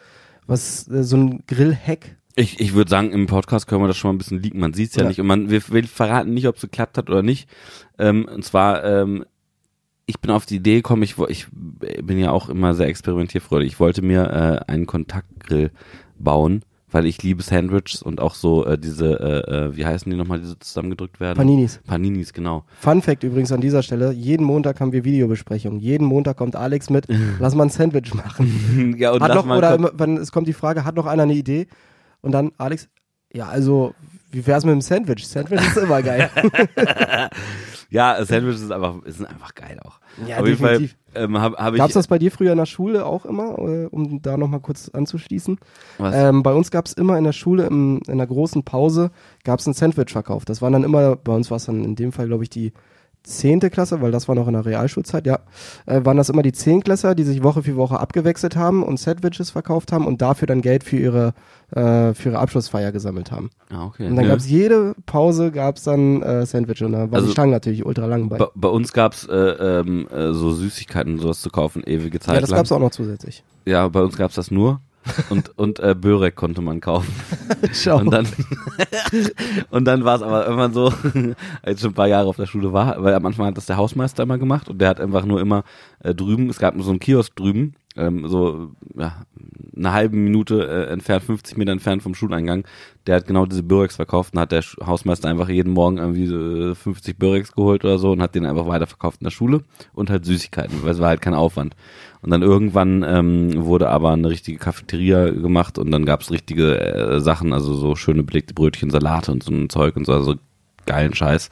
was 0.47 0.89
äh, 0.89 1.05
so 1.05 1.17
ein 1.17 1.45
Grillhack. 1.47 2.17
Ich, 2.37 2.61
ich 2.61 2.75
würde 2.75 2.91
sagen, 2.91 3.13
im 3.13 3.27
Podcast 3.27 3.67
können 3.67 3.83
wir 3.83 3.89
das 3.89 3.97
schon 3.97 4.09
mal 4.09 4.15
ein 4.15 4.19
bisschen 4.19 4.43
leaken. 4.43 4.61
Man 4.61 4.73
sieht 4.73 4.91
es 4.91 4.97
ja, 4.97 5.03
Ja. 5.03 5.09
nicht. 5.09 5.21
Und 5.21 5.27
man, 5.27 5.51
wir, 5.51 5.63
wir 5.69 5.85
verraten 5.85 6.33
nicht, 6.33 6.49
ob 6.49 6.57
es 6.57 6.63
geklappt 6.63 6.97
hat 6.97 7.11
oder 7.11 7.23
nicht. 7.23 7.49
Ähm, 7.99 8.25
und 8.25 8.45
zwar, 8.45 8.85
ähm, 8.85 9.25
ich 10.07 10.21
bin 10.21 10.31
auf 10.31 10.47
die 10.47 10.57
Idee 10.57 10.77
gekommen, 10.77 11.03
ich, 11.03 11.17
ich 11.29 11.47
bin 11.51 12.19
ja 12.19 12.31
auch 12.31 12.49
immer 12.49 12.75
sehr 12.75 12.87
experimentierfreudig. 12.87 13.73
Ich 13.73 13.81
wollte 13.81 14.03
mir 14.03 14.63
äh, 14.67 14.71
einen 14.73 14.87
Kontaktgrill 14.87 15.71
bauen, 16.19 16.65
weil 16.91 17.07
ich 17.07 17.23
liebe 17.23 17.43
Sandwiches 17.43 18.03
und 18.03 18.21
auch 18.21 18.35
so 18.35 18.65
äh, 18.65 18.79
diese, 18.79 19.21
äh, 19.21 19.55
äh, 19.55 19.77
wie 19.77 19.87
heißen 19.87 20.11
die 20.11 20.17
nochmal, 20.17 20.41
die 20.41 20.47
so 20.47 20.55
zusammengedrückt 20.55 21.21
werden? 21.21 21.37
Paninis. 21.37 21.81
Paninis, 21.87 22.33
genau. 22.33 22.65
Fun 22.79 23.03
Fact 23.03 23.23
übrigens 23.25 23.53
an 23.53 23.61
dieser 23.61 23.83
Stelle, 23.83 24.13
jeden 24.13 24.45
Montag 24.45 24.81
haben 24.81 24.93
wir 24.93 25.05
Videobesprechungen. 25.05 25.81
Jeden 25.81 26.07
Montag 26.07 26.37
kommt 26.37 26.57
Alex 26.57 26.91
mit, 26.91 27.07
lass 27.39 27.55
mal 27.55 27.65
ein 27.65 27.71
Sandwich 27.71 28.15
machen. 28.15 28.97
ja, 28.99 29.13
und 29.13 29.23
hat 29.23 29.29
lass 29.29 29.37
noch, 29.37 29.47
mal 29.47 29.59
oder 29.59 29.93
wenn 29.99 30.17
es 30.17 30.33
kommt 30.33 30.49
die 30.49 30.53
Frage, 30.53 30.85
hat 30.85 30.97
noch 30.97 31.07
einer 31.07 31.25
eine 31.25 31.35
Idee? 31.35 31.67
Und 32.23 32.33
dann 32.33 32.53
Alex, 32.59 32.89
ja, 33.33 33.47
also, 33.47 33.95
wie 34.33 34.47
wär's 34.47 34.65
mit 34.65 34.73
dem 34.73 34.81
Sandwich? 34.81 35.27
Sandwich 35.27 35.61
ist 35.61 35.77
immer 35.77 36.03
geil. 36.03 36.31
ja, 37.91 38.25
Sandwiches 38.25 38.63
ist 38.63 38.71
einfach, 38.71 38.97
sind 39.07 39.27
einfach 39.27 39.55
geil 39.55 39.79
auch. 39.85 40.01
Ja, 40.27 40.39
auf 40.39 40.47
jeden 40.47 40.59
Fall 40.59 40.79
definitiv. 40.79 40.97
ähm, 41.15 41.41
hab 41.41 41.73
ich. 41.73 41.79
Gab's 41.79 41.95
das 41.95 42.07
bei 42.07 42.19
dir 42.19 42.31
früher 42.31 42.53
in 42.53 42.59
der 42.59 42.67
Schule 42.67 43.05
auch 43.05 43.25
immer, 43.25 43.59
äh, 43.59 43.87
um 43.87 44.23
da 44.23 44.37
nochmal 44.37 44.61
kurz 44.61 44.89
anzuschließen? 44.89 45.59
was? 45.99 46.15
Ähm, 46.15 46.43
bei 46.43 46.53
uns 46.53 46.71
gab's 46.71 46.93
immer 46.93 47.19
in 47.19 47.25
der 47.25 47.33
Schule, 47.33 47.67
im, 47.67 48.01
in 48.07 48.13
einer 48.13 48.27
großen 48.27 48.65
Pause, 48.65 49.11
gab's 49.45 49.67
einen 49.67 49.75
Sandwich-Verkauf. 49.75 50.45
Das 50.45 50.63
waren 50.63 50.73
dann 50.73 50.85
immer, 50.85 51.17
bei 51.17 51.33
uns 51.33 51.51
war 51.51 51.57
es 51.57 51.67
dann 51.67 51.85
in 51.85 51.97
dem 51.97 52.13
Fall, 52.13 52.27
glaube 52.27 52.45
ich, 52.45 52.51
die 52.51 52.73
zehnte 53.23 53.71
Klasse, 53.71 54.01
weil 54.01 54.11
das 54.13 54.29
war 54.29 54.35
noch 54.35 54.47
in 54.47 54.55
der 54.55 54.65
Realschulzeit, 54.65 55.27
ja, 55.27 55.41
äh, 55.87 56.05
waren 56.05 56.17
das 56.17 56.29
immer 56.31 56.43
die 56.43 56.53
Zehnklässler, 56.53 57.15
die 57.15 57.25
sich 57.25 57.43
Woche 57.43 57.63
für 57.63 57.77
Woche 57.77 58.01
abgewechselt 58.01 58.57
haben 58.57 58.83
und 58.83 58.99
Sandwiches 58.99 59.51
verkauft 59.51 59.93
haben 59.93 60.07
und 60.07 60.23
dafür 60.23 60.47
dann 60.47 60.63
Geld 60.63 60.85
für 60.85 60.97
ihre, 60.97 61.35
äh, 61.71 62.15
für 62.15 62.31
ihre 62.31 62.39
Abschlussfeier 62.39 62.93
gesammelt 62.93 63.31
haben. 63.31 63.51
ah, 63.71 63.85
okay. 63.87 64.07
Und 64.09 64.17
dann 64.17 64.25
Ja. 64.25 64.31
gab's 64.33 64.49
jede 64.49 64.95
Pause 65.07 65.51
gab's 65.53 65.85
dann 65.85 66.23
äh, 66.23 66.47
Sandwich 66.47 66.83
und 66.83 66.93
da 66.93 67.11
war 67.11 67.15
Also- 67.17 67.27
die 67.27 67.33
Stange 67.33 67.53
natürlich 67.53 67.85
ultra 67.87 68.07
lang 68.07 68.29
bei. 68.29 68.39
Bei, 68.55 68.69
uns 68.69 68.93
gab's 68.93 69.27
äh, 69.27 69.35
ähm, 69.35 70.09
äh, 70.09 70.33
so 70.33 70.53
Süßigkeiten 70.53 71.15
und 71.15 71.19
sowas 71.21 71.41
zu 71.41 71.51
kaufen, 71.51 71.83
ewige 71.87 72.21
Zeit 72.21 72.35
Ja, 72.37 72.41
das 72.41 72.51
lang. 72.51 72.59
gab's 72.59 72.73
auch 72.73 72.81
noch 72.81 72.91
zusätzlich. 72.91 73.45
Ja, 73.67 73.87
bei 73.89 74.01
uns 74.03 74.17
gab's 74.17 74.35
das 74.35 74.51
nur. 74.51 74.81
Und 75.31 75.57
und 75.59 75.81
äh, 75.81 75.95
Börek 75.95 76.37
konnte 76.37 76.61
man 76.61 76.81
kaufen. 76.81 77.13
Schau. 77.73 77.99
Und 77.99 78.11
dann 78.11 78.27
und 79.71 79.85
dann 79.85 80.05
war 80.05 80.17
es 80.17 80.23
aber 80.23 80.45
irgendwann 80.45 80.73
so, 80.73 80.93
als 81.63 81.77
ich 81.77 81.81
schon 81.81 81.91
ein 81.91 81.95
paar 81.95 82.09
Jahre 82.09 82.29
auf 82.29 82.37
der 82.37 82.47
Schule 82.47 82.73
war, 82.73 83.03
weil 83.03 83.15
am 83.15 83.27
Anfang 83.27 83.47
hat 83.47 83.57
das 83.57 83.67
der 83.67 83.77
Hausmeister 83.77 84.23
immer 84.23 84.39
gemacht 84.39 84.69
und 84.69 84.81
der 84.81 84.89
hat 84.89 85.01
einfach 85.01 85.25
nur 85.25 85.41
immer 85.41 85.65
äh, 86.01 86.15
drüben, 86.15 86.49
es 86.49 86.59
gab 86.59 86.75
so 86.81 86.91
einen 86.91 87.01
Kiosk 87.01 87.35
drüben, 87.37 87.75
ähm, 87.97 88.29
so 88.29 88.71
ja, 88.97 89.25
eine 89.77 89.93
halbe 89.93 90.17
Minute 90.17 90.67
äh, 90.67 90.93
entfernt, 90.93 91.25
50 91.25 91.57
Meter 91.57 91.73
entfernt 91.73 92.03
vom 92.03 92.15
Schuleingang, 92.15 92.65
der 93.07 93.17
hat 93.17 93.27
genau 93.27 93.47
diese 93.47 93.63
Böreks 93.63 93.97
verkauft 93.97 94.35
und 94.35 94.41
hat 94.41 94.53
der 94.53 94.63
Hausmeister 94.85 95.29
einfach 95.29 95.49
jeden 95.49 95.73
Morgen 95.73 95.99
irgendwie 95.99 96.27
so, 96.27 96.71
äh, 96.71 96.75
50 96.75 97.19
Böreks 97.19 97.53
geholt 97.53 97.85
oder 97.85 97.99
so 97.99 98.13
und 98.13 98.23
hat 98.23 98.35
den 98.35 98.47
einfach 98.47 98.67
weiterverkauft 98.67 99.21
in 99.21 99.25
der 99.25 99.31
Schule 99.33 99.65
und 99.93 100.11
halt 100.11 100.25
Süßigkeiten, 100.25 100.83
weil 100.83 100.93
es 100.93 101.01
war 101.01 101.09
halt 101.09 101.21
kein 101.21 101.35
Aufwand. 101.35 101.75
Und 102.23 102.31
dann 102.31 102.43
irgendwann 102.43 103.03
ähm, 103.07 103.65
wurde 103.65 103.89
aber 103.89 104.13
eine 104.13 104.29
richtige 104.29 104.59
Cafeteria 104.59 105.31
gemacht 105.31 105.79
und 105.79 105.91
dann 105.91 106.05
gab's 106.05 106.31
richtige 106.31 106.79
äh, 106.79 107.21
Sachen, 107.21 107.53
also 107.53 107.75
so 107.75 107.97
schöne 107.97 108.23
belegte 108.23 108.55
Brötchen, 108.55 108.91
Salate 108.91 109.33
und 109.33 109.43
so 109.43 109.53
ein 109.53 109.71
Zeug 109.71 109.97
und 109.97 110.05
so, 110.05 110.13
also 110.13 110.37
geilen 110.87 111.15
Scheiß. 111.15 111.51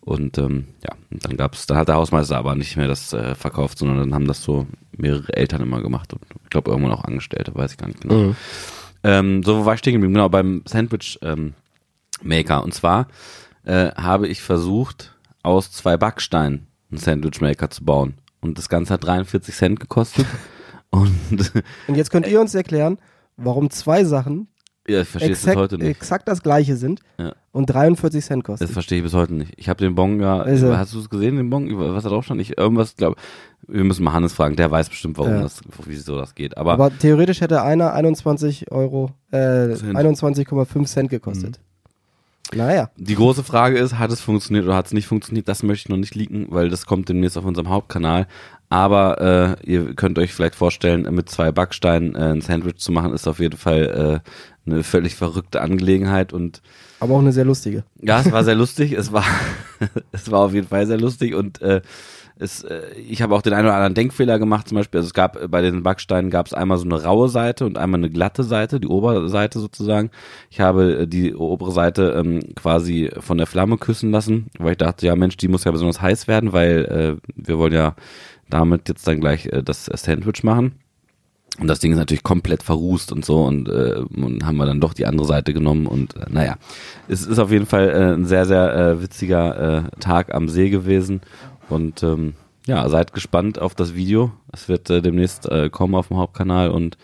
Und 0.00 0.38
ähm, 0.38 0.68
ja, 0.82 0.96
dann 1.10 1.36
gab's, 1.36 1.66
dann 1.66 1.76
hat 1.76 1.88
der 1.88 1.96
Hausmeister 1.96 2.38
aber 2.38 2.54
nicht 2.54 2.76
mehr 2.76 2.88
das 2.88 3.12
äh, 3.12 3.34
verkauft, 3.34 3.78
sondern 3.78 3.98
dann 3.98 4.14
haben 4.14 4.26
das 4.26 4.42
so 4.42 4.66
mehrere 4.96 5.32
Eltern 5.34 5.60
immer 5.60 5.82
gemacht 5.82 6.12
und 6.12 6.22
ich 6.42 6.50
glaube 6.50 6.70
irgendwann 6.70 6.92
auch 6.92 7.04
Angestellte, 7.04 7.54
weiß 7.54 7.72
ich 7.72 7.78
gar 7.78 7.86
nicht 7.86 8.00
genau. 8.00 8.14
Mhm. 8.14 8.36
Ähm, 9.02 9.42
so 9.42 9.58
wo 9.58 9.64
war 9.64 9.74
ich 9.74 9.80
stehen 9.80 9.94
geblieben, 9.94 10.14
genau, 10.14 10.28
beim 10.28 10.62
Sandwich 10.66 11.18
ähm, 11.22 11.54
Maker. 12.22 12.64
Und 12.64 12.74
zwar 12.74 13.08
äh, 13.64 13.90
habe 13.92 14.28
ich 14.28 14.42
versucht, 14.42 15.14
aus 15.42 15.72
zwei 15.72 15.96
Backsteinen 15.96 16.66
einen 16.90 16.98
Sandwich 16.98 17.40
Maker 17.40 17.70
zu 17.70 17.84
bauen. 17.84 18.14
Und 18.40 18.58
das 18.58 18.68
Ganze 18.68 18.94
hat 18.94 19.04
43 19.04 19.54
Cent 19.54 19.80
gekostet. 19.80 20.26
Und 20.90 21.52
Und 21.86 21.94
jetzt 21.94 22.10
könnt 22.10 22.26
ihr 22.26 22.40
uns 22.40 22.54
erklären, 22.54 22.98
warum 23.36 23.70
zwei 23.70 24.04
Sachen 24.04 24.48
ja, 24.88 25.02
ich 25.02 25.08
verstehe 25.08 25.32
es 25.32 25.38
bis 25.38 25.46
exakt, 25.48 25.56
heute 25.58 25.78
nicht. 25.78 25.88
exakt 25.88 26.26
das 26.28 26.42
gleiche 26.42 26.76
sind 26.76 27.00
Ja. 27.18 27.32
und 27.52 27.66
43 27.66 28.24
Cent 28.24 28.44
kosten. 28.44 28.64
Das 28.64 28.72
verstehe 28.72 28.98
ich 28.98 29.04
bis 29.04 29.14
heute 29.14 29.34
nicht. 29.34 29.52
Ich 29.56 29.68
habe 29.68 29.78
den 29.84 29.94
Bon 29.94 30.20
ja, 30.20 30.40
Also- 30.40 30.76
hast 30.76 30.94
du 30.94 30.98
es 31.00 31.08
gesehen, 31.10 31.36
den 31.36 31.50
Bon? 31.50 31.68
Was 31.94 32.02
da 32.04 32.08
drauf 32.10 32.24
stand? 32.24 32.40
Ich, 32.40 32.56
irgendwas, 32.58 32.96
glaube 32.96 33.16
wir 33.68 33.84
müssen 33.84 34.02
mal 34.02 34.12
Hannes 34.12 34.32
fragen, 34.32 34.56
der 34.56 34.70
weiß 34.70 34.88
bestimmt, 34.88 35.16
warum 35.18 35.32
Ja. 35.34 35.42
das, 35.42 35.60
wieso 35.84 36.16
das 36.16 36.34
geht. 36.34 36.56
Aber, 36.56 36.72
Aber 36.72 36.90
theoretisch 36.98 37.40
hätte 37.40 37.62
einer 37.62 37.92
21 37.94 38.72
Euro, 38.72 39.12
äh, 39.30 39.74
Cent. 39.74 39.96
21,5 39.96 40.86
Cent 40.88 41.08
gekostet. 41.10 41.60
Naja, 42.52 42.90
Die 42.96 43.14
große 43.14 43.44
Frage 43.44 43.78
ist, 43.78 43.96
hat 43.96 44.10
es 44.10 44.20
funktioniert 44.20 44.64
oder 44.64 44.74
hat 44.74 44.86
es 44.86 44.92
nicht 44.92 45.06
funktioniert? 45.06 45.46
Das 45.46 45.62
möchte 45.62 45.86
ich 45.86 45.88
noch 45.88 45.96
nicht 45.98 46.16
leaken, 46.16 46.46
weil 46.50 46.68
das 46.68 46.84
kommt 46.84 47.08
demnächst 47.08 47.38
auf 47.38 47.44
unserem 47.44 47.68
Hauptkanal. 47.68 48.26
Aber 48.70 49.58
äh, 49.64 49.70
ihr 49.70 49.94
könnt 49.94 50.18
euch 50.18 50.32
vielleicht 50.32 50.54
vorstellen, 50.54 51.02
mit 51.12 51.28
zwei 51.28 51.50
Backsteinen 51.50 52.14
äh, 52.14 52.32
ein 52.32 52.40
Sandwich 52.40 52.76
zu 52.76 52.92
machen, 52.92 53.12
ist 53.12 53.26
auf 53.26 53.40
jeden 53.40 53.58
Fall 53.58 54.22
äh, 54.24 54.70
eine 54.70 54.84
völlig 54.84 55.16
verrückte 55.16 55.60
Angelegenheit. 55.60 56.32
Und 56.32 56.62
aber 57.00 57.14
auch 57.14 57.20
eine 57.20 57.32
sehr 57.32 57.44
lustige. 57.44 57.82
ja, 58.00 58.20
es 58.20 58.30
war 58.30 58.44
sehr 58.44 58.54
lustig. 58.56 58.92
Es 58.92 59.12
war, 59.12 59.24
es 60.12 60.30
war 60.30 60.40
auf 60.40 60.54
jeden 60.54 60.68
Fall 60.68 60.86
sehr 60.86 61.00
lustig 61.00 61.34
und 61.34 61.60
äh, 61.60 61.80
es, 62.40 62.62
äh, 62.64 62.82
ich 62.96 63.22
habe 63.22 63.34
auch 63.34 63.42
den 63.42 63.52
einen 63.52 63.66
oder 63.66 63.74
anderen 63.74 63.94
Denkfehler 63.94 64.38
gemacht. 64.38 64.68
Zum 64.68 64.76
Beispiel, 64.76 64.98
also 64.98 65.08
es 65.08 65.14
gab 65.14 65.40
äh, 65.40 65.46
bei 65.46 65.60
den 65.60 65.82
Backsteinen 65.82 66.30
gab 66.30 66.46
es 66.46 66.54
einmal 66.54 66.78
so 66.78 66.84
eine 66.84 67.02
raue 67.02 67.28
Seite 67.28 67.66
und 67.66 67.76
einmal 67.76 68.00
eine 68.00 68.10
glatte 68.10 68.44
Seite, 68.44 68.80
die 68.80 68.88
Oberseite 68.88 69.58
sozusagen. 69.58 70.10
Ich 70.48 70.60
habe 70.60 71.00
äh, 71.00 71.06
die 71.06 71.34
obere 71.34 71.72
Seite 71.72 72.14
ähm, 72.16 72.54
quasi 72.56 73.10
von 73.20 73.36
der 73.36 73.46
Flamme 73.46 73.76
küssen 73.76 74.10
lassen, 74.10 74.46
weil 74.58 74.72
ich 74.72 74.78
dachte, 74.78 75.06
ja 75.06 75.16
Mensch, 75.16 75.36
die 75.36 75.48
muss 75.48 75.64
ja 75.64 75.70
besonders 75.70 76.00
heiß 76.00 76.28
werden, 76.28 76.52
weil 76.52 77.18
äh, 77.20 77.30
wir 77.34 77.58
wollen 77.58 77.74
ja 77.74 77.94
damit 78.50 78.88
jetzt 78.88 79.06
dann 79.06 79.20
gleich 79.20 79.46
äh, 79.46 79.62
das 79.62 79.86
Sandwich 79.86 80.42
machen. 80.42 80.74
Und 81.58 81.66
das 81.66 81.80
Ding 81.80 81.92
ist 81.92 81.98
natürlich 81.98 82.22
komplett 82.22 82.62
verrußt 82.62 83.12
und 83.12 83.24
so 83.24 83.44
und, 83.44 83.68
äh, 83.68 84.02
und 84.16 84.46
haben 84.46 84.56
wir 84.56 84.66
dann 84.66 84.80
doch 84.80 84.94
die 84.94 85.06
andere 85.06 85.26
Seite 85.26 85.52
genommen 85.52 85.86
und 85.86 86.16
äh, 86.16 86.26
naja, 86.30 86.56
es 87.08 87.26
ist 87.26 87.38
auf 87.38 87.50
jeden 87.50 87.66
Fall 87.66 87.90
äh, 87.90 88.14
ein 88.14 88.24
sehr, 88.24 88.46
sehr 88.46 88.74
äh, 88.74 89.02
witziger 89.02 89.84
äh, 89.84 90.00
Tag 90.00 90.32
am 90.32 90.48
See 90.48 90.70
gewesen 90.70 91.20
und 91.68 92.02
ähm, 92.02 92.34
ja, 92.66 92.88
seid 92.88 93.12
gespannt 93.12 93.58
auf 93.58 93.74
das 93.74 93.94
Video. 93.94 94.32
Es 94.52 94.68
wird 94.68 94.88
äh, 94.90 95.02
demnächst 95.02 95.46
äh, 95.46 95.68
kommen 95.70 95.94
auf 95.96 96.08
dem 96.08 96.18
Hauptkanal 96.18 96.70
und 96.70 96.96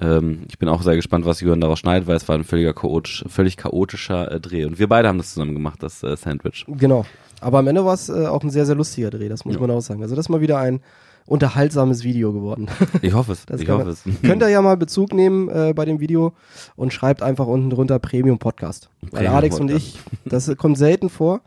ähm, 0.00 0.44
ich 0.48 0.58
bin 0.58 0.68
auch 0.68 0.82
sehr 0.82 0.96
gespannt, 0.96 1.26
was 1.26 1.40
Jürgen 1.40 1.60
daraus 1.60 1.80
schneidet, 1.80 2.08
weil 2.08 2.16
es 2.16 2.28
war 2.28 2.36
ein 2.36 2.44
völliger 2.44 2.72
chaotisch, 2.72 3.24
völlig 3.28 3.56
chaotischer 3.56 4.30
äh, 4.30 4.40
Dreh. 4.40 4.64
Und 4.64 4.78
wir 4.78 4.88
beide 4.88 5.08
haben 5.08 5.18
das 5.18 5.34
zusammen 5.34 5.54
gemacht, 5.54 5.82
das 5.82 6.02
äh, 6.02 6.16
Sandwich. 6.16 6.64
Genau. 6.68 7.04
Aber 7.42 7.58
am 7.58 7.66
Ende 7.66 7.84
war 7.84 7.94
es 7.94 8.08
äh, 8.08 8.26
auch 8.26 8.42
ein 8.42 8.50
sehr, 8.50 8.66
sehr 8.66 8.74
lustiger 8.74 9.10
Dreh, 9.10 9.28
das 9.28 9.44
muss 9.44 9.54
Ja. 9.54 9.60
man 9.60 9.70
auch 9.70 9.80
sagen. 9.80 10.02
Also 10.02 10.14
das 10.14 10.26
ist 10.26 10.28
mal 10.30 10.40
wieder 10.40 10.58
ein 10.58 10.80
unterhaltsames 11.26 12.02
Video 12.04 12.32
geworden. 12.32 12.68
Ich 13.00 13.14
hoffe 13.14 13.32
es. 13.32 13.44
Das 13.46 13.60
ich 13.60 13.68
hoffe 13.68 13.90
es. 13.90 14.02
Könnt 14.22 14.42
ihr 14.42 14.48
ja 14.48 14.60
mal 14.62 14.76
Bezug 14.76 15.12
nehmen 15.14 15.48
äh, 15.48 15.72
bei 15.74 15.84
dem 15.84 16.00
Video 16.00 16.32
und 16.76 16.92
schreibt 16.92 17.22
einfach 17.22 17.46
unten 17.46 17.70
drunter 17.70 17.98
Premium 17.98 18.38
Podcast. 18.38 18.90
Weil 19.10 19.26
Alex 19.28 19.60
und 19.60 19.70
ich, 19.70 19.98
das 20.24 20.50
kommt 20.56 20.78
selten 20.78 21.08
vor. 21.10 21.40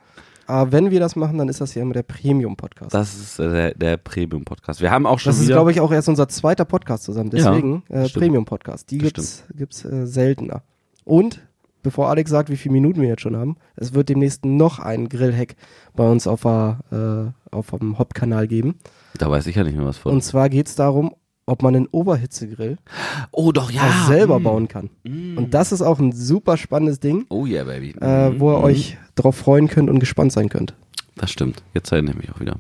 Aber 0.47 0.71
wenn 0.71 0.91
wir 0.91 0.99
das 0.99 1.15
machen, 1.15 1.39
dann 1.39 1.49
ist 1.49 1.59
das 1.59 1.73
ja 1.73 1.81
immer 1.81 1.93
der 1.93 2.03
Premium 2.03 2.55
Podcast. 2.55 2.93
Das 2.93 3.15
ist 3.15 3.39
äh, 3.39 3.49
der, 3.49 3.73
der 3.73 3.97
Premium-Podcast. 3.97 4.79
Wir 4.79 4.91
haben 4.91 5.07
auch 5.07 5.17
schon 5.17 5.31
Das 5.31 5.39
ist, 5.41 5.47
glaube 5.47 5.71
ich, 5.71 5.81
auch 5.81 5.91
erst 5.91 6.07
unser 6.07 6.27
zweiter 6.29 6.65
Podcast 6.65 7.03
zusammen. 7.03 7.31
Deswegen 7.31 7.81
äh, 7.89 8.07
stimmt. 8.07 8.23
Premium-Podcast. 8.25 8.91
Die 8.91 8.99
Das 8.99 9.05
gibt's, 9.07 9.43
gibt's 9.55 9.85
äh, 9.85 10.05
seltener. 10.05 10.61
Und 11.03 11.41
bevor 11.85 12.09
Alex 12.09 12.29
sagt, 12.31 12.49
wie 12.49 12.57
viele 12.57 12.73
Minuten 12.73 12.99
wir 13.01 13.07
jetzt 13.07 13.21
schon 13.21 13.37
haben, 13.37 13.55
es 13.77 13.93
wird 13.93 14.09
demnächst 14.09 14.43
noch 14.43 14.79
einen 14.79 15.07
Grillhack 15.07 15.55
bei 15.95 16.05
uns 16.09 16.27
auf, 16.27 16.41
der, 16.41 16.79
äh, 17.51 17.55
auf 17.55 17.69
dem 17.71 17.97
Hauptkanal 17.97 18.47
geben. 18.47 18.75
da 19.17 19.29
weiß 19.31 19.47
ich 19.47 19.55
ja 19.55 19.63
nicht 19.63 19.77
mehr 19.77 19.85
was 19.85 19.97
von. 19.97 20.11
Und 20.11 20.21
zwar 20.23 20.49
geht's 20.49 20.75
darum, 20.75 21.15
ob 21.45 21.61
man 21.61 21.75
einen 21.75 21.85
Oberhitzegrill 21.87 22.77
oh, 23.31 23.51
doch, 23.51 23.69
ja. 23.71 23.81
auch 23.83 24.07
selber 24.07 24.39
Mm. 24.39 24.43
bauen 24.43 24.67
kann. 24.67 24.89
Mm. 25.03 25.37
Und 25.37 25.53
das 25.53 25.71
ist 25.71 25.83
auch 25.83 25.99
ein 25.99 26.11
super 26.11 26.57
spannendes 26.57 26.99
Ding, 26.99 27.25
Oh 27.29 27.45
yeah, 27.45 27.63
baby. 27.63 27.91
äh, 28.01 28.39
wo 28.39 28.51
ihr 28.53 28.59
mm. 28.59 28.63
euch 28.63 28.97
drauf 29.13 29.35
freuen 29.35 29.67
könnt 29.67 29.89
und 29.91 29.99
gespannt 29.99 30.31
sein 30.31 30.49
könnt. 30.49 30.73
Das 31.15 31.29
stimmt. 31.31 31.61
Jetzt 31.75 31.91
erinnere 31.91 32.15
ich 32.15 32.21
mich 32.23 32.31
auch 32.35 32.39
wieder. 32.39 32.55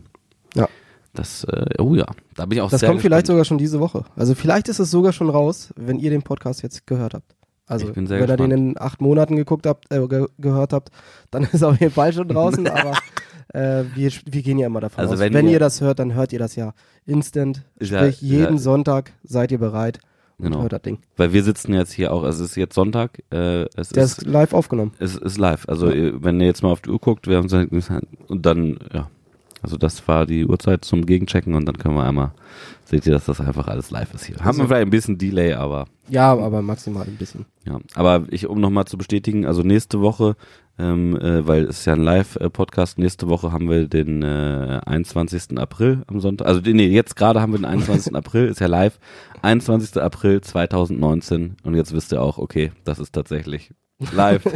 Ja. 0.53 0.69
Das, 1.13 1.45
äh, 1.45 1.65
oh 1.81 1.95
ja. 1.95 2.05
Da 2.35 2.45
bin 2.45 2.57
ich 2.57 2.61
auch 2.61 2.69
Das 2.69 2.81
kommt 2.83 3.01
vielleicht 3.01 3.23
gespannt. 3.23 3.27
sogar 3.27 3.45
schon 3.45 3.57
diese 3.57 3.79
Woche. 3.79 4.05
Also 4.15 4.35
vielleicht 4.35 4.67
ist 4.69 4.77
es 4.79 4.91
sogar 4.91 5.13
schon 5.13 5.29
raus, 5.31 5.73
wenn 5.75 5.97
ihr 5.97 6.11
den 6.11 6.21
Podcast 6.21 6.61
jetzt 6.61 6.85
gehört 6.85 7.15
habt. 7.15 7.35
Also 7.67 7.87
wenn 7.95 8.05
ihr 8.05 8.09
den 8.09 8.27
gespannt. 8.27 8.53
in 8.53 8.75
acht 8.79 9.01
Monaten 9.01 9.35
geguckt 9.35 9.65
habt, 9.65 9.91
äh, 9.91 10.07
ge 10.07 10.27
gehört 10.37 10.71
habt, 10.73 10.89
dann 11.31 11.43
ist 11.51 11.63
auf 11.63 11.79
jeden 11.79 11.91
Fall 11.93 12.13
schon 12.13 12.27
draußen. 12.27 12.67
aber 12.67 12.93
äh, 13.53 13.83
wir, 13.95 14.11
wir 14.25 14.41
gehen 14.43 14.59
ja 14.59 14.67
immer 14.67 14.81
davon 14.81 15.01
Also 15.01 15.13
aus. 15.15 15.19
wenn 15.19 15.33
Wenn, 15.33 15.45
ihr- 15.47 15.53
ihr, 15.53 15.59
das 15.59 15.81
hört, 15.81 15.99
dann 15.99 16.13
hört 16.13 16.31
ihr 16.33 16.39
das 16.39 16.55
ja 16.55 16.73
instant. 17.05 17.63
Ja- 17.79 17.99
Sprich, 17.99 18.15
ist 18.15 18.21
jeden 18.21 18.55
ja- 18.55 18.59
Sonntag 18.61 19.13
seid 19.23 19.51
ihr 19.51 19.57
bereit 19.59 19.99
und 20.37 20.45
Genau. 20.45 20.61
hört 20.61 20.73
das 20.73 20.81
Ding. 20.81 20.99
Weil 21.17 21.31
wir 21.33 21.43
sitzen 21.43 21.73
jetzt 21.73 21.93
hier 21.93 22.11
auch, 22.13 22.23
es 22.23 22.39
ist 22.39 22.55
jetzt 22.55 22.75
Sonntag, 22.75 23.23
äh, 23.31 23.63
es 23.75 23.89
Der 23.89 24.03
ist, 24.03 24.25
live 24.25 24.53
aufgenommen. 24.53 24.91
es 24.99 25.15
ist 25.15 25.37
live. 25.37 25.67
Also 25.69 25.89
ihr- 25.89 26.23
wenn 26.23 26.39
ihr 26.41 26.47
jetzt 26.47 26.61
mal 26.61 26.69
auf 26.71 26.81
die 26.81 26.89
Uhr 26.91 26.99
guckt, 26.99 27.27
wir 27.27 27.37
haben 27.37 27.47
und 28.27 28.45
dann, 28.45 28.77
ja. 28.93 29.09
Also 29.65 29.77
das 29.77 30.07
war 30.07 30.27
die 30.27 30.45
Uhrzeit 30.45 30.85
zum 30.85 31.07
Gegenchecken 31.07 31.55
und 31.55 31.65
dann 31.65 31.79
können 31.79 31.95
wir 31.95 32.03
einmal, 32.03 32.33
seht 32.83 33.07
ihr, 33.07 33.13
dass 33.13 33.25
das 33.25 33.41
einfach 33.41 33.67
alles 33.67 33.89
live 33.89 34.13
ist 34.13 34.25
hier. 34.25 34.35
Haben 34.37 34.47
Also- 34.49 34.59
wir 34.61 34.67
vielleicht 34.67 34.85
ein 34.85 34.89
bisschen 34.91 35.17
Delay, 35.17 35.53
aber 35.53 35.87
Ja, 36.07 36.33
aber 36.33 36.61
maximal 36.61 37.03
ein 37.07 37.15
bisschen. 37.15 37.45
Ja, 37.65 37.79
aber 37.95 38.25
ich, 38.29 38.45
um 38.45 38.61
nochmal 38.61 38.85
zu 38.85 38.95
bestätigen, 38.95 39.47
also 39.47 39.63
nächste 39.63 40.01
Woche, 40.01 40.35
ähm, 40.77 41.17
äh, 41.19 41.47
weil 41.47 41.63
es 41.63 41.79
ist 41.79 41.85
ja 41.85 41.93
ein 41.93 42.03
Live-Podcast, 42.03 42.99
nächste 42.99 43.27
Woche 43.27 43.51
haben 43.51 43.67
wir 43.71 43.87
den 43.87 44.21
äh, 44.21 44.81
21. 44.85 45.57
April 45.57 46.03
am 46.05 46.19
Sonntag, 46.19 46.45
also 46.47 46.61
nee, 46.63 46.85
jetzt 46.89 47.15
gerade 47.15 47.41
haben 47.41 47.53
wir 47.53 47.57
den 47.59 47.65
21. 47.65 48.15
April, 48.21 48.45
ist 48.49 48.59
ja 48.59 48.67
live, 48.67 48.99
21. 49.41 49.99
April 49.99 50.41
2019 50.41 51.55
und 51.63 51.73
jetzt 51.73 51.91
wisst 51.91 52.13
ihr 52.13 52.21
auch, 52.21 52.37
okay, 52.37 52.71
das 52.83 52.99
ist 52.99 53.13
tatsächlich 53.13 53.73
live. 54.13 54.43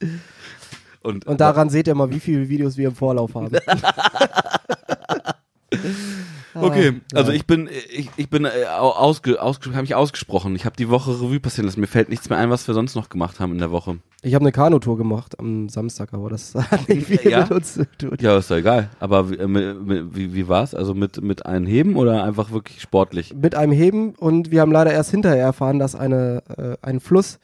und, 1.02 1.26
Und 1.26 1.40
daran 1.40 1.70
seht 1.70 1.86
ihr 1.86 1.94
mal, 1.94 2.10
wie 2.10 2.20
viele 2.20 2.48
Videos 2.48 2.76
wir 2.76 2.88
im 2.88 2.94
Vorlauf 2.94 3.34
haben. 3.34 3.50
Okay, 6.54 6.94
Ah, 7.14 7.18
also 7.18 7.30
ich 7.30 7.46
bin, 7.46 7.68
ich, 7.90 8.10
ich 8.16 8.30
bin 8.30 8.44
äh, 8.44 8.48
au- 8.80 8.90
ausge, 8.90 9.40
ausge, 9.40 9.70
habe 9.72 9.82
mich 9.82 9.94
ausgesprochen. 9.94 10.56
Ich 10.56 10.64
habe 10.64 10.74
die 10.76 10.88
Woche 10.88 11.12
Revue 11.12 11.38
passieren 11.38 11.66
lassen. 11.66 11.78
Mir 11.80 11.86
fällt 11.86 12.08
nichts 12.08 12.28
mehr 12.30 12.38
ein, 12.38 12.50
was 12.50 12.66
wir 12.66 12.74
sonst 12.74 12.96
noch 12.96 13.10
gemacht 13.10 13.38
haben 13.38 13.52
in 13.52 13.58
der 13.58 13.70
Woche. 13.70 13.98
Ich 14.22 14.34
habe 14.34 14.42
eine 14.44 14.50
Kanutour 14.50 14.96
gemacht 14.96 15.38
am 15.38 15.68
Samstag, 15.68 16.12
aber 16.14 16.30
das 16.30 16.54
hat 16.56 16.88
nicht 16.88 17.06
viel 17.20 17.30
Ja? 17.30 17.42
mit 17.42 17.50
uns 17.52 17.74
zu 17.74 17.86
tun. 17.98 18.16
Ja, 18.20 18.36
ist 18.38 18.50
doch 18.50 18.56
egal. 18.56 18.88
Aber 18.98 19.30
wie, 19.30 19.36
äh, 19.36 19.46
mit- 19.46 19.86
mit- 19.86 20.16
wie, 20.16 20.34
wie 20.34 20.48
war's? 20.48 20.74
Also 20.74 20.94
mit, 20.94 21.22
mit 21.22 21.46
einem 21.46 21.66
Heben 21.66 21.94
oder 21.96 22.24
einfach 22.24 22.50
wirklich 22.50 22.80
sportlich? 22.80 23.34
Mit 23.34 23.54
einem 23.54 23.72
Heben 23.72 24.14
und 24.16 24.50
wir 24.50 24.62
haben 24.62 24.72
leider 24.72 24.90
erst 24.92 25.10
hinterher 25.12 25.42
erfahren, 25.44 25.78
dass 25.78 25.94
eine, 25.94 26.42
äh, 26.56 26.76
ein 26.82 26.98
Fluss 26.98 27.38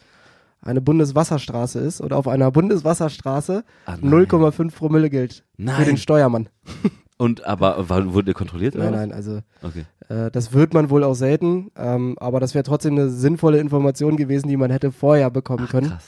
eine 0.65 0.81
Bundeswasserstraße 0.81 1.79
ist 1.79 2.01
und 2.01 2.13
auf 2.13 2.27
einer 2.29 2.51
Bundeswasserstraße 2.51 3.65
Ah, 3.87 3.97
nein. 4.01 4.27
0,5 4.27 4.75
Promille 4.75 5.11
gilt 5.11 5.45
für 5.57 5.63
Nein. 5.63 5.85
den 5.85 5.97
Steuermann. 5.97 6.49
Und 7.17 7.45
aber 7.47 7.89
wurde 7.89 8.33
ihr 8.33 8.35
kontrolliert? 8.35 8.75
Nein, 8.75 8.89
oder 8.89 8.97
nein, 8.97 9.13
also 9.13 9.39
was? 9.63 9.71
Okay. 9.71 9.85
äh, 10.09 10.33
das 10.33 10.53
wird 10.53 10.75
man 10.75 10.91
wohl 10.91 11.05
auch 11.05 11.15
selten, 11.15 11.71
ähm, 11.77 12.17
aber 12.19 12.41
das 12.41 12.55
wäre 12.55 12.65
trotzdem 12.65 12.95
eine 12.95 13.09
sinnvolle 13.09 13.59
Information 13.61 14.17
gewesen, 14.17 14.49
die 14.49 14.57
man 14.57 14.73
hätte 14.73 14.91
vorher 14.91 15.31
bekommen 15.31 15.69
können. 15.69 15.91
Krass. 15.91 16.05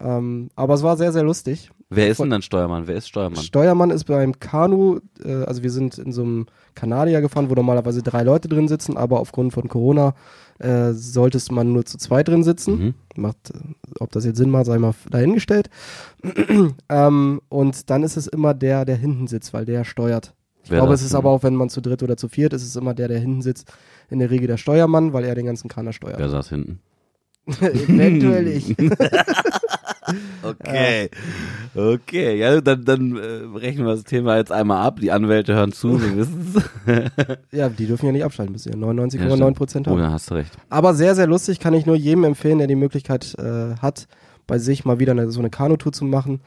Ähm, 0.00 0.50
aber 0.54 0.74
es 0.74 0.84
war 0.84 0.96
sehr, 0.96 1.12
sehr 1.12 1.24
lustig. 1.24 1.70
Wer 1.90 2.06
ist 2.08 2.20
denn 2.20 2.30
dann 2.30 2.42
Steuermann? 2.42 2.86
Wer 2.86 2.94
ist 2.96 3.08
Steuermann? 3.08 3.42
Steuermann 3.42 3.90
ist 3.90 4.04
beim 4.04 4.38
Kanu, 4.38 5.00
äh, 5.24 5.42
also 5.44 5.64
wir 5.64 5.70
sind 5.72 5.98
in 5.98 6.12
so 6.12 6.22
einem 6.22 6.46
Kanadier 6.76 7.20
gefahren, 7.20 7.50
wo 7.50 7.54
normalerweise 7.54 8.02
drei 8.02 8.22
Leute 8.22 8.48
drin 8.48 8.68
sitzen, 8.68 8.96
aber 8.96 9.18
aufgrund 9.18 9.52
von 9.52 9.68
Corona 9.68 10.14
äh, 10.58 10.92
solltest 10.92 11.52
man 11.52 11.72
nur 11.72 11.84
zu 11.84 11.98
zwei 11.98 12.22
drin 12.22 12.44
sitzen. 12.44 12.78
Mhm. 12.78 12.94
Macht, 13.16 13.50
äh, 13.50 13.58
ob 14.00 14.12
das 14.12 14.24
jetzt 14.24 14.36
Sinn 14.36 14.50
macht, 14.50 14.66
sei 14.66 14.78
mal 14.78 14.94
dahingestellt. 15.10 15.70
ähm, 16.88 17.40
und 17.48 17.90
dann 17.90 18.02
ist 18.02 18.16
es 18.16 18.26
immer 18.26 18.54
der, 18.54 18.84
der 18.84 18.96
hinten 18.96 19.26
sitzt, 19.26 19.52
weil 19.52 19.64
der 19.64 19.84
steuert. 19.84 20.34
Ich 20.62 20.70
Wer 20.70 20.78
glaube, 20.78 20.94
es 20.94 21.02
ist 21.02 21.12
denn? 21.12 21.18
aber 21.18 21.30
auch, 21.30 21.42
wenn 21.42 21.54
man 21.54 21.68
zu 21.68 21.80
dritt 21.80 22.02
oder 22.02 22.16
zu 22.16 22.28
viert 22.28 22.52
ist, 22.54 22.62
ist 22.62 22.68
es 22.68 22.76
immer 22.76 22.94
der, 22.94 23.08
der 23.08 23.18
hinten 23.18 23.42
sitzt. 23.42 23.70
In 24.10 24.18
der 24.18 24.30
Regel 24.30 24.46
der 24.46 24.56
Steuermann, 24.56 25.12
weil 25.12 25.24
er 25.24 25.34
den 25.34 25.46
ganzen 25.46 25.68
Kraner 25.68 25.92
steuert. 25.92 26.18
Wer 26.18 26.28
saß 26.28 26.48
hinten? 26.48 26.80
Eventuell 27.60 28.48
ich. 28.48 28.74
Okay. 30.42 31.08
Okay, 31.74 32.38
ja, 32.38 32.60
dann, 32.60 32.84
dann 32.84 33.16
äh, 33.16 33.56
rechnen 33.58 33.86
wir 33.86 33.94
das 33.94 34.04
Thema 34.04 34.36
jetzt 34.36 34.52
einmal 34.52 34.86
ab. 34.86 35.00
Die 35.00 35.10
Anwälte 35.10 35.54
hören 35.54 35.72
zu, 35.72 36.00
wir 36.00 36.16
wissen 36.16 36.54
es. 36.86 37.08
ja, 37.52 37.68
die 37.68 37.86
dürfen 37.86 38.06
ja 38.06 38.12
nicht 38.12 38.24
abschalten, 38.24 38.52
bis 38.52 38.64
Ja, 38.66 38.72
99,9 38.74 39.34
stimmt. 39.36 39.56
Prozent 39.56 39.88
Oh, 39.88 39.92
haben. 39.92 40.00
ja, 40.00 40.12
hast 40.12 40.30
du 40.30 40.34
recht. 40.34 40.52
Aber 40.68 40.94
sehr, 40.94 41.14
sehr 41.14 41.26
lustig, 41.26 41.60
kann 41.60 41.74
ich 41.74 41.86
nur 41.86 41.96
jedem 41.96 42.24
empfehlen, 42.24 42.58
der 42.58 42.66
die 42.66 42.74
Möglichkeit 42.76 43.34
äh, 43.38 43.76
hat, 43.80 44.06
bei 44.46 44.58
sich 44.58 44.84
mal 44.84 44.98
wieder 44.98 45.12
eine, 45.12 45.30
so 45.30 45.40
eine 45.40 45.50
Kanutour 45.50 45.92
zu 45.92 46.04
machen, 46.04 46.40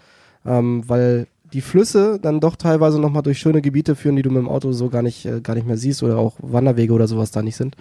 ähm, 0.46 0.84
weil 0.88 1.28
die 1.54 1.62
Flüsse 1.62 2.20
dann 2.22 2.40
doch 2.40 2.56
teilweise 2.58 3.00
nochmal 3.00 3.24
durch 3.24 3.40
schöne 3.40 3.62
Gebiete 3.62 3.96
führen, 3.96 4.16
die 4.18 4.22
du 4.22 4.30
mit 4.30 4.40
dem 4.40 4.50
Auto 4.50 4.72
so 4.74 4.90
gar 4.90 5.02
nicht, 5.02 5.26
äh, 5.26 5.42
gar 5.42 5.56
nicht 5.56 5.66
mehr 5.66 5.78
siehst 5.78 6.04
oder 6.04 6.18
auch 6.18 6.36
Wanderwege 6.40 6.94
oder 6.94 7.08
sowas 7.08 7.32
da 7.32 7.42
nicht 7.42 7.56
sind. 7.56 7.76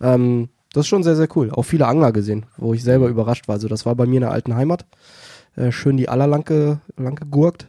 Ähm, 0.00 0.48
das 0.72 0.82
ist 0.82 0.88
schon 0.88 1.02
sehr, 1.02 1.16
sehr 1.16 1.28
cool. 1.36 1.50
Auch 1.50 1.64
viele 1.64 1.86
Angler 1.86 2.12
gesehen, 2.12 2.46
wo 2.56 2.74
ich 2.74 2.82
selber 2.82 3.08
überrascht 3.08 3.48
war. 3.48 3.54
Also 3.54 3.68
das 3.68 3.86
war 3.86 3.94
bei 3.94 4.06
mir 4.06 4.16
in 4.16 4.22
der 4.22 4.30
alten 4.30 4.54
Heimat. 4.54 4.86
Äh, 5.56 5.72
schön 5.72 5.96
die 5.96 6.08
Aller 6.08 6.26
lang, 6.26 6.44
ge, 6.44 6.76
lang 6.96 7.16
gegurkt, 7.16 7.68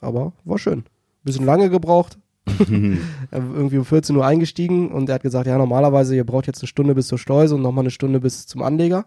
aber 0.00 0.32
war 0.44 0.58
schön. 0.58 0.84
Bisschen 1.22 1.46
lange 1.46 1.70
gebraucht, 1.70 2.18
irgendwie 2.60 3.78
um 3.78 3.84
14 3.84 4.16
Uhr 4.16 4.26
eingestiegen 4.26 4.90
und 4.90 5.08
er 5.08 5.16
hat 5.16 5.22
gesagt, 5.22 5.46
ja, 5.46 5.56
normalerweise, 5.56 6.16
ihr 6.16 6.24
braucht 6.24 6.48
jetzt 6.48 6.60
eine 6.60 6.66
Stunde 6.66 6.96
bis 6.96 7.06
zur 7.06 7.18
Schleuse 7.18 7.54
und 7.54 7.62
nochmal 7.62 7.84
eine 7.84 7.90
Stunde 7.90 8.18
bis 8.18 8.46
zum 8.46 8.62
Anleger. 8.62 9.04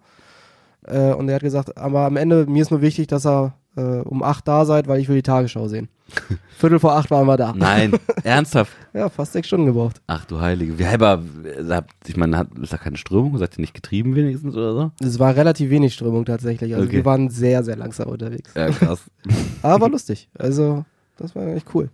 Äh, 0.83 1.13
und 1.13 1.27
er 1.27 1.36
hat 1.36 1.43
gesagt, 1.43 1.77
aber 1.77 2.05
am 2.05 2.15
Ende, 2.15 2.45
mir 2.45 2.61
ist 2.61 2.71
nur 2.71 2.81
wichtig, 2.81 3.07
dass 3.07 3.25
er 3.25 3.53
äh, 3.76 3.82
um 4.01 4.23
8 4.23 4.47
da 4.47 4.65
seid, 4.65 4.88
weil 4.88 4.99
ich 4.99 5.07
will 5.09 5.15
die 5.17 5.21
Tagesschau 5.23 5.67
sehen. 5.67 5.89
Viertel 6.57 6.80
vor 6.80 6.93
8 6.95 7.09
waren 7.11 7.26
wir 7.28 7.36
da. 7.36 7.53
Nein, 7.55 7.93
ernsthaft. 8.23 8.71
Ja, 8.93 9.09
fast 9.09 9.34
sechs 9.34 9.47
Stunden 9.47 9.65
gebraucht. 9.65 10.01
Ach 10.07 10.23
du 10.26 10.39
Heilige. 10.39 10.78
Wie 10.80 10.86
halber, 10.86 11.21
äh, 11.43 11.82
ich 12.07 12.15
meine, 12.15 12.38
hat, 12.38 12.47
ist 12.61 12.71
da 12.71 12.78
keine 12.78 12.95
Strömung? 12.97 13.38
Seid 13.38 13.57
ihr 13.57 13.61
nicht 13.61 13.73
getrieben 13.73 14.15
wenigstens 14.15 14.55
oder 14.55 14.73
so? 14.73 14.91
Es 15.05 15.19
war 15.19 15.36
relativ 15.36 15.69
wenig 15.69 15.93
Strömung 15.93 16.23
tatsächlich. 16.26 16.73
Also 16.73 16.86
Okay. 16.86 16.97
wir 16.97 17.05
waren 17.05 17.30
sehr, 17.30 17.63
sehr 17.63 17.76
langsam 17.76 18.07
unterwegs. 18.09 18.53
Ja, 18.55 18.69
krass. 18.69 19.01
Aber 19.61 19.89
lustig. 19.89 20.30
Also, 20.38 20.86
das 21.17 21.36
war 21.36 21.47
echt 21.47 21.67
cool. 21.73 21.89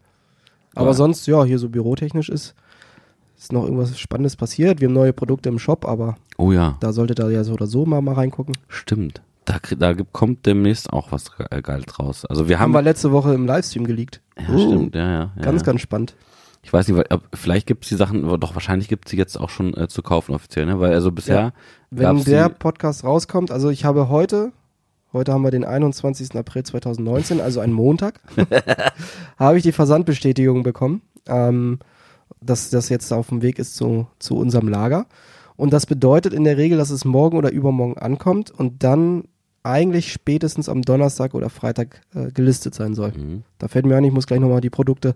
Aber 0.76 0.88
Aber- 0.88 0.94
sonst, 0.94 1.26
ja, 1.28 1.44
hier 1.44 1.58
so 1.58 1.70
bürotechnisch 1.70 2.30
ist, 2.30 2.54
ist 3.38 3.52
noch 3.54 3.64
irgendwas 3.64 3.98
Spannendes 3.98 4.36
passiert. 4.36 4.82
Wir 4.82 4.88
haben 4.88 4.94
neue 4.94 5.14
Produkte 5.14 5.50
im 5.50 5.58
Shop, 5.58 5.86
aber 5.86 6.16
Oh 6.38 6.52
ja, 6.52 6.78
da 6.80 6.94
solltet 6.94 7.20
ihr 7.20 7.30
ja 7.32 7.44
so 7.44 7.54
oder 7.54 7.66
so 7.66 7.86
mal, 7.88 8.02
mal 8.02 8.14
reingucken. 8.14 8.56
stimmt. 8.68 9.22
Da, 9.52 9.94
da 9.94 10.04
kommt 10.12 10.46
demnächst 10.46 10.94
auch 10.94 11.12
was 11.12 11.32
äh, 11.50 11.62
Geiles 11.62 12.00
raus. 12.00 12.26
Also 12.26 12.48
wir 12.48 12.60
Haben 12.60 12.74
haben, 12.74 12.74
wir 12.74 12.82
letzte 12.82 13.12
Woche 13.12 13.34
im 13.34 13.46
Livestream 13.46 13.86
geleakt. 13.86 14.22
ja, 14.38 14.54
Uh, 14.54 14.60
stimmt, 14.60 14.96
ja, 14.96 15.02
ja. 15.02 15.32
ja 15.36 15.42
Ganz, 15.42 15.62
ja. 15.62 15.66
ganz 15.66 15.82
spannend. 15.82 16.16
Ich 16.64 16.72
weiß 16.72 16.88
nicht, 16.88 17.04
vielleicht 17.34 17.66
gibt 17.66 17.86
es 17.86 17.90
die 17.90 17.96
Sachen, 17.96 18.40
doch 18.40 18.54
wahrscheinlich 18.54 18.88
gibt 18.88 19.08
es 19.08 19.12
sie 19.12 19.18
jetzt 19.18 19.40
auch 19.40 19.50
schon 19.50 19.76
äh, 19.76 19.88
zu 19.88 20.04
kaufen 20.04 20.36
offiziell, 20.36 20.66
ne? 20.68 20.80
Weil 20.80 20.94
also 20.94 21.12
bisher 21.12 21.54
Wenn 21.90 22.04
gab's 22.04 22.26
der 22.26 22.50
Podcast 22.50 23.04
rauskommt, 23.04 23.52
also 23.52 23.70
ich 23.70 23.84
habe 23.84 24.10
heute, 24.10 24.52
heute 25.12 25.34
haben 25.34 25.44
wir 25.44 25.50
den 25.52 25.66
21. 25.66 26.36
April 26.36 26.64
2019, 26.64 27.42
also 27.42 27.62
einen 27.62 27.74
Montag, 27.74 28.20
habe 29.38 29.58
ich 29.58 29.64
die 29.64 29.72
Versandbestätigung 29.72 30.62
bekommen, 30.62 31.02
ähm, 31.28 31.80
dass 32.42 32.70
das 32.70 32.90
jetzt 32.90 33.12
auf 33.12 33.30
dem 33.30 33.42
Weg 33.42 33.58
ist 33.58 33.76
zu, 33.76 34.08
zu 34.20 34.38
unserem 34.38 34.68
Lager. 34.68 35.08
Und 35.58 35.74
das 35.74 35.86
bedeutet 35.86 36.34
in 36.34 36.44
der 36.44 36.58
Regel, 36.58 36.78
dass 36.78 36.92
es 36.92 37.06
morgen 37.06 37.38
oder 37.38 37.52
übermorgen 37.52 37.98
ankommt 37.98 38.52
und 38.52 38.84
dann 38.84 39.26
eigentlich 39.64 40.12
spätestens 40.12 40.70
am 40.70 40.82
Donnerstag 40.82 41.34
oder 41.34 41.50
Freitag 41.50 42.02
äh, 42.16 42.32
gelistet 42.32 42.76
sein 42.76 42.94
soll. 42.94 43.12
Mhm. 43.12 43.44
Da 43.60 43.68
fällt 43.68 43.86
mir 43.86 43.96
ein, 43.96 44.04
ich 44.04 44.12
muss 44.12 44.28
gleich 44.28 44.40
nochmal 44.40 44.62
die 44.62 44.70
Produkte 44.70 45.16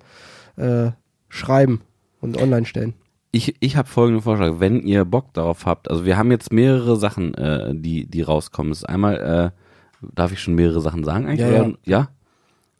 äh, 0.55 0.91
schreiben 1.29 1.81
und 2.21 2.37
online 2.37 2.65
stellen. 2.65 2.93
Ich, 3.31 3.55
ich 3.59 3.75
habe 3.75 3.89
folgenden 3.89 4.21
Vorschlag, 4.21 4.59
wenn 4.59 4.81
ihr 4.81 5.03
Bock 5.03 5.33
darauf 5.33 5.65
habt, 5.65 5.89
also 5.89 6.05
wir 6.05 6.15
haben 6.15 6.31
jetzt 6.31 6.53
mehrere 6.53 6.95
Sachen, 6.95 7.33
äh, 7.33 7.73
die, 7.75 8.05
die 8.05 8.21
rauskommen. 8.21 8.71
Das 8.71 8.79
ist 8.79 8.85
einmal, 8.85 9.51
äh, 9.53 10.07
darf 10.15 10.31
ich 10.31 10.39
schon 10.39 10.55
mehrere 10.55 10.79
Sachen 10.79 11.03
sagen 11.03 11.25
eigentlich? 11.25 11.41
Ja, 11.41 11.63
oder? 11.63 11.73
ja? 11.83 12.09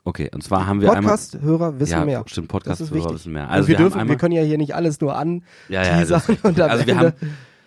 Okay, 0.07 0.29
und 0.33 0.43
zwar 0.43 0.67
haben 0.67 0.81
wir 0.81 0.89
einmal. 0.91 1.13
Podcast-Hörer 1.13 1.79
wissen 1.79 1.91
ja, 1.91 2.05
mehr. 2.05 2.23
stimmt, 2.27 2.47
Podcast-Hörer 2.47 3.15
wissen 3.15 3.33
mehr. 3.33 3.49
Also 3.49 3.67
wir, 3.67 3.79
wir, 3.79 3.89
dürfen, 3.89 4.07
wir 4.07 4.15
können 4.17 4.35
ja 4.35 4.43
hier 4.43 4.59
nicht 4.59 4.75
alles 4.75 5.01
nur 5.01 5.15
an 5.15 5.43
ja, 5.67 5.83
ja, 5.83 6.21
und 6.43 6.61
am 6.61 6.69
also 6.69 6.85
wir 6.85 6.93
Ende, 6.93 7.05
haben, 7.07 7.13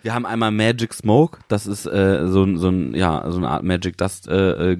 wir 0.01 0.13
haben 0.13 0.25
einmal 0.25 0.51
Magic 0.51 0.93
Smoke, 0.93 1.39
das 1.49 1.67
ist 1.67 1.85
äh, 1.85 2.25
so, 2.27 2.43
ein- 2.43 2.57
so 2.57 2.69
ein, 2.69 2.95
ja, 2.95 3.25
so 3.29 3.37
eine 3.37 3.49
Art 3.49 3.63
Magic 3.63 3.97
Dust 3.97 4.27
äh, 4.27 4.71
äh, 4.73 4.77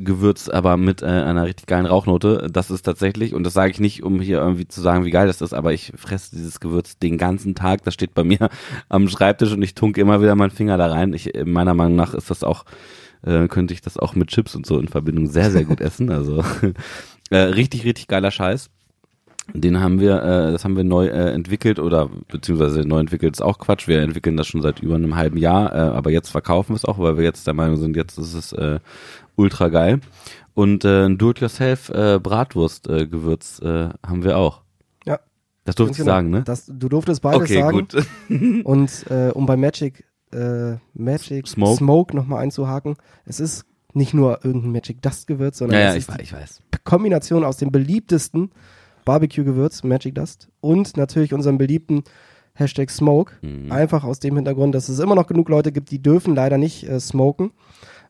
Gewürz, 0.00 0.48
aber 0.48 0.76
mit 0.76 1.02
äh, 1.02 1.06
einer 1.06 1.44
richtig 1.44 1.66
geilen 1.66 1.86
Rauchnote. 1.86 2.48
Das 2.50 2.70
ist 2.70 2.82
tatsächlich, 2.82 3.34
und 3.34 3.44
das 3.44 3.52
sage 3.52 3.70
ich 3.72 3.80
nicht, 3.80 4.02
um 4.02 4.20
hier 4.20 4.38
irgendwie 4.38 4.66
zu 4.66 4.80
sagen, 4.80 5.04
wie 5.04 5.10
geil 5.10 5.26
das 5.26 5.40
ist, 5.42 5.52
aber 5.52 5.72
ich 5.72 5.92
fresse 5.96 6.34
dieses 6.34 6.60
Gewürz 6.60 6.98
den 6.98 7.18
ganzen 7.18 7.54
Tag. 7.54 7.84
Das 7.84 7.94
steht 7.94 8.14
bei 8.14 8.24
mir 8.24 8.48
am 8.88 9.08
Schreibtisch 9.08 9.52
und 9.52 9.62
ich 9.62 9.74
tunke 9.74 10.00
immer 10.00 10.22
wieder 10.22 10.34
meinen 10.34 10.50
Finger 10.50 10.78
da 10.78 10.86
rein. 10.86 11.12
Ich, 11.12 11.30
meiner 11.44 11.74
Meinung 11.74 11.96
nach 11.96 12.14
ist 12.14 12.30
das 12.30 12.42
auch, 12.42 12.64
äh, 13.22 13.48
könnte 13.48 13.74
ich 13.74 13.82
das 13.82 13.98
auch 13.98 14.14
mit 14.14 14.28
Chips 14.28 14.54
und 14.54 14.64
so 14.66 14.78
in 14.78 14.88
Verbindung 14.88 15.26
sehr, 15.26 15.50
sehr 15.50 15.64
gut 15.64 15.80
essen. 15.82 16.10
Also 16.10 16.42
äh, 17.30 17.36
richtig, 17.36 17.84
richtig 17.84 18.08
geiler 18.08 18.30
Scheiß. 18.30 18.70
Den 19.52 19.80
haben 19.80 20.00
wir, 20.00 20.22
äh, 20.22 20.52
das 20.52 20.64
haben 20.64 20.76
wir 20.76 20.84
neu 20.84 21.06
äh, 21.06 21.32
entwickelt 21.32 21.78
oder 21.78 22.08
beziehungsweise 22.28 22.80
neu 22.80 23.00
entwickelt 23.00 23.34
ist 23.34 23.42
auch 23.42 23.58
Quatsch. 23.58 23.86
Wir 23.88 24.00
entwickeln 24.00 24.36
das 24.36 24.46
schon 24.46 24.62
seit 24.62 24.80
über 24.80 24.94
einem 24.94 25.16
halben 25.16 25.36
Jahr, 25.36 25.74
äh, 25.74 25.78
aber 25.78 26.10
jetzt 26.10 26.30
verkaufen 26.30 26.70
wir 26.70 26.76
es 26.76 26.84
auch, 26.84 26.98
weil 26.98 27.18
wir 27.18 27.24
jetzt 27.24 27.46
der 27.46 27.54
Meinung 27.54 27.76
sind, 27.76 27.94
jetzt 27.94 28.18
ist 28.18 28.34
es 28.34 28.52
äh, 28.52 28.80
ultra 29.36 29.68
geil. 29.68 30.00
Und 30.54 30.84
äh, 30.84 31.04
ein 31.06 31.18
Do-it-yourself 31.18 31.90
äh, 31.90 32.18
Bratwurst 32.22 32.88
äh, 32.88 33.06
Gewürz 33.06 33.60
äh, 33.60 33.90
haben 34.06 34.24
wir 34.24 34.38
auch. 34.38 34.62
Ja. 35.04 35.20
Das 35.64 35.74
durfte 35.74 35.92
ich 35.92 35.98
genau. 35.98 36.12
sagen, 36.12 36.30
ne? 36.30 36.42
Das, 36.44 36.66
du 36.66 36.88
durftest 36.88 37.20
beides 37.20 37.42
okay, 37.42 37.60
sagen. 37.60 37.78
gut. 37.78 38.06
Und 38.64 39.06
äh, 39.10 39.30
um 39.34 39.46
bei 39.46 39.56
Magic, 39.56 40.04
äh, 40.32 40.76
Magic 40.94 41.48
Smoke. 41.48 41.76
Smoke, 41.76 42.16
nochmal 42.16 42.42
einzuhaken, 42.42 42.96
es 43.26 43.40
ist 43.40 43.66
nicht 43.92 44.14
nur 44.14 44.44
irgendein 44.44 44.72
Magic 44.72 45.02
Dust 45.02 45.26
Gewürz, 45.26 45.58
sondern 45.58 45.80
ja, 45.80 45.94
es 45.94 46.06
ja, 46.06 46.14
ist 46.14 46.22
ich, 46.22 46.30
die 46.30 46.36
ich. 46.36 46.84
Kombination 46.84 47.44
aus 47.44 47.56
dem 47.56 47.70
beliebtesten 47.70 48.50
Barbecue-Gewürz, 49.04 49.82
Magic 49.82 50.14
Dust, 50.14 50.48
und 50.60 50.96
natürlich 50.96 51.34
unserem 51.34 51.58
beliebten 51.58 52.04
Hashtag 52.54 52.90
Smoke. 52.90 53.34
Mhm. 53.42 53.72
Einfach 53.72 54.04
aus 54.04 54.20
dem 54.20 54.36
Hintergrund, 54.36 54.74
dass 54.74 54.88
es 54.88 54.98
immer 54.98 55.14
noch 55.14 55.26
genug 55.26 55.48
Leute 55.48 55.72
gibt, 55.72 55.90
die 55.90 56.00
dürfen 56.00 56.34
leider 56.34 56.56
nicht 56.56 56.88
äh, 56.88 57.00
smoken 57.00 57.50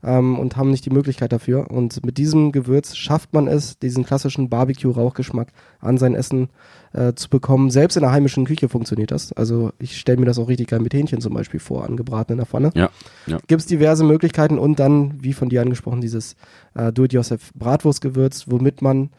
ähm, 0.03 0.39
und 0.39 0.57
haben 0.57 0.71
nicht 0.71 0.85
die 0.85 0.91
Möglichkeit 0.91 1.33
dafür. 1.33 1.71
Und 1.71 2.05
mit 2.05 2.19
diesem 2.19 2.53
Gewürz 2.53 2.95
schafft 2.95 3.33
man 3.33 3.49
es, 3.49 3.79
diesen 3.79 4.05
klassischen 4.05 4.51
Barbecue-Rauchgeschmack 4.51 5.49
an 5.81 5.97
sein 5.97 6.15
Essen 6.15 6.51
äh, 6.93 7.15
zu 7.15 7.31
bekommen. 7.31 7.71
Selbst 7.71 7.97
in 7.97 8.03
der 8.03 8.13
heimischen 8.13 8.45
Küche 8.45 8.69
funktioniert 8.69 9.11
das. 9.11 9.33
Also 9.33 9.73
ich 9.79 9.99
stelle 9.99 10.19
mir 10.19 10.27
das 10.27 10.39
auch 10.39 10.49
richtig 10.49 10.69
geil 10.69 10.81
mit 10.81 10.93
Hähnchen 10.93 11.23
zum 11.23 11.33
Beispiel 11.33 11.61
vor, 11.61 11.85
angebraten 11.85 12.33
in 12.33 12.39
der 12.39 12.47
Pfanne. 12.47 12.71
Ja, 12.75 12.91
ja. 13.27 13.39
Gibt 13.47 13.63
es 13.63 13.67
diverse 13.67 14.05
Möglichkeiten 14.05 14.59
und 14.59 14.79
dann, 14.79 15.23
wie 15.23 15.33
von 15.33 15.49
dir 15.49 15.63
angesprochen, 15.63 16.03
dieses 16.03 16.37
äh, 16.75 16.93
Do-it-yourself-Bratwurstgewürz, 16.93 18.45
womit 18.49 18.83
man, 18.83 19.11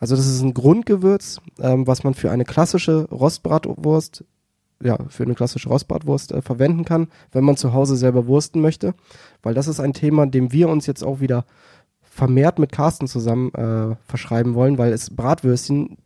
also 0.00 0.16
das 0.16 0.26
ist 0.26 0.40
ein 0.40 0.54
Grundgewürz, 0.54 1.40
ähm, 1.60 1.86
was 1.86 2.02
man 2.04 2.14
für 2.14 2.30
eine 2.30 2.44
klassische 2.44 3.06
Rostbratwurst, 3.10 4.24
ja, 4.82 4.98
für 5.08 5.24
eine 5.24 5.34
klassische 5.34 5.68
Rostbratwurst 5.68 6.32
äh, 6.32 6.40
verwenden 6.40 6.86
kann, 6.86 7.08
wenn 7.32 7.44
man 7.44 7.58
zu 7.58 7.74
Hause 7.74 7.96
selber 7.96 8.26
wursten 8.26 8.62
möchte, 8.62 8.94
weil 9.42 9.52
das 9.52 9.68
ist 9.68 9.78
ein 9.78 9.92
Thema, 9.92 10.26
dem 10.26 10.52
wir 10.52 10.70
uns 10.70 10.86
jetzt 10.86 11.04
auch 11.04 11.20
wieder 11.20 11.44
vermehrt 12.00 12.58
mit 12.58 12.72
Carsten 12.72 13.06
zusammen 13.06 13.52
äh, 13.54 13.94
verschreiben 14.06 14.54
wollen, 14.54 14.78
weil 14.78 14.92
es 14.92 15.14
Bratwürstchen, 15.14 15.98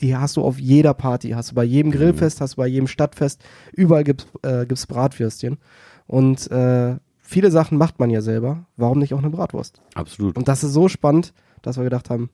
die 0.00 0.16
hast 0.16 0.36
du 0.36 0.42
auf 0.42 0.58
jeder 0.58 0.94
Party, 0.94 1.30
hast 1.30 1.52
du 1.52 1.54
bei 1.54 1.64
jedem 1.64 1.92
Grillfest, 1.92 2.40
hast 2.40 2.54
du 2.54 2.56
bei 2.58 2.66
jedem 2.66 2.88
Stadtfest, 2.88 3.40
überall 3.72 4.04
gibt's 4.04 4.26
äh, 4.42 4.66
gibt's 4.66 4.86
Bratwürstchen. 4.86 5.58
Und 6.06 6.50
äh, 6.50 6.96
viele 7.18 7.50
Sachen 7.52 7.78
macht 7.78 8.00
man 8.00 8.10
ja 8.10 8.20
selber, 8.20 8.66
warum 8.76 8.98
nicht 8.98 9.14
auch 9.14 9.18
eine 9.18 9.30
Bratwurst? 9.30 9.80
Absolut. 9.94 10.36
Und 10.36 10.48
das 10.48 10.64
ist 10.64 10.72
so 10.72 10.88
spannend, 10.88 11.32
dass 11.62 11.76
wir 11.76 11.84
gedacht 11.84 12.10
haben, 12.10 12.30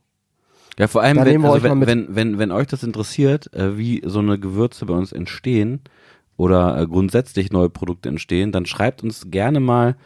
Ja, 0.79 0.89
vor 0.89 1.03
allem, 1.03 1.25
wenn, 1.25 1.45
also 1.45 1.63
wenn, 1.63 1.87
wenn, 1.87 2.17
wenn, 2.17 2.39
wenn 2.39 2.51
euch 2.51 2.67
das 2.67 2.83
interessiert, 2.83 3.53
äh, 3.55 3.79
wie 3.79 4.03
so 4.05 4.19
eine 4.19 4.39
Gewürze 4.39 4.87
bei 4.87 4.95
uns 4.95 5.13
entstehen 5.13 5.81
oder 6.37 6.81
äh, 6.81 6.87
grundsätzlich 6.87 7.53
neue 7.53 7.71
Produkte 7.71 8.09
entstehen, 8.09 8.51
dann 8.51 8.67
schreibt 8.67 9.03
uns 9.05 9.31
gerne 9.31 9.61
mal 9.61 9.97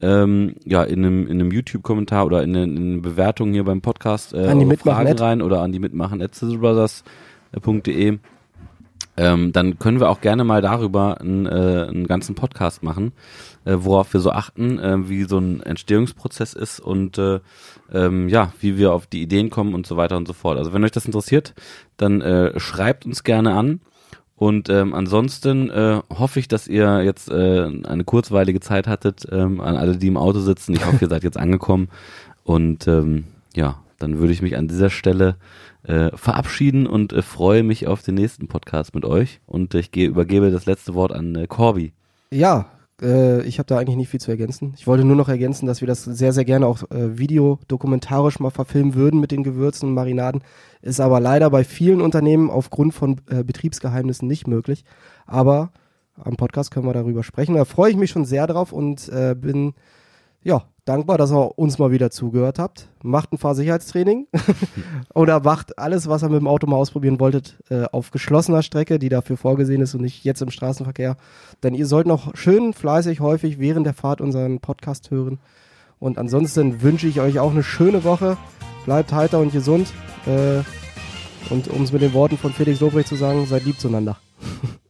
ähm, 0.00 0.54
ja, 0.64 0.84
in 0.84 1.04
einem, 1.04 1.26
in 1.26 1.40
einem 1.40 1.50
YouTube-Kommentar 1.50 2.26
oder 2.26 2.42
in 2.42 2.52
den, 2.52 2.76
in 2.76 2.92
den 2.92 3.02
Bewertungen 3.02 3.52
hier 3.52 3.64
beim 3.64 3.80
Podcast 3.80 4.32
äh, 4.34 4.46
An 4.46 4.60
die 4.60 4.76
Fragen 4.76 5.18
rein 5.18 5.42
oder 5.42 5.62
an 5.62 5.72
die 5.72 5.80
mitmachen 5.80 6.22
at. 6.22 6.34
Ähm, 9.18 9.50
dann 9.50 9.80
können 9.80 9.98
wir 9.98 10.10
auch 10.10 10.20
gerne 10.20 10.44
mal 10.44 10.62
darüber 10.62 11.20
einen, 11.20 11.44
äh, 11.44 11.86
einen 11.88 12.06
ganzen 12.06 12.36
Podcast 12.36 12.84
machen, 12.84 13.10
äh, 13.64 13.74
worauf 13.76 14.12
wir 14.12 14.20
so 14.20 14.30
achten, 14.30 14.78
äh, 14.78 15.08
wie 15.08 15.24
so 15.24 15.38
ein 15.38 15.60
Entstehungsprozess 15.60 16.54
ist 16.54 16.78
und 16.78 17.18
äh, 17.18 17.40
ähm, 17.92 18.28
ja, 18.28 18.52
wie 18.60 18.78
wir 18.78 18.92
auf 18.92 19.08
die 19.08 19.20
Ideen 19.20 19.50
kommen 19.50 19.74
und 19.74 19.88
so 19.88 19.96
weiter 19.96 20.16
und 20.16 20.28
so 20.28 20.34
fort. 20.34 20.56
Also 20.56 20.72
wenn 20.72 20.84
euch 20.84 20.92
das 20.92 21.04
interessiert, 21.04 21.54
dann 21.96 22.20
äh, 22.20 22.58
schreibt 22.60 23.06
uns 23.06 23.24
gerne 23.24 23.54
an. 23.54 23.80
Und 24.36 24.68
ähm, 24.68 24.94
ansonsten 24.94 25.68
äh, 25.68 26.00
hoffe 26.16 26.38
ich, 26.38 26.46
dass 26.46 26.68
ihr 26.68 27.02
jetzt 27.02 27.28
äh, 27.28 27.64
eine 27.64 28.04
kurzweilige 28.04 28.60
Zeit 28.60 28.86
hattet, 28.86 29.26
ähm, 29.32 29.60
an 29.60 29.76
alle, 29.76 29.96
die 29.96 30.06
im 30.06 30.16
Auto 30.16 30.38
sitzen. 30.38 30.74
Ich 30.74 30.86
hoffe, 30.86 30.98
ihr 31.00 31.08
seid 31.08 31.24
jetzt 31.24 31.36
angekommen. 31.36 31.88
Und 32.44 32.86
ähm, 32.86 33.24
ja, 33.56 33.82
dann 33.98 34.20
würde 34.20 34.32
ich 34.32 34.40
mich 34.40 34.56
an 34.56 34.68
dieser 34.68 34.90
Stelle 34.90 35.34
äh, 35.88 36.16
verabschieden 36.16 36.86
und 36.86 37.12
äh, 37.12 37.22
freue 37.22 37.62
mich 37.62 37.86
auf 37.86 38.02
den 38.02 38.14
nächsten 38.14 38.46
Podcast 38.46 38.94
mit 38.94 39.04
euch. 39.04 39.40
Und 39.46 39.74
ich 39.74 39.90
gehe, 39.90 40.08
übergebe 40.08 40.50
das 40.50 40.66
letzte 40.66 40.94
Wort 40.94 41.12
an 41.12 41.34
äh, 41.34 41.46
Corby. 41.46 41.92
ja, 42.30 42.66
äh, 43.00 43.42
ich 43.42 43.58
habe 43.58 43.66
da 43.66 43.78
eigentlich 43.78 43.96
nicht 43.96 44.08
viel 44.08 44.20
zu 44.20 44.30
ergänzen. 44.30 44.74
Ich 44.76 44.86
wollte 44.86 45.04
nur 45.04 45.16
noch 45.16 45.28
ergänzen, 45.28 45.66
dass 45.66 45.80
wir 45.80 45.88
das 45.88 46.04
sehr, 46.04 46.32
sehr 46.32 46.44
gerne 46.44 46.66
auch 46.66 46.82
äh, 46.90 47.18
videodokumentarisch 47.18 48.40
mal 48.40 48.50
verfilmen 48.50 48.94
würden 48.94 49.20
mit 49.20 49.30
den 49.30 49.42
Gewürzen 49.44 49.88
und 49.88 49.94
Marinaden. 49.94 50.42
Ist 50.82 51.00
aber 51.00 51.20
leider 51.20 51.50
bei 51.50 51.64
vielen 51.64 52.00
Unternehmen 52.00 52.50
aufgrund 52.50 52.94
von 52.94 53.20
äh, 53.30 53.44
Betriebsgeheimnissen 53.44 54.26
nicht 54.26 54.46
möglich. 54.46 54.84
Aber 55.26 55.70
am 56.16 56.36
Podcast 56.36 56.70
können 56.70 56.86
wir 56.86 56.92
darüber 56.92 57.22
sprechen. 57.22 57.54
Da 57.54 57.64
freue 57.64 57.90
ich 57.90 57.96
mich 57.96 58.10
schon 58.10 58.24
sehr 58.24 58.46
drauf 58.46 58.72
und 58.72 59.08
äh, 59.08 59.34
bin 59.38 59.74
ja 60.42 60.64
dankbar, 60.88 61.18
dass 61.18 61.30
ihr 61.30 61.58
uns 61.58 61.78
mal 61.78 61.90
wieder 61.90 62.10
zugehört 62.10 62.58
habt. 62.58 62.88
Macht 63.02 63.32
ein 63.32 63.38
Fahrsicherheitstraining 63.38 64.26
oder 65.14 65.40
macht 65.40 65.78
alles, 65.78 66.08
was 66.08 66.22
ihr 66.22 66.30
mit 66.30 66.40
dem 66.40 66.48
Auto 66.48 66.66
mal 66.66 66.76
ausprobieren 66.76 67.20
wolltet, 67.20 67.62
äh, 67.68 67.84
auf 67.92 68.10
geschlossener 68.10 68.62
Strecke, 68.62 68.98
die 68.98 69.08
dafür 69.08 69.36
vorgesehen 69.36 69.82
ist 69.82 69.94
und 69.94 70.02
nicht 70.02 70.24
jetzt 70.24 70.40
im 70.40 70.50
Straßenverkehr. 70.50 71.16
Denn 71.62 71.74
ihr 71.74 71.86
sollt 71.86 72.06
noch 72.06 72.34
schön 72.34 72.72
fleißig 72.72 73.20
häufig 73.20 73.58
während 73.58 73.86
der 73.86 73.94
Fahrt 73.94 74.20
unseren 74.20 74.60
Podcast 74.60 75.10
hören. 75.10 75.38
Und 76.00 76.18
ansonsten 76.18 76.80
wünsche 76.80 77.06
ich 77.06 77.20
euch 77.20 77.38
auch 77.38 77.50
eine 77.50 77.62
schöne 77.62 78.04
Woche. 78.04 78.36
Bleibt 78.84 79.12
heiter 79.12 79.40
und 79.40 79.52
gesund. 79.52 79.92
Äh, 80.26 80.62
und 81.52 81.68
um 81.68 81.82
es 81.82 81.92
mit 81.92 82.02
den 82.02 82.14
Worten 82.14 82.38
von 82.38 82.52
Felix 82.52 82.80
Lobrecht 82.80 83.08
zu 83.08 83.16
sagen, 83.16 83.46
seid 83.46 83.64
lieb 83.64 83.78
zueinander. 83.78 84.18